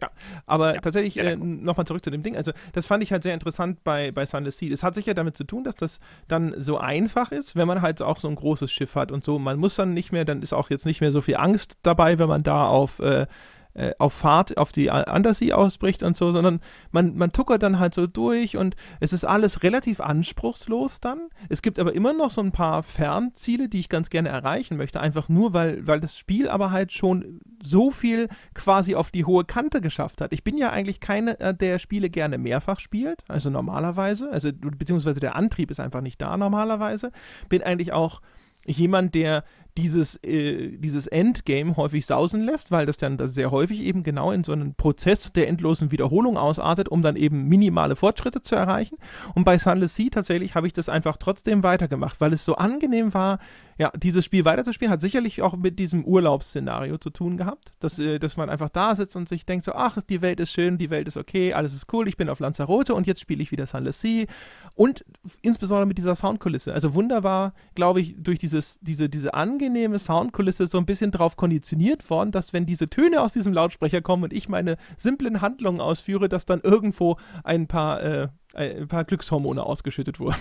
Ja, 0.02 0.10
aber 0.46 0.74
ja, 0.74 0.80
tatsächlich 0.80 1.16
äh, 1.18 1.36
nochmal 1.36 1.86
zurück 1.86 2.04
zu 2.04 2.10
dem 2.10 2.22
Ding. 2.22 2.36
Also, 2.36 2.52
das 2.72 2.86
fand 2.86 3.02
ich 3.02 3.12
halt 3.12 3.22
sehr 3.22 3.32
interessant 3.32 3.84
bei, 3.84 4.10
bei 4.10 4.26
Sunless 4.26 4.58
Sea. 4.58 4.72
Es 4.72 4.82
hat 4.82 4.94
sicher 4.94 5.14
damit 5.14 5.36
zu 5.36 5.44
tun, 5.44 5.62
dass 5.62 5.76
das 5.76 6.00
dann 6.26 6.54
so 6.60 6.78
einfach 6.78 7.30
ist, 7.30 7.54
wenn 7.54 7.68
man 7.68 7.80
halt 7.80 8.02
auch 8.02 8.18
so 8.18 8.28
ein 8.28 8.34
großes 8.34 8.72
Schiff 8.72 8.96
hat 8.96 9.12
und 9.12 9.24
so. 9.24 9.38
Man 9.38 9.58
muss 9.58 9.76
dann 9.76 9.94
nicht 9.94 10.10
mehr, 10.10 10.24
dann 10.24 10.42
ist 10.42 10.52
auch 10.52 10.68
jetzt 10.70 10.84
nicht 10.84 11.00
mehr 11.00 11.12
so 11.12 11.20
viel 11.20 11.36
Angst 11.36 11.78
dabei, 11.82 12.18
wenn 12.18 12.28
man 12.28 12.42
da 12.42 12.66
auf 12.66 12.98
äh, 12.98 13.26
äh, 13.74 13.92
auf 13.98 14.12
Fahrt 14.12 14.56
auf 14.56 14.72
die 14.72 14.88
Undersea 14.88 15.54
ausbricht 15.54 16.02
und 16.02 16.16
so, 16.16 16.32
sondern 16.32 16.60
man, 16.92 17.16
man 17.16 17.32
tuckert 17.32 17.62
dann 17.62 17.78
halt 17.78 17.94
so 17.94 18.06
durch 18.06 18.56
und 18.56 18.76
es 19.00 19.12
ist 19.12 19.24
alles 19.24 19.62
relativ 19.62 20.00
anspruchslos 20.00 21.00
dann. 21.00 21.28
Es 21.48 21.62
gibt 21.62 21.78
aber 21.78 21.92
immer 21.92 22.12
noch 22.12 22.30
so 22.30 22.40
ein 22.40 22.52
paar 22.52 22.82
Fernziele, 22.82 23.68
die 23.68 23.80
ich 23.80 23.88
ganz 23.88 24.10
gerne 24.10 24.28
erreichen 24.28 24.76
möchte, 24.76 25.00
einfach 25.00 25.28
nur, 25.28 25.52
weil, 25.52 25.86
weil 25.86 26.00
das 26.00 26.16
Spiel 26.16 26.48
aber 26.48 26.70
halt 26.70 26.92
schon 26.92 27.40
so 27.62 27.90
viel 27.90 28.28
quasi 28.54 28.94
auf 28.94 29.10
die 29.10 29.24
hohe 29.24 29.44
Kante 29.44 29.80
geschafft 29.80 30.20
hat. 30.20 30.32
Ich 30.32 30.44
bin 30.44 30.56
ja 30.56 30.70
eigentlich 30.70 31.00
keiner, 31.00 31.40
äh, 31.40 31.54
der 31.54 31.78
Spiele 31.78 32.10
gerne 32.10 32.38
mehrfach 32.38 32.80
spielt, 32.80 33.22
also 33.28 33.50
normalerweise, 33.50 34.30
also 34.30 34.50
beziehungsweise 34.52 35.20
der 35.20 35.36
Antrieb 35.36 35.70
ist 35.70 35.80
einfach 35.80 36.00
nicht 36.00 36.20
da 36.20 36.36
normalerweise. 36.36 37.10
Bin 37.48 37.62
eigentlich 37.62 37.92
auch 37.92 38.20
jemand, 38.66 39.14
der 39.14 39.44
dieses, 39.76 40.22
äh, 40.22 40.76
dieses 40.76 41.06
Endgame 41.06 41.76
häufig 41.76 42.06
sausen 42.06 42.42
lässt, 42.42 42.70
weil 42.70 42.86
das 42.86 42.96
dann 42.96 43.18
sehr 43.28 43.50
häufig 43.50 43.80
eben 43.80 44.02
genau 44.02 44.30
in 44.30 44.44
so 44.44 44.52
einen 44.52 44.74
Prozess 44.74 45.32
der 45.32 45.48
endlosen 45.48 45.90
Wiederholung 45.90 46.36
ausartet, 46.36 46.88
um 46.88 47.02
dann 47.02 47.16
eben 47.16 47.48
minimale 47.48 47.96
Fortschritte 47.96 48.42
zu 48.42 48.54
erreichen. 48.54 48.96
Und 49.34 49.44
bei 49.44 49.58
Sunless 49.58 49.96
Sea 49.96 50.10
tatsächlich 50.10 50.54
habe 50.54 50.66
ich 50.66 50.72
das 50.72 50.88
einfach 50.88 51.16
trotzdem 51.16 51.62
weitergemacht, 51.62 52.20
weil 52.20 52.32
es 52.32 52.44
so 52.44 52.54
angenehm 52.54 53.14
war, 53.14 53.40
ja, 53.78 53.90
dieses 53.96 54.24
Spiel 54.24 54.44
weiterzuspielen, 54.44 54.92
hat 54.92 55.00
sicherlich 55.00 55.42
auch 55.42 55.56
mit 55.56 55.78
diesem 55.78 56.04
Urlaubsszenario 56.04 56.98
zu 56.98 57.10
tun 57.10 57.36
gehabt, 57.36 57.72
dass, 57.80 57.98
äh, 57.98 58.18
dass 58.18 58.36
man 58.36 58.50
einfach 58.50 58.70
da 58.70 58.94
sitzt 58.94 59.16
und 59.16 59.28
sich 59.28 59.46
denkt 59.46 59.64
so, 59.64 59.72
ach, 59.72 59.98
die 60.08 60.22
Welt 60.22 60.40
ist 60.40 60.52
schön, 60.52 60.78
die 60.78 60.90
Welt 60.90 61.08
ist 61.08 61.16
okay, 61.16 61.52
alles 61.52 61.74
ist 61.74 61.92
cool, 61.92 62.08
ich 62.08 62.16
bin 62.16 62.28
auf 62.28 62.40
Lanzarote 62.40 62.94
und 62.94 63.06
jetzt 63.06 63.20
spiele 63.20 63.42
ich 63.42 63.50
wieder 63.50 63.66
Sunless 63.66 64.00
Sea 64.00 64.26
und 64.74 65.04
insbesondere 65.42 65.86
mit 65.86 65.98
dieser 65.98 66.14
Soundkulisse. 66.14 66.72
Also 66.72 66.94
wunderbar, 66.94 67.54
glaube 67.74 68.00
ich, 68.00 68.14
durch 68.18 68.38
dieses, 68.38 68.78
diese, 68.80 69.08
diese 69.08 69.34
angenehme 69.34 69.98
Soundkulisse 69.98 70.66
so 70.66 70.78
ein 70.78 70.86
bisschen 70.86 71.10
darauf 71.10 71.36
konditioniert 71.36 72.08
worden, 72.10 72.30
dass 72.30 72.52
wenn 72.52 72.66
diese 72.66 72.88
Töne 72.88 73.22
aus 73.22 73.32
diesem 73.32 73.52
Lautsprecher 73.52 74.02
kommen 74.02 74.24
und 74.24 74.32
ich 74.32 74.48
meine 74.48 74.76
simplen 74.96 75.40
Handlungen 75.40 75.80
ausführe, 75.80 76.28
dass 76.28 76.46
dann 76.46 76.60
irgendwo 76.60 77.16
ein 77.42 77.66
paar, 77.66 78.02
äh, 78.02 78.28
ein 78.54 78.88
paar 78.88 79.04
Glückshormone 79.04 79.62
ausgeschüttet 79.64 80.20
wurden. 80.20 80.36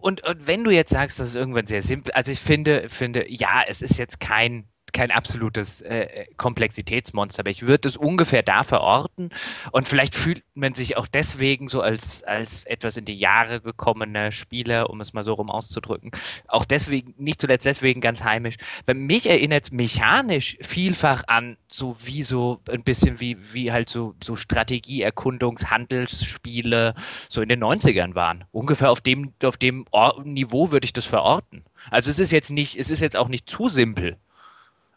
Und, 0.00 0.22
und, 0.24 0.46
wenn 0.46 0.64
du 0.64 0.70
jetzt 0.70 0.90
sagst, 0.90 1.18
das 1.18 1.28
ist 1.28 1.34
irgendwann 1.34 1.66
sehr 1.66 1.82
simpel, 1.82 2.12
also 2.12 2.32
ich 2.32 2.40
finde, 2.40 2.88
finde, 2.88 3.30
ja, 3.30 3.62
es 3.66 3.82
ist 3.82 3.98
jetzt 3.98 4.20
kein 4.20 4.68
kein 4.92 5.10
absolutes 5.10 5.80
äh, 5.82 6.00
äh, 6.00 6.26
Komplexitätsmonster, 6.36 7.40
aber 7.40 7.50
ich 7.50 7.62
würde 7.62 7.88
es 7.88 7.96
ungefähr 7.96 8.42
da 8.42 8.62
verorten 8.62 9.30
und 9.72 9.88
vielleicht 9.88 10.14
fühlt 10.14 10.42
man 10.54 10.74
sich 10.74 10.96
auch 10.96 11.06
deswegen 11.06 11.68
so 11.68 11.80
als, 11.80 12.22
als 12.22 12.64
etwas 12.64 12.96
in 12.96 13.04
die 13.04 13.14
Jahre 13.14 13.60
gekommener 13.60 14.32
Spieler, 14.32 14.90
um 14.90 15.00
es 15.00 15.12
mal 15.12 15.24
so 15.24 15.34
rum 15.34 15.50
auszudrücken, 15.50 16.12
auch 16.48 16.64
deswegen, 16.64 17.14
nicht 17.18 17.40
zuletzt 17.40 17.66
deswegen 17.66 18.00
ganz 18.00 18.24
heimisch, 18.24 18.56
weil 18.86 18.94
mich 18.94 19.28
erinnert 19.28 19.72
mechanisch 19.72 20.56
vielfach 20.60 21.24
an 21.26 21.56
so 21.68 21.96
wie 22.02 22.22
so 22.22 22.60
ein 22.70 22.84
bisschen 22.84 23.20
wie, 23.20 23.36
wie 23.52 23.72
halt 23.72 23.88
so, 23.88 24.14
so 24.22 24.36
Strategie, 24.36 25.04
Erkundungs-, 25.04 25.70
Handelsspiele 25.70 26.94
so 27.28 27.42
in 27.42 27.48
den 27.48 27.62
90ern 27.62 28.14
waren. 28.14 28.44
Ungefähr 28.52 28.90
auf 28.90 29.00
dem, 29.00 29.32
auf 29.42 29.56
dem 29.56 29.86
Niveau 30.24 30.70
würde 30.70 30.84
ich 30.84 30.92
das 30.92 31.06
verorten. 31.06 31.64
Also 31.90 32.10
es 32.10 32.18
ist 32.18 32.32
jetzt 32.32 32.50
nicht, 32.50 32.76
es 32.76 32.90
ist 32.90 33.00
jetzt 33.00 33.16
auch 33.16 33.28
nicht 33.28 33.48
zu 33.48 33.68
simpel. 33.68 34.16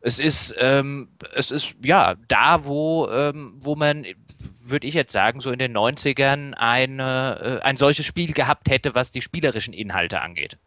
Es 0.02 0.20
ist, 0.20 0.56
ähm, 0.58 1.10
es 1.34 1.52
ist 1.52 1.76
ja 1.84 2.16
da, 2.28 2.66
wo, 2.66 3.08
ähm, 3.10 3.58
wo 3.60 3.76
man, 3.76 4.06
würde 4.66 4.88
ich 4.88 4.94
jetzt 4.94 5.12
sagen, 5.12 5.42
so 5.42 5.52
in 5.52 5.60
den 5.60 5.76
90ern 5.76 6.54
eine, 6.54 7.60
äh, 7.62 7.66
ein 7.66 7.76
solches 7.76 8.06
Spiel 8.06 8.34
gehabt 8.34 8.70
hätte, 8.70 8.96
was 8.96 9.12
die 9.12 9.22
spielerischen 9.22 9.74
Inhalte 9.74 10.22
angeht. 10.22 10.58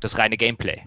Das 0.00 0.18
reine 0.18 0.36
Gameplay. 0.36 0.82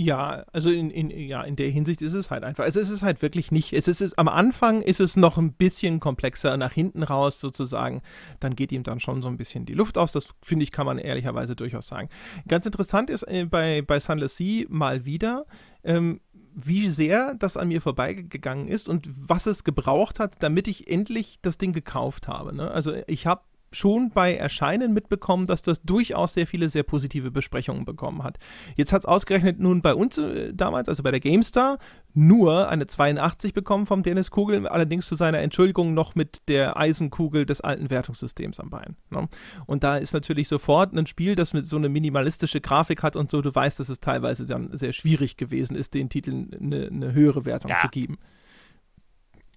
Ja, 0.00 0.44
also 0.52 0.70
in, 0.70 0.92
in, 0.92 1.10
ja, 1.10 1.42
in 1.42 1.56
der 1.56 1.70
Hinsicht 1.70 2.02
ist 2.02 2.14
es 2.14 2.30
halt 2.30 2.44
einfach. 2.44 2.62
Also 2.62 2.78
es 2.78 2.88
ist 2.88 3.02
halt 3.02 3.20
wirklich 3.20 3.50
nicht, 3.50 3.72
es 3.72 3.88
ist, 3.88 4.16
am 4.16 4.28
Anfang 4.28 4.80
ist 4.80 5.00
es 5.00 5.16
noch 5.16 5.38
ein 5.38 5.54
bisschen 5.54 5.98
komplexer, 5.98 6.56
nach 6.56 6.72
hinten 6.72 7.02
raus 7.02 7.40
sozusagen, 7.40 8.02
dann 8.38 8.54
geht 8.54 8.70
ihm 8.70 8.84
dann 8.84 9.00
schon 9.00 9.22
so 9.22 9.28
ein 9.28 9.36
bisschen 9.36 9.66
die 9.66 9.74
Luft 9.74 9.98
aus. 9.98 10.12
Das 10.12 10.28
finde 10.40 10.62
ich, 10.62 10.70
kann 10.70 10.86
man 10.86 10.98
ehrlicherweise 10.98 11.56
durchaus 11.56 11.88
sagen. 11.88 12.10
Ganz 12.46 12.64
interessant 12.64 13.10
ist 13.10 13.24
äh, 13.24 13.44
bei, 13.44 13.82
bei 13.82 13.98
Sunless 13.98 14.36
Sea 14.36 14.66
mal 14.68 15.04
wieder, 15.04 15.46
ähm, 15.82 16.20
wie 16.60 16.88
sehr 16.88 17.34
das 17.34 17.56
an 17.56 17.68
mir 17.68 17.80
vorbeigegangen 17.80 18.68
ist 18.68 18.88
und 18.88 19.08
was 19.14 19.46
es 19.46 19.62
gebraucht 19.62 20.18
hat, 20.18 20.42
damit 20.42 20.66
ich 20.66 20.90
endlich 20.90 21.38
das 21.40 21.56
Ding 21.56 21.72
gekauft 21.72 22.26
habe. 22.26 22.54
Ne? 22.54 22.70
Also 22.70 22.94
ich 23.06 23.26
habe 23.26 23.42
schon 23.72 24.10
bei 24.10 24.34
Erscheinen 24.34 24.92
mitbekommen, 24.92 25.46
dass 25.46 25.62
das 25.62 25.82
durchaus 25.82 26.34
sehr 26.34 26.46
viele 26.46 26.68
sehr 26.68 26.82
positive 26.82 27.30
Besprechungen 27.30 27.84
bekommen 27.84 28.22
hat. 28.22 28.38
Jetzt 28.76 28.92
hat 28.92 29.02
es 29.02 29.06
ausgerechnet 29.06 29.58
nun 29.60 29.82
bei 29.82 29.94
uns 29.94 30.18
äh, 30.18 30.52
damals, 30.54 30.88
also 30.88 31.02
bei 31.02 31.10
der 31.10 31.20
GameStar, 31.20 31.78
nur 32.14 32.68
eine 32.68 32.86
82 32.86 33.54
bekommen 33.54 33.86
vom 33.86 34.02
Dennis 34.02 34.30
Kugel, 34.30 34.66
allerdings 34.66 35.06
zu 35.06 35.14
seiner 35.14 35.38
Entschuldigung 35.38 35.94
noch 35.94 36.14
mit 36.14 36.48
der 36.48 36.76
Eisenkugel 36.76 37.46
des 37.46 37.60
alten 37.60 37.90
Wertungssystems 37.90 38.58
am 38.58 38.70
Bein. 38.70 38.96
Ne? 39.10 39.28
Und 39.66 39.84
da 39.84 39.98
ist 39.98 40.12
natürlich 40.12 40.48
sofort 40.48 40.94
ein 40.94 41.06
Spiel, 41.06 41.34
das 41.34 41.52
mit 41.52 41.68
so 41.68 41.76
eine 41.76 41.88
minimalistische 41.88 42.60
Grafik 42.60 43.02
hat 43.02 43.16
und 43.16 43.30
so, 43.30 43.42
du 43.42 43.54
weißt, 43.54 43.78
dass 43.78 43.88
es 43.88 44.00
teilweise 44.00 44.46
dann 44.46 44.76
sehr 44.76 44.92
schwierig 44.92 45.36
gewesen 45.36 45.76
ist, 45.76 45.94
den 45.94 46.08
Titeln 46.08 46.50
eine, 46.58 46.86
eine 46.86 47.12
höhere 47.12 47.44
Wertung 47.44 47.70
ja. 47.70 47.80
zu 47.80 47.88
geben. 47.88 48.18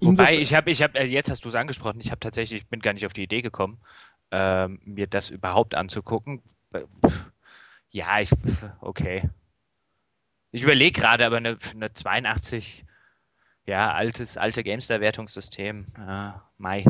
Wobei, 0.01 0.37
ich 0.37 0.53
habe, 0.53 0.71
ich 0.71 0.81
habe, 0.81 0.99
äh, 0.99 1.05
jetzt 1.05 1.29
hast 1.29 1.45
du 1.45 1.49
es 1.49 1.55
angesprochen, 1.55 1.99
ich 2.01 2.09
habe 2.09 2.19
tatsächlich, 2.19 2.63
ich 2.63 2.67
bin 2.67 2.79
gar 2.79 2.93
nicht 2.93 3.05
auf 3.05 3.13
die 3.13 3.23
Idee 3.23 3.41
gekommen, 3.41 3.79
ähm, 4.31 4.79
mir 4.83 5.07
das 5.07 5.29
überhaupt 5.29 5.75
anzugucken. 5.75 6.41
Ja, 7.91 8.19
ich, 8.19 8.31
okay. 8.81 9.29
Ich 10.51 10.63
überlege 10.63 10.99
gerade, 10.99 11.25
aber 11.25 11.37
eine, 11.37 11.57
eine 11.73 11.93
82, 11.93 12.85
ja, 13.67 13.93
altes, 13.93 14.37
alte 14.37 14.63
Gamestar-Wertungssystem, 14.63 15.87
äh, 15.97 16.31
Mai. 16.57 16.85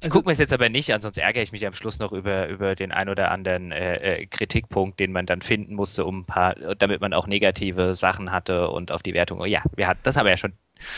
Ich 0.00 0.04
also, 0.04 0.18
gucke 0.18 0.28
mir 0.28 0.32
es 0.32 0.38
jetzt 0.38 0.52
aber 0.52 0.68
nicht 0.68 0.92
an, 0.92 1.00
sonst 1.00 1.18
ärgere 1.18 1.42
ich 1.42 1.50
mich 1.50 1.66
am 1.66 1.74
Schluss 1.74 1.98
noch 1.98 2.12
über, 2.12 2.46
über 2.46 2.76
den 2.76 2.92
ein 2.92 3.08
oder 3.08 3.32
anderen 3.32 3.72
äh, 3.72 3.96
äh, 3.96 4.26
Kritikpunkt, 4.26 5.00
den 5.00 5.10
man 5.10 5.26
dann 5.26 5.42
finden 5.42 5.74
musste, 5.74 6.04
um 6.04 6.20
ein 6.20 6.24
paar, 6.24 6.54
damit 6.54 7.00
man 7.00 7.12
auch 7.12 7.26
negative 7.26 7.96
Sachen 7.96 8.30
hatte 8.30 8.68
und 8.68 8.92
auf 8.92 9.02
die 9.02 9.14
Wertung. 9.14 9.44
Ja, 9.46 9.62
wir 9.74 9.88
hatten, 9.88 10.00
das 10.04 10.16
haben 10.16 10.26
wir 10.26 10.30
ja 10.30 10.36
schon 10.36 10.52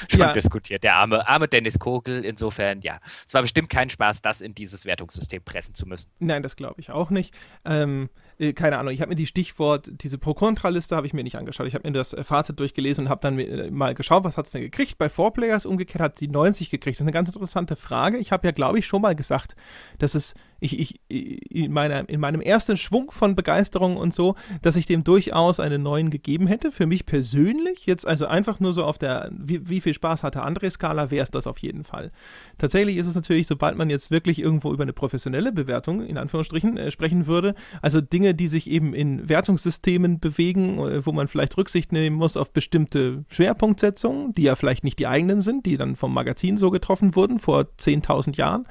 schon 0.09 0.21
ja. 0.21 0.33
diskutiert. 0.33 0.85
Der 0.85 0.97
arme, 0.97 1.27
arme 1.29 1.49
Dennis 1.49 1.79
Kogel. 1.79 2.25
Insofern, 2.25 2.81
ja, 2.83 3.01
es 3.27 3.35
war 3.35 3.43
bestimmt 3.43 3.71
kein 3.71 3.91
Spaß, 3.91 4.23
das 4.23 4.41
in 4.41 4.55
dieses 4.55 4.85
Wertungssystem 4.85 5.43
pressen 5.43 5.75
zu 5.75 5.87
müssen. 5.87 6.11
Nein, 6.19 6.43
das 6.43 6.57
glaube 6.57 6.81
ich 6.81 6.91
auch 6.91 7.11
nicht. 7.11 7.35
Ähm, 7.65 8.09
äh, 8.41 8.53
keine 8.53 8.79
Ahnung, 8.79 8.93
ich 8.93 9.01
habe 9.01 9.11
mir 9.11 9.17
die 9.17 9.27
Stichwort, 9.27 9.91
diese 10.03 10.19
Pro-Kontra-Liste 10.19 10.97
habe 10.97 11.07
ich 11.07 11.13
mir 11.13 11.23
nicht 11.23 11.37
angeschaut. 11.37 11.67
Ich 11.67 11.75
habe 11.75 11.87
mir 11.87 11.93
das 11.93 12.13
äh, 12.13 12.25
Fazit 12.25 12.59
durchgelesen 12.59 13.05
und 13.05 13.11
habe 13.11 13.21
dann 13.21 13.39
äh, 13.39 13.71
mal 13.71 13.95
geschaut, 13.95 14.25
was 14.25 14.37
hat 14.37 14.47
es 14.47 14.53
denn 14.53 14.63
gekriegt. 14.63 14.99
Bei 14.99 15.09
Four 15.09 15.33
Players 15.33 15.67
umgekehrt 15.67 16.03
hat 16.03 16.19
sie 16.19 16.29
90 16.29 16.71
gekriegt. 16.71 16.97
Das 16.97 17.01
ist 17.01 17.07
eine 17.07 17.13
ganz 17.13 17.29
interessante 17.29 17.77
Frage. 17.77 18.19
Ich 18.19 18.33
habe 18.33 18.47
ja, 18.47 18.53
glaube 18.53 18.79
ich, 18.79 18.87
schon 18.87 19.03
mal 19.03 19.15
gesagt, 19.15 19.55
dass 19.99 20.15
es 20.15 20.35
ich, 20.61 20.79
ich, 20.79 21.01
in, 21.51 21.73
meiner, 21.73 22.09
in 22.09 22.21
meinem 22.21 22.41
ersten 22.41 22.77
Schwung 22.77 23.11
von 23.11 23.35
Begeisterung 23.35 23.97
und 23.97 24.15
so, 24.15 24.37
dass 24.63 24.77
ich 24.77 24.87
dem 24.87 25.05
durchaus 25.05 25.59
einen 25.59 25.83
neuen 25.83 26.11
gegeben 26.11 26.47
hätte. 26.47 26.71
Für 26.71 26.87
mich 26.87 27.07
persönlich, 27.07 27.87
jetzt 27.87 28.07
also 28.07 28.27
einfach 28.27 28.61
nur 28.61 28.73
so 28.73 28.85
auf 28.85 28.99
der, 28.99 29.31
wie, 29.33 29.69
wie 29.69 29.81
viel 29.81 29.95
Spaß 29.95 30.23
hatte 30.23 30.45
André-Skala, 30.45 31.11
wäre 31.11 31.23
es 31.23 31.31
das 31.31 31.47
auf 31.47 31.59
jeden 31.59 31.85
Fall. 31.85 32.13
Tatsächlich 32.59 32.97
ist 32.97 33.07
es 33.07 33.15
natürlich, 33.15 33.47
sobald 33.47 33.77
man 33.77 33.89
jetzt 33.91 34.11
wirklich 34.11 34.39
irgendwo 34.39 34.73
über 34.73 34.83
eine 34.83 34.93
professionelle 34.93 35.51
Bewertung, 35.51 36.05
in 36.05 36.19
Anführungsstrichen, 36.19 36.77
äh, 36.77 36.91
sprechen 36.91 37.27
würde, 37.27 37.55
also 37.81 38.01
Dinge, 38.01 38.30
die 38.35 38.49
sich 38.49 38.71
eben 38.71 38.95
in 38.95 39.29
Wertungssystemen 39.29 40.21
bewegen, 40.21 40.79
äh, 40.79 41.07
wo 41.07 41.13
man 41.13 41.29
vielleicht 41.29 41.57
Rücksicht 41.57 41.93
nehmen 41.93 42.17
muss 42.17 42.37
auf 42.37 42.53
bestimmte 42.53 43.25
Schwerpunktsetzungen, 43.29 44.35
die 44.35 44.43
ja 44.43 44.57
vielleicht 44.57 44.85
nicht 44.85 44.99
die 44.99 45.07
eigenen 45.07 45.43
sind, 45.43 45.67
die 45.67 45.77
dann 45.77 45.97
vom 45.97 46.13
Magazin 46.13 46.57
so 46.57 46.71
getroffen 46.71 47.17
wurden 47.17 47.39
vor 47.39 47.67
10.000 47.79 48.37
Jahren 48.37 48.67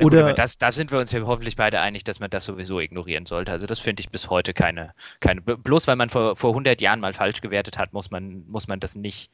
oder 0.00 0.28
gut, 0.28 0.38
das, 0.38 0.58
da 0.58 0.72
sind 0.72 0.90
wir 0.90 0.98
uns 0.98 1.12
ja 1.12 1.20
hoffentlich 1.22 1.56
beide 1.56 1.80
einig, 1.80 2.04
dass 2.04 2.20
man 2.20 2.30
das 2.30 2.44
sowieso 2.44 2.80
ignorieren 2.80 3.26
sollte. 3.26 3.52
Also 3.52 3.66
das 3.66 3.78
finde 3.78 4.00
ich 4.00 4.10
bis 4.10 4.30
heute 4.30 4.54
keine, 4.54 4.94
keine. 5.20 5.40
Bloß 5.40 5.86
weil 5.86 5.96
man 5.96 6.10
vor, 6.10 6.36
vor 6.36 6.50
100 6.50 6.80
Jahren 6.80 7.00
mal 7.00 7.12
falsch 7.12 7.40
gewertet 7.40 7.78
hat, 7.78 7.92
muss 7.92 8.10
man, 8.10 8.44
muss 8.48 8.68
man 8.68 8.80
das 8.80 8.94
nicht 8.94 9.30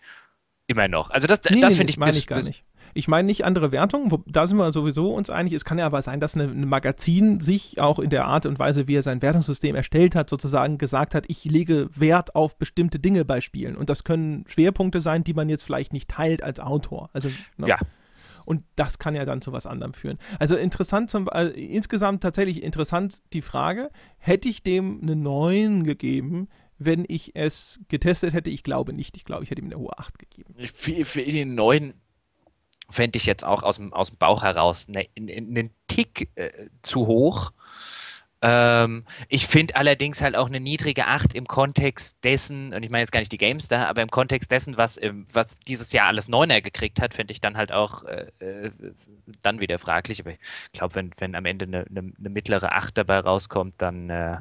immer 0.67 0.89
noch. 0.89 1.11
Also 1.11 1.27
das, 1.27 1.41
nee, 1.51 1.61
das 1.61 1.77
finde 1.77 1.87
nee, 1.87 1.91
ich, 1.91 1.97
meine 1.99 2.17
ich 2.17 2.27
gar 2.27 2.43
nicht. 2.43 2.65
Ich 2.95 3.09
meine 3.09 3.27
nicht 3.27 3.45
andere 3.45 3.73
Wertungen, 3.73 4.11
wo, 4.11 4.23
da 4.27 4.47
sind 4.47 4.59
wir 4.59 4.73
sowieso 4.73 5.13
uns 5.15 5.31
einig. 5.31 5.53
Es 5.53 5.65
kann 5.65 5.79
ja 5.79 5.87
aber 5.87 6.03
sein, 6.03 6.21
dass 6.21 6.37
ein 6.37 6.69
Magazin 6.69 7.41
sich 7.41 7.81
auch 7.81 7.99
in 7.99 8.11
der 8.11 8.27
Art 8.27 8.47
und 8.47 8.59
Weise, 8.59 8.89
wie 8.89 8.97
er 8.97 9.03
sein 9.03 9.23
Wertungssystem 9.23 9.75
erstellt 9.75 10.15
hat, 10.15 10.31
sozusagen 10.31 10.79
gesagt 10.79 11.15
hat, 11.15 11.25
ich 11.29 11.45
lege 11.45 11.89
Wert 11.95 12.35
auf 12.35 12.59
bestimmte 12.59 12.99
Dinge 12.99 13.25
bei 13.25 13.41
Spielen. 13.41 13.77
Und 13.77 13.91
das 13.91 14.05
können 14.05 14.45
Schwerpunkte 14.49 15.01
sein, 15.01 15.25
die 15.25 15.35
man 15.35 15.49
jetzt 15.49 15.63
vielleicht 15.63 15.93
nicht 15.93 16.11
teilt 16.11 16.43
als 16.43 16.61
Autor. 16.61 17.11
Also, 17.13 17.29
ne? 17.57 17.69
Ja, 17.69 17.79
und 18.49 18.65
das 18.77 18.99
kann 18.99 19.15
ja 19.15 19.27
dann 19.27 19.43
zu 19.43 19.53
was 19.53 19.67
anderem 19.67 19.93
führen. 19.93 20.17
Also 20.39 20.57
interessant, 20.57 21.11
zum, 21.11 21.29
also 21.29 21.53
insgesamt 21.53 22.23
tatsächlich 22.23 22.63
interessant 22.63 23.19
die 23.35 23.43
Frage, 23.43 23.91
hätte 24.17 24.49
ich 24.49 24.63
dem 24.63 25.01
eine 25.03 25.17
9 25.17 25.85
gegeben, 25.85 26.49
wenn 26.79 27.05
ich 27.07 27.37
es 27.37 27.79
getestet 27.89 28.33
hätte? 28.33 28.49
Ich 28.49 28.63
glaube 28.63 28.95
nicht. 28.95 29.19
Ich 29.19 29.27
glaube, 29.27 29.45
ich 29.45 29.51
hätte 29.51 29.61
ihm 29.61 29.67
eine 29.67 29.77
hohe 29.77 29.99
8 29.99 30.19
gegeben. 30.19 30.55
Für, 30.73 31.05
für 31.05 31.23
den 31.25 31.57
9 31.57 31.93
fände 32.91 33.17
ich 33.17 33.27
jetzt 33.27 33.45
auch 33.45 33.63
aus 33.63 33.77
dem, 33.77 33.93
aus 33.93 34.09
dem 34.09 34.19
Bauch 34.19 34.43
heraus 34.43 34.87
einen, 34.89 35.29
einen 35.29 35.71
Tick 35.89 36.31
äh, 36.37 36.69
zu 36.83 37.07
hoch. 37.07 37.53
Ähm, 38.41 39.05
ich 39.29 39.49
finde 39.49 39.75
allerdings 39.77 40.21
halt 40.21 40.37
auch 40.37 40.47
eine 40.47 40.61
niedrige 40.61 41.07
8 41.07 41.35
im 41.35 41.47
Kontext 41.47 42.19
dessen, 42.23 42.73
und 42.73 42.83
ich 42.83 42.91
meine 42.91 43.03
jetzt 43.03 43.11
gar 43.11 43.21
nicht 43.21 43.33
die 43.33 43.39
Games 43.39 43.69
da, 43.69 43.87
aber 43.87 44.03
im 44.03 44.11
Kontext 44.11 44.51
dessen, 44.51 44.77
was, 44.77 44.99
was 45.33 45.59
dieses 45.59 45.93
Jahr 45.93 46.07
alles 46.07 46.29
Neuner 46.29 46.61
gekriegt 46.61 47.01
hat, 47.01 47.15
finde 47.15 47.33
ich 47.33 47.41
dann 47.41 47.57
halt 47.57 47.73
auch 47.73 48.05
äh, 48.05 48.29
äh, 48.39 48.71
dann 49.43 49.61
wieder 49.61 49.79
fraglich. 49.79 50.21
Aber 50.21 50.31
ich 50.31 50.39
glaube, 50.73 50.95
wenn, 50.95 51.11
wenn 51.19 51.35
am 51.35 51.47
Ende 51.47 51.65
eine, 51.65 51.85
eine, 51.89 52.13
eine, 52.17 52.29
mittlere 52.29 52.73
8 52.73 52.97
dabei 52.97 53.19
rauskommt, 53.19 53.75
dann 53.79 54.09
äh, 54.09 54.39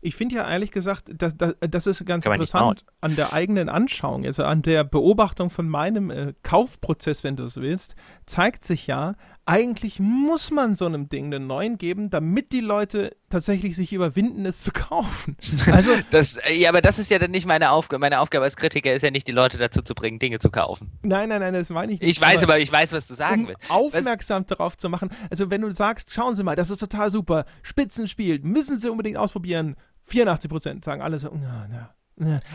ich 0.00 0.14
finde 0.16 0.36
ja 0.36 0.50
ehrlich 0.50 0.70
gesagt, 0.70 1.10
das, 1.14 1.36
das, 1.36 1.54
das 1.60 1.86
ist 1.86 2.04
ganz 2.06 2.26
interessant 2.26 2.84
an 3.00 3.16
der 3.16 3.32
eigenen 3.32 3.68
Anschauung, 3.68 4.24
also 4.24 4.44
an 4.44 4.62
der 4.62 4.84
Beobachtung 4.84 5.50
von 5.50 5.68
meinem 5.68 6.10
äh, 6.10 6.34
Kaufprozess, 6.42 7.24
wenn 7.24 7.36
du 7.36 7.44
es 7.44 7.56
willst, 7.56 7.94
zeigt 8.26 8.64
sich 8.64 8.86
ja, 8.86 9.14
eigentlich 9.48 9.98
muss 9.98 10.50
man 10.50 10.74
so 10.74 10.84
einem 10.84 11.08
Ding 11.08 11.32
einen 11.32 11.46
neuen 11.46 11.78
geben, 11.78 12.10
damit 12.10 12.52
die 12.52 12.60
Leute 12.60 13.16
tatsächlich 13.30 13.76
sich 13.76 13.94
überwinden, 13.94 14.44
es 14.44 14.62
zu 14.62 14.72
kaufen. 14.72 15.36
Also 15.72 15.90
das, 16.10 16.36
äh, 16.36 16.54
ja, 16.54 16.70
aber 16.70 16.80
das 16.80 16.98
ist 16.98 17.10
ja 17.10 17.18
dann 17.18 17.30
nicht 17.30 17.46
meine 17.46 17.70
Aufgabe. 17.70 18.00
Meine 18.00 18.20
Aufgabe 18.20 18.44
als 18.44 18.56
Kritiker 18.56 18.92
ist 18.92 19.02
ja 19.02 19.10
nicht, 19.10 19.26
die 19.26 19.32
Leute 19.32 19.58
dazu 19.58 19.82
zu 19.82 19.94
bringen, 19.94 20.18
Dinge 20.18 20.38
zu 20.38 20.50
kaufen. 20.50 20.92
Nein, 21.02 21.28
nein, 21.28 21.40
nein, 21.40 21.54
das 21.54 21.70
meine 21.70 21.92
ich 21.92 22.00
nicht. 22.00 22.10
Ich 22.10 22.20
weiß, 22.20 22.42
aber, 22.42 22.54
aber 22.54 22.62
ich 22.62 22.70
weiß, 22.70 22.92
was 22.92 23.06
du 23.06 23.14
sagen 23.14 23.42
um 23.42 23.48
willst. 23.48 23.70
Aufmerksam 23.70 24.42
was? 24.42 24.56
darauf 24.56 24.76
zu 24.76 24.88
machen. 24.88 25.10
Also 25.30 25.50
wenn 25.50 25.62
du 25.62 25.70
sagst, 25.72 26.12
schauen 26.12 26.36
Sie 26.36 26.42
mal, 26.42 26.56
das 26.56 26.70
ist 26.70 26.78
total 26.78 27.10
super, 27.10 27.44
Spitzenspiel, 27.62 28.40
müssen 28.40 28.78
Sie 28.78 28.90
unbedingt 28.90 29.16
ausprobieren. 29.16 29.76
84 30.08 30.50
Prozent 30.50 30.84
sagen 30.84 31.02
alle 31.02 31.18
so, 31.18 31.30
na, 31.34 31.66
na, 31.68 31.94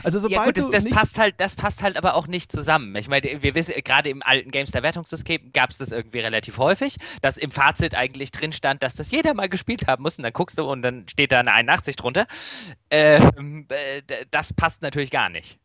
also 0.04 0.20
sobald 0.20 0.34
ja 0.34 0.44
gut, 0.46 0.58
das, 0.58 0.84
das 0.84 0.92
passt 0.92 1.18
halt, 1.18 1.36
das 1.38 1.56
passt 1.56 1.82
halt 1.82 1.96
aber 1.96 2.16
auch 2.16 2.28
nicht 2.28 2.52
zusammen. 2.52 2.96
Ich 2.98 3.08
meine, 3.08 3.42
wir 3.42 3.56
wissen, 3.56 3.74
gerade 3.84 4.10
im 4.10 4.22
alten 4.22 4.52
Gamestar-Wertungssystem 4.52 5.54
gab 5.54 5.70
es 5.70 5.78
das 5.78 5.92
irgendwie 5.92 6.20
relativ 6.20 6.58
häufig, 6.58 6.98
dass 7.22 7.38
im 7.38 7.52
Fazit 7.52 7.96
eigentlich 7.96 8.32
drin 8.32 8.52
stand, 8.52 8.84
dass 8.84 8.96
das 8.96 9.10
jeder 9.12 9.34
mal 9.34 9.48
gespielt 9.48 9.88
haben 9.88 10.04
muss 10.04 10.18
und 10.18 10.24
dann 10.24 10.34
guckst 10.34 10.58
du 10.58 10.64
und 10.64 10.82
dann 10.82 11.08
steht 11.08 11.32
da 11.32 11.40
eine 11.40 11.54
81 11.54 11.96
drunter. 11.96 12.28
Ähm, 12.90 13.68
äh, 13.70 14.02
das 14.32 14.54
passt 14.54 14.82
natürlich 14.82 15.12
gar 15.12 15.30
nicht. 15.30 15.60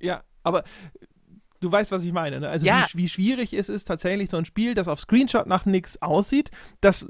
Ja, 0.00 0.24
aber 0.42 0.64
du 1.60 1.70
weißt, 1.70 1.92
was 1.92 2.02
ich 2.02 2.12
meine. 2.12 2.40
Ne? 2.40 2.48
Also 2.48 2.66
ja. 2.66 2.86
wie, 2.92 3.04
wie, 3.04 3.08
schwierig 3.08 3.52
es 3.52 3.68
ist, 3.68 3.84
tatsächlich 3.84 4.30
so 4.30 4.36
ein 4.36 4.44
Spiel, 4.46 4.74
das 4.74 4.88
auf 4.88 5.00
Screenshot 5.00 5.46
nach 5.46 5.64
nichts 5.64 6.02
aussieht, 6.02 6.50
das 6.80 7.06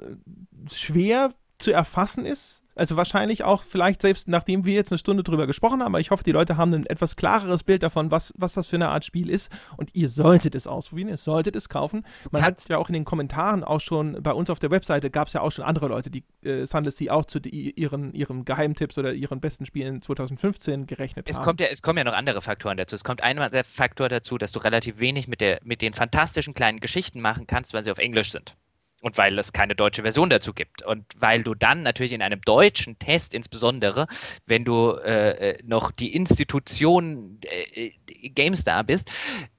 schwer 0.70 1.32
zu 1.58 1.72
erfassen 1.72 2.26
ist, 2.26 2.64
also 2.76 2.96
wahrscheinlich 2.96 3.44
auch 3.44 3.62
vielleicht 3.62 4.02
selbst 4.02 4.28
nachdem 4.28 4.64
wir 4.64 4.74
jetzt 4.74 4.90
eine 4.92 4.98
Stunde 4.98 5.22
drüber 5.22 5.46
gesprochen 5.46 5.80
haben, 5.80 5.94
aber 5.94 6.00
ich 6.00 6.10
hoffe, 6.10 6.24
die 6.24 6.32
Leute 6.32 6.56
haben 6.56 6.74
ein 6.74 6.86
etwas 6.86 7.16
klareres 7.16 7.62
Bild 7.62 7.82
davon, 7.82 8.10
was, 8.10 8.32
was 8.36 8.54
das 8.54 8.66
für 8.66 8.76
eine 8.76 8.88
Art 8.88 9.04
Spiel 9.04 9.30
ist. 9.30 9.50
Und 9.76 9.94
ihr 9.94 10.08
solltet 10.08 10.54
es 10.54 10.66
ausprobieren, 10.66 11.08
ihr 11.08 11.16
solltet 11.16 11.56
es 11.56 11.68
kaufen. 11.68 12.04
Man 12.30 12.42
hat 12.42 12.58
es 12.58 12.68
ja 12.68 12.78
auch 12.78 12.88
in 12.88 12.94
den 12.94 13.04
Kommentaren 13.04 13.62
auch 13.62 13.80
schon, 13.80 14.22
bei 14.22 14.32
uns 14.32 14.50
auf 14.50 14.58
der 14.58 14.70
Webseite 14.70 15.10
gab 15.10 15.28
es 15.28 15.34
ja 15.34 15.40
auch 15.40 15.52
schon 15.52 15.64
andere 15.64 15.88
Leute, 15.88 16.10
die 16.10 16.24
äh, 16.42 16.66
Sunless 16.66 16.96
Sea 16.96 17.12
auch 17.12 17.24
zu 17.26 17.40
die, 17.40 17.70
ihren, 17.72 18.12
ihren 18.12 18.44
Geheimtipps 18.44 18.98
oder 18.98 19.12
ihren 19.12 19.40
besten 19.40 19.66
Spielen 19.66 20.02
2015 20.02 20.86
gerechnet 20.86 21.28
es 21.28 21.36
haben. 21.36 21.44
Kommt 21.44 21.60
ja, 21.60 21.68
es 21.68 21.82
kommen 21.82 21.98
ja 21.98 22.04
noch 22.04 22.14
andere 22.14 22.42
Faktoren 22.42 22.76
dazu. 22.76 22.96
Es 22.96 23.04
kommt 23.04 23.22
einmal 23.22 23.50
der 23.50 23.64
Faktor 23.64 24.08
dazu, 24.08 24.38
dass 24.38 24.52
du 24.52 24.58
relativ 24.58 24.98
wenig 24.98 25.28
mit, 25.28 25.40
der, 25.40 25.60
mit 25.62 25.80
den 25.80 25.94
fantastischen 25.94 26.54
kleinen 26.54 26.80
Geschichten 26.80 27.20
machen 27.20 27.46
kannst, 27.46 27.72
weil 27.74 27.84
sie 27.84 27.90
auf 27.90 27.98
Englisch 27.98 28.32
sind 28.32 28.56
und 29.04 29.18
weil 29.18 29.38
es 29.38 29.52
keine 29.52 29.74
deutsche 29.74 30.02
Version 30.02 30.30
dazu 30.30 30.54
gibt. 30.54 30.82
Und 30.82 31.04
weil 31.18 31.42
du 31.42 31.54
dann 31.54 31.82
natürlich 31.82 32.12
in 32.12 32.22
einem 32.22 32.40
deutschen 32.40 32.98
Test 32.98 33.34
insbesondere, 33.34 34.06
wenn 34.46 34.64
du 34.64 34.92
äh, 34.92 35.50
äh 35.50 35.62
noch 35.62 35.90
die 35.90 36.14
Institution 36.14 37.38
äh, 37.42 37.90
GameStar 38.30 38.82
bist, 38.82 39.10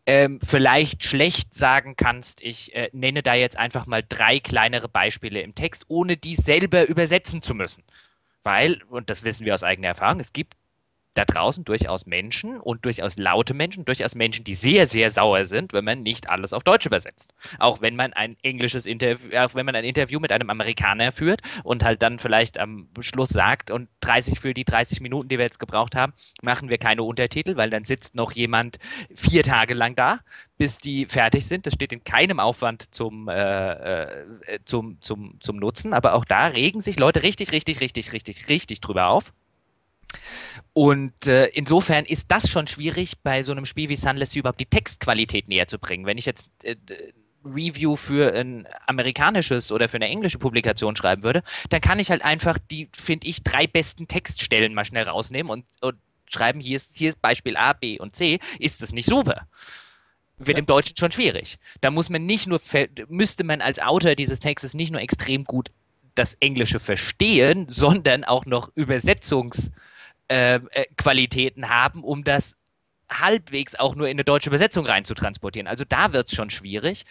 ähm, 0.07 0.39
vielleicht 0.43 1.03
schlecht 1.03 1.53
sagen 1.53 1.95
kannst, 1.95 2.41
ich 2.41 2.75
äh, 2.75 2.89
nenne 2.91 3.21
da 3.21 3.35
jetzt 3.35 3.57
einfach 3.57 3.85
mal 3.85 4.03
drei 4.07 4.39
kleinere 4.39 4.89
Beispiele 4.89 5.41
im 5.41 5.53
Text, 5.53 5.85
ohne 5.89 6.17
die 6.17 6.35
selber 6.35 6.87
übersetzen 6.87 7.43
zu 7.43 7.53
müssen. 7.53 7.83
Weil, 8.41 8.81
und 8.89 9.11
das 9.11 9.23
wissen 9.23 9.45
wir 9.45 9.53
aus 9.53 9.63
eigener 9.63 9.89
Erfahrung, 9.89 10.19
es 10.19 10.33
gibt 10.33 10.55
da 11.15 11.25
draußen 11.25 11.63
durchaus 11.63 12.05
Menschen 12.05 12.59
und 12.59 12.85
durchaus 12.85 13.17
laute 13.17 13.53
Menschen, 13.53 13.85
durchaus 13.85 14.15
Menschen, 14.15 14.43
die 14.43 14.53
sehr, 14.53 14.85
sehr 14.85 15.09
sauer 15.09 15.45
sind, 15.45 15.73
wenn 15.73 15.85
man 15.85 16.03
nicht 16.03 16.29
alles 16.29 16.53
auf 16.53 16.63
Deutsch 16.63 16.85
übersetzt. 16.85 17.33
Auch 17.57 17.81
wenn 17.81 17.95
man 17.95 18.13
ein 18.13 18.35
englisches 18.43 18.85
Interview, 18.85 19.35
auch 19.37 19.55
wenn 19.55 19.65
man 19.65 19.75
ein 19.75 19.85
Interview 19.85 20.19
mit 20.19 20.31
einem 20.31 20.49
Amerikaner 20.49 21.11
führt 21.11 21.41
und 21.63 21.83
halt 21.83 22.01
dann 22.01 22.19
vielleicht 22.19 22.59
am 22.59 22.89
Schluss 22.99 23.29
sagt 23.29 23.71
und 23.71 23.87
30 24.01 24.39
für 24.39 24.53
die 24.53 24.65
30 24.65 24.99
Minuten, 24.99 25.29
die 25.29 25.37
wir 25.37 25.45
jetzt 25.45 25.59
gebraucht 25.59 25.95
haben, 25.95 26.13
machen 26.41 26.69
wir 26.69 26.77
keine 26.77 27.03
Untertitel, 27.03 27.55
weil 27.55 27.69
dann 27.69 27.85
sitzt 27.85 28.13
noch 28.13 28.33
jemand 28.33 28.77
vier 29.15 29.43
Tage 29.43 29.73
lang 29.73 29.95
da, 29.95 30.19
bis 30.57 30.77
die 30.77 31.05
fertig 31.05 31.45
sind. 31.45 31.65
Das 31.65 31.73
steht 31.73 31.93
in 31.93 32.03
keinem 32.03 32.41
Aufwand 32.41 32.93
zum, 32.93 33.29
äh, 33.29 34.03
äh, 34.03 34.59
zum, 34.65 35.01
zum, 35.01 35.37
zum 35.39 35.55
Nutzen, 35.57 35.93
aber 35.93 36.13
auch 36.13 36.25
da 36.25 36.47
regen 36.47 36.81
sich 36.81 36.99
Leute 36.99 37.23
richtig, 37.23 37.53
richtig, 37.53 37.79
richtig, 37.79 38.11
richtig, 38.11 38.49
richtig 38.49 38.81
drüber 38.81 39.07
auf. 39.07 39.31
Und 40.73 41.27
äh, 41.27 41.47
insofern 41.47 42.05
ist 42.05 42.31
das 42.31 42.49
schon 42.49 42.67
schwierig, 42.67 43.19
bei 43.23 43.43
so 43.43 43.51
einem 43.51 43.65
Spiel 43.65 43.89
wie 43.89 43.95
Sunless 43.95 44.35
überhaupt 44.35 44.59
die 44.59 44.65
Textqualität 44.65 45.47
näher 45.47 45.67
zu 45.67 45.79
bringen. 45.79 46.05
Wenn 46.05 46.17
ich 46.17 46.25
jetzt 46.25 46.47
äh, 46.63 46.75
Review 47.45 47.95
für 47.95 48.33
ein 48.33 48.67
amerikanisches 48.87 49.71
oder 49.71 49.87
für 49.87 49.97
eine 49.97 50.07
englische 50.07 50.39
Publikation 50.39 50.95
schreiben 50.95 51.23
würde, 51.23 51.43
dann 51.69 51.81
kann 51.81 51.99
ich 51.99 52.09
halt 52.09 52.23
einfach 52.23 52.57
die, 52.57 52.89
finde 52.95 53.27
ich, 53.27 53.43
drei 53.43 53.67
besten 53.67 54.07
Textstellen 54.07 54.73
mal 54.73 54.85
schnell 54.85 55.03
rausnehmen 55.07 55.51
und, 55.51 55.65
und 55.81 55.97
schreiben, 56.27 56.59
hier 56.59 56.75
ist, 56.75 56.97
hier 56.97 57.09
ist 57.09 57.21
Beispiel 57.21 57.55
A, 57.55 57.73
B 57.73 57.99
und 57.99 58.15
C. 58.15 58.39
Ist 58.59 58.81
das 58.81 58.91
nicht 58.91 59.07
super? 59.07 59.47
Wird 60.37 60.57
ja. 60.57 60.59
im 60.59 60.65
Deutschen 60.65 60.97
schon 60.97 61.11
schwierig. 61.11 61.57
Da 61.81 61.91
muss 61.91 62.09
man 62.09 62.25
nicht 62.25 62.47
nur, 62.47 62.59
müsste 63.07 63.43
man 63.43 63.61
als 63.61 63.79
Autor 63.79 64.15
dieses 64.15 64.39
Textes 64.39 64.73
nicht 64.73 64.91
nur 64.91 65.01
extrem 65.01 65.45
gut 65.45 65.71
das 66.15 66.35
Englische 66.35 66.79
verstehen, 66.79 67.67
sondern 67.69 68.23
auch 68.23 68.45
noch 68.45 68.71
Übersetzungsqualitäten 68.75 69.85
äh, 70.27 70.55
äh 70.55 71.65
haben, 71.67 72.03
um 72.03 72.23
das 72.23 72.55
halbwegs 73.09 73.75
auch 73.75 73.95
nur 73.95 74.07
in 74.07 74.15
eine 74.15 74.23
deutsche 74.23 74.49
Übersetzung 74.49 74.85
rein 74.85 75.05
zu 75.05 75.13
transportieren. 75.13 75.67
Also 75.67 75.85
da 75.87 76.13
wird 76.13 76.27
es 76.27 76.35
schon 76.35 76.49
schwierig. 76.49 77.05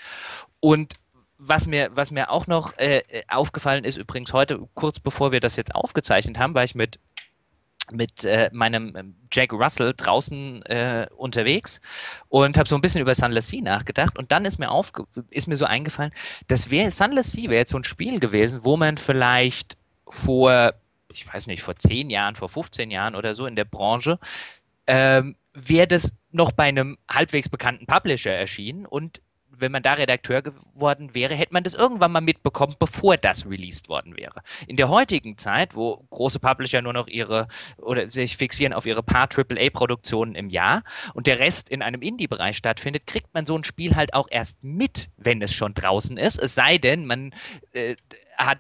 Und 0.60 0.94
was 1.38 1.66
mir, 1.66 1.90
was 1.94 2.10
mir 2.10 2.30
auch 2.30 2.46
noch 2.46 2.76
äh, 2.78 3.02
aufgefallen 3.28 3.84
ist, 3.84 3.96
übrigens 3.96 4.32
heute, 4.32 4.66
kurz 4.74 5.00
bevor 5.00 5.32
wir 5.32 5.40
das 5.40 5.56
jetzt 5.56 5.74
aufgezeichnet 5.74 6.38
haben, 6.38 6.54
war 6.54 6.64
ich 6.64 6.74
mit 6.74 6.98
mit 7.92 8.24
äh, 8.24 8.48
meinem 8.50 8.96
ähm, 8.96 9.14
Jack 9.30 9.52
Russell 9.52 9.92
draußen 9.94 10.62
äh, 10.62 11.06
unterwegs 11.16 11.82
und 12.28 12.56
habe 12.56 12.66
so 12.66 12.76
ein 12.76 12.80
bisschen 12.80 13.02
über 13.02 13.14
Sunless 13.14 13.48
Sea 13.48 13.60
nachgedacht 13.60 14.18
und 14.18 14.32
dann 14.32 14.46
ist 14.46 14.58
mir 14.58 14.70
aufge 14.70 15.04
ist 15.28 15.48
mir 15.48 15.56
so 15.56 15.66
eingefallen, 15.66 16.12
das 16.48 16.70
wäre 16.70 16.90
Sunless 16.90 17.32
Sea 17.32 17.50
wäre 17.50 17.60
jetzt 17.60 17.72
so 17.72 17.78
ein 17.78 17.84
Spiel 17.84 18.20
gewesen, 18.20 18.64
wo 18.64 18.78
man 18.78 18.96
vielleicht 18.96 19.76
vor 20.08 20.72
ich 21.14 21.32
weiß 21.32 21.46
nicht 21.46 21.62
vor 21.62 21.76
zehn 21.76 22.10
Jahren, 22.10 22.34
vor 22.34 22.48
15 22.48 22.90
Jahren 22.90 23.14
oder 23.14 23.34
so 23.34 23.46
in 23.46 23.56
der 23.56 23.64
Branche 23.64 24.18
ähm, 24.86 25.36
wäre 25.54 25.86
das 25.86 26.12
noch 26.30 26.52
bei 26.52 26.64
einem 26.64 26.98
halbwegs 27.08 27.48
bekannten 27.48 27.86
Publisher 27.86 28.32
erschienen 28.32 28.86
und 28.86 29.20
wenn 29.56 29.72
man 29.72 29.82
da 29.82 29.94
Redakteur 29.94 30.42
geworden 30.42 31.14
wäre, 31.14 31.34
hätte 31.34 31.52
man 31.52 31.62
das 31.62 31.74
irgendwann 31.74 32.12
mal 32.12 32.20
mitbekommen, 32.20 32.74
bevor 32.78 33.16
das 33.16 33.46
released 33.46 33.88
worden 33.88 34.16
wäre. 34.16 34.42
In 34.66 34.76
der 34.76 34.88
heutigen 34.88 35.38
Zeit, 35.38 35.76
wo 35.76 36.04
große 36.10 36.40
Publisher 36.40 36.82
nur 36.82 36.92
noch 36.92 37.06
ihre 37.06 37.46
oder 37.78 38.10
sich 38.10 38.36
fixieren 38.36 38.72
auf 38.72 38.86
ihre 38.86 39.02
paar 39.02 39.28
AAA-Produktionen 39.32 40.34
im 40.34 40.48
Jahr 40.48 40.82
und 41.14 41.26
der 41.26 41.38
Rest 41.38 41.68
in 41.68 41.82
einem 41.82 42.02
Indie-Bereich 42.02 42.56
stattfindet, 42.56 43.06
kriegt 43.06 43.32
man 43.32 43.46
so 43.46 43.56
ein 43.56 43.64
Spiel 43.64 43.94
halt 43.94 44.14
auch 44.14 44.26
erst 44.30 44.62
mit, 44.62 45.08
wenn 45.16 45.40
es 45.42 45.52
schon 45.52 45.74
draußen 45.74 46.16
ist. 46.16 46.38
Es 46.38 46.54
sei 46.54 46.78
denn, 46.78 47.06
man 47.06 47.32
äh, 47.72 47.96
hat 48.36 48.58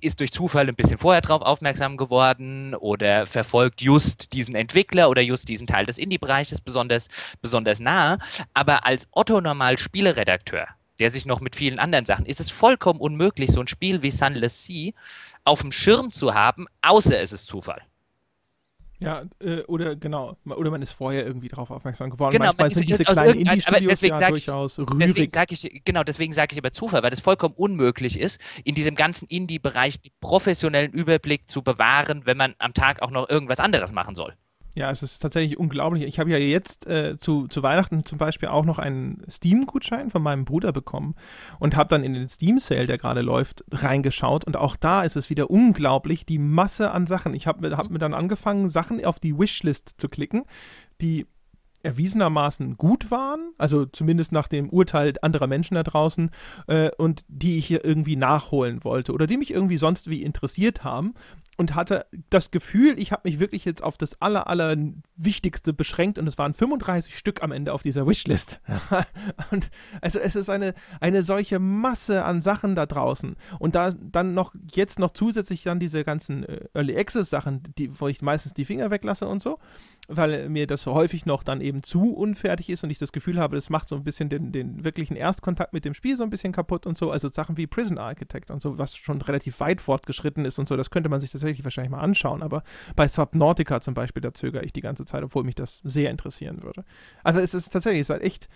ist 0.00 0.20
durch 0.20 0.32
Zufall 0.32 0.68
ein 0.68 0.74
bisschen 0.74 0.98
vorher 0.98 1.20
drauf 1.20 1.42
aufmerksam 1.42 1.96
geworden 1.96 2.74
oder 2.74 3.26
verfolgt 3.26 3.80
just 3.80 4.32
diesen 4.32 4.54
Entwickler 4.54 5.10
oder 5.10 5.22
just 5.22 5.48
diesen 5.48 5.66
Teil 5.66 5.86
des 5.86 5.98
Indie-Bereiches 5.98 6.60
besonders, 6.60 7.08
besonders 7.40 7.80
nah. 7.80 8.18
Aber 8.54 8.86
als 8.86 9.08
Otto 9.12 9.40
Normal 9.40 9.78
Spieleredakteur, 9.78 10.66
der 10.98 11.10
sich 11.10 11.26
noch 11.26 11.40
mit 11.40 11.56
vielen 11.56 11.78
anderen 11.78 12.04
Sachen, 12.04 12.26
ist 12.26 12.40
es 12.40 12.50
vollkommen 12.50 13.00
unmöglich, 13.00 13.50
so 13.50 13.60
ein 13.60 13.68
Spiel 13.68 14.02
wie 14.02 14.10
Sunless 14.10 14.64
Sea 14.64 14.92
auf 15.44 15.60
dem 15.60 15.72
Schirm 15.72 16.12
zu 16.12 16.34
haben, 16.34 16.66
außer 16.82 17.18
es 17.18 17.32
ist 17.32 17.46
Zufall. 17.46 17.82
Ja, 19.00 19.24
äh, 19.40 19.62
oder 19.62 19.94
genau, 19.94 20.36
oder 20.44 20.70
man 20.70 20.82
ist 20.82 20.90
vorher 20.90 21.24
irgendwie 21.24 21.48
darauf 21.48 21.70
aufmerksam 21.70 22.10
geworden. 22.10 22.32
Genau, 22.32 22.46
Manchmal 22.46 22.70
sind 22.70 22.88
diese 22.88 23.04
kleinen 23.04 23.40
Indie-Studios 23.40 24.00
ja 24.00 24.28
durchaus 24.28 24.78
rührig. 24.78 24.98
Deswegen 24.98 25.28
sage 25.28 25.54
ich, 25.54 25.82
genau, 25.84 26.02
deswegen 26.02 26.32
sage 26.32 26.52
ich 26.52 26.58
aber 26.58 26.72
Zufall, 26.72 27.02
weil 27.02 27.12
es 27.12 27.20
vollkommen 27.20 27.54
unmöglich 27.56 28.18
ist, 28.18 28.40
in 28.64 28.74
diesem 28.74 28.96
ganzen 28.96 29.28
Indie-Bereich 29.28 30.00
den 30.00 30.12
professionellen 30.20 30.92
Überblick 30.92 31.48
zu 31.48 31.62
bewahren, 31.62 32.22
wenn 32.24 32.36
man 32.36 32.54
am 32.58 32.74
Tag 32.74 33.00
auch 33.00 33.10
noch 33.10 33.28
irgendwas 33.28 33.60
anderes 33.60 33.92
machen 33.92 34.16
soll. 34.16 34.34
Ja, 34.74 34.90
es 34.90 35.02
ist 35.02 35.18
tatsächlich 35.18 35.58
unglaublich. 35.58 36.04
Ich 36.04 36.20
habe 36.20 36.30
ja 36.30 36.38
jetzt 36.38 36.86
äh, 36.86 37.16
zu, 37.18 37.48
zu 37.48 37.62
Weihnachten 37.62 38.04
zum 38.04 38.18
Beispiel 38.18 38.48
auch 38.48 38.64
noch 38.64 38.78
einen 38.78 39.22
Steam-Gutschein 39.28 40.10
von 40.10 40.22
meinem 40.22 40.44
Bruder 40.44 40.72
bekommen 40.72 41.16
und 41.58 41.74
habe 41.74 41.88
dann 41.88 42.04
in 42.04 42.14
den 42.14 42.28
Steam-Sale, 42.28 42.86
der 42.86 42.98
gerade 42.98 43.22
läuft, 43.22 43.64
reingeschaut. 43.72 44.44
Und 44.44 44.56
auch 44.56 44.76
da 44.76 45.02
ist 45.02 45.16
es 45.16 45.30
wieder 45.30 45.50
unglaublich, 45.50 46.26
die 46.26 46.38
Masse 46.38 46.92
an 46.92 47.06
Sachen. 47.06 47.34
Ich 47.34 47.46
habe 47.46 47.76
hab 47.76 47.90
mir 47.90 47.98
dann 47.98 48.14
angefangen, 48.14 48.68
Sachen 48.68 49.04
auf 49.04 49.18
die 49.18 49.36
Wishlist 49.36 50.00
zu 50.00 50.06
klicken, 50.06 50.44
die 51.00 51.26
erwiesenermaßen 51.82 52.76
gut 52.76 53.10
waren, 53.10 53.52
also 53.58 53.86
zumindest 53.86 54.32
nach 54.32 54.48
dem 54.48 54.70
Urteil 54.70 55.14
anderer 55.22 55.46
Menschen 55.46 55.74
da 55.74 55.82
draußen, 55.82 56.30
äh, 56.66 56.90
und 56.96 57.24
die 57.28 57.58
ich 57.58 57.66
hier 57.66 57.84
irgendwie 57.84 58.16
nachholen 58.16 58.84
wollte 58.84 59.12
oder 59.12 59.26
die 59.26 59.36
mich 59.36 59.52
irgendwie 59.52 59.78
sonst 59.78 60.08
wie 60.10 60.22
interessiert 60.22 60.84
haben 60.84 61.14
und 61.58 61.74
hatte 61.74 62.06
das 62.30 62.52
Gefühl, 62.52 62.94
ich 62.98 63.10
habe 63.10 63.22
mich 63.24 63.40
wirklich 63.40 63.64
jetzt 63.64 63.82
auf 63.82 63.96
das 63.96 64.22
aller, 64.22 64.46
aller 64.46 64.76
Wichtigste 65.16 65.72
beschränkt 65.72 66.16
und 66.16 66.28
es 66.28 66.38
waren 66.38 66.54
35 66.54 67.18
Stück 67.18 67.42
am 67.42 67.50
Ende 67.50 67.72
auf 67.72 67.82
dieser 67.82 68.06
Wishlist. 68.06 68.60
und 69.50 69.68
also 70.00 70.20
es 70.20 70.36
ist 70.36 70.50
eine, 70.50 70.74
eine 71.00 71.24
solche 71.24 71.58
Masse 71.58 72.24
an 72.24 72.40
Sachen 72.40 72.76
da 72.76 72.86
draußen. 72.86 73.34
Und 73.58 73.74
da 73.74 73.90
dann 73.90 74.34
noch 74.34 74.54
jetzt 74.72 75.00
noch 75.00 75.10
zusätzlich 75.10 75.64
dann 75.64 75.80
diese 75.80 76.04
ganzen 76.04 76.44
äh, 76.44 76.68
Early 76.74 76.96
Access 76.96 77.28
Sachen, 77.28 77.64
die, 77.76 78.00
wo 78.00 78.06
ich 78.06 78.22
meistens 78.22 78.54
die 78.54 78.64
Finger 78.64 78.92
weglasse 78.92 79.26
und 79.26 79.42
so, 79.42 79.58
weil 80.08 80.48
mir 80.48 80.66
das 80.66 80.86
häufig 80.86 81.26
noch 81.26 81.42
dann 81.42 81.60
eben 81.60 81.82
zu 81.82 82.12
unfertig 82.14 82.70
ist 82.70 82.82
und 82.82 82.90
ich 82.90 82.98
das 82.98 83.12
Gefühl 83.12 83.38
habe, 83.38 83.56
das 83.56 83.68
macht 83.68 83.88
so 83.88 83.94
ein 83.94 84.04
bisschen 84.04 84.30
den, 84.30 84.52
den 84.52 84.82
wirklichen 84.82 85.16
Erstkontakt 85.16 85.74
mit 85.74 85.84
dem 85.84 85.92
Spiel 85.92 86.16
so 86.16 86.24
ein 86.24 86.30
bisschen 86.30 86.52
kaputt 86.52 86.86
und 86.86 86.96
so. 86.96 87.10
Also 87.10 87.28
Sachen 87.28 87.58
wie 87.58 87.66
Prison 87.66 87.98
Architect 87.98 88.50
und 88.50 88.62
so, 88.62 88.78
was 88.78 88.96
schon 88.96 89.20
relativ 89.20 89.60
weit 89.60 89.82
fortgeschritten 89.82 90.46
ist 90.46 90.58
und 90.58 90.66
so, 90.66 90.76
das 90.76 90.88
könnte 90.90 91.10
man 91.10 91.20
sich 91.20 91.30
tatsächlich 91.30 91.62
wahrscheinlich 91.62 91.90
mal 91.90 92.00
anschauen. 92.00 92.42
Aber 92.42 92.64
bei 92.96 93.06
Subnautica 93.06 93.82
zum 93.82 93.92
Beispiel, 93.92 94.22
da 94.22 94.32
zögere 94.32 94.64
ich 94.64 94.72
die 94.72 94.80
ganze 94.80 95.04
Zeit, 95.04 95.22
obwohl 95.22 95.44
mich 95.44 95.54
das 95.54 95.82
sehr 95.84 96.10
interessieren 96.10 96.62
würde. 96.62 96.84
Also 97.22 97.40
es 97.40 97.52
ist 97.52 97.70
tatsächlich, 97.70 98.00
es 98.00 98.10
halt 98.10 98.22
echt 98.22 98.48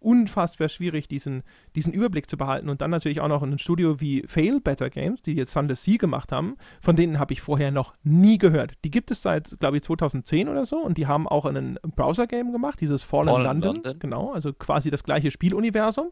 unfassbar 0.00 0.68
schwierig, 0.68 1.08
diesen, 1.08 1.42
diesen 1.74 1.92
Überblick 1.92 2.28
zu 2.28 2.36
behalten. 2.36 2.68
Und 2.68 2.80
dann 2.80 2.90
natürlich 2.90 3.20
auch 3.20 3.28
noch 3.28 3.42
in 3.42 3.50
einem 3.50 3.58
Studio 3.58 4.00
wie 4.00 4.24
Fail 4.26 4.60
Better 4.60 4.90
Games, 4.90 5.22
die 5.22 5.34
jetzt 5.34 5.52
Sunless 5.52 5.84
Sea 5.84 5.98
gemacht 5.98 6.32
haben. 6.32 6.56
Von 6.80 6.96
denen 6.96 7.18
habe 7.18 7.32
ich 7.32 7.40
vorher 7.40 7.70
noch 7.70 7.94
nie 8.02 8.38
gehört. 8.38 8.72
Die 8.84 8.90
gibt 8.90 9.10
es 9.10 9.22
seit, 9.22 9.58
glaube 9.60 9.76
ich, 9.76 9.82
2010 9.82 10.48
oder 10.48 10.64
so. 10.64 10.78
Und 10.78 10.98
die 10.98 11.06
haben 11.06 11.28
auch 11.28 11.44
ein 11.44 11.78
Browser-Game 11.82 12.52
gemacht, 12.52 12.80
dieses 12.80 13.02
Fallen, 13.02 13.28
Fallen 13.28 13.44
London. 13.44 13.74
London. 13.76 13.98
Genau, 13.98 14.32
also 14.32 14.52
quasi 14.52 14.90
das 14.90 15.04
gleiche 15.04 15.30
Spieluniversum. 15.30 16.10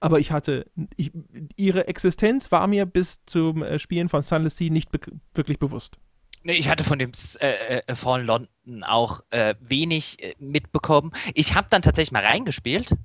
Aber 0.00 0.18
ich 0.18 0.32
hatte, 0.32 0.66
ich, 0.96 1.12
ihre 1.56 1.86
Existenz 1.86 2.50
war 2.50 2.66
mir 2.66 2.86
bis 2.86 3.24
zum 3.24 3.62
äh, 3.62 3.78
Spielen 3.78 4.08
von 4.08 4.22
Sunless 4.22 4.56
Sea 4.56 4.68
nicht 4.68 4.90
be 4.90 4.98
wirklich 5.32 5.60
bewusst. 5.60 5.96
Nee, 6.44 6.54
ich 6.54 6.68
hatte 6.68 6.82
von 6.82 6.98
dem 6.98 7.12
äh, 7.38 7.82
äh, 7.86 7.94
Fallen 7.94 8.26
London 8.26 8.82
auch 8.82 9.20
äh, 9.30 9.54
wenig 9.60 10.22
äh, 10.22 10.34
mitbekommen. 10.40 11.12
Ich 11.34 11.54
habe 11.54 11.68
dann 11.70 11.82
tatsächlich 11.82 12.10
mal 12.10 12.24
reingespielt 12.24 12.96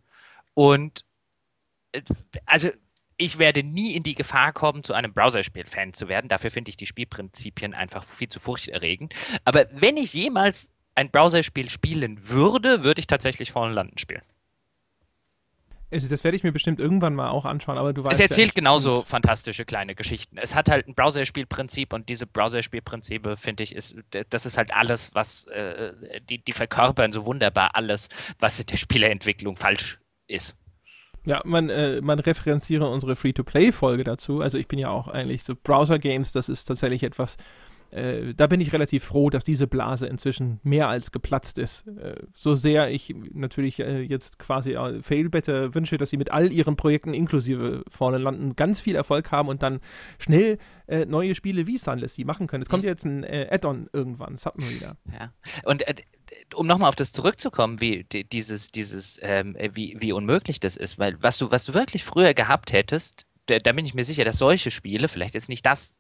und 0.58 1.06
äh, 1.92 2.02
also 2.48 2.70
ich 3.16 3.38
werde 3.38 3.62
nie 3.62 3.96
in 3.96 4.02
die 4.02 4.16
Gefahr 4.16 4.54
kommen, 4.54 4.84
zu 4.84 4.96
einem 4.96 5.14
Browserspiel-Fan 5.14 5.94
zu 5.94 6.08
werden. 6.08 6.30
Dafür 6.30 6.50
finde 6.50 6.70
ich 6.70 6.78
die 6.78 6.88
Spielprinzipien 6.88 7.76
einfach 7.76 8.04
viel 8.04 8.28
zu 8.28 8.40
furchterregend. 8.40 9.14
Aber 9.46 9.68
wenn 9.72 9.98
ich 9.98 10.14
jemals 10.14 10.72
ein 10.96 11.12
Browserspiel 11.12 11.70
spielen 11.70 12.18
würde, 12.30 12.84
würde 12.84 13.00
ich 13.00 13.06
tatsächlich 13.06 13.52
Fallen 13.52 13.76
London 13.76 14.00
spielen. 14.00 14.24
Also 15.92 16.08
das 16.10 16.24
werde 16.24 16.38
ich 16.38 16.44
mir 16.44 16.52
bestimmt 16.52 16.80
irgendwann 16.80 17.14
mal 17.14 17.30
auch 17.30 17.46
anschauen, 17.46 17.78
aber 17.78 17.94
du 17.94 18.04
weißt. 18.04 18.16
Es 18.16 18.20
erzählt 18.20 18.50
ja, 18.50 18.54
genauso 18.56 18.98
gut. 18.98 19.08
fantastische 19.08 19.64
kleine 19.64 19.94
Geschichten. 19.94 20.40
Es 20.40 20.56
hat 20.56 20.70
halt 20.70 20.88
ein 20.88 20.96
Browserspielprinzip 20.96 21.94
und 21.94 22.10
diese 22.10 22.26
Browserspielprinzipe, 22.26 23.38
finde 23.38 23.62
ich, 23.62 23.76
ist, 23.76 23.96
das 24.30 24.48
ist 24.48 24.58
halt 24.58 24.74
alles, 24.74 25.12
was, 25.14 25.46
äh, 25.48 25.94
die, 26.28 26.44
die 26.44 26.52
verkörpern 26.52 27.12
so 27.12 27.26
wunderbar 27.26 27.76
alles, 27.76 28.10
was 28.40 28.60
in 28.60 28.66
der 28.66 28.78
Spieleentwicklung 28.78 29.56
falsch 29.56 30.00
ist. 30.28 30.58
Ja, 31.26 31.42
man, 31.44 31.70
äh, 31.70 32.00
man 32.02 32.20
referenziere 32.20 32.88
unsere 32.88 33.18
Free-to-Play-Folge 33.18 34.06
dazu. 34.06 34.40
Also 34.40 34.58
ich 34.58 34.70
bin 34.70 34.80
ja 34.80 34.90
auch 34.90 35.10
eigentlich 35.10 35.44
so 35.44 35.56
Browser-Games, 35.62 36.32
das 36.32 36.48
ist 36.48 36.66
tatsächlich 36.66 37.04
etwas, 37.04 37.38
äh, 37.92 38.34
da 38.36 38.48
bin 38.48 38.62
ich 38.62 38.74
relativ 38.74 39.04
froh, 39.04 39.30
dass 39.30 39.44
diese 39.44 39.68
Blase 39.68 40.08
inzwischen 40.08 40.60
mehr 40.64 40.90
als 40.90 41.12
geplatzt 41.12 41.58
ist. 41.58 41.88
Äh, 41.88 42.16
so 42.36 42.56
sehr 42.56 42.90
ich 42.90 43.16
natürlich 43.34 43.80
äh, 43.80 44.02
jetzt 44.02 44.40
quasi 44.40 44.74
äh, 44.74 45.02
Failbetter 45.02 45.74
wünsche, 45.74 45.98
dass 45.98 46.10
sie 46.10 46.18
mit 46.18 46.32
all 46.32 46.52
ihren 46.52 46.76
Projekten 46.76 47.14
inklusive 47.14 47.84
vorne 47.90 48.18
landen, 48.18 48.56
ganz 48.56 48.80
viel 48.80 48.96
Erfolg 48.96 49.32
haben 49.32 49.48
und 49.48 49.64
dann 49.64 49.80
schnell 50.20 50.58
äh, 50.88 51.06
neue 51.06 51.36
Spiele 51.36 51.68
wie 51.68 51.78
Sunless 51.78 52.16
die 52.16 52.26
machen 52.26 52.48
können. 52.48 52.62
Es 52.62 52.70
kommt 52.70 52.84
mhm. 52.84 52.90
jetzt 52.90 53.06
ein 53.06 53.24
äh, 53.24 53.48
Add-on 53.52 53.90
irgendwann, 53.94 54.34
das 54.34 54.46
hatten 54.46 54.62
wir 54.62 54.70
wieder. 54.70 54.98
Ja. 55.12 55.34
Und 55.66 55.84
um 56.56 56.68
nochmal 56.68 56.90
auf 56.90 56.96
das 56.96 57.14
zurückzukommen, 57.14 57.80
wie 57.80 58.04
dieses, 58.04 58.68
dieses, 58.68 59.20
ähm, 59.22 59.56
wie, 59.74 59.96
wie 60.00 60.12
unmöglich 60.12 60.60
das 60.60 60.76
ist, 60.76 61.00
weil 61.00 61.22
was 61.22 61.38
du, 61.38 61.52
was 61.52 61.66
du 61.66 61.74
wirklich 61.74 62.04
früher 62.04 62.34
gehabt 62.34 62.74
hättest, 62.74 63.26
da, 63.46 63.60
da 63.60 63.72
bin 63.72 63.86
ich 63.86 63.94
mir 63.94 64.04
sicher, 64.04 64.26
dass 64.26 64.38
solche 64.38 64.72
Spiele, 64.72 65.08
vielleicht 65.08 65.34
jetzt 65.34 65.50
nicht 65.50 65.66
das 65.66 65.98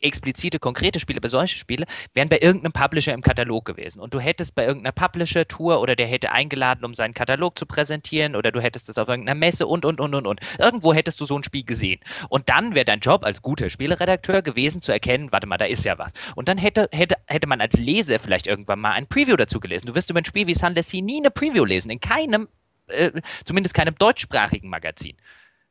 explizite, 0.00 0.58
konkrete 0.58 1.00
Spiele, 1.00 1.18
aber 1.18 1.28
solche 1.28 1.58
Spiele 1.58 1.86
wären 2.14 2.28
bei 2.28 2.38
irgendeinem 2.40 2.72
Publisher 2.72 3.14
im 3.14 3.22
Katalog 3.22 3.64
gewesen. 3.64 4.00
Und 4.00 4.14
du 4.14 4.20
hättest 4.20 4.54
bei 4.54 4.66
irgendeiner 4.66 4.92
Publisher-Tour 4.92 5.80
oder 5.80 5.96
der 5.96 6.06
hätte 6.06 6.32
eingeladen, 6.32 6.84
um 6.84 6.94
seinen 6.94 7.14
Katalog 7.14 7.58
zu 7.58 7.66
präsentieren 7.66 8.36
oder 8.36 8.52
du 8.52 8.60
hättest 8.60 8.88
es 8.88 8.98
auf 8.98 9.08
irgendeiner 9.08 9.38
Messe 9.38 9.66
und, 9.66 9.84
und, 9.84 10.00
und, 10.00 10.14
und, 10.14 10.26
und. 10.26 10.40
Irgendwo 10.58 10.92
hättest 10.92 11.20
du 11.20 11.24
so 11.24 11.38
ein 11.38 11.44
Spiel 11.44 11.64
gesehen. 11.64 12.00
Und 12.28 12.48
dann 12.48 12.74
wäre 12.74 12.84
dein 12.84 13.00
Job 13.00 13.24
als 13.24 13.42
guter 13.42 13.70
Spieleredakteur 13.70 14.42
gewesen, 14.42 14.82
zu 14.82 14.92
erkennen, 14.92 15.32
warte 15.32 15.46
mal, 15.46 15.58
da 15.58 15.64
ist 15.64 15.84
ja 15.84 15.98
was. 15.98 16.12
Und 16.34 16.48
dann 16.48 16.58
hätte, 16.58 16.88
hätte, 16.92 17.16
hätte 17.26 17.46
man 17.46 17.60
als 17.60 17.76
Leser 17.76 18.18
vielleicht 18.18 18.46
irgendwann 18.46 18.80
mal 18.80 18.92
ein 18.92 19.06
Preview 19.06 19.36
dazu 19.36 19.60
gelesen. 19.60 19.86
Du 19.86 19.94
wirst 19.94 20.10
über 20.10 20.20
ein 20.20 20.24
Spiel 20.24 20.46
wie 20.46 20.54
Sunless 20.54 20.90
Sea 20.90 21.02
nie 21.02 21.18
eine 21.18 21.30
Preview 21.30 21.64
lesen. 21.64 21.90
In 21.90 22.00
keinem, 22.00 22.48
äh, 22.88 23.12
zumindest 23.44 23.74
keinem 23.74 23.94
deutschsprachigen 23.96 24.68
Magazin 24.68 25.16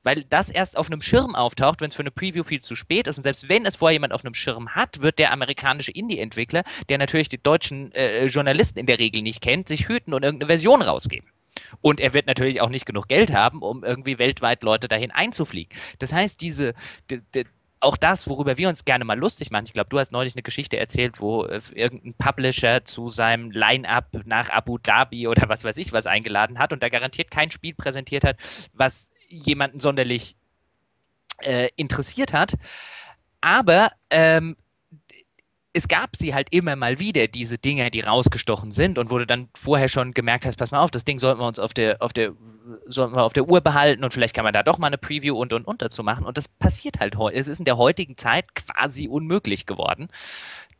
weil 0.05 0.23
das 0.23 0.49
erst 0.49 0.77
auf 0.77 0.87
einem 0.87 1.01
Schirm 1.01 1.35
auftaucht, 1.35 1.81
wenn 1.81 1.89
es 1.89 1.95
für 1.95 2.03
eine 2.03 2.11
Preview 2.11 2.43
viel 2.43 2.61
zu 2.61 2.75
spät 2.75 3.07
ist. 3.07 3.17
Und 3.17 3.23
selbst 3.23 3.49
wenn 3.49 3.65
es 3.65 3.75
vorher 3.75 3.93
jemand 3.93 4.13
auf 4.13 4.23
einem 4.23 4.35
Schirm 4.35 4.69
hat, 4.69 5.01
wird 5.01 5.17
der 5.17 5.33
amerikanische 5.33 5.91
Indie-Entwickler, 5.91 6.63
der 6.89 6.99
natürlich 6.99 7.27
die 7.27 7.41
deutschen 7.41 7.91
äh, 7.93 8.27
Journalisten 8.27 8.79
in 8.79 8.85
der 8.85 8.99
Regel 8.99 9.23
nicht 9.23 9.41
kennt, 9.41 9.67
sich 9.67 9.89
hüten 9.89 10.13
und 10.13 10.23
irgendeine 10.23 10.47
Version 10.47 10.83
rausgeben. 10.83 11.27
Und 11.81 11.99
er 11.99 12.13
wird 12.13 12.27
natürlich 12.27 12.61
auch 12.61 12.69
nicht 12.69 12.85
genug 12.85 13.07
Geld 13.07 13.33
haben, 13.33 13.63
um 13.63 13.83
irgendwie 13.83 14.19
weltweit 14.19 14.61
Leute 14.61 14.87
dahin 14.87 15.09
einzufliegen. 15.09 15.75
Das 15.97 16.13
heißt, 16.13 16.39
diese, 16.39 16.75
die, 17.09 17.21
die, 17.33 17.45
auch 17.79 17.97
das, 17.97 18.27
worüber 18.27 18.57
wir 18.57 18.69
uns 18.69 18.85
gerne 18.85 19.05
mal 19.05 19.17
lustig 19.17 19.49
machen. 19.49 19.65
Ich 19.65 19.73
glaube, 19.73 19.89
du 19.89 19.99
hast 19.99 20.11
neulich 20.11 20.35
eine 20.35 20.43
Geschichte 20.43 20.77
erzählt, 20.77 21.19
wo 21.19 21.45
äh, 21.45 21.61
irgendein 21.73 22.13
Publisher 22.13 22.85
zu 22.85 23.09
seinem 23.09 23.49
Line-up 23.49 24.09
nach 24.25 24.49
Abu 24.49 24.77
Dhabi 24.77 25.27
oder 25.27 25.49
was 25.49 25.63
weiß 25.63 25.77
ich 25.77 25.91
was 25.93 26.05
eingeladen 26.05 26.59
hat 26.59 26.73
und 26.73 26.83
da 26.83 26.89
garantiert 26.89 27.31
kein 27.31 27.49
Spiel 27.49 27.73
präsentiert 27.73 28.23
hat, 28.23 28.37
was 28.73 29.11
jemanden 29.27 29.79
sonderlich 29.79 30.35
äh, 31.41 31.69
interessiert 31.75 32.33
hat. 32.33 32.53
Aber 33.41 33.91
ähm, 34.09 34.55
es 35.73 35.89
gab 35.89 36.15
sie 36.15 36.33
halt 36.33 36.47
immer 36.51 36.77
mal 36.77 36.99
wieder, 36.99 37.27
diese 37.27 37.57
Dinge, 37.57 37.91
die 37.91 37.99
rausgestochen 37.99 38.71
sind 38.71 38.97
und 38.97 39.11
wo 39.11 39.17
du 39.17 39.27
dann 39.27 39.49
vorher 39.57 39.89
schon 39.89 40.13
gemerkt 40.13 40.45
hast, 40.45 40.55
pass 40.55 40.71
mal 40.71 40.79
auf, 40.79 40.89
das 40.89 41.03
Ding 41.03 41.19
sollten 41.19 41.41
wir 41.41 41.47
uns 41.47 41.59
auf 41.59 41.73
der, 41.73 42.01
auf 42.01 42.13
der, 42.13 42.31
sollten 42.85 43.13
wir 43.13 43.23
auf 43.23 43.33
der 43.33 43.47
Uhr 43.49 43.59
behalten 43.59 44.03
und 44.05 44.13
vielleicht 44.13 44.33
kann 44.33 44.45
man 44.45 44.53
da 44.53 44.63
doch 44.63 44.77
mal 44.77 44.87
eine 44.87 44.97
Preview 44.97 45.35
und 45.35 45.51
und 45.51 45.67
und 45.67 45.81
dazu 45.81 46.01
machen. 46.01 46.25
Und 46.25 46.37
das 46.37 46.47
passiert 46.47 47.01
halt 47.01 47.17
heute. 47.17 47.37
Es 47.37 47.49
ist 47.49 47.59
in 47.59 47.65
der 47.65 47.75
heutigen 47.75 48.17
Zeit 48.17 48.55
quasi 48.55 49.09
unmöglich 49.09 49.65
geworden, 49.65 50.07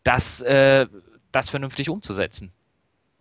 das, 0.03 0.39
äh, 0.41 0.87
das 1.33 1.49
vernünftig 1.49 1.89
umzusetzen 1.89 2.53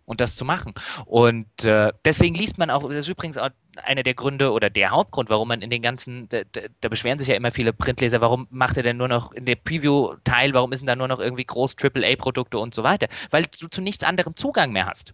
und 0.05 0.21
das 0.21 0.35
zu 0.35 0.45
machen. 0.45 0.73
Und 1.05 1.65
äh, 1.65 1.91
deswegen 2.03 2.35
liest 2.35 2.57
man 2.57 2.69
auch, 2.69 2.83
das 2.83 2.99
ist 2.99 3.09
übrigens 3.09 3.37
auch 3.37 3.49
einer 3.83 4.03
der 4.03 4.13
Gründe 4.13 4.51
oder 4.51 4.69
der 4.69 4.91
Hauptgrund, 4.91 5.29
warum 5.29 5.49
man 5.49 5.61
in 5.61 5.69
den 5.69 5.81
ganzen, 5.81 6.29
da, 6.29 6.41
da, 6.53 6.89
beschweren 6.89 7.19
sich 7.19 7.27
ja 7.27 7.35
immer 7.35 7.51
viele 7.51 7.73
Printleser, 7.73 8.21
warum 8.21 8.47
macht 8.49 8.77
er 8.77 8.83
denn 8.83 8.97
nur 8.97 9.07
noch 9.07 9.31
in 9.31 9.45
der 9.45 9.55
Preview-Teil, 9.55 10.53
warum 10.53 10.71
ist 10.71 10.79
denn 10.79 10.87
da 10.87 10.95
nur 10.95 11.07
noch 11.07 11.19
irgendwie 11.19 11.45
groß 11.45 11.75
AAA-Produkte 11.81 12.57
und 12.57 12.73
so 12.73 12.83
weiter? 12.83 13.07
Weil 13.31 13.45
du 13.59 13.67
zu 13.67 13.81
nichts 13.81 14.03
anderem 14.03 14.35
Zugang 14.35 14.71
mehr 14.71 14.85
hast. 14.85 15.13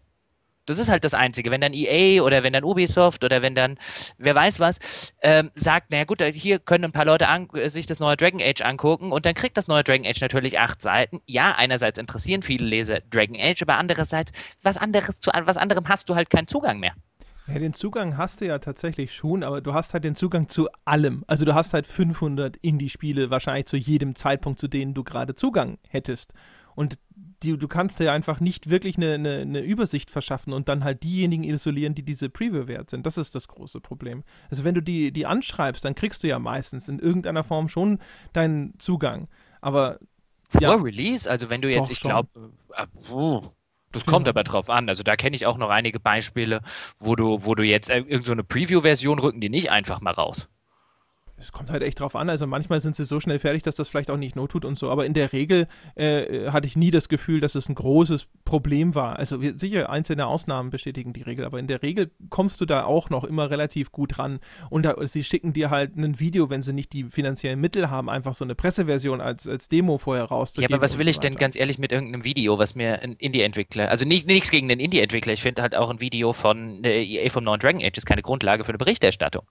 Das 0.66 0.78
ist 0.78 0.89
halt 0.89 1.03
das 1.03 1.14
Einzige. 1.14 1.51
Wenn 1.51 1.62
dann 1.62 1.74
EA 1.74 2.22
oder 2.22 2.43
wenn 2.43 2.53
dann 2.53 2.64
Ubisoft 2.64 3.24
oder 3.24 3.41
wenn 3.41 3.55
dann 3.55 3.78
wer 4.18 4.36
weiß 4.36 4.59
was 4.59 4.80
ähm, 5.22 5.51
sagt, 5.55 5.91
naja 5.91 6.03
gut, 6.03 6.22
hier 6.22 6.59
können 6.59 6.86
ein 6.86 6.91
paar 6.91 7.05
Leute 7.05 7.28
an, 7.28 7.47
sich 7.66 7.86
das 7.86 7.99
neue 7.99 8.18
Dragon 8.18 8.41
Age 8.41 8.62
angucken 8.62 9.12
und 9.12 9.26
dann 9.26 9.34
kriegt 9.34 9.57
das 9.57 9.68
neue 9.68 9.84
Dragon 9.84 10.05
Age 10.05 10.22
natürlich 10.22 10.59
acht 10.59 10.82
Seiten. 10.82 11.22
Ja, 11.26 11.55
einerseits 11.55 11.97
interessieren 11.97 12.43
viele 12.43 12.66
Leser 12.66 12.99
Dragon 13.09 13.38
Age, 13.39 13.62
aber 13.64 13.78
andererseits, 13.78 14.32
was 14.62 14.78
anderes 14.78 15.20
zu 15.20 15.32
was 15.34 15.57
anderem 15.57 15.88
hast 15.88 16.09
du 16.09 16.16
halt 16.16 16.30
keinen 16.30 16.47
Zugang 16.47 16.80
mehr. 16.80 16.93
Ja, 17.47 17.59
den 17.59 17.74
Zugang 17.74 18.18
hast 18.18 18.39
du 18.39 18.45
ja 18.45 18.59
tatsächlich 18.59 19.14
schon, 19.14 19.43
aber 19.43 19.62
du 19.62 19.74
hast 19.74 19.93
halt 19.93 20.03
den 20.03 20.16
Zugang 20.16 20.47
zu 20.47 20.70
allem. 20.86 21.24
Also 21.28 21.43
du 21.43 21.55
hast 21.55 21.74
halt 21.74 21.88
500 21.88 22.55
Indie-Spiele 22.57 23.30
wahrscheinlich 23.30 23.66
zu 23.66 23.78
jedem 23.78 24.16
Zeitpunkt, 24.16 24.59
zu 24.59 24.68
denen 24.68 24.93
du 24.93 25.03
gerade 25.03 25.36
Zugang 25.36 25.78
hättest. 25.89 26.34
Und 26.76 26.97
die, 27.44 27.58
du 27.58 27.68
kannst 27.68 28.00
dir 28.00 28.12
einfach 28.12 28.39
nicht 28.39 28.70
wirklich 28.70 28.98
eine, 28.98 29.16
eine, 29.16 29.39
eine, 29.39 29.60
Übersicht 29.62 30.10
verschaffen 30.10 30.54
und 30.54 30.70
dann 30.70 30.84
halt 30.84 31.04
diejenigen 31.04 31.44
isolieren, 31.44 31.96
die 31.96 32.04
diese 32.04 32.30
Preview 32.30 32.68
wert 32.68 32.89
sind. 32.89 33.06
Das 33.06 33.18
ist 33.18 33.36
das 33.36 33.48
große 33.48 33.80
Problem. 33.80 34.24
Also 34.50 34.64
wenn 34.64 34.76
du 34.76 34.82
die, 34.82 35.12
die 35.12 35.26
anschreibst, 35.26 35.84
dann 35.84 35.96
kriegst 35.96 36.24
du 36.24 36.28
ja 36.28 36.39
meistens 36.39 36.88
in 36.88 37.00
irgendeiner 37.00 37.44
Form 37.44 37.68
schon 37.68 38.00
deinen 38.34 38.78
Zugang. 38.80 39.28
Aber 39.62 40.00
vor 40.50 40.62
ja, 40.62 40.74
Release, 40.74 41.30
also 41.30 41.50
wenn 41.50 41.62
du 41.62 41.72
jetzt, 41.72 41.92
ich 41.92 42.02
glaube, 42.02 42.30
äh, 42.76 42.86
das 43.92 44.06
kommt 44.06 44.28
ja. 44.28 44.32
aber 44.32 44.44
drauf 44.44 44.70
an. 44.70 44.89
Also 44.89 45.04
da 45.04 45.16
kenne 45.16 45.36
ich 45.36 45.46
auch 45.46 45.58
noch 45.58 45.70
einige 45.70 46.00
Beispiele, 46.00 46.62
wo 46.98 47.16
du, 47.16 47.46
wo 47.46 47.56
du 47.56 47.64
jetzt 47.64 47.89
äh, 47.89 48.00
irgendeine 48.00 48.42
so 48.42 48.48
Preview-Version 48.48 49.20
rücken 49.20 49.42
die 49.42 49.50
nicht 49.50 49.72
einfach 49.72 50.02
mal 50.02 50.14
raus 50.14 50.48
es 51.42 51.52
kommt 51.52 51.70
halt 51.70 51.84
echt 51.84 52.00
drauf 52.00 52.16
an. 52.16 52.30
Also 52.30 52.48
manchmal 52.48 52.80
sind 52.80 52.96
sie 52.96 53.06
so 53.06 53.20
schnell 53.20 53.39
fertig, 53.39 53.64
dass 53.64 53.76
das 53.76 53.89
vielleicht 53.89 54.10
auch 54.10 54.18
nicht 54.18 54.36
not 54.36 54.52
tut 54.52 54.66
und 54.66 54.78
so. 54.78 54.89
Aber 54.89 55.06
in 55.06 55.14
der 55.14 55.34
Regel 55.34 55.68
äh, 55.96 56.50
hatte 56.50 56.68
ich 56.68 56.76
nie 56.76 56.92
das 56.92 57.10
Gefühl, 57.10 57.42
dass 57.42 57.56
es 57.56 57.68
ein 57.70 57.76
großes 57.76 58.28
Problem 58.46 58.96
war. 58.96 59.18
Also 59.18 59.42
wir, 59.42 59.58
sicher 59.58 59.89
einzelne 59.89 60.28
Ausnahmen 60.28 60.70
bestätigen 60.70 61.14
die 61.14 61.22
Regel, 61.22 61.46
aber 61.46 61.60
in 61.60 61.68
der 61.68 61.82
Regel 61.82 62.12
kommst 62.30 62.62
du 62.62 62.66
da 62.66 62.84
auch 62.84 63.10
noch 63.10 63.24
immer 63.24 63.50
relativ 63.50 63.92
gut 63.92 64.20
ran. 64.20 64.39
Und 64.70 64.84
da, 64.84 64.96
sie 65.08 65.24
schicken 65.24 65.54
dir 65.54 65.70
halt 65.70 65.96
ein 65.98 66.20
Video, 66.20 66.50
wenn 66.50 66.62
sie 66.62 66.74
nicht 66.74 66.94
die 66.94 67.06
finanziellen 67.06 67.60
Mittel 67.60 67.89
haben, 67.89 68.10
einfach 68.10 68.36
so 68.36 68.46
eine 68.46 68.56
Presseversion 68.56 69.22
als, 69.22 69.48
als 69.48 69.70
Demo 69.70 69.98
vorher 69.98 70.26
rauszugeben. 70.26 70.72
Ja, 70.72 70.78
aber 70.78 70.84
was 70.84 70.98
will 70.98 71.06
so 71.06 71.12
ich 71.12 71.20
denn 71.20 71.36
ganz 71.36 71.56
ehrlich 71.56 71.80
mit 71.80 71.92
irgendeinem 71.92 72.24
Video, 72.24 72.60
was 72.60 72.76
mir 72.76 73.02
ein 73.02 73.14
Indie-Entwickler, 73.14 73.89
also 73.89 74.06
nicht, 74.06 74.28
nichts 74.28 74.52
gegen 74.52 74.68
den 74.68 74.80
Indie-Entwickler, 74.80 75.34
ich 75.34 75.42
finde 75.42 75.62
halt 75.62 75.76
auch 75.76 75.89
ein 75.89 76.00
Video 76.00 76.34
von 76.34 76.84
äh, 76.84 77.04
EA 77.04 77.30
vom 77.30 77.44
neuen 77.44 77.60
Dragon 77.60 77.82
Age 77.82 77.98
ist 77.98 78.06
keine 78.06 78.22
Grundlage 78.22 78.64
für 78.64 78.70
eine 78.70 78.78
Berichterstattung. 78.78 79.46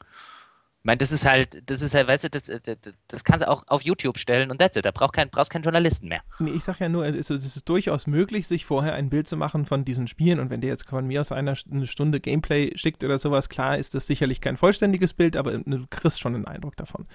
Ich 0.83 0.87
meine, 0.87 0.97
das 0.97 1.13
ist 1.13 1.27
halt, 1.27 1.71
das 1.71 1.83
ist 1.83 1.95
halt, 1.95 2.09
weißt 2.09 2.25
du, 2.25 2.31
das, 2.31 2.47
das, 2.47 2.79
das 3.07 3.25
kannst 3.25 3.45
du 3.45 3.51
auch 3.51 3.65
auf 3.67 3.83
YouTube 3.83 4.17
stellen 4.17 4.51
und 4.51 4.59
that's 4.59 4.79
it. 4.79 4.87
Da 4.87 4.93
brauch 4.93 5.13
kein, 5.13 5.29
brauchst 5.29 5.51
keinen 5.51 5.63
Journalisten 5.63 6.09
mehr. 6.09 6.23
Nee, 6.39 6.53
ich 6.53 6.65
sag 6.65 6.81
ja 6.81 6.89
nur, 6.89 7.05
es 7.05 7.17
ist, 7.17 7.45
es 7.45 7.57
ist, 7.57 7.69
durchaus 7.69 8.07
möglich, 8.07 8.47
sich 8.47 8.65
vorher 8.65 8.95
ein 8.95 9.11
Bild 9.11 9.29
zu 9.29 9.37
machen 9.37 9.67
von 9.67 9.85
diesen 9.85 10.09
Spielen 10.09 10.41
und 10.41 10.49
wenn 10.49 10.63
der 10.63 10.71
jetzt 10.71 10.89
von 10.89 11.07
mir 11.07 11.21
aus 11.21 11.33
einer 11.33 11.55
eine 11.71 11.87
Stunde 11.87 12.19
Gameplay 12.19 12.73
schickt 12.77 13.05
oder 13.05 13.19
sowas, 13.19 13.51
klar 13.51 13.77
ist 13.77 13.95
das 13.95 14.07
sicherlich 14.07 14.41
kein 14.41 14.57
vollständiges 14.57 15.13
Bild, 15.13 15.37
aber 15.37 15.59
du 15.59 15.85
kriegst 15.91 16.19
schon 16.19 16.35
einen 16.35 16.47
Eindruck 16.47 16.77
davon. 16.77 17.07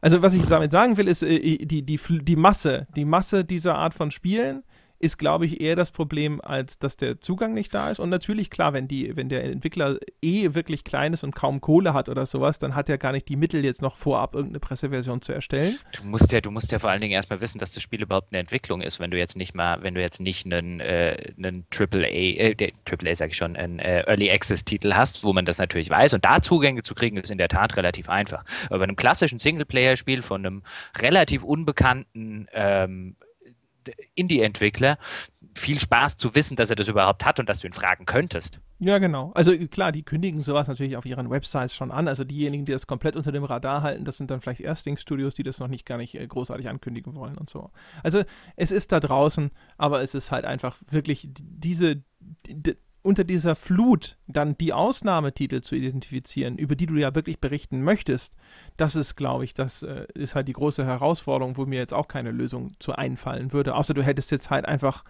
Also 0.00 0.22
was 0.22 0.32
ich 0.32 0.46
damit 0.46 0.70
sagen 0.70 0.96
will, 0.96 1.06
ist 1.06 1.22
äh, 1.22 1.58
die, 1.58 1.82
die, 1.82 1.98
die 1.98 2.36
Masse, 2.36 2.86
die 2.96 3.04
Masse 3.04 3.44
dieser 3.44 3.74
Art 3.74 3.92
von 3.92 4.10
Spielen 4.10 4.62
ist, 5.02 5.18
glaube 5.18 5.46
ich, 5.46 5.60
eher 5.60 5.74
das 5.74 5.90
Problem, 5.90 6.40
als 6.40 6.78
dass 6.78 6.96
der 6.96 7.20
Zugang 7.20 7.54
nicht 7.54 7.74
da 7.74 7.90
ist. 7.90 7.98
Und 7.98 8.08
natürlich, 8.08 8.50
klar, 8.50 8.72
wenn, 8.72 8.86
die, 8.86 9.16
wenn 9.16 9.28
der 9.28 9.42
Entwickler 9.42 9.98
eh 10.22 10.54
wirklich 10.54 10.84
klein 10.84 11.12
ist 11.12 11.24
und 11.24 11.34
kaum 11.34 11.60
Kohle 11.60 11.92
hat 11.92 12.08
oder 12.08 12.24
sowas, 12.24 12.60
dann 12.60 12.76
hat 12.76 12.88
er 12.88 12.98
gar 12.98 13.10
nicht 13.10 13.28
die 13.28 13.34
Mittel, 13.34 13.64
jetzt 13.64 13.82
noch 13.82 13.96
vorab 13.96 14.36
irgendeine 14.36 14.60
Presseversion 14.60 15.20
zu 15.20 15.32
erstellen. 15.32 15.76
Du 15.96 16.04
musst 16.04 16.30
ja, 16.30 16.40
du 16.40 16.52
musst 16.52 16.70
ja 16.70 16.78
vor 16.78 16.90
allen 16.90 17.00
Dingen 17.00 17.14
erstmal 17.14 17.40
wissen, 17.40 17.58
dass 17.58 17.72
das 17.72 17.82
Spiel 17.82 18.00
überhaupt 18.00 18.28
eine 18.30 18.38
Entwicklung 18.38 18.80
ist, 18.80 19.00
wenn 19.00 19.10
du 19.10 19.18
jetzt 19.18 19.36
nicht 19.36 19.56
mal, 19.56 19.82
wenn 19.82 19.94
du 19.94 20.00
jetzt 20.00 20.20
nicht 20.20 20.46
einen, 20.46 20.78
äh, 20.78 21.32
einen 21.36 21.66
AAA, 21.76 22.06
äh, 22.06 22.72
AAA 22.88 23.16
sag 23.16 23.30
ich 23.30 23.36
schon, 23.36 23.56
einen 23.56 23.80
äh, 23.80 24.02
Early 24.06 24.30
Access 24.30 24.64
Titel 24.64 24.94
hast, 24.94 25.24
wo 25.24 25.32
man 25.32 25.44
das 25.44 25.58
natürlich 25.58 25.90
weiß. 25.90 26.14
Und 26.14 26.24
da 26.24 26.40
Zugänge 26.40 26.82
zu 26.82 26.94
kriegen, 26.94 27.16
ist 27.16 27.32
in 27.32 27.38
der 27.38 27.48
Tat 27.48 27.76
relativ 27.76 28.08
einfach. 28.08 28.44
Aber 28.68 28.78
bei 28.78 28.84
einem 28.84 28.96
klassischen 28.96 29.40
Singleplayer-Spiel 29.40 30.22
von 30.22 30.46
einem 30.46 30.62
relativ 30.96 31.42
unbekannten 31.42 32.46
ähm, 32.52 33.16
Indie-Entwickler 34.14 34.98
viel 35.54 35.78
Spaß 35.78 36.16
zu 36.16 36.34
wissen, 36.34 36.56
dass 36.56 36.70
er 36.70 36.76
das 36.76 36.88
überhaupt 36.88 37.24
hat 37.24 37.38
und 37.38 37.48
dass 37.48 37.60
du 37.60 37.66
ihn 37.66 37.72
fragen 37.72 38.06
könntest. 38.06 38.60
Ja, 38.78 38.98
genau. 38.98 39.30
Also 39.34 39.56
klar, 39.68 39.92
die 39.92 40.02
kündigen 40.02 40.42
sowas 40.42 40.66
natürlich 40.66 40.96
auf 40.96 41.06
ihren 41.06 41.30
Websites 41.30 41.74
schon 41.74 41.92
an. 41.92 42.08
Also 42.08 42.24
diejenigen, 42.24 42.64
die 42.64 42.72
das 42.72 42.86
komplett 42.86 43.14
unter 43.14 43.30
dem 43.30 43.44
Radar 43.44 43.82
halten, 43.82 44.04
das 44.04 44.16
sind 44.16 44.30
dann 44.30 44.40
vielleicht 44.40 44.60
Erstlingsstudios, 44.60 45.34
die 45.34 45.44
das 45.44 45.60
noch 45.60 45.68
nicht 45.68 45.86
gar 45.86 45.98
nicht 45.98 46.16
äh, 46.16 46.26
großartig 46.26 46.68
ankündigen 46.68 47.14
wollen 47.14 47.38
und 47.38 47.48
so. 47.48 47.70
Also 48.02 48.24
es 48.56 48.72
ist 48.72 48.90
da 48.90 48.98
draußen, 48.98 49.52
aber 49.78 50.02
es 50.02 50.14
ist 50.14 50.32
halt 50.32 50.44
einfach 50.44 50.78
wirklich 50.90 51.28
diese, 51.30 52.02
die, 52.46 52.76
unter 53.02 53.24
dieser 53.24 53.56
Flut 53.56 54.16
dann 54.26 54.56
die 54.56 54.72
Ausnahmetitel 54.72 55.60
zu 55.60 55.74
identifizieren, 55.74 56.56
über 56.56 56.76
die 56.76 56.86
du 56.86 56.94
ja 56.94 57.14
wirklich 57.14 57.40
berichten 57.40 57.82
möchtest, 57.82 58.36
das 58.76 58.96
ist, 58.96 59.16
glaube 59.16 59.44
ich, 59.44 59.54
das 59.54 59.82
äh, 59.82 60.06
ist 60.14 60.34
halt 60.34 60.48
die 60.48 60.52
große 60.52 60.84
Herausforderung, 60.84 61.56
wo 61.56 61.66
mir 61.66 61.78
jetzt 61.78 61.94
auch 61.94 62.08
keine 62.08 62.30
Lösung 62.30 62.74
zu 62.78 62.92
einfallen 62.92 63.52
würde. 63.52 63.74
Außer 63.74 63.94
du 63.94 64.02
hättest 64.02 64.30
jetzt 64.30 64.50
halt 64.50 64.66
einfach 64.66 65.04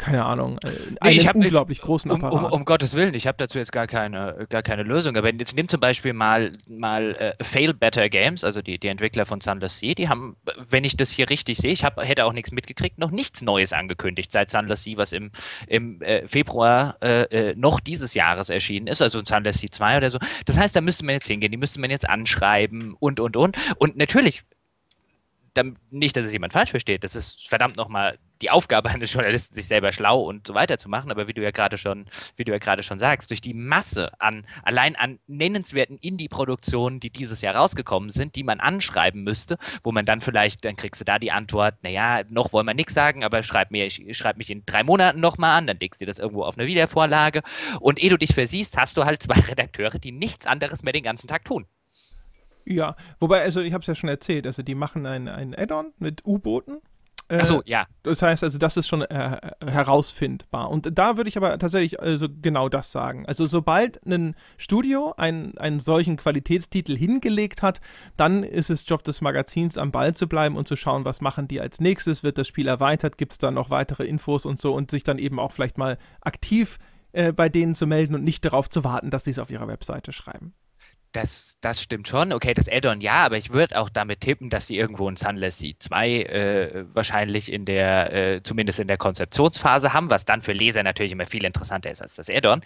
keine 0.00 0.24
Ahnung, 0.24 0.58
äh, 0.64 0.68
einen 1.00 1.16
ich 1.16 1.28
hab, 1.28 1.36
unglaublich 1.36 1.78
ich, 1.78 1.84
großen 1.84 2.10
um, 2.10 2.24
Apparat. 2.24 2.52
Um, 2.52 2.60
um, 2.60 2.64
Gottes 2.64 2.94
Willen, 2.94 3.12
ich 3.14 3.26
habe 3.26 3.36
dazu 3.36 3.58
jetzt 3.58 3.70
gar 3.70 3.86
keine, 3.86 4.46
gar 4.48 4.62
keine 4.62 4.82
Lösung. 4.82 5.14
Aber 5.16 5.30
jetzt 5.32 5.54
nimm 5.54 5.68
zum 5.68 5.78
Beispiel 5.78 6.14
mal, 6.14 6.52
mal 6.66 7.14
äh, 7.16 7.44
Fail 7.44 7.74
Better 7.74 8.08
Games, 8.08 8.42
also 8.42 8.62
die, 8.62 8.78
die 8.78 8.88
Entwickler 8.88 9.26
von 9.26 9.40
Sunless 9.42 9.78
Sea, 9.78 9.94
die 9.94 10.08
haben, 10.08 10.36
wenn 10.68 10.84
ich 10.84 10.96
das 10.96 11.10
hier 11.10 11.28
richtig 11.28 11.58
sehe, 11.58 11.72
ich 11.72 11.84
hab, 11.84 12.02
hätte 12.02 12.24
auch 12.24 12.32
nichts 12.32 12.50
mitgekriegt, 12.50 12.98
noch 12.98 13.10
nichts 13.10 13.42
Neues 13.42 13.74
angekündigt 13.74 14.32
seit 14.32 14.50
Sunless 14.50 14.84
Sea, 14.84 14.96
was 14.96 15.12
im, 15.12 15.32
im 15.66 16.00
äh, 16.00 16.26
Februar 16.26 16.96
äh, 17.02 17.50
äh 17.50 17.54
noch 17.54 17.78
dieses 17.78 18.14
Jahres 18.14 18.48
erschienen 18.48 18.86
ist, 18.86 19.02
also 19.02 19.20
Sunless 19.22 19.58
Sea 19.58 19.70
2 19.70 19.98
oder 19.98 20.10
so. 20.10 20.18
Das 20.46 20.58
heißt, 20.58 20.74
da 20.74 20.80
müsste 20.80 21.04
man 21.04 21.14
jetzt 21.14 21.26
hingehen, 21.26 21.52
die 21.52 21.58
müsste 21.58 21.78
man 21.78 21.90
jetzt 21.90 22.08
anschreiben 22.08 22.94
und, 22.98 23.20
und, 23.20 23.36
und. 23.36 23.56
Und 23.76 23.98
natürlich 23.98 24.44
nicht, 25.90 26.16
dass 26.16 26.24
es 26.24 26.32
jemand 26.32 26.52
falsch 26.52 26.70
versteht, 26.70 27.04
das 27.04 27.16
ist 27.16 27.48
verdammt 27.48 27.76
nochmal 27.76 28.18
die 28.42 28.50
Aufgabe 28.50 28.88
eines 28.88 29.12
Journalisten, 29.12 29.54
sich 29.54 29.66
selber 29.66 29.92
schlau 29.92 30.22
und 30.22 30.46
so 30.46 30.54
weiter 30.54 30.78
zu 30.78 30.88
machen, 30.88 31.10
aber 31.10 31.28
wie 31.28 31.34
du 31.34 31.42
ja 31.42 31.50
gerade 31.50 31.76
schon, 31.76 32.06
wie 32.36 32.44
du 32.44 32.52
ja 32.52 32.58
gerade 32.58 32.82
schon 32.82 32.98
sagst, 32.98 33.30
durch 33.30 33.40
die 33.40 33.54
Masse 33.54 34.12
an, 34.18 34.46
allein 34.62 34.96
an 34.96 35.18
nennenswerten 35.26 35.98
Indie-Produktionen, 35.98 37.00
die 37.00 37.10
dieses 37.10 37.42
Jahr 37.42 37.56
rausgekommen 37.56 38.10
sind, 38.10 38.36
die 38.36 38.44
man 38.44 38.60
anschreiben 38.60 39.22
müsste, 39.22 39.58
wo 39.82 39.92
man 39.92 40.04
dann 40.04 40.20
vielleicht, 40.20 40.64
dann 40.64 40.76
kriegst 40.76 41.00
du 41.00 41.04
da 41.04 41.18
die 41.18 41.32
Antwort, 41.32 41.74
naja, 41.82 42.22
noch 42.28 42.52
wollen 42.52 42.66
wir 42.66 42.74
nichts 42.74 42.94
sagen, 42.94 43.24
aber 43.24 43.42
schreib 43.42 43.70
mir, 43.70 43.86
ich 43.86 44.16
schreib 44.16 44.36
mich 44.36 44.50
in 44.50 44.64
drei 44.64 44.84
Monaten 44.84 45.20
nochmal 45.20 45.58
an, 45.58 45.66
dann 45.66 45.78
legst 45.78 46.00
du 46.00 46.06
das 46.06 46.18
irgendwo 46.18 46.44
auf 46.44 46.56
eine 46.56 46.66
Wiedervorlage. 46.66 47.42
Und 47.80 48.02
ehe 48.02 48.10
du 48.10 48.16
dich 48.16 48.34
versiehst, 48.34 48.76
hast 48.76 48.96
du 48.96 49.04
halt 49.04 49.22
zwei 49.22 49.40
Redakteure, 49.48 49.98
die 49.98 50.12
nichts 50.12 50.46
anderes 50.46 50.82
mehr 50.82 50.92
den 50.92 51.04
ganzen 51.04 51.28
Tag 51.28 51.44
tun. 51.44 51.66
Ja, 52.64 52.96
wobei, 53.18 53.42
also 53.42 53.60
ich 53.60 53.72
habe 53.72 53.82
es 53.82 53.86
ja 53.86 53.94
schon 53.94 54.08
erzählt, 54.08 54.46
also 54.46 54.62
die 54.62 54.74
machen 54.74 55.06
ein, 55.06 55.28
ein 55.28 55.54
Add-on 55.54 55.92
mit 55.98 56.24
U-Booten. 56.24 56.80
Äh, 57.30 57.36
Achso, 57.36 57.62
ja. 57.64 57.86
Das 58.02 58.22
heißt 58.22 58.42
also, 58.42 58.58
das 58.58 58.76
ist 58.76 58.88
schon 58.88 59.02
äh, 59.02 59.38
herausfindbar. 59.64 60.68
Und 60.68 60.98
da 60.98 61.16
würde 61.16 61.28
ich 61.28 61.36
aber 61.36 61.56
tatsächlich 61.58 62.00
also 62.00 62.26
genau 62.28 62.68
das 62.68 62.90
sagen. 62.90 63.24
Also 63.26 63.46
sobald 63.46 64.04
ein 64.04 64.34
Studio 64.58 65.14
einen, 65.16 65.56
einen 65.56 65.78
solchen 65.78 66.16
Qualitätstitel 66.16 66.96
hingelegt 66.96 67.62
hat, 67.62 67.80
dann 68.16 68.42
ist 68.42 68.68
es 68.68 68.86
Job 68.88 69.04
des 69.04 69.20
Magazins, 69.20 69.78
am 69.78 69.92
Ball 69.92 70.14
zu 70.14 70.26
bleiben 70.26 70.56
und 70.56 70.66
zu 70.66 70.74
schauen, 70.74 71.04
was 71.04 71.20
machen 71.20 71.46
die 71.46 71.60
als 71.60 71.80
nächstes, 71.80 72.24
wird 72.24 72.36
das 72.36 72.48
Spiel 72.48 72.66
erweitert, 72.66 73.16
gibt 73.16 73.32
es 73.32 73.38
da 73.38 73.52
noch 73.52 73.70
weitere 73.70 74.04
Infos 74.04 74.44
und 74.44 74.60
so 74.60 74.74
und 74.74 74.90
sich 74.90 75.04
dann 75.04 75.18
eben 75.18 75.38
auch 75.38 75.52
vielleicht 75.52 75.78
mal 75.78 75.98
aktiv 76.22 76.78
äh, 77.12 77.32
bei 77.32 77.48
denen 77.48 77.76
zu 77.76 77.86
melden 77.86 78.16
und 78.16 78.24
nicht 78.24 78.44
darauf 78.44 78.68
zu 78.68 78.82
warten, 78.82 79.10
dass 79.10 79.22
sie 79.22 79.30
es 79.30 79.38
auf 79.38 79.50
ihrer 79.50 79.68
Webseite 79.68 80.12
schreiben. 80.12 80.52
Das, 81.12 81.56
das 81.60 81.82
stimmt 81.82 82.06
schon. 82.06 82.32
Okay, 82.32 82.54
das 82.54 82.68
Add-on 82.68 83.00
ja, 83.00 83.24
aber 83.24 83.36
ich 83.36 83.52
würde 83.52 83.80
auch 83.80 83.88
damit 83.90 84.20
tippen, 84.20 84.48
dass 84.48 84.68
sie 84.68 84.76
irgendwo 84.76 85.08
ein 85.10 85.16
Sunless 85.16 85.58
Sea 85.58 85.72
2 85.76 86.08
äh, 86.08 86.84
wahrscheinlich 86.94 87.52
in 87.52 87.64
der, 87.64 88.12
äh, 88.12 88.42
zumindest 88.44 88.78
in 88.78 88.86
der 88.86 88.96
Konzeptionsphase 88.96 89.92
haben, 89.92 90.08
was 90.08 90.24
dann 90.24 90.40
für 90.40 90.52
Leser 90.52 90.84
natürlich 90.84 91.10
immer 91.10 91.26
viel 91.26 91.44
interessanter 91.44 91.90
ist 91.90 92.00
als 92.00 92.14
das 92.14 92.30
Add-on. 92.30 92.62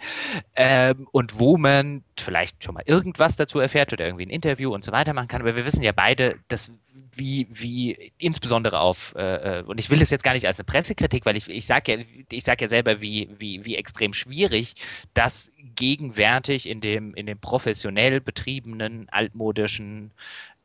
Ähm, 0.55 1.07
und 1.11 1.39
wo 1.39 1.57
man 1.57 2.03
vielleicht 2.19 2.63
schon 2.63 2.75
mal 2.75 2.83
irgendwas 2.85 3.35
dazu 3.35 3.59
erfährt 3.59 3.91
oder 3.93 4.05
irgendwie 4.05 4.27
ein 4.27 4.29
Interview 4.31 4.71
und 4.71 4.83
so 4.83 4.91
weiter 4.91 5.13
machen 5.13 5.27
kann. 5.27 5.41
Aber 5.41 5.55
wir 5.55 5.65
wissen 5.65 5.81
ja 5.81 5.91
beide, 5.91 6.35
dass 6.47 6.71
wie, 7.17 7.47
wie 7.51 8.11
insbesondere 8.17 8.79
auf, 8.79 9.13
äh, 9.17 9.59
äh, 9.59 9.63
und 9.63 9.79
ich 9.79 9.89
will 9.89 9.99
das 9.99 10.09
jetzt 10.09 10.23
gar 10.23 10.33
nicht 10.33 10.47
als 10.47 10.59
eine 10.59 10.65
Pressekritik, 10.65 11.25
weil 11.25 11.37
ich, 11.37 11.47
ich 11.47 11.65
sage 11.65 12.05
ja, 12.31 12.39
sag 12.41 12.61
ja 12.61 12.67
selber, 12.67 13.01
wie, 13.01 13.29
wie, 13.37 13.65
wie 13.65 13.75
extrem 13.75 14.13
schwierig 14.13 14.75
das 15.13 15.51
gegenwärtig 15.75 16.67
in 16.69 16.81
dem, 16.81 17.13
in 17.15 17.25
dem 17.25 17.39
professionell 17.39 18.21
betriebenen, 18.21 19.07
altmodischen 19.09 20.11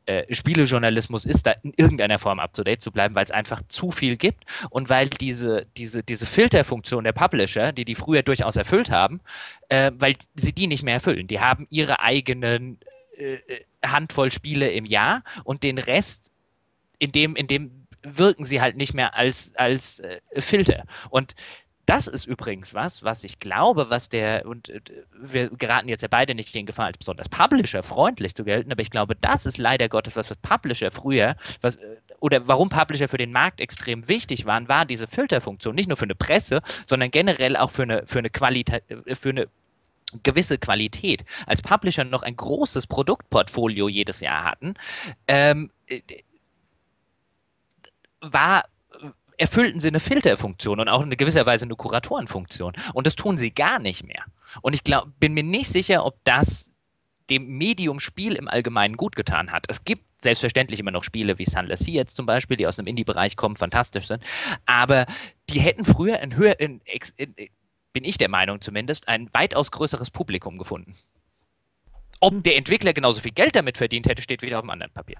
äh, 0.05 0.33
Spielejournalismus 0.33 1.25
ist, 1.25 1.45
da 1.45 1.51
in 1.63 1.73
irgendeiner 1.77 2.19
Form 2.19 2.39
up 2.39 2.53
to 2.53 2.63
date 2.63 2.81
zu 2.81 2.91
bleiben, 2.91 3.15
weil 3.15 3.25
es 3.25 3.31
einfach 3.31 3.61
zu 3.67 3.91
viel 3.91 4.17
gibt 4.17 4.43
und 4.69 4.89
weil 4.89 5.09
diese, 5.09 5.67
diese, 5.77 6.03
diese 6.03 6.25
Filterfunktion 6.25 7.03
der 7.03 7.13
Publisher, 7.13 7.71
die 7.71 7.85
die 7.85 7.95
früher 7.95 8.23
durchaus 8.23 8.55
erfüllt 8.55 8.89
haben, 8.89 9.21
äh, 9.69 9.91
weil 9.95 10.15
sie 10.35 10.53
die 10.53 10.67
nicht 10.67 10.83
mehr 10.83 10.95
erfüllen. 10.95 11.27
Die 11.27 11.39
haben 11.39 11.67
ihre 11.69 11.99
eigenen 11.99 12.79
äh, 13.17 13.35
äh 13.35 13.65
Handvoll 13.83 14.31
Spiele 14.31 14.69
im 14.71 14.85
Jahr 14.85 15.23
und 15.43 15.63
den 15.63 15.79
Rest 15.79 16.31
in 17.01 17.11
dem, 17.11 17.35
in 17.35 17.47
dem 17.47 17.87
wirken 18.03 18.45
sie 18.45 18.61
halt 18.61 18.77
nicht 18.77 18.93
mehr 18.93 19.15
als, 19.15 19.51
als 19.55 19.99
äh, 19.99 20.19
Filter. 20.37 20.85
Und 21.09 21.33
das 21.87 22.07
ist 22.07 22.25
übrigens 22.25 22.73
was, 22.73 23.03
was 23.03 23.23
ich 23.23 23.39
glaube, 23.39 23.89
was 23.89 24.07
der, 24.07 24.45
und 24.45 24.69
äh, 24.69 24.81
wir 25.19 25.49
geraten 25.49 25.89
jetzt 25.89 26.01
ja 26.01 26.07
beide 26.07 26.35
nicht 26.35 26.55
in 26.55 26.67
Gefahr, 26.67 26.85
als 26.85 26.97
besonders 26.99 27.27
Publisher-freundlich 27.29 28.35
zu 28.35 28.43
gelten, 28.43 28.71
aber 28.71 28.81
ich 28.81 28.91
glaube, 28.91 29.15
das 29.15 29.47
ist 29.47 29.57
leider 29.57 29.89
Gottes, 29.89 30.15
was, 30.15 30.33
Publisher 30.43 30.91
früher, 30.91 31.35
was, 31.61 31.75
äh, 31.75 31.97
oder 32.19 32.47
warum 32.47 32.69
Publisher 32.69 33.07
für 33.07 33.17
den 33.17 33.31
Markt 33.31 33.59
extrem 33.59 34.07
wichtig 34.07 34.45
waren, 34.45 34.67
war 34.67 34.85
diese 34.85 35.07
Filterfunktion, 35.07 35.73
nicht 35.73 35.87
nur 35.87 35.97
für 35.97 36.05
eine 36.05 36.15
Presse, 36.15 36.61
sondern 36.85 37.09
generell 37.09 37.57
auch 37.57 37.71
für 37.71 37.83
eine, 37.83 38.05
für 38.05 38.19
eine 38.19 38.29
Qualität, 38.29 38.83
äh, 38.89 39.15
für 39.15 39.29
eine 39.29 39.47
gewisse 40.23 40.57
Qualität. 40.57 41.23
Als 41.47 41.61
Publisher 41.61 42.03
noch 42.03 42.21
ein 42.21 42.35
großes 42.35 42.85
Produktportfolio 42.85 43.89
jedes 43.89 44.19
Jahr 44.19 44.43
hatten, 44.43 44.75
ähm, 45.27 45.71
war 48.21 48.65
erfüllten 49.37 49.79
sie 49.79 49.87
eine 49.87 49.99
Filterfunktion 49.99 50.79
und 50.79 50.87
auch 50.87 51.01
in 51.01 51.09
gewisser 51.17 51.45
Weise 51.47 51.65
eine 51.65 51.75
Kuratorenfunktion. 51.75 52.73
Und 52.93 53.07
das 53.07 53.15
tun 53.15 53.39
sie 53.39 53.51
gar 53.51 53.79
nicht 53.79 54.05
mehr. 54.05 54.23
Und 54.61 54.73
ich 54.73 54.83
glaub, 54.83 55.07
bin 55.19 55.33
mir 55.33 55.43
nicht 55.43 55.69
sicher, 55.69 56.05
ob 56.05 56.23
das 56.23 56.71
dem 57.31 57.57
Medium 57.57 57.99
Spiel 57.99 58.33
im 58.33 58.47
Allgemeinen 58.47 58.97
gut 58.97 59.15
getan 59.15 59.51
hat. 59.51 59.65
Es 59.67 59.83
gibt 59.83 60.03
selbstverständlich 60.21 60.79
immer 60.79 60.91
noch 60.91 61.03
Spiele 61.03 61.39
wie 61.39 61.45
Sunless 61.45 61.79
Sea 61.79 61.95
jetzt 61.95 62.15
zum 62.15 62.25
Beispiel, 62.27 62.57
die 62.57 62.67
aus 62.67 62.77
einem 62.77 62.87
Indie-Bereich 62.87 63.35
kommen, 63.35 63.55
fantastisch 63.55 64.07
sind. 64.07 64.23
Aber 64.65 65.07
die 65.49 65.59
hätten 65.59 65.85
früher 65.85 66.19
in 66.19 66.35
höher, 66.35 66.59
in, 66.59 66.81
in, 67.15 67.35
bin 67.93 68.03
ich 68.03 68.17
der 68.17 68.29
Meinung 68.29 68.61
zumindest, 68.61 69.07
ein 69.07 69.33
weitaus 69.33 69.71
größeres 69.71 70.11
Publikum 70.11 70.57
gefunden. 70.57 70.95
Ob 72.19 72.43
der 72.43 72.57
Entwickler 72.57 72.93
genauso 72.93 73.21
viel 73.21 73.31
Geld 73.31 73.55
damit 73.55 73.77
verdient 73.77 74.07
hätte, 74.07 74.21
steht 74.21 74.43
wieder 74.43 74.59
auf 74.59 74.63
dem 74.63 74.69
anderen 74.69 74.91
Papier. 74.91 75.17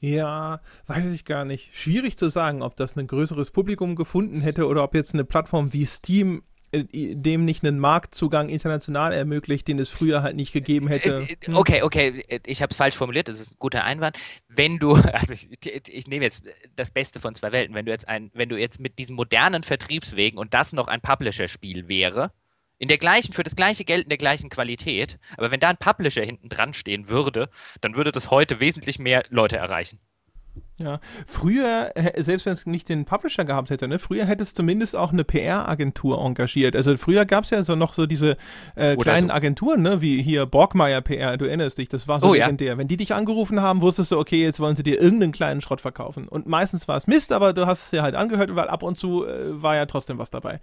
Ja, 0.00 0.60
weiß 0.86 1.06
ich 1.06 1.24
gar 1.24 1.44
nicht. 1.44 1.74
Schwierig 1.74 2.16
zu 2.16 2.28
sagen, 2.28 2.62
ob 2.62 2.76
das 2.76 2.96
ein 2.96 3.06
größeres 3.06 3.50
Publikum 3.50 3.96
gefunden 3.96 4.40
hätte 4.40 4.66
oder 4.66 4.84
ob 4.84 4.94
jetzt 4.94 5.14
eine 5.14 5.24
Plattform 5.24 5.72
wie 5.72 5.86
Steam 5.86 6.42
äh, 6.72 7.14
dem 7.14 7.44
nicht 7.44 7.64
einen 7.64 7.78
Marktzugang 7.78 8.48
international 8.48 9.12
ermöglicht, 9.12 9.68
den 9.68 9.78
es 9.78 9.90
früher 9.90 10.22
halt 10.22 10.36
nicht 10.36 10.52
gegeben 10.52 10.88
hätte. 10.88 11.26
Äh, 11.28 11.32
äh, 11.32 11.36
hm? 11.44 11.56
Okay, 11.56 11.82
okay, 11.82 12.40
ich 12.44 12.60
habe 12.60 12.70
es 12.70 12.76
falsch 12.76 12.96
formuliert, 12.96 13.28
das 13.28 13.40
ist 13.40 13.52
ein 13.52 13.56
guter 13.58 13.84
Einwand. 13.84 14.18
Wenn 14.48 14.78
du, 14.78 14.94
also 15.12 15.32
ich, 15.32 15.48
ich, 15.88 16.06
nehme 16.08 16.24
jetzt 16.24 16.42
das 16.74 16.90
Beste 16.90 17.20
von 17.20 17.34
zwei 17.34 17.52
Welten, 17.52 17.74
wenn 17.74 17.86
du 17.86 17.92
jetzt 17.92 18.08
ein, 18.08 18.30
wenn 18.34 18.48
du 18.48 18.58
jetzt 18.58 18.80
mit 18.80 18.98
diesen 18.98 19.14
modernen 19.14 19.62
Vertriebswegen 19.62 20.38
und 20.38 20.54
das 20.54 20.72
noch 20.72 20.88
ein 20.88 21.00
Publisher-Spiel 21.00 21.88
wäre, 21.88 22.32
in 22.78 22.88
der 22.88 22.98
gleichen, 22.98 23.32
für 23.32 23.42
das 23.42 23.56
gleiche 23.56 23.84
Geld 23.84 24.04
in 24.04 24.08
der 24.08 24.18
gleichen 24.18 24.50
Qualität. 24.50 25.18
Aber 25.36 25.50
wenn 25.50 25.60
da 25.60 25.68
ein 25.68 25.76
Publisher 25.76 26.22
hinten 26.22 26.48
dran 26.48 26.74
stehen 26.74 27.08
würde, 27.08 27.48
dann 27.80 27.96
würde 27.96 28.12
das 28.12 28.30
heute 28.30 28.60
wesentlich 28.60 28.98
mehr 28.98 29.24
Leute 29.30 29.56
erreichen. 29.56 29.98
Ja, 30.78 31.00
früher, 31.26 31.90
selbst 32.16 32.44
wenn 32.44 32.52
es 32.52 32.66
nicht 32.66 32.88
den 32.88 33.06
Publisher 33.06 33.46
gehabt 33.46 33.70
hätte, 33.70 33.88
ne, 33.88 33.98
früher 33.98 34.26
hätte 34.26 34.42
es 34.42 34.52
zumindest 34.52 34.94
auch 34.94 35.10
eine 35.10 35.24
PR-Agentur 35.24 36.20
engagiert. 36.22 36.76
Also 36.76 36.96
früher 36.96 37.24
gab 37.24 37.44
es 37.44 37.50
ja 37.50 37.62
so 37.62 37.76
noch 37.76 37.94
so 37.94 38.04
diese 38.04 38.36
äh, 38.74 38.94
kleinen 38.96 39.28
so. 39.28 39.34
Agenturen, 39.34 39.82
ne, 39.82 40.02
wie 40.02 40.22
hier 40.22 40.44
Borgmeier 40.44 41.00
PR, 41.00 41.38
du 41.38 41.46
erinnerst 41.46 41.78
dich, 41.78 41.88
das 41.88 42.08
war 42.08 42.20
so 42.20 42.28
oh, 42.28 42.34
legendär. 42.34 42.72
Ja. 42.72 42.78
Wenn 42.78 42.88
die 42.88 42.98
dich 42.98 43.14
angerufen 43.14 43.62
haben, 43.62 43.80
wusstest 43.80 44.12
du, 44.12 44.18
okay, 44.18 44.42
jetzt 44.42 44.60
wollen 44.60 44.76
sie 44.76 44.82
dir 44.82 45.00
irgendeinen 45.00 45.32
kleinen 45.32 45.62
Schrott 45.62 45.80
verkaufen. 45.80 46.28
Und 46.28 46.46
meistens 46.46 46.86
war 46.88 46.98
es 46.98 47.06
Mist, 47.06 47.32
aber 47.32 47.54
du 47.54 47.66
hast 47.66 47.84
es 47.84 47.90
dir 47.90 48.02
halt 48.02 48.14
angehört, 48.14 48.54
weil 48.54 48.68
ab 48.68 48.82
und 48.82 48.98
zu 48.98 49.26
äh, 49.26 49.62
war 49.62 49.76
ja 49.76 49.86
trotzdem 49.86 50.18
was 50.18 50.30
dabei. 50.30 50.60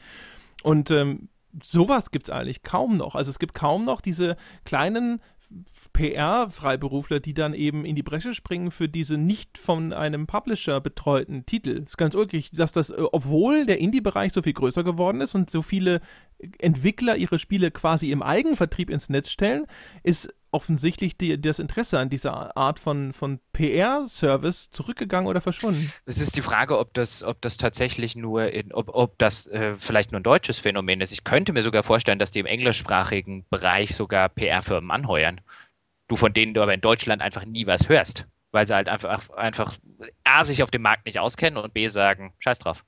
Und 0.62 0.92
ähm, 0.92 1.30
sowas 1.62 2.12
gibt 2.12 2.28
es 2.28 2.34
eigentlich 2.34 2.64
kaum 2.64 2.98
noch. 2.98 3.16
Also 3.16 3.30
es 3.30 3.40
gibt 3.40 3.54
kaum 3.54 3.86
noch 3.86 4.02
diese 4.02 4.38
kleinen 4.66 5.22
PR-Freiberufler, 5.94 7.20
die 7.20 7.34
dann 7.34 7.54
eben 7.54 7.86
in 7.86 7.96
die 7.96 8.04
Bresche 8.04 8.34
springen 8.34 8.72
für 8.72 8.90
diese 8.90 9.18
nicht 9.18 9.58
von 9.58 9.94
einem 9.94 10.26
Publisher 10.26 10.82
betreuten 10.82 11.46
Titel. 11.46 11.82
Das 11.82 11.92
ist 11.92 11.98
ganz 11.98 12.16
wirklich, 12.16 12.52
dass 12.52 12.72
das, 12.72 12.90
äh, 12.90 13.02
obwohl 13.12 13.66
der 13.66 13.80
Indie-Bereich 13.80 14.34
so 14.34 14.42
viel 14.42 14.54
größer 14.54 14.84
geworden 14.84 15.22
ist 15.22 15.36
und 15.36 15.50
so 15.50 15.62
viele 15.62 16.02
Entwickler 16.60 17.18
ihre 17.18 17.40
Spiele 17.40 17.72
quasi 17.72 18.12
im 18.12 18.24
Eigenvertrieb 18.24 18.90
ins 18.90 19.10
Netz 19.10 19.30
stellen, 19.30 19.66
ist 20.02 20.34
offensichtlich 20.54 21.18
die, 21.18 21.40
das 21.40 21.60
Interesse 21.60 22.00
an 22.00 22.10
dieser 22.10 22.56
Art 22.56 22.80
von, 22.80 23.12
von 23.14 23.40
PR-Service 23.54 24.70
zurückgegangen 24.70 25.28
oder 25.28 25.42
verschwunden. 25.42 25.92
Es 26.06 26.20
ist 26.20 26.36
die 26.36 26.42
Frage, 26.42 26.78
ob 26.78 26.94
das, 26.94 27.24
ob 27.24 27.42
das 27.42 27.58
tatsächlich 27.58 28.16
nur, 28.16 28.52
in, 28.52 28.72
ob, 28.74 28.90
ob 28.94 29.18
das 29.18 29.48
äh, 29.48 29.76
vielleicht 29.78 30.12
nur 30.12 30.20
ein 30.20 30.24
deutsches 30.24 30.60
Phänomen 30.60 31.02
ist. 31.02 31.12
Ich 31.12 31.24
könnte 31.24 31.54
mir 31.54 31.64
sogar 31.64 31.84
vorstellen, 31.84 32.20
dass 32.20 32.32
die 32.32 32.40
im 32.40 32.46
englischsprachigen 32.46 33.46
Bereich 33.50 33.96
sogar 33.96 34.30
PR-Firmen 34.30 34.92
anheuern. 34.92 35.42
Du 36.08 36.16
von 36.16 36.34
denen 36.34 36.54
du 36.54 36.62
aber 36.62 36.74
in 36.74 36.82
Deutschland 36.82 37.22
einfach 37.22 37.46
nie 37.46 37.66
was 37.66 37.90
hörst, 37.90 38.28
weil 38.52 38.68
sie 38.68 38.76
halt 38.76 38.90
einfach, 38.90 39.30
einfach 39.32 39.78
A, 40.24 40.44
sich 40.44 40.62
auf 40.62 40.72
dem 40.72 40.82
Markt 40.82 41.06
nicht 41.06 41.20
auskennen 41.20 41.62
und 41.62 41.74
B, 41.74 41.88
sagen, 41.88 42.34
scheiß 42.40 42.60
drauf. 42.60 42.86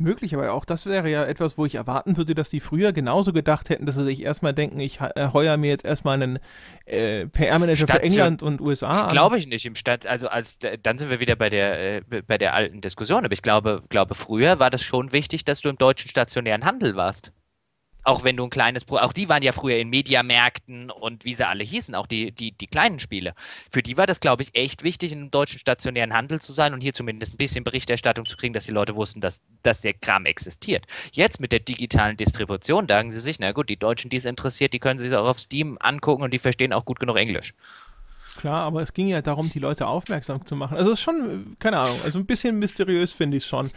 Möglich, 0.00 0.34
aber 0.34 0.52
auch 0.52 0.64
das 0.64 0.86
wäre 0.86 1.10
ja 1.10 1.24
etwas, 1.24 1.58
wo 1.58 1.66
ich 1.66 1.74
erwarten 1.74 2.16
würde, 2.16 2.34
dass 2.34 2.48
die 2.48 2.60
früher 2.60 2.92
genauso 2.92 3.34
gedacht 3.34 3.68
hätten, 3.68 3.84
dass 3.84 3.96
sie 3.96 4.04
sich 4.04 4.22
erstmal 4.22 4.54
denken, 4.54 4.80
ich 4.80 4.98
äh, 5.00 5.28
heuer 5.32 5.58
mir 5.58 5.68
jetzt 5.68 5.84
erstmal 5.84 6.14
einen 6.14 6.38
äh, 6.86 7.26
PR-Manager 7.26 7.86
für 7.86 8.02
England 8.02 8.42
und 8.42 8.62
USA 8.62 9.02
an. 9.02 9.12
Glaube 9.12 9.38
ich 9.38 9.46
nicht 9.46 9.66
im 9.66 9.74
Stadt, 9.74 10.06
also 10.06 10.28
als 10.28 10.58
dann 10.58 10.96
sind 10.96 11.10
wir 11.10 11.20
wieder 11.20 11.36
bei 11.36 11.50
der 11.50 11.96
äh, 11.96 12.22
bei 12.26 12.38
der 12.38 12.54
alten 12.54 12.80
Diskussion, 12.80 13.24
aber 13.26 13.34
ich 13.34 13.42
glaube, 13.42 13.82
glaube 13.90 14.14
früher 14.14 14.58
war 14.58 14.70
das 14.70 14.82
schon 14.82 15.12
wichtig, 15.12 15.44
dass 15.44 15.60
du 15.60 15.68
im 15.68 15.76
deutschen 15.76 16.08
stationären 16.08 16.64
Handel 16.64 16.96
warst 16.96 17.32
auch 18.02 18.24
wenn 18.24 18.36
du 18.36 18.44
ein 18.44 18.50
kleines, 18.50 18.84
Pro 18.84 18.96
auch 18.96 19.12
die 19.12 19.28
waren 19.28 19.42
ja 19.42 19.52
früher 19.52 19.76
in 19.76 19.88
Mediamärkten 19.88 20.90
und 20.90 21.24
wie 21.24 21.34
sie 21.34 21.46
alle 21.46 21.64
hießen, 21.64 21.94
auch 21.94 22.06
die, 22.06 22.32
die, 22.32 22.52
die 22.52 22.66
kleinen 22.66 22.98
Spiele. 22.98 23.34
Für 23.70 23.82
die 23.82 23.96
war 23.96 24.06
das, 24.06 24.20
glaube 24.20 24.42
ich, 24.42 24.54
echt 24.54 24.82
wichtig, 24.82 25.12
einem 25.12 25.30
deutschen 25.30 25.58
stationären 25.58 26.12
Handel 26.12 26.40
zu 26.40 26.52
sein 26.52 26.74
und 26.74 26.80
hier 26.80 26.94
zumindest 26.94 27.34
ein 27.34 27.38
bisschen 27.38 27.64
Berichterstattung 27.64 28.24
zu 28.24 28.36
kriegen, 28.36 28.54
dass 28.54 28.66
die 28.66 28.72
Leute 28.72 28.96
wussten, 28.96 29.20
dass, 29.20 29.40
dass 29.62 29.80
der 29.80 29.94
Kram 29.94 30.26
existiert. 30.26 30.86
Jetzt 31.12 31.40
mit 31.40 31.52
der 31.52 31.60
digitalen 31.60 32.16
Distribution 32.16 32.86
sagen 32.88 33.12
sie 33.12 33.20
sich, 33.20 33.38
na 33.38 33.52
gut, 33.52 33.68
die 33.68 33.76
Deutschen, 33.76 34.10
die 34.10 34.16
es 34.16 34.24
interessiert, 34.24 34.72
die 34.72 34.78
können 34.78 34.98
sich 34.98 35.14
auch 35.14 35.28
auf 35.28 35.38
Steam 35.38 35.78
angucken 35.80 36.22
und 36.22 36.32
die 36.32 36.38
verstehen 36.38 36.72
auch 36.72 36.84
gut 36.84 37.00
genug 37.00 37.16
Englisch. 37.16 37.54
Klar, 38.36 38.64
aber 38.64 38.80
es 38.80 38.94
ging 38.94 39.08
ja 39.08 39.20
darum, 39.20 39.50
die 39.50 39.58
Leute 39.58 39.86
aufmerksam 39.86 40.46
zu 40.46 40.56
machen. 40.56 40.76
Also 40.76 40.92
es 40.92 40.98
ist 40.98 41.04
schon, 41.04 41.56
keine 41.58 41.78
Ahnung, 41.78 41.98
also 42.04 42.18
ein 42.18 42.26
bisschen 42.26 42.58
mysteriös 42.58 43.12
finde 43.12 43.36
ich 43.36 43.42
es 43.42 43.48
schon. 43.48 43.70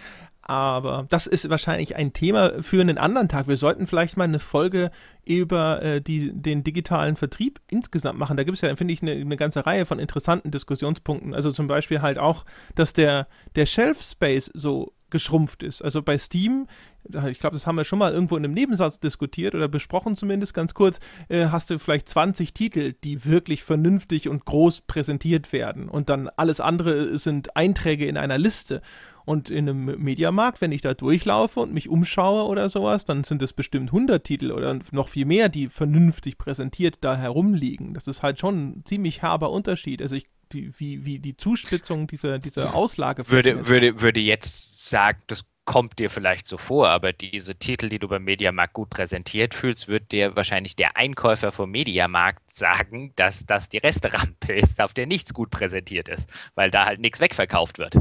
Aber 0.46 1.06
das 1.10 1.26
ist 1.26 1.50
wahrscheinlich 1.50 1.96
ein 1.96 2.12
Thema 2.12 2.62
für 2.62 2.82
einen 2.82 2.98
anderen 2.98 3.30
Tag. 3.30 3.48
Wir 3.48 3.56
sollten 3.56 3.88
vielleicht 3.88 4.18
mal 4.18 4.26
eine 4.26 4.40
Folge 4.40 4.92
über 5.26 5.82
äh, 5.82 6.02
die, 6.02 6.34
den 6.34 6.66
digitalen 6.66 7.16
Vertrieb 7.16 7.62
insgesamt 7.70 8.20
machen. 8.20 8.36
Da 8.36 8.44
gibt 8.44 8.56
es 8.56 8.62
ja, 8.62 8.76
finde 8.76 8.94
ich, 8.94 9.02
eine, 9.02 9.14
eine, 9.14 9.38
ganze 9.38 9.66
Reihe 9.66 9.86
von 9.86 10.00
interessanten 10.00 10.52
Diskussionspunkten. 10.52 11.34
Also 11.34 11.52
zum 11.52 11.68
Beispiel 11.68 12.02
halt 12.02 12.18
auch, 12.18 12.44
dass 12.76 12.92
der, 12.92 13.28
der 13.56 13.66
Shelf 13.66 14.02
Space 14.02 14.52
so 14.54 14.92
geschrumpft 15.14 15.64
ist. 15.64 15.82
Also 15.82 16.02
bei 16.02 16.18
Steam, 16.18 16.68
ich 17.06 17.40
glaube, 17.40 17.56
das 17.56 17.68
haben 17.68 17.78
wir 17.78 17.86
schon 17.86 18.00
mal 18.00 18.12
irgendwo 18.12 18.36
in 18.36 18.44
einem 18.44 18.54
Nebensatz 18.54 19.00
diskutiert 19.00 19.54
oder 19.54 19.68
besprochen 19.68 20.18
zumindest 20.18 20.54
ganz 20.54 20.74
kurz, 20.74 21.00
äh, 21.30 21.48
hast 21.48 21.70
du 21.70 21.78
vielleicht 21.78 22.10
20 22.10 22.54
Titel, 22.54 22.96
die 23.04 23.24
wirklich 23.24 23.64
vernünftig 23.64 24.28
und 24.28 24.44
groß 24.44 24.82
präsentiert 24.82 25.54
werden. 25.54 25.88
Und 25.88 26.10
dann 26.10 26.30
alles 26.36 26.60
andere 26.60 27.18
sind 27.18 27.56
Einträge 27.56 28.08
in 28.08 28.18
einer 28.18 28.40
Liste. 28.40 28.82
Und 29.26 29.50
in 29.50 29.70
einem 29.70 30.04
Mediamarkt, 30.04 30.62
wenn 30.62 30.72
ich 30.72 30.82
da 30.82 30.94
durchlaufe 30.94 31.60
und 31.60 31.74
mich 31.74 31.90
umschaue 31.90 32.44
oder 32.48 32.70
sowas, 32.70 33.06
dann 33.06 33.24
sind 33.24 33.42
es 33.42 33.54
bestimmt 33.54 33.90
100 33.90 34.24
Titel 34.24 34.52
oder 34.52 34.80
noch 34.92 35.08
viel 35.08 35.26
mehr, 35.26 35.50
die 35.50 35.68
vernünftig 35.68 36.38
präsentiert 36.38 36.98
da 37.02 37.16
herumliegen. 37.16 37.94
Das 37.94 38.08
ist 38.08 38.24
halt 38.24 38.40
schon 38.40 38.56
ein 38.56 38.86
ziemlich 38.86 39.22
herber 39.22 39.52
Unterschied. 39.52 40.02
Also 40.02 40.16
ich, 40.16 40.26
die, 40.52 40.78
wie, 40.80 41.06
wie 41.06 41.20
die 41.20 41.38
Zuspitzung 41.38 42.08
dieser, 42.08 42.40
dieser 42.40 42.76
Auslage. 42.76 43.30
Würde, 43.30 43.68
würde, 43.68 44.02
würde 44.02 44.20
jetzt 44.20 44.90
sagen, 44.90 45.20
das 45.28 45.46
kommt 45.66 46.00
dir 46.00 46.10
vielleicht 46.10 46.48
so 46.48 46.58
vor, 46.58 46.90
aber 46.90 47.14
diese 47.14 47.56
Titel, 47.56 47.90
die 47.90 48.00
du 48.00 48.08
beim 48.08 48.24
Mediamarkt 48.24 48.74
gut 48.74 48.90
präsentiert 48.90 49.54
fühlst, 49.54 49.88
wird 49.88 50.12
dir 50.12 50.36
wahrscheinlich 50.36 50.76
der 50.76 50.98
Einkäufer 50.98 51.52
vom 51.52 51.72
Mediamarkt 51.72 52.54
sagen, 52.54 53.14
dass 53.16 53.46
das 53.46 53.70
die 53.70 53.78
Resterampe 53.78 54.54
ist, 54.58 54.82
auf 54.82 54.94
der 54.94 55.08
nichts 55.08 55.34
gut 55.34 55.52
präsentiert 55.52 56.10
ist, 56.10 56.30
weil 56.56 56.70
da 56.70 56.86
halt 56.86 57.00
nichts 57.00 57.20
wegverkauft 57.20 57.78
wird. 57.78 57.96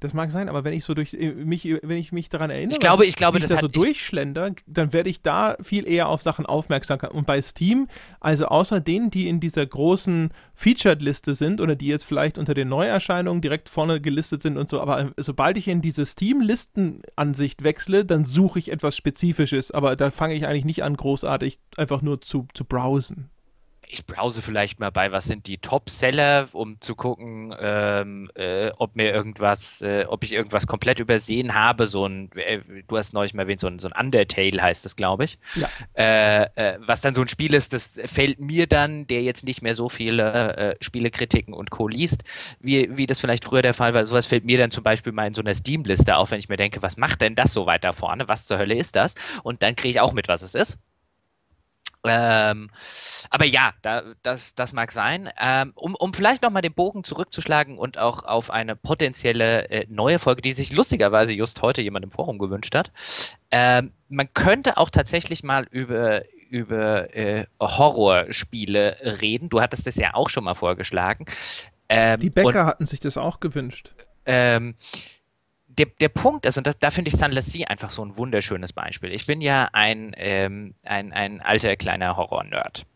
Das 0.00 0.14
mag 0.14 0.30
sein, 0.30 0.48
aber 0.48 0.64
wenn 0.64 0.72
ich 0.72 0.84
so 0.84 0.94
durch 0.94 1.12
äh, 1.12 1.32
mich, 1.32 1.64
wenn 1.64 1.98
ich 1.98 2.10
mich 2.10 2.30
daran 2.30 2.48
erinnere, 2.48 2.72
ich 2.72 2.80
glaube, 2.80 3.04
ich 3.04 3.16
glaube, 3.16 3.38
wie 3.38 3.42
ich 3.42 3.48
da 3.48 3.58
so 3.58 3.68
durchschlender, 3.68 4.52
dann 4.66 4.94
werde 4.94 5.10
ich 5.10 5.20
da 5.20 5.56
viel 5.60 5.86
eher 5.86 6.08
auf 6.08 6.22
Sachen 6.22 6.46
aufmerksam. 6.46 6.98
Und 7.12 7.26
bei 7.26 7.40
Steam, 7.42 7.86
also 8.18 8.46
außer 8.46 8.80
denen, 8.80 9.10
die 9.10 9.28
in 9.28 9.40
dieser 9.40 9.66
großen 9.66 10.30
Featured-Liste 10.54 11.34
sind 11.34 11.60
oder 11.60 11.76
die 11.76 11.86
jetzt 11.86 12.04
vielleicht 12.04 12.38
unter 12.38 12.54
den 12.54 12.68
Neuerscheinungen 12.68 13.42
direkt 13.42 13.68
vorne 13.68 14.00
gelistet 14.00 14.40
sind 14.40 14.56
und 14.56 14.70
so, 14.70 14.80
aber 14.80 15.00
äh, 15.00 15.10
sobald 15.18 15.58
ich 15.58 15.68
in 15.68 15.82
diese 15.82 16.06
Steam-Listenansicht 16.06 17.62
wechsle, 17.62 18.06
dann 18.06 18.24
suche 18.24 18.58
ich 18.58 18.72
etwas 18.72 18.96
Spezifisches, 18.96 19.70
aber 19.70 19.96
da 19.96 20.10
fange 20.10 20.34
ich 20.34 20.46
eigentlich 20.46 20.64
nicht 20.64 20.82
an, 20.82 20.96
großartig 20.96 21.58
einfach 21.76 22.00
nur 22.00 22.22
zu, 22.22 22.46
zu 22.54 22.64
browsen 22.64 23.28
ich 23.92 24.06
browse 24.06 24.42
vielleicht 24.42 24.78
mal 24.80 24.90
bei, 24.90 25.12
was 25.12 25.24
sind 25.24 25.46
die 25.46 25.58
Top-Seller, 25.58 26.48
um 26.52 26.80
zu 26.80 26.94
gucken, 26.94 27.54
ähm, 27.58 28.30
äh, 28.34 28.70
ob 28.78 28.96
mir 28.96 29.12
irgendwas, 29.12 29.82
äh, 29.82 30.04
ob 30.06 30.24
ich 30.24 30.32
irgendwas 30.32 30.66
komplett 30.66 31.00
übersehen 31.00 31.54
habe. 31.54 31.86
So 31.86 32.06
ein, 32.06 32.30
äh, 32.34 32.60
du 32.86 32.96
hast 32.96 33.12
neulich 33.12 33.34
mal 33.34 33.42
erwähnt, 33.42 33.60
so 33.60 33.66
ein, 33.66 33.78
so 33.78 33.88
ein 33.88 33.98
Undertale 33.98 34.62
heißt 34.62 34.84
das, 34.84 34.96
glaube 34.96 35.24
ich. 35.24 35.38
Ja. 35.54 35.68
Äh, 35.94 36.42
äh, 36.54 36.78
was 36.80 37.00
dann 37.00 37.14
so 37.14 37.20
ein 37.22 37.28
Spiel 37.28 37.54
ist, 37.54 37.72
das 37.72 38.00
fällt 38.04 38.40
mir 38.40 38.66
dann, 38.66 39.06
der 39.06 39.22
jetzt 39.22 39.44
nicht 39.44 39.62
mehr 39.62 39.74
so 39.74 39.88
viele 39.88 40.56
äh, 40.56 40.76
Spielekritiken 40.80 41.54
und 41.54 41.70
Co. 41.70 41.88
liest, 41.88 42.22
wie, 42.60 42.96
wie 42.96 43.06
das 43.06 43.20
vielleicht 43.20 43.44
früher 43.44 43.62
der 43.62 43.74
Fall 43.74 43.94
war. 43.94 44.06
Sowas 44.06 44.26
fällt 44.26 44.44
mir 44.44 44.58
dann 44.58 44.70
zum 44.70 44.84
Beispiel 44.84 45.12
mal 45.12 45.26
in 45.26 45.34
so 45.34 45.42
einer 45.42 45.54
Steam-Liste 45.54 46.16
auf, 46.16 46.30
wenn 46.30 46.38
ich 46.38 46.48
mir 46.48 46.56
denke, 46.56 46.82
was 46.82 46.96
macht 46.96 47.20
denn 47.20 47.34
das 47.34 47.52
so 47.52 47.66
weit 47.66 47.84
da 47.84 47.92
vorne? 47.92 48.28
Was 48.28 48.46
zur 48.46 48.58
Hölle 48.58 48.76
ist 48.76 48.96
das? 48.96 49.14
Und 49.42 49.62
dann 49.62 49.76
kriege 49.76 49.90
ich 49.90 50.00
auch 50.00 50.12
mit, 50.12 50.28
was 50.28 50.42
es 50.42 50.54
ist. 50.54 50.78
Ähm, 52.04 52.70
aber 53.28 53.44
ja, 53.44 53.72
da, 53.82 54.02
das, 54.22 54.54
das 54.54 54.72
mag 54.72 54.92
sein. 54.92 55.28
Ähm, 55.38 55.72
um, 55.74 55.94
um 55.94 56.14
vielleicht 56.14 56.42
nochmal 56.42 56.62
den 56.62 56.72
Bogen 56.72 57.04
zurückzuschlagen 57.04 57.76
und 57.78 57.98
auch 57.98 58.24
auf 58.24 58.50
eine 58.50 58.76
potenzielle 58.76 59.68
äh, 59.68 59.86
neue 59.88 60.18
Folge, 60.18 60.42
die 60.42 60.52
sich 60.52 60.72
lustigerweise 60.72 61.32
just 61.32 61.60
heute 61.62 61.82
jemand 61.82 62.04
im 62.04 62.10
Forum 62.10 62.38
gewünscht 62.38 62.74
hat. 62.74 62.90
Ähm, 63.50 63.92
man 64.08 64.32
könnte 64.32 64.78
auch 64.78 64.90
tatsächlich 64.90 65.42
mal 65.42 65.66
über, 65.70 66.22
über 66.48 67.14
äh, 67.14 67.46
Horrorspiele 67.60 68.96
reden. 69.20 69.48
Du 69.48 69.60
hattest 69.60 69.86
das 69.86 69.96
ja 69.96 70.14
auch 70.14 70.30
schon 70.30 70.44
mal 70.44 70.54
vorgeschlagen. 70.54 71.26
Ähm, 71.88 72.20
die 72.20 72.30
Bäcker 72.30 72.66
hatten 72.66 72.86
sich 72.86 73.00
das 73.00 73.16
auch 73.16 73.40
gewünscht. 73.40 73.94
Ähm, 74.24 74.76
der, 75.78 75.86
der 76.00 76.08
Punkt 76.08 76.46
ist, 76.46 76.58
und 76.58 76.66
das, 76.66 76.78
da 76.78 76.90
finde 76.90 77.10
ich 77.10 77.16
San 77.16 77.32
Lassie 77.32 77.66
einfach 77.66 77.90
so 77.90 78.04
ein 78.04 78.16
wunderschönes 78.16 78.72
Beispiel. 78.72 79.12
Ich 79.12 79.26
bin 79.26 79.40
ja 79.40 79.68
ein, 79.72 80.12
ähm, 80.16 80.74
ein, 80.84 81.12
ein 81.12 81.40
alter 81.40 81.76
kleiner 81.76 82.16
Horror-Nerd. 82.16 82.86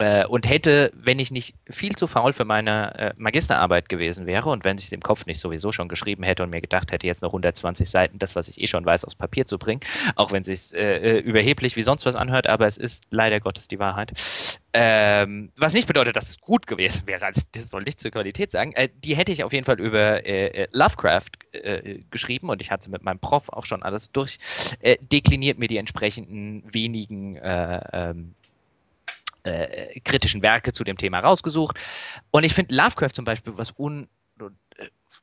Äh, 0.00 0.26
und 0.26 0.48
hätte, 0.48 0.92
wenn 0.94 1.18
ich 1.18 1.32
nicht 1.32 1.54
viel 1.68 1.96
zu 1.96 2.06
faul 2.06 2.32
für 2.32 2.44
meine 2.44 2.96
äh, 2.96 3.12
Magisterarbeit 3.16 3.88
gewesen 3.88 4.26
wäre 4.26 4.48
und 4.48 4.64
wenn 4.64 4.78
ich 4.78 4.84
es 4.84 4.92
im 4.92 5.02
Kopf 5.02 5.26
nicht 5.26 5.40
sowieso 5.40 5.72
schon 5.72 5.88
geschrieben 5.88 6.22
hätte 6.22 6.44
und 6.44 6.50
mir 6.50 6.60
gedacht 6.60 6.92
hätte, 6.92 7.04
jetzt 7.04 7.20
noch 7.20 7.30
120 7.30 7.90
Seiten, 7.90 8.16
das, 8.20 8.36
was 8.36 8.48
ich 8.48 8.60
eh 8.60 8.68
schon 8.68 8.86
weiß, 8.86 9.04
aufs 9.04 9.16
Papier 9.16 9.44
zu 9.44 9.58
bringen, 9.58 9.80
auch 10.14 10.30
wenn 10.30 10.42
es 10.42 10.46
sich 10.46 10.78
äh, 10.78 11.16
äh, 11.16 11.18
überheblich 11.18 11.74
wie 11.74 11.82
sonst 11.82 12.06
was 12.06 12.14
anhört, 12.14 12.46
aber 12.46 12.68
es 12.68 12.76
ist 12.76 13.06
leider 13.10 13.40
Gottes 13.40 13.66
die 13.66 13.80
Wahrheit. 13.80 14.12
Ähm, 14.72 15.50
was 15.56 15.72
nicht 15.72 15.88
bedeutet, 15.88 16.14
dass 16.14 16.28
es 16.28 16.38
gut 16.38 16.68
gewesen 16.68 17.02
wäre, 17.06 17.26
also 17.26 17.40
das 17.50 17.68
soll 17.68 17.82
nicht 17.82 17.98
zur 17.98 18.12
Qualität 18.12 18.52
sagen. 18.52 18.74
Äh, 18.74 18.90
die 19.02 19.16
hätte 19.16 19.32
ich 19.32 19.42
auf 19.42 19.52
jeden 19.52 19.64
Fall 19.64 19.80
über 19.80 20.24
äh, 20.24 20.68
Lovecraft 20.70 21.30
geschrieben 22.10 22.50
und 22.50 22.60
ich 22.60 22.70
hatte 22.70 22.88
mit 22.90 23.02
meinem 23.02 23.18
Prof 23.18 23.48
auch 23.48 23.64
schon 23.64 23.82
alles 23.82 24.12
durchdekliniert, 24.12 25.58
mir 25.58 25.66
die 25.66 25.78
entsprechenden 25.78 26.62
wenigen 26.72 27.38
ähm, 27.42 28.34
äh, 29.48 30.00
kritischen 30.00 30.42
Werke 30.42 30.72
zu 30.72 30.84
dem 30.84 30.96
Thema 30.96 31.20
rausgesucht. 31.20 31.78
Und 32.30 32.44
ich 32.44 32.54
finde 32.54 32.74
Lovecraft 32.74 33.14
zum 33.14 33.24
Beispiel 33.24 33.56
was 33.56 33.72
un 33.78 34.08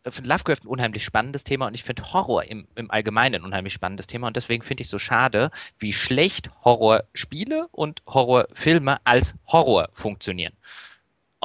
äh, 0.03 0.11
finde 0.11 0.29
Lovecraft 0.29 0.63
ein 0.63 0.67
unheimlich 0.67 1.03
spannendes 1.03 1.43
Thema 1.43 1.67
und 1.67 1.73
ich 1.73 1.83
finde 1.83 2.13
Horror 2.13 2.43
im, 2.43 2.67
im 2.75 2.91
Allgemeinen 2.91 3.35
ein 3.35 3.43
unheimlich 3.43 3.73
spannendes 3.73 4.07
Thema 4.07 4.27
und 4.27 4.35
deswegen 4.35 4.63
finde 4.63 4.81
ich 4.81 4.89
so 4.89 4.99
schade, 4.99 5.51
wie 5.79 5.93
schlecht 5.93 6.49
Horrorspiele 6.63 7.67
und 7.71 8.03
Horrorfilme 8.07 8.99
als 9.03 9.33
Horror 9.47 9.89
funktionieren 9.93 10.53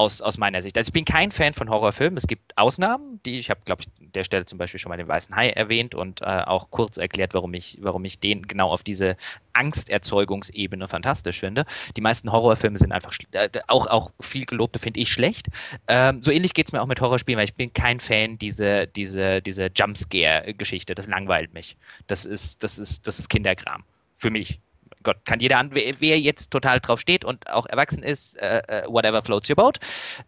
aus, 0.01 0.22
aus 0.22 0.39
meiner 0.39 0.62
Sicht. 0.62 0.78
Also 0.78 0.89
ich 0.89 0.93
bin 0.93 1.05
kein 1.05 1.31
Fan 1.31 1.52
von 1.52 1.68
Horrorfilmen. 1.68 2.16
Es 2.16 2.27
gibt 2.27 2.56
Ausnahmen, 2.56 3.20
die 3.27 3.39
ich 3.39 3.51
habe, 3.51 3.60
glaube 3.64 3.82
ich, 3.82 3.89
an 4.02 4.12
der 4.12 4.24
Stelle 4.24 4.47
zum 4.47 4.59
Beispiel 4.59 4.81
schon 4.81 4.89
mal 4.89 4.97
den 4.97 5.09
Weißen 5.09 5.36
Hai 5.36 5.51
erwähnt 5.51 5.94
und 5.94 6.22
äh, 6.22 6.24
auch 6.24 6.70
kurz 6.70 6.97
erklärt, 6.97 7.35
warum 7.35 7.52
ich, 7.52 7.78
warum 7.81 8.05
ich 8.05 8.18
den 8.18 8.48
genau 8.48 8.70
auf 8.70 8.82
diese 8.82 9.16
Angsterzeugungsebene 9.52 10.89
fantastisch 10.89 11.40
finde. 11.40 11.66
Die 11.97 12.01
meisten 12.01 12.32
Horrorfilme 12.32 12.78
sind 12.78 12.93
einfach 12.93 13.12
äh, 13.32 13.51
auch, 13.66 13.86
auch 13.86 14.10
viel 14.20 14.47
gelobte 14.47 14.78
finde 14.78 15.01
ich 15.01 15.12
schlecht. 15.12 15.48
Ähm, 15.86 16.22
so 16.22 16.31
ähnlich 16.31 16.55
geht 16.55 16.68
es 16.68 16.72
mir 16.72 16.81
auch 16.81 16.86
mit 16.86 17.01
Horrorspielen, 17.01 17.39
weil 17.39 17.44
ich 17.44 17.55
bin 17.55 17.72
kein 17.72 18.01
Fan 18.01 18.39
dieser 18.39 18.86
diese, 18.86 19.43
diese 19.43 19.70
Jumpscare-Geschichte. 19.74 20.94
Das 20.94 21.06
langweilt 21.06 21.52
mich. 21.52 21.77
Das 22.06 22.24
ist, 22.24 22.62
das 22.62 22.78
ist, 22.78 23.06
das 23.06 23.18
ist 23.18 23.28
Kinderkram. 23.28 23.85
Für 24.14 24.31
mich. 24.31 24.60
Gott, 25.02 25.24
kann 25.24 25.40
jeder 25.40 25.59
an, 25.59 25.72
wer, 25.72 25.94
wer, 26.01 26.20
jetzt 26.20 26.51
total 26.51 26.81
drauf 26.81 27.01
steht 27.01 27.24
und 27.24 27.48
auch 27.48 27.66
erwachsen 27.66 28.02
ist, 28.02 28.36
äh, 28.39 28.62
äh 28.66 28.86
whatever 28.86 29.22
floats 29.22 29.48
your 29.48 29.56
boat. 29.56 29.78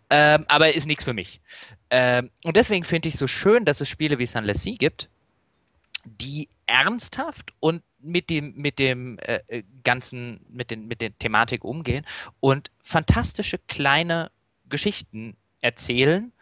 Ähm, 0.08 0.44
aber 0.48 0.72
ist 0.72 0.86
nichts 0.86 1.04
für 1.04 1.12
mich. 1.12 1.40
Ähm, 1.90 2.30
und 2.44 2.56
deswegen 2.56 2.84
finde 2.84 3.08
ich 3.08 3.16
so 3.16 3.26
schön, 3.26 3.64
dass 3.64 3.80
es 3.80 3.88
Spiele 3.88 4.18
wie 4.18 4.26
San 4.26 4.44
Lassie 4.44 4.78
gibt, 4.78 5.10
die 6.04 6.48
ernsthaft 6.66 7.52
und 7.60 7.82
mit 8.00 8.30
dem, 8.30 8.54
mit 8.56 8.78
dem 8.78 9.18
äh, 9.18 9.40
äh, 9.46 9.62
ganzen, 9.84 10.40
mit, 10.48 10.70
den, 10.70 10.86
mit 10.88 11.00
der 11.00 11.16
Thematik 11.18 11.64
umgehen 11.64 12.04
und 12.40 12.70
fantastische 12.82 13.58
kleine 13.58 14.30
Geschichten 14.68 15.36
erzählen. 15.60 16.32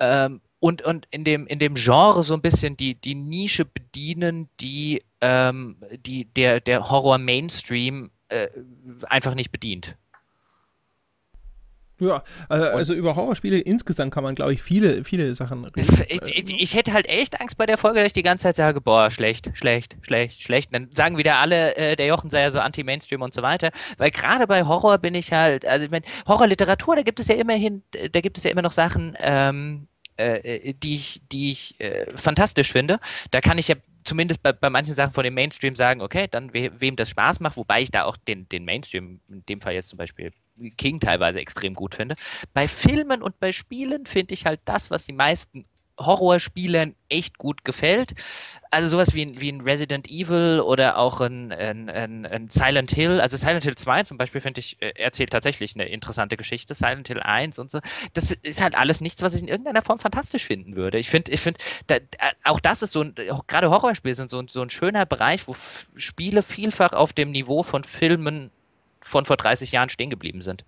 Ähm, 0.00 0.40
und, 0.58 0.82
und 0.82 1.06
in, 1.10 1.24
dem, 1.24 1.46
in 1.46 1.58
dem 1.58 1.74
Genre 1.74 2.22
so 2.22 2.34
ein 2.34 2.42
bisschen 2.42 2.76
die, 2.76 2.94
die 2.94 3.14
Nische 3.14 3.64
bedienen, 3.64 4.48
die, 4.60 5.02
ähm, 5.22 5.76
die 6.04 6.26
der, 6.26 6.60
der 6.60 6.90
Horror-Mainstream 6.90 8.10
äh, 8.28 8.48
einfach 9.08 9.34
nicht 9.34 9.52
bedient. 9.52 9.96
Ja, 12.00 12.24
also 12.48 12.94
über 12.94 13.14
Horrorspiele 13.14 13.60
insgesamt 13.60 14.12
kann 14.12 14.24
man, 14.24 14.34
glaube 14.34 14.52
ich, 14.52 14.60
viele, 14.60 15.04
viele 15.04 15.32
Sachen 15.34 15.64
reden. 15.64 16.04
Ich, 16.08 16.36
ich, 16.36 16.60
ich, 16.60 16.74
hätte 16.74 16.92
halt 16.92 17.08
echt 17.08 17.40
Angst 17.40 17.56
bei 17.56 17.64
der 17.64 17.78
Folge, 17.78 18.00
dass 18.00 18.08
ich 18.08 18.12
die 18.12 18.24
ganze 18.24 18.42
Zeit 18.42 18.56
sage, 18.56 18.80
boah, 18.80 19.08
schlecht, 19.12 19.50
schlecht, 19.54 19.94
schlecht, 20.02 20.42
schlecht. 20.42 20.72
Und 20.72 20.72
dann 20.72 20.88
sagen 20.90 21.16
wieder 21.16 21.36
alle, 21.36 21.76
äh, 21.76 21.94
der 21.94 22.06
Jochen 22.06 22.28
sei 22.28 22.42
ja 22.42 22.50
so 22.50 22.58
anti-Mainstream 22.58 23.22
und 23.22 23.32
so 23.32 23.42
weiter. 23.42 23.70
Weil 23.98 24.10
gerade 24.10 24.48
bei 24.48 24.64
Horror 24.64 24.98
bin 24.98 25.14
ich 25.14 25.32
halt, 25.32 25.64
also 25.64 25.84
ich 25.84 25.92
meine, 25.92 26.04
Horrorliteratur, 26.26 26.96
da 26.96 27.02
gibt 27.02 27.20
es 27.20 27.28
ja 27.28 27.36
immerhin, 27.36 27.84
da 27.92 28.20
gibt 28.20 28.36
es 28.36 28.42
ja 28.42 28.50
immer 28.50 28.62
noch 28.62 28.72
Sachen, 28.72 29.16
ähm, 29.20 29.86
äh, 30.16 30.74
die 30.74 30.96
ich, 30.96 31.22
die 31.30 31.52
ich 31.52 31.80
äh, 31.80 32.06
fantastisch 32.16 32.72
finde. 32.72 32.98
Da 33.30 33.40
kann 33.40 33.58
ich 33.58 33.68
ja 33.68 33.76
zumindest 34.04 34.42
bei, 34.42 34.52
bei 34.52 34.70
manchen 34.70 34.94
Sachen 34.94 35.12
von 35.12 35.24
dem 35.24 35.34
Mainstream 35.34 35.76
sagen, 35.76 36.00
okay, 36.00 36.28
dann 36.30 36.52
we, 36.52 36.70
wem 36.78 36.96
das 36.96 37.10
Spaß 37.10 37.40
macht, 37.40 37.56
wobei 37.56 37.82
ich 37.82 37.90
da 37.90 38.04
auch 38.04 38.16
den, 38.16 38.48
den 38.48 38.64
Mainstream, 38.64 39.20
in 39.28 39.44
dem 39.46 39.60
Fall 39.60 39.74
jetzt 39.74 39.88
zum 39.88 39.98
Beispiel 39.98 40.32
King 40.76 41.00
teilweise 41.00 41.40
extrem 41.40 41.74
gut 41.74 41.94
finde. 41.94 42.14
Bei 42.52 42.68
Filmen 42.68 43.22
und 43.22 43.38
bei 43.40 43.52
Spielen 43.52 44.06
finde 44.06 44.34
ich 44.34 44.46
halt 44.46 44.60
das, 44.64 44.90
was 44.90 45.06
die 45.06 45.12
meisten 45.12 45.64
Horrorspielern 46.06 46.94
echt 47.08 47.38
gut 47.38 47.64
gefällt. 47.64 48.12
Also 48.70 48.88
sowas 48.88 49.14
wie, 49.14 49.40
wie 49.40 49.50
ein 49.50 49.60
Resident 49.60 50.08
Evil 50.08 50.60
oder 50.60 50.96
auch 50.96 51.20
ein, 51.20 51.52
ein, 51.52 51.90
ein, 51.90 52.26
ein 52.26 52.48
Silent 52.50 52.90
Hill. 52.90 53.20
Also 53.20 53.36
Silent 53.36 53.64
Hill 53.64 53.74
2 53.74 54.04
zum 54.04 54.18
Beispiel, 54.18 54.40
finde 54.40 54.60
ich, 54.60 54.80
äh, 54.80 54.92
erzählt 54.96 55.30
tatsächlich 55.30 55.74
eine 55.74 55.88
interessante 55.88 56.36
Geschichte. 56.36 56.74
Silent 56.74 57.08
Hill 57.08 57.20
1 57.20 57.58
und 57.58 57.70
so. 57.70 57.80
Das 58.14 58.32
ist 58.32 58.62
halt 58.62 58.74
alles 58.76 59.00
nichts, 59.00 59.22
was 59.22 59.34
ich 59.34 59.42
in 59.42 59.48
irgendeiner 59.48 59.82
Form 59.82 59.98
fantastisch 59.98 60.44
finden 60.44 60.76
würde. 60.76 60.98
Ich 60.98 61.10
finde, 61.10 61.32
ich 61.32 61.40
finde, 61.40 61.60
da, 61.86 61.96
auch 62.44 62.60
das 62.60 62.82
ist 62.82 62.92
so 62.92 63.02
ein, 63.02 63.14
gerade 63.46 63.70
Horrorspiele 63.70 64.14
sind 64.14 64.30
so, 64.30 64.42
so 64.48 64.62
ein 64.62 64.70
schöner 64.70 65.06
Bereich, 65.06 65.46
wo 65.46 65.54
Spiele 65.96 66.42
vielfach 66.42 66.92
auf 66.92 67.12
dem 67.12 67.30
Niveau 67.30 67.62
von 67.62 67.84
Filmen 67.84 68.50
von 69.00 69.24
vor 69.24 69.36
30 69.36 69.72
Jahren 69.72 69.88
stehen 69.88 70.10
geblieben 70.10 70.42
sind. 70.42 70.64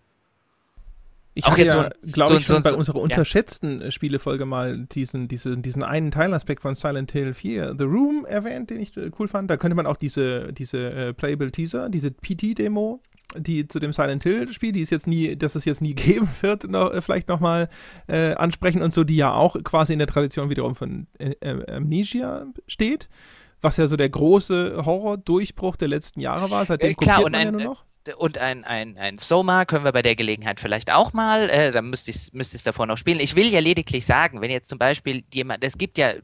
Ich 1.35 1.44
habe 1.47 1.62
ja, 1.62 1.90
so 2.01 2.12
glaube 2.12 2.35
so 2.35 2.39
ich, 2.39 2.47
schon 2.47 2.62
so, 2.62 2.70
bei 2.70 2.77
unserer 2.77 3.01
unterschätzten 3.01 3.81
ja. 3.81 3.90
Spielefolge 3.90 4.47
mal 4.47 4.86
diesen, 4.86 5.27
diesen, 5.27 5.62
diesen 5.62 5.82
einen 5.82 6.12
Teilaspekt 6.12 6.62
von 6.62 6.77
Silent 6.77 7.11
Hill 7.11 7.35
4, 7.35 7.74
The 7.77 7.85
Room, 7.85 8.24
erwähnt, 8.24 8.70
den 8.70 8.81
ich 8.81 8.97
äh, 8.97 9.11
cool 9.19 9.27
fand. 9.27 9.51
Da 9.51 9.56
könnte 9.56 9.74
man 9.74 9.86
auch 9.86 9.97
diese, 9.97 10.52
diese 10.52 10.78
äh, 10.78 11.12
Playable 11.12 11.51
Teaser, 11.51 11.89
diese 11.89 12.12
PT-Demo, 12.12 13.01
die 13.36 13.66
zu 13.66 13.81
dem 13.81 13.93
Silent 13.93 14.23
Hill-Spiel, 14.23 14.70
die 14.70 14.82
es 14.82 14.90
jetzt 14.90 15.09
nie, 15.09 15.35
dass 15.35 15.56
es 15.56 15.65
jetzt 15.65 15.81
nie 15.81 15.94
geben 15.94 16.28
wird, 16.40 16.70
noch, 16.70 16.93
äh, 16.93 17.02
vielleicht 17.02 17.28
nochmal 17.28 17.69
äh, 18.06 18.35
ansprechen 18.35 18.81
und 18.81 18.93
so, 18.93 19.02
die 19.02 19.16
ja 19.16 19.32
auch 19.32 19.56
quasi 19.65 19.93
in 19.93 19.98
der 19.98 20.09
Tradition 20.09 20.51
wiederum 20.51 20.77
von 20.77 21.09
äh, 21.19 21.35
äh 21.40 21.77
Amnesia 21.77 22.47
steht 22.69 23.09
was 23.65 23.78
ja 23.78 23.86
so 23.86 23.97
der 23.97 24.11
große 24.11 24.82
Horror-Durchbruch 24.85 25.77
der 25.77 25.89
letzten 25.89 26.20
Jahre 26.20 26.51
war. 26.51 26.66
Seitdem 26.66 26.90
äh, 26.90 26.94
klar, 26.94 27.24
und 27.24 27.32
man 27.32 27.35
ein, 27.35 27.47
ja 27.47 27.52
nur 27.52 27.62
noch 27.62 27.85
und 28.13 28.39
ein, 28.39 28.65
ein, 28.65 28.99
ein 28.99 29.19
Soma 29.19 29.65
können 29.65 29.85
wir 29.85 29.93
bei 29.93 30.03
der 30.03 30.17
Gelegenheit 30.17 30.61
vielleicht 30.61 30.91
auch 30.91 31.13
mal, 31.13 31.49
äh, 31.49 31.73
da 31.73 31.83
müsste 31.83 32.11
ich 32.11 32.17
es 32.17 32.33
müsste 32.33 32.59
davor 32.63 32.87
noch 32.87 32.99
spielen. 32.99 33.21
Ich 33.21 33.35
will 33.35 33.47
ja 33.47 33.61
lediglich 33.61 34.05
sagen, 34.05 34.41
wenn 34.41 34.51
jetzt 34.51 34.69
zum 34.69 34.79
Beispiel 34.79 35.25
jemand, 35.33 35.65
es 35.65 35.79
gibt 35.79 35.97
ja 35.99 36.15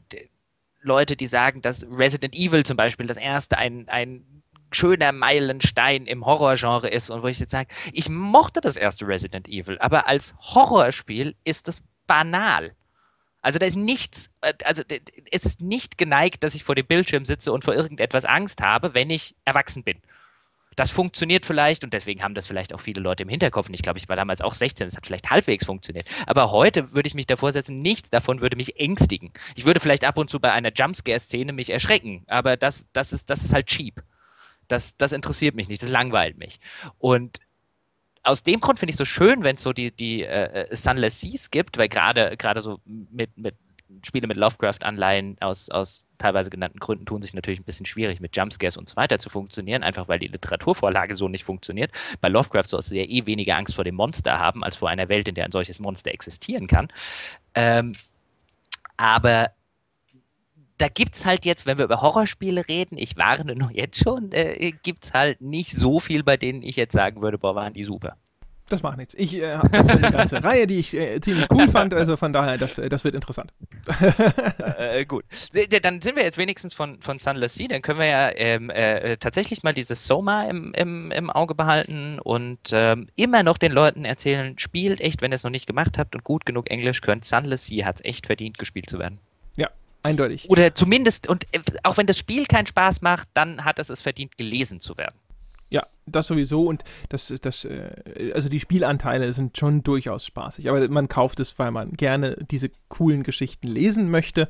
Leute, 0.81 1.15
die 1.15 1.27
sagen, 1.27 1.61
dass 1.61 1.85
Resident 1.89 2.35
Evil 2.35 2.65
zum 2.65 2.77
Beispiel 2.77 3.07
das 3.07 3.17
erste 3.17 3.57
ein, 3.57 3.87
ein 3.87 4.43
schöner 4.71 5.11
Meilenstein 5.11 6.05
im 6.05 6.25
Horrorgenre 6.25 6.89
ist 6.89 7.09
und 7.09 7.23
wo 7.23 7.27
ich 7.27 7.39
jetzt 7.39 7.51
sage, 7.51 7.73
ich 7.93 8.09
mochte 8.09 8.61
das 8.61 8.77
erste 8.77 9.07
Resident 9.07 9.47
Evil, 9.47 9.77
aber 9.79 10.07
als 10.07 10.33
Horrorspiel 10.39 11.35
ist 11.43 11.67
es 11.67 11.83
banal. 12.07 12.75
Also 13.41 13.57
da 13.57 13.65
ist 13.65 13.75
nichts, 13.75 14.29
äh, 14.41 14.53
also 14.65 14.83
es 15.31 15.45
ist 15.45 15.61
nicht 15.61 15.97
geneigt, 15.97 16.43
dass 16.43 16.53
ich 16.53 16.63
vor 16.63 16.75
dem 16.75 16.85
Bildschirm 16.85 17.25
sitze 17.25 17.51
und 17.51 17.63
vor 17.63 17.73
irgendetwas 17.73 18.25
Angst 18.25 18.61
habe, 18.61 18.93
wenn 18.93 19.09
ich 19.09 19.35
erwachsen 19.45 19.83
bin 19.83 19.97
das 20.81 20.89
funktioniert 20.89 21.45
vielleicht 21.45 21.83
und 21.83 21.93
deswegen 21.93 22.23
haben 22.23 22.33
das 22.33 22.47
vielleicht 22.47 22.73
auch 22.73 22.79
viele 22.79 23.01
Leute 23.01 23.21
im 23.21 23.29
Hinterkopf. 23.29 23.67
Und 23.67 23.75
ich 23.75 23.83
glaube, 23.83 23.99
ich 23.99 24.09
war 24.09 24.15
damals 24.15 24.41
auch 24.41 24.55
16, 24.55 24.87
das 24.87 24.97
hat 24.97 25.05
vielleicht 25.05 25.29
halbwegs 25.29 25.67
funktioniert. 25.67 26.07
Aber 26.25 26.49
heute 26.49 26.91
würde 26.91 27.05
ich 27.05 27.13
mich 27.13 27.27
davor 27.27 27.51
setzen, 27.51 27.83
nichts 27.83 28.09
davon 28.09 28.41
würde 28.41 28.55
mich 28.55 28.79
ängstigen. 28.79 29.31
Ich 29.53 29.65
würde 29.65 29.79
vielleicht 29.79 30.05
ab 30.05 30.17
und 30.17 30.31
zu 30.31 30.39
bei 30.39 30.51
einer 30.51 30.71
Jumpscare-Szene 30.73 31.53
mich 31.53 31.69
erschrecken, 31.69 32.23
aber 32.25 32.57
das, 32.57 32.87
das, 32.93 33.13
ist, 33.13 33.29
das 33.29 33.43
ist 33.43 33.53
halt 33.53 33.67
cheap. 33.67 34.01
Das, 34.67 34.97
das 34.97 35.11
interessiert 35.11 35.53
mich 35.53 35.67
nicht, 35.67 35.83
das 35.83 35.91
langweilt 35.91 36.39
mich. 36.39 36.59
Und 36.97 37.37
aus 38.23 38.41
dem 38.41 38.59
Grund 38.59 38.79
finde 38.79 38.89
ich 38.89 38.95
es 38.95 38.97
so 38.97 39.05
schön, 39.05 39.43
wenn 39.43 39.57
es 39.57 39.61
so 39.61 39.73
die, 39.73 39.91
die 39.91 40.23
äh, 40.23 40.75
Sunless 40.75 41.21
Seas 41.21 41.51
gibt, 41.51 41.77
weil 41.77 41.89
gerade 41.89 42.35
gerade 42.37 42.61
so 42.61 42.79
mit, 42.85 43.37
mit 43.37 43.53
Spiele 44.03 44.27
mit 44.27 44.37
Lovecraft-Anleihen 44.37 45.37
aus, 45.39 45.69
aus 45.69 46.07
teilweise 46.17 46.49
genannten 46.49 46.79
Gründen 46.79 47.05
tun 47.05 47.21
sich 47.21 47.33
natürlich 47.33 47.59
ein 47.59 47.65
bisschen 47.65 47.85
schwierig 47.85 48.19
mit 48.19 48.35
Jumpscares 48.35 48.77
und 48.77 48.89
so 48.89 48.95
weiter 48.95 49.19
zu 49.19 49.29
funktionieren, 49.29 49.83
einfach 49.83 50.07
weil 50.07 50.19
die 50.19 50.27
Literaturvorlage 50.27 51.15
so 51.15 51.27
nicht 51.27 51.43
funktioniert. 51.43 51.91
Bei 52.21 52.29
Lovecraft 52.29 52.65
sollst 52.67 52.91
du 52.91 52.95
ja 52.95 53.03
eh 53.03 53.25
weniger 53.25 53.57
Angst 53.57 53.75
vor 53.75 53.83
dem 53.83 53.95
Monster 53.95 54.39
haben, 54.39 54.63
als 54.63 54.75
vor 54.75 54.89
einer 54.89 55.09
Welt, 55.09 55.27
in 55.27 55.35
der 55.35 55.45
ein 55.45 55.51
solches 55.51 55.79
Monster 55.79 56.11
existieren 56.11 56.67
kann. 56.67 56.87
Ähm, 57.53 57.93
aber 58.97 59.51
da 60.77 60.87
gibt 60.87 61.15
es 61.15 61.25
halt 61.25 61.45
jetzt, 61.45 61.65
wenn 61.65 61.77
wir 61.77 61.85
über 61.85 62.01
Horrorspiele 62.01 62.67
reden, 62.67 62.97
ich 62.97 63.15
warne 63.15 63.55
nur 63.55 63.71
jetzt 63.71 64.03
schon, 64.03 64.31
äh, 64.31 64.71
gibt 64.83 65.05
es 65.05 65.13
halt 65.13 65.39
nicht 65.39 65.75
so 65.75 65.99
viel, 65.99 66.23
bei 66.23 66.37
denen 66.37 66.63
ich 66.63 66.75
jetzt 66.75 66.93
sagen 66.93 67.21
würde, 67.21 67.37
boah, 67.37 67.53
waren 67.55 67.73
die 67.73 67.83
super. 67.83 68.17
Das 68.71 68.83
macht 68.83 68.97
nichts. 68.97 69.13
Ich 69.17 69.35
äh, 69.35 69.57
habe 69.57 69.77
eine 69.77 70.11
ganze 70.11 70.41
Reihe, 70.43 70.65
die 70.65 70.79
ich 70.79 70.93
äh, 70.93 71.19
ziemlich 71.19 71.45
cool 71.51 71.67
fand. 71.67 71.93
Also 71.93 72.15
von 72.15 72.31
daher, 72.31 72.57
das, 72.57 72.77
äh, 72.77 72.87
das 72.87 73.03
wird 73.03 73.15
interessant. 73.15 73.51
äh, 74.77 75.03
gut. 75.03 75.25
Dann 75.81 76.01
sind 76.01 76.15
wir 76.15 76.23
jetzt 76.23 76.37
wenigstens 76.37 76.73
von, 76.73 77.01
von 77.01 77.19
Sunless 77.19 77.55
Sea. 77.55 77.67
Dann 77.67 77.81
können 77.81 77.99
wir 77.99 78.07
ja 78.07 78.31
ähm, 78.33 78.69
äh, 78.69 79.17
tatsächlich 79.17 79.63
mal 79.63 79.73
dieses 79.73 80.07
Soma 80.07 80.45
im, 80.45 80.73
im, 80.73 81.11
im 81.11 81.29
Auge 81.29 81.53
behalten 81.53 82.17
und 82.19 82.59
ähm, 82.71 83.07
immer 83.17 83.43
noch 83.43 83.57
den 83.57 83.73
Leuten 83.73 84.05
erzählen, 84.05 84.57
spielt 84.57 85.01
echt, 85.01 85.21
wenn 85.21 85.33
ihr 85.33 85.35
es 85.35 85.43
noch 85.43 85.51
nicht 85.51 85.67
gemacht 85.67 85.97
habt 85.97 86.15
und 86.15 86.23
gut 86.23 86.45
genug 86.45 86.71
Englisch 86.71 87.01
könnt. 87.01 87.25
Sunless 87.25 87.65
Sea 87.65 87.85
hat 87.85 87.97
es 87.97 88.05
echt 88.05 88.25
verdient, 88.25 88.57
gespielt 88.57 88.89
zu 88.89 88.99
werden. 88.99 89.19
Ja, 89.57 89.69
eindeutig. 90.01 90.49
Oder 90.49 90.73
zumindest, 90.73 91.27
und 91.27 91.43
äh, 91.53 91.59
auch 91.83 91.97
wenn 91.97 92.07
das 92.07 92.17
Spiel 92.17 92.45
keinen 92.45 92.67
Spaß 92.67 93.01
macht, 93.01 93.27
dann 93.33 93.65
hat 93.65 93.79
es 93.79 93.89
es 93.89 94.01
verdient, 94.01 94.37
gelesen 94.37 94.79
zu 94.79 94.95
werden. 94.95 95.15
Ja, 95.71 95.83
das 96.05 96.27
sowieso 96.27 96.67
und 96.67 96.83
das, 97.09 97.33
das, 97.41 97.65
äh, 97.65 98.31
also 98.33 98.49
die 98.49 98.59
Spielanteile 98.59 99.31
sind 99.33 99.57
schon 99.57 99.83
durchaus 99.83 100.25
spaßig, 100.25 100.69
aber 100.69 100.87
man 100.89 101.07
kauft 101.07 101.39
es, 101.39 101.57
weil 101.59 101.71
man 101.71 101.93
gerne 101.93 102.37
diese 102.51 102.69
coolen 102.89 103.23
Geschichten 103.23 103.67
lesen 103.67 104.11
möchte. 104.11 104.49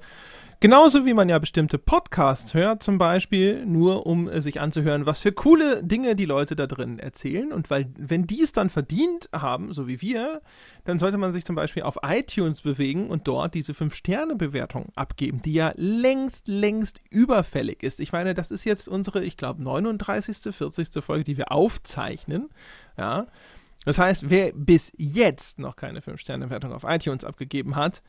Genauso 0.61 1.07
wie 1.07 1.15
man 1.15 1.27
ja 1.27 1.39
bestimmte 1.39 1.79
Podcasts 1.79 2.53
hört, 2.53 2.83
zum 2.83 2.99
Beispiel, 2.99 3.65
nur 3.65 4.05
um 4.05 4.29
sich 4.41 4.61
anzuhören, 4.61 5.07
was 5.07 5.19
für 5.21 5.31
coole 5.31 5.83
Dinge 5.83 6.15
die 6.15 6.25
Leute 6.25 6.55
da 6.55 6.67
drin 6.67 6.99
erzählen. 6.99 7.51
Und 7.51 7.71
weil, 7.71 7.91
wenn 7.97 8.27
die 8.27 8.41
es 8.41 8.51
dann 8.51 8.69
verdient 8.69 9.27
haben, 9.33 9.73
so 9.73 9.87
wie 9.87 10.01
wir, 10.01 10.43
dann 10.83 10.99
sollte 10.99 11.17
man 11.17 11.33
sich 11.33 11.45
zum 11.45 11.55
Beispiel 11.55 11.81
auf 11.81 11.97
iTunes 12.03 12.61
bewegen 12.61 13.09
und 13.09 13.27
dort 13.27 13.55
diese 13.55 13.73
5-Sterne-Bewertung 13.73 14.89
abgeben, 14.93 15.41
die 15.41 15.53
ja 15.53 15.73
längst, 15.77 16.47
längst 16.47 17.01
überfällig 17.09 17.81
ist. 17.81 17.99
Ich 17.99 18.11
meine, 18.11 18.35
das 18.35 18.51
ist 18.51 18.63
jetzt 18.63 18.87
unsere, 18.87 19.23
ich 19.23 19.37
glaube, 19.37 19.63
39., 19.63 20.55
40. 20.55 21.03
Folge, 21.03 21.23
die 21.23 21.37
wir 21.37 21.51
aufzeichnen. 21.51 22.49
Ja. 22.99 23.25
Das 23.83 23.97
heißt, 23.97 24.29
wer 24.29 24.51
bis 24.53 24.93
jetzt 24.95 25.57
noch 25.57 25.75
keine 25.75 26.01
5-Sterne-Bewertung 26.01 26.71
auf 26.71 26.83
iTunes 26.83 27.25
abgegeben 27.25 27.75
hat, 27.75 28.03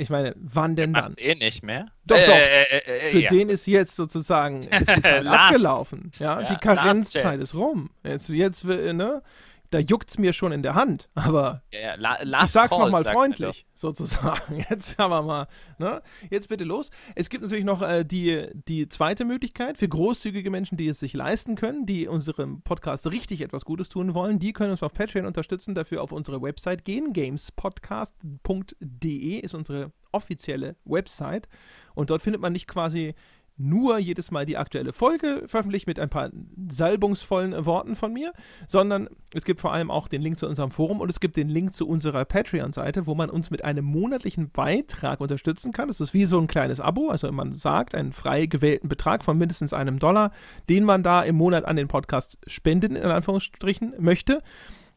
ich 0.00 0.08
meine, 0.08 0.34
wann 0.36 0.76
denn 0.76 0.94
dann? 0.94 1.12
eh 1.18 1.34
nicht 1.34 1.62
mehr. 1.62 1.86
Doch, 2.06 2.16
doch. 2.16 2.32
Äh, 2.32 2.62
äh, 2.62 2.78
äh, 2.78 3.10
Für 3.10 3.18
ja. 3.18 3.28
den 3.28 3.50
ist 3.50 3.66
jetzt 3.66 3.96
sozusagen 3.96 4.62
ist 4.62 4.88
die 4.96 5.02
Zeit 5.02 5.26
abgelaufen. 5.26 6.10
Ja, 6.18 6.40
ja 6.40 6.48
die 6.48 6.56
Karenzzeit 6.56 7.38
ist 7.40 7.54
rum. 7.54 7.90
Jetzt, 8.02 8.30
jetzt, 8.30 8.64
ne? 8.64 9.22
Da 9.70 9.78
juckt 9.78 10.10
es 10.10 10.18
mir 10.18 10.32
schon 10.32 10.50
in 10.52 10.62
der 10.62 10.74
Hand. 10.74 11.08
Aber 11.14 11.62
ja, 11.72 11.96
ja, 11.96 12.44
ich 12.44 12.50
sag's 12.50 12.76
nochmal 12.76 13.04
freundlich, 13.04 13.66
sozusagen. 13.74 14.66
Jetzt 14.70 14.98
haben 14.98 15.10
wir 15.10 15.22
mal, 15.22 15.46
ne? 15.78 16.02
Jetzt 16.28 16.48
bitte 16.48 16.64
los. 16.64 16.90
Es 17.14 17.30
gibt 17.30 17.42
natürlich 17.42 17.64
noch 17.64 17.80
äh, 17.82 18.04
die, 18.04 18.48
die 18.68 18.88
zweite 18.88 19.24
Möglichkeit 19.24 19.78
für 19.78 19.88
großzügige 19.88 20.50
Menschen, 20.50 20.76
die 20.76 20.88
es 20.88 20.98
sich 21.00 21.14
leisten 21.14 21.54
können, 21.54 21.86
die 21.86 22.08
unserem 22.08 22.62
Podcast 22.62 23.08
richtig 23.10 23.40
etwas 23.42 23.64
Gutes 23.64 23.88
tun 23.88 24.14
wollen. 24.14 24.40
Die 24.40 24.52
können 24.52 24.72
uns 24.72 24.82
auf 24.82 24.92
Patreon 24.92 25.26
unterstützen, 25.26 25.74
dafür 25.74 26.02
auf 26.02 26.12
unsere 26.12 26.42
Website 26.42 26.84
gehen. 26.84 27.12
Gamespodcast.de 27.12 29.38
ist 29.38 29.54
unsere 29.54 29.92
offizielle 30.12 30.74
Website. 30.84 31.48
Und 31.94 32.10
dort 32.10 32.22
findet 32.22 32.42
man 32.42 32.52
nicht 32.52 32.66
quasi 32.66 33.14
nur 33.60 33.98
jedes 33.98 34.30
Mal 34.30 34.46
die 34.46 34.56
aktuelle 34.56 34.92
Folge 34.92 35.42
veröffentlicht 35.46 35.86
mit 35.86 36.00
ein 36.00 36.08
paar 36.08 36.30
salbungsvollen 36.68 37.66
Worten 37.66 37.94
von 37.94 38.12
mir, 38.12 38.32
sondern 38.66 39.08
es 39.34 39.44
gibt 39.44 39.60
vor 39.60 39.72
allem 39.72 39.90
auch 39.90 40.08
den 40.08 40.22
Link 40.22 40.38
zu 40.38 40.46
unserem 40.46 40.70
Forum 40.70 41.00
und 41.00 41.10
es 41.10 41.20
gibt 41.20 41.36
den 41.36 41.48
Link 41.48 41.74
zu 41.74 41.86
unserer 41.86 42.24
Patreon-Seite, 42.24 43.06
wo 43.06 43.14
man 43.14 43.30
uns 43.30 43.50
mit 43.50 43.64
einem 43.64 43.84
monatlichen 43.84 44.50
Beitrag 44.50 45.20
unterstützen 45.20 45.72
kann. 45.72 45.88
Das 45.88 46.00
ist 46.00 46.14
wie 46.14 46.26
so 46.26 46.38
ein 46.38 46.46
kleines 46.46 46.80
Abo, 46.80 47.08
also 47.08 47.30
man 47.30 47.52
sagt 47.52 47.94
einen 47.94 48.12
frei 48.12 48.46
gewählten 48.46 48.88
Betrag 48.88 49.22
von 49.24 49.36
mindestens 49.38 49.72
einem 49.72 49.98
Dollar, 49.98 50.32
den 50.68 50.84
man 50.84 51.02
da 51.02 51.22
im 51.22 51.36
Monat 51.36 51.64
an 51.64 51.76
den 51.76 51.88
Podcast 51.88 52.38
spenden, 52.46 52.96
in 52.96 53.04
Anführungsstrichen, 53.04 53.94
möchte. 53.98 54.42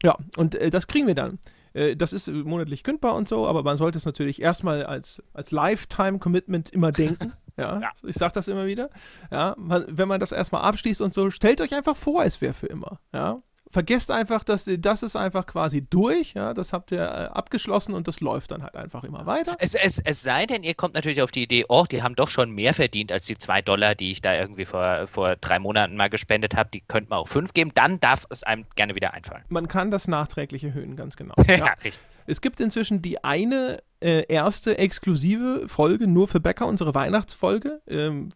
Ja, 0.02 0.16
und 0.36 0.54
äh, 0.54 0.70
das 0.70 0.86
kriegen 0.86 1.06
wir 1.06 1.14
dann. 1.14 1.38
Äh, 1.74 1.96
das 1.96 2.12
ist 2.12 2.28
monatlich 2.28 2.82
kündbar 2.82 3.14
und 3.14 3.28
so, 3.28 3.46
aber 3.46 3.62
man 3.62 3.76
sollte 3.76 3.98
es 3.98 4.06
natürlich 4.06 4.40
erstmal 4.40 4.84
als, 4.84 5.22
als 5.34 5.50
Lifetime-Commitment 5.50 6.70
immer 6.70 6.92
denken. 6.92 7.32
Ja, 7.56 7.80
ja. 7.80 7.92
ich 8.02 8.16
sage 8.16 8.32
das 8.34 8.48
immer 8.48 8.66
wieder. 8.66 8.90
Ja, 9.30 9.54
wenn 9.56 10.08
man 10.08 10.20
das 10.20 10.32
erstmal 10.32 10.62
abschließt 10.62 11.00
und 11.00 11.14
so, 11.14 11.30
stellt 11.30 11.60
euch 11.60 11.74
einfach 11.74 11.96
vor, 11.96 12.24
es 12.24 12.40
wäre 12.40 12.54
für 12.54 12.66
immer. 12.66 12.98
Ja, 13.12 13.42
vergesst 13.74 14.10
einfach, 14.10 14.44
dass 14.44 14.70
das 14.78 15.02
ist 15.02 15.16
einfach 15.16 15.46
quasi 15.46 15.82
durch, 15.82 16.32
ja, 16.32 16.54
das 16.54 16.72
habt 16.72 16.92
ihr 16.92 17.02
äh, 17.02 17.26
abgeschlossen 17.26 17.92
und 17.92 18.08
das 18.08 18.20
läuft 18.20 18.52
dann 18.52 18.62
halt 18.62 18.76
einfach 18.76 19.04
immer 19.04 19.26
weiter. 19.26 19.56
Es, 19.58 19.74
es, 19.74 19.98
es 19.98 20.22
sei 20.22 20.46
denn, 20.46 20.62
ihr 20.62 20.74
kommt 20.74 20.94
natürlich 20.94 21.20
auf 21.20 21.32
die 21.32 21.42
Idee, 21.42 21.66
oh, 21.68 21.84
die 21.90 22.02
haben 22.02 22.14
doch 22.14 22.28
schon 22.28 22.52
mehr 22.52 22.72
verdient 22.72 23.12
als 23.12 23.26
die 23.26 23.36
zwei 23.36 23.60
Dollar, 23.60 23.94
die 23.94 24.12
ich 24.12 24.22
da 24.22 24.34
irgendwie 24.34 24.64
vor, 24.64 25.06
vor 25.06 25.36
drei 25.36 25.58
Monaten 25.58 25.96
mal 25.96 26.08
gespendet 26.08 26.54
habe, 26.54 26.70
die 26.72 26.80
könnte 26.80 27.10
man 27.10 27.18
auch 27.18 27.28
fünf 27.28 27.52
geben, 27.52 27.72
dann 27.74 28.00
darf 28.00 28.26
es 28.30 28.44
einem 28.44 28.64
gerne 28.76 28.94
wieder 28.94 29.12
einfallen. 29.12 29.44
Man 29.48 29.68
kann 29.68 29.90
das 29.90 30.08
nachträglich 30.08 30.64
erhöhen, 30.64 30.96
ganz 30.96 31.16
genau. 31.16 31.34
ja, 31.48 31.56
ja, 31.56 31.72
richtig. 31.84 32.06
Es 32.26 32.40
gibt 32.40 32.60
inzwischen 32.60 33.02
die 33.02 33.22
eine 33.24 33.82
äh, 34.04 34.26
erste 34.28 34.76
exklusive 34.76 35.66
Folge 35.66 36.06
nur 36.06 36.28
für 36.28 36.38
Bäcker, 36.38 36.66
unsere 36.66 36.94
Weihnachtsfolge. 36.94 37.80
Ähm, 37.86 38.28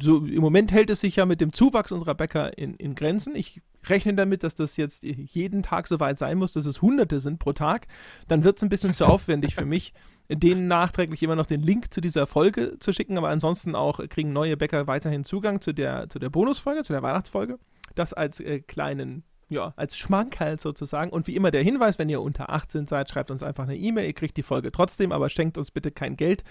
so 0.00 0.24
im 0.24 0.40
Moment 0.40 0.72
hält 0.72 0.88
es 0.88 1.00
sich 1.00 1.16
ja 1.16 1.26
mit 1.26 1.42
dem 1.42 1.52
Zuwachs 1.52 1.92
unserer 1.92 2.14
Bäcker 2.14 2.56
in, 2.56 2.74
in 2.76 2.94
Grenzen. 2.94 3.36
Ich 3.36 3.60
rechne 3.86 4.14
damit, 4.14 4.42
dass 4.42 4.54
das 4.54 4.78
jetzt 4.78 5.04
jeden 5.04 5.62
Tag 5.62 5.86
so 5.86 6.00
weit 6.00 6.18
sein 6.18 6.38
muss, 6.38 6.54
dass 6.54 6.64
es 6.64 6.80
Hunderte 6.80 7.20
sind 7.20 7.40
pro 7.40 7.52
Tag. 7.52 7.88
Dann 8.26 8.42
wird 8.42 8.56
es 8.56 8.62
ein 8.62 8.70
bisschen 8.70 8.94
zu 8.94 9.04
aufwendig 9.04 9.54
für 9.54 9.66
mich, 9.66 9.92
denen 10.30 10.66
nachträglich 10.66 11.22
immer 11.22 11.36
noch 11.36 11.46
den 11.46 11.60
Link 11.60 11.92
zu 11.92 12.00
dieser 12.00 12.26
Folge 12.26 12.78
zu 12.78 12.94
schicken. 12.94 13.18
Aber 13.18 13.28
ansonsten 13.28 13.74
auch 13.74 14.00
kriegen 14.08 14.32
neue 14.32 14.56
Bäcker 14.56 14.86
weiterhin 14.86 15.24
Zugang 15.24 15.60
zu 15.60 15.74
der, 15.74 16.08
zu 16.08 16.20
der 16.20 16.30
Bonusfolge, 16.30 16.84
zu 16.84 16.94
der 16.94 17.02
Weihnachtsfolge. 17.02 17.58
Das 17.94 18.14
als 18.14 18.40
äh, 18.40 18.60
kleinen 18.60 19.24
ja, 19.52 19.72
als 19.76 19.96
Schmankerl 19.96 20.58
sozusagen. 20.58 21.10
Und 21.10 21.26
wie 21.26 21.36
immer 21.36 21.50
der 21.50 21.62
Hinweis, 21.62 21.98
wenn 21.98 22.08
ihr 22.08 22.20
unter 22.20 22.50
18 22.50 22.86
seid, 22.86 23.10
schreibt 23.10 23.30
uns 23.30 23.42
einfach 23.42 23.64
eine 23.64 23.76
E-Mail. 23.76 24.06
Ihr 24.06 24.12
kriegt 24.12 24.36
die 24.36 24.42
Folge 24.42 24.72
trotzdem, 24.72 25.12
aber 25.12 25.28
schenkt 25.28 25.58
uns 25.58 25.70
bitte 25.70 25.90
kein 25.90 26.16
Geld. 26.16 26.42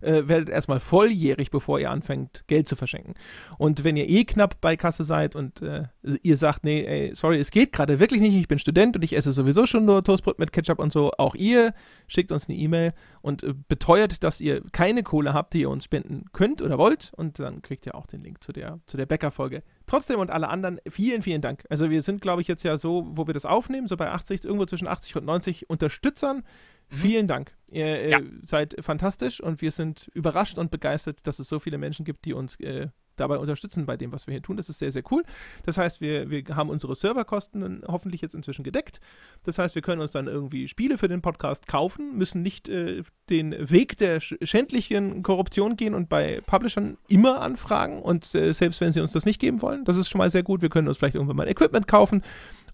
Äh, 0.00 0.28
werdet 0.28 0.48
erstmal 0.48 0.78
volljährig, 0.78 1.50
bevor 1.50 1.80
ihr 1.80 1.90
anfängt, 1.90 2.44
Geld 2.46 2.68
zu 2.68 2.76
verschenken. 2.76 3.14
Und 3.58 3.82
wenn 3.82 3.96
ihr 3.96 4.08
eh 4.08 4.24
knapp 4.24 4.60
bei 4.60 4.76
Kasse 4.76 5.02
seid 5.02 5.34
und 5.34 5.60
äh, 5.60 5.84
ihr 6.22 6.36
sagt, 6.36 6.62
nee, 6.62 6.84
ey, 6.84 7.14
sorry, 7.16 7.38
es 7.38 7.50
geht 7.50 7.72
gerade 7.72 7.98
wirklich 7.98 8.20
nicht, 8.20 8.36
ich 8.36 8.46
bin 8.46 8.60
Student 8.60 8.94
und 8.94 9.02
ich 9.02 9.16
esse 9.16 9.32
sowieso 9.32 9.66
schon 9.66 9.84
nur 9.84 10.04
Toastbrot 10.04 10.38
mit 10.38 10.52
Ketchup 10.52 10.78
und 10.78 10.92
so, 10.92 11.10
auch 11.18 11.34
ihr 11.34 11.74
schickt 12.06 12.30
uns 12.30 12.48
eine 12.48 12.56
E-Mail 12.58 12.92
und 13.22 13.42
äh, 13.42 13.54
beteuert, 13.68 14.22
dass 14.22 14.40
ihr 14.40 14.62
keine 14.70 15.02
Kohle 15.02 15.34
habt, 15.34 15.54
die 15.54 15.62
ihr 15.62 15.70
uns 15.70 15.84
spenden 15.84 16.26
könnt 16.32 16.62
oder 16.62 16.78
wollt. 16.78 17.10
Und 17.16 17.40
dann 17.40 17.62
kriegt 17.62 17.84
ihr 17.86 17.96
auch 17.96 18.06
den 18.06 18.22
Link 18.22 18.44
zu 18.44 18.52
der, 18.52 18.78
zu 18.86 18.96
der 18.96 19.06
Bäckerfolge 19.06 19.64
Trotzdem 19.88 20.20
und 20.20 20.30
alle 20.30 20.48
anderen, 20.48 20.80
vielen, 20.88 21.22
vielen 21.22 21.40
Dank. 21.40 21.64
Also 21.70 21.90
wir 21.90 22.02
sind, 22.02 22.20
glaube 22.20 22.42
ich, 22.42 22.46
jetzt 22.46 22.62
ja 22.62 22.76
so, 22.76 23.08
wo 23.10 23.26
wir 23.26 23.34
das 23.34 23.46
aufnehmen, 23.46 23.86
so 23.86 23.96
bei 23.96 24.10
80, 24.10 24.44
irgendwo 24.44 24.66
zwischen 24.66 24.86
80 24.86 25.16
und 25.16 25.24
90 25.24 25.70
Unterstützern. 25.70 26.44
Mhm. 26.90 26.96
Vielen 26.96 27.26
Dank. 27.26 27.52
Ihr 27.70 27.86
äh, 27.86 28.10
ja. 28.10 28.20
seid 28.44 28.76
fantastisch 28.80 29.40
und 29.40 29.62
wir 29.62 29.72
sind 29.72 30.10
überrascht 30.14 30.58
und 30.58 30.70
begeistert, 30.70 31.26
dass 31.26 31.38
es 31.38 31.48
so 31.48 31.58
viele 31.58 31.78
Menschen 31.78 32.04
gibt, 32.04 32.26
die 32.26 32.34
uns 32.34 32.60
äh, 32.60 32.88
dabei 33.20 33.38
unterstützen 33.38 33.86
bei 33.86 33.96
dem, 33.96 34.12
was 34.12 34.26
wir 34.26 34.32
hier 34.32 34.42
tun. 34.42 34.56
Das 34.56 34.68
ist 34.68 34.78
sehr, 34.78 34.92
sehr 34.92 35.02
cool. 35.10 35.22
Das 35.64 35.78
heißt, 35.78 36.00
wir, 36.00 36.30
wir 36.30 36.44
haben 36.54 36.70
unsere 36.70 36.94
Serverkosten 36.94 37.82
hoffentlich 37.86 38.20
jetzt 38.20 38.34
inzwischen 38.34 38.62
gedeckt. 38.62 39.00
Das 39.44 39.58
heißt, 39.58 39.74
wir 39.74 39.82
können 39.82 40.00
uns 40.00 40.12
dann 40.12 40.26
irgendwie 40.26 40.68
Spiele 40.68 40.98
für 40.98 41.08
den 41.08 41.22
Podcast 41.22 41.66
kaufen, 41.66 42.16
müssen 42.16 42.42
nicht 42.42 42.68
äh, 42.68 43.02
den 43.30 43.54
Weg 43.70 43.96
der 43.98 44.20
schändlichen 44.20 45.22
Korruption 45.22 45.76
gehen 45.76 45.94
und 45.94 46.08
bei 46.08 46.40
Publishern 46.46 46.96
immer 47.08 47.40
anfragen 47.40 48.00
und 48.02 48.34
äh, 48.34 48.52
selbst 48.52 48.80
wenn 48.80 48.92
sie 48.92 49.00
uns 49.00 49.12
das 49.12 49.26
nicht 49.26 49.40
geben 49.40 49.62
wollen, 49.62 49.84
das 49.84 49.96
ist 49.96 50.08
schon 50.08 50.18
mal 50.18 50.30
sehr 50.30 50.42
gut. 50.42 50.62
Wir 50.62 50.68
können 50.68 50.88
uns 50.88 50.98
vielleicht 50.98 51.14
irgendwann 51.14 51.36
mal 51.36 51.48
Equipment 51.48 51.86
kaufen. 51.86 52.22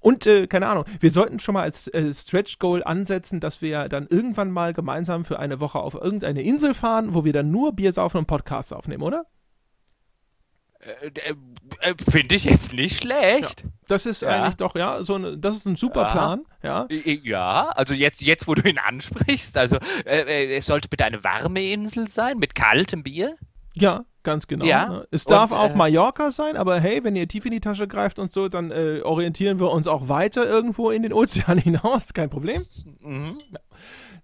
Und 0.05 0.27
äh, 0.27 0.47
keine 0.47 0.67
Ahnung, 0.67 0.85
wir 1.01 1.11
sollten 1.11 1.39
schon 1.41 1.55
mal 1.55 1.63
als 1.63 1.89
äh, 1.89 2.13
Stretch 2.13 2.59
Goal 2.59 2.85
ansetzen, 2.85 3.41
dass 3.41 3.63
wir 3.63 3.89
dann 3.89 4.07
irgendwann 4.07 4.51
mal 4.51 4.75
gemeinsam 4.75 5.25
für 5.25 5.39
eine 5.39 5.61
Woche 5.61 5.79
auf 5.79 5.95
irgendeine 5.95 6.43
Insel 6.43 6.75
fahren, 6.75 7.15
wo 7.15 7.25
wir 7.25 7.33
dann 7.33 7.51
nur 7.51 7.73
Bier 7.73 7.91
saufen 7.91 8.19
und 8.19 8.27
Podcasts 8.27 8.73
aufnehmen, 8.73 9.03
oder? 9.03 9.25
Äh, 10.85 11.31
äh, 11.31 11.35
äh, 11.81 11.95
Finde 12.11 12.35
ich 12.35 12.45
jetzt 12.45 12.73
nicht 12.73 13.03
schlecht. 13.03 13.63
Ja, 13.63 13.71
das 13.89 14.07
ist 14.07 14.23
ja. 14.23 14.29
eigentlich 14.29 14.57
doch, 14.57 14.75
ja, 14.75 15.03
so 15.03 15.15
eine, 15.15 15.39
das 15.39 15.57
ist 15.57 15.67
ein 15.67 15.77
super 15.77 16.03
ja. 16.03 16.13
Plan, 16.13 16.45
ja. 16.63 16.87
Ja, 17.23 17.69
also 17.71 17.95
jetzt, 17.95 18.21
jetzt, 18.21 18.47
wo 18.47 18.55
du 18.55 18.69
ihn 18.69 18.79
ansprichst, 18.79 19.57
also 19.57 19.79
äh, 20.05 20.57
es 20.57 20.67
sollte 20.67 20.89
bitte 20.89 21.05
eine 21.05 21.25
warme 21.25 21.63
Insel 21.63 22.09
sein 22.09 22.39
mit 22.39 22.55
kaltem 22.55 23.03
Bier. 23.03 23.37
Ja, 23.75 24.05
ganz 24.23 24.47
genau. 24.47 24.65
Ja. 24.65 24.89
Ne? 24.89 25.09
Es 25.11 25.25
darf 25.25 25.51
und, 25.51 25.57
auch 25.57 25.71
äh, 25.71 25.77
Mallorca 25.77 26.31
sein, 26.31 26.57
aber 26.57 26.81
hey, 26.81 27.03
wenn 27.03 27.17
ihr 27.17 27.29
tief 27.29 27.45
in 27.47 27.53
die 27.53 27.61
Tasche 27.61 27.89
greift 27.89 28.19
und 28.19 28.33
so, 28.33 28.49
dann 28.49 28.71
äh, 28.71 29.01
orientieren 29.03 29.59
wir 29.59 29.71
uns 29.71 29.89
auch 29.89 30.09
weiter 30.09 30.47
irgendwo 30.47 30.91
in 30.91 31.03
den 31.03 31.13
Ozean 31.13 31.59
hinaus, 31.59 32.13
kein 32.13 32.31
Problem. 32.31 32.67
Mhm. 33.01 33.39
Ja. 33.51 33.61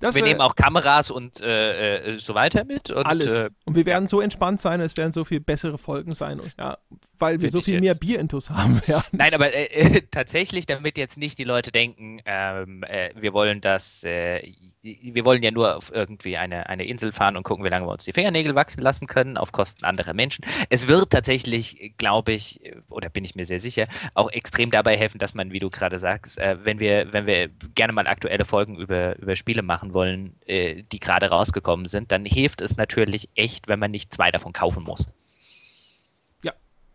Das, 0.01 0.15
wir 0.15 0.23
äh, 0.23 0.29
nehmen 0.29 0.41
auch 0.41 0.55
Kameras 0.55 1.11
und 1.11 1.41
äh, 1.41 2.15
äh, 2.15 2.19
so 2.19 2.35
weiter 2.35 2.65
mit. 2.65 2.91
Und, 2.91 3.07
alles. 3.07 3.33
Äh, 3.33 3.51
und 3.67 3.77
wir 3.77 3.87
werden 3.87 4.09
so 4.09 4.21
entspannt 4.21 4.61
sein, 4.61 4.81
es 4.81 4.97
werden 4.97 5.13
so 5.13 5.25
viel 5.25 5.41
bessere 5.41 5.79
Folgen 5.79 6.15
sein. 6.15 6.41
Und, 6.41 6.53
ja, 6.59 6.79
weil 7.21 7.41
wir 7.41 7.51
so 7.51 7.61
viel 7.61 7.81
mehr 7.81 7.95
Bierintus 7.95 8.51
haben 8.51 8.81
werden. 8.87 9.05
Nein, 9.13 9.35
aber 9.35 9.53
äh, 9.53 9.65
äh, 9.67 10.03
tatsächlich, 10.11 10.67
damit 10.67 10.99
jetzt 10.99 11.19
nicht 11.19 11.39
die 11.39 11.45
Leute 11.45 11.71
denken, 11.71 12.21
ähm, 12.25 12.85
wir 13.15 13.33
wollen 13.33 13.61
das, 13.61 14.03
wir 14.03 15.25
wollen 15.25 15.43
ja 15.43 15.51
nur 15.51 15.77
auf 15.77 15.93
irgendwie 15.93 16.37
eine, 16.37 16.69
eine 16.69 16.87
Insel 16.87 17.13
fahren 17.13 17.37
und 17.37 17.43
gucken, 17.43 17.65
wie 17.65 17.69
lange 17.69 17.87
wir 17.87 17.93
uns 17.93 18.05
die 18.05 18.13
Fingernägel 18.13 18.55
wachsen 18.55 18.81
lassen 18.81 19.07
können, 19.07 19.37
auf 19.37 19.53
Kosten 19.53 19.85
anderer 19.85 20.15
Menschen. 20.15 20.45
Es 20.69 20.89
wird 20.89 21.11
tatsächlich, 21.11 21.95
glaube 21.99 22.33
ich, 22.33 22.61
oder 22.89 23.09
bin 23.09 23.25
ich 23.25 23.35
mir 23.35 23.47
sehr 23.47 23.61
sicher, 23.61 23.87
auch 24.15 24.31
extrem 24.31 24.71
dabei 24.71 24.97
helfen, 24.97 25.19
dass 25.19 25.35
man, 25.35 25.53
wie 25.53 25.59
du 25.59 25.71
gerade 25.71 25.99
sagst, 25.99 26.39
wenn 26.39 26.79
wir, 26.79 27.13
wenn 27.13 27.27
wir 27.27 27.49
gerne 27.75 27.93
mal 27.93 28.07
aktuelle 28.07 28.45
Folgen 28.45 28.77
über, 28.77 29.19
über 29.19 29.37
Spiele 29.37 29.63
machen, 29.63 29.95
wollen, 29.95 30.35
äh, 30.47 30.83
die 30.91 31.01
gerade 31.01 31.31
rausgekommen 31.31 31.87
sind, 31.87 32.13
dann 32.13 32.25
hilft 32.25 32.61
es 32.61 32.77
natürlich 32.77 33.29
echt, 33.35 33.69
wenn 33.69 33.79
man 33.79 33.91
nicht 33.91 34.13
zwei 34.13 34.31
davon 34.31 34.53
kaufen 34.53 34.83
muss. 34.83 35.09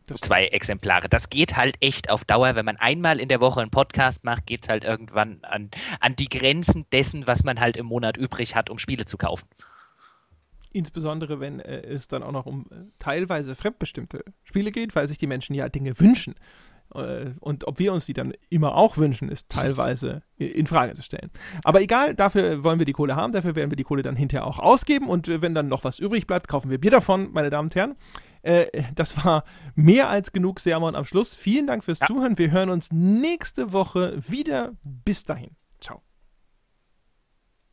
Zwei 0.05 0.47
Exemplare. 0.47 1.09
Das 1.09 1.29
geht 1.29 1.55
halt 1.55 1.77
echt 1.81 2.09
auf 2.09 2.25
Dauer. 2.25 2.55
Wenn 2.55 2.65
man 2.65 2.77
einmal 2.77 3.19
in 3.19 3.27
der 3.27 3.39
Woche 3.39 3.61
einen 3.61 3.71
Podcast 3.71 4.23
macht, 4.23 4.45
geht 4.45 4.63
es 4.63 4.69
halt 4.69 4.83
irgendwann 4.83 5.39
an, 5.43 5.71
an 5.99 6.15
die 6.15 6.29
Grenzen 6.29 6.85
dessen, 6.91 7.25
was 7.27 7.43
man 7.43 7.59
halt 7.59 7.75
im 7.77 7.87
Monat 7.87 8.15
übrig 8.15 8.55
hat, 8.55 8.69
um 8.69 8.77
Spiele 8.77 9.05
zu 9.05 9.17
kaufen. 9.17 9.47
Insbesondere 10.71 11.39
wenn 11.39 11.59
äh, 11.59 11.81
es 11.81 12.07
dann 12.07 12.21
auch 12.21 12.33
noch 12.33 12.45
um 12.45 12.65
äh, 12.69 12.75
teilweise 12.99 13.55
fremdbestimmte 13.55 14.25
Spiele 14.43 14.71
geht, 14.71 14.95
weil 14.95 15.07
sich 15.07 15.17
die 15.17 15.27
Menschen 15.27 15.55
ja 15.55 15.69
Dinge 15.69 15.99
wünschen. 15.99 16.35
Äh, 16.93 17.31
und 17.39 17.67
ob 17.67 17.79
wir 17.79 17.93
uns 17.93 18.05
die 18.05 18.13
dann 18.13 18.33
immer 18.49 18.75
auch 18.75 18.97
wünschen, 18.97 19.29
ist 19.29 19.49
teilweise 19.49 20.21
in 20.37 20.67
Frage 20.67 20.93
zu 20.93 21.01
stellen. 21.01 21.31
Aber 21.63 21.81
egal, 21.81 22.13
dafür 22.13 22.63
wollen 22.63 22.79
wir 22.79 22.85
die 22.85 22.93
Kohle 22.93 23.15
haben, 23.15 23.33
dafür 23.33 23.55
werden 23.55 23.71
wir 23.71 23.77
die 23.77 23.83
Kohle 23.83 24.03
dann 24.03 24.15
hinterher 24.15 24.45
auch 24.45 24.59
ausgeben 24.59 25.07
und 25.07 25.27
äh, 25.27 25.41
wenn 25.41 25.55
dann 25.55 25.67
noch 25.67 25.83
was 25.83 25.99
übrig 25.99 26.27
bleibt, 26.27 26.47
kaufen 26.47 26.69
wir 26.69 26.77
Bier 26.77 26.91
davon, 26.91 27.31
meine 27.31 27.49
Damen 27.49 27.69
und 27.69 27.75
Herren. 27.75 27.95
Äh, 28.45 28.83
das 28.93 29.23
war 29.25 29.43
mehr 29.73 30.09
als 30.09 30.31
genug 30.31 30.59
Sermon 30.59 30.95
am 30.95 31.05
Schluss. 31.05 31.35
Vielen 31.35 31.67
Dank 31.67 31.83
fürs 31.83 31.99
ja. 31.99 32.05
Zuhören. 32.05 32.37
Wir 32.37 32.51
hören 32.51 32.69
uns 32.69 32.91
nächste 32.91 33.73
Woche 33.73 34.15
wieder. 34.27 34.73
Bis 34.83 35.23
dahin. 35.23 35.55
Ciao. 35.81 36.01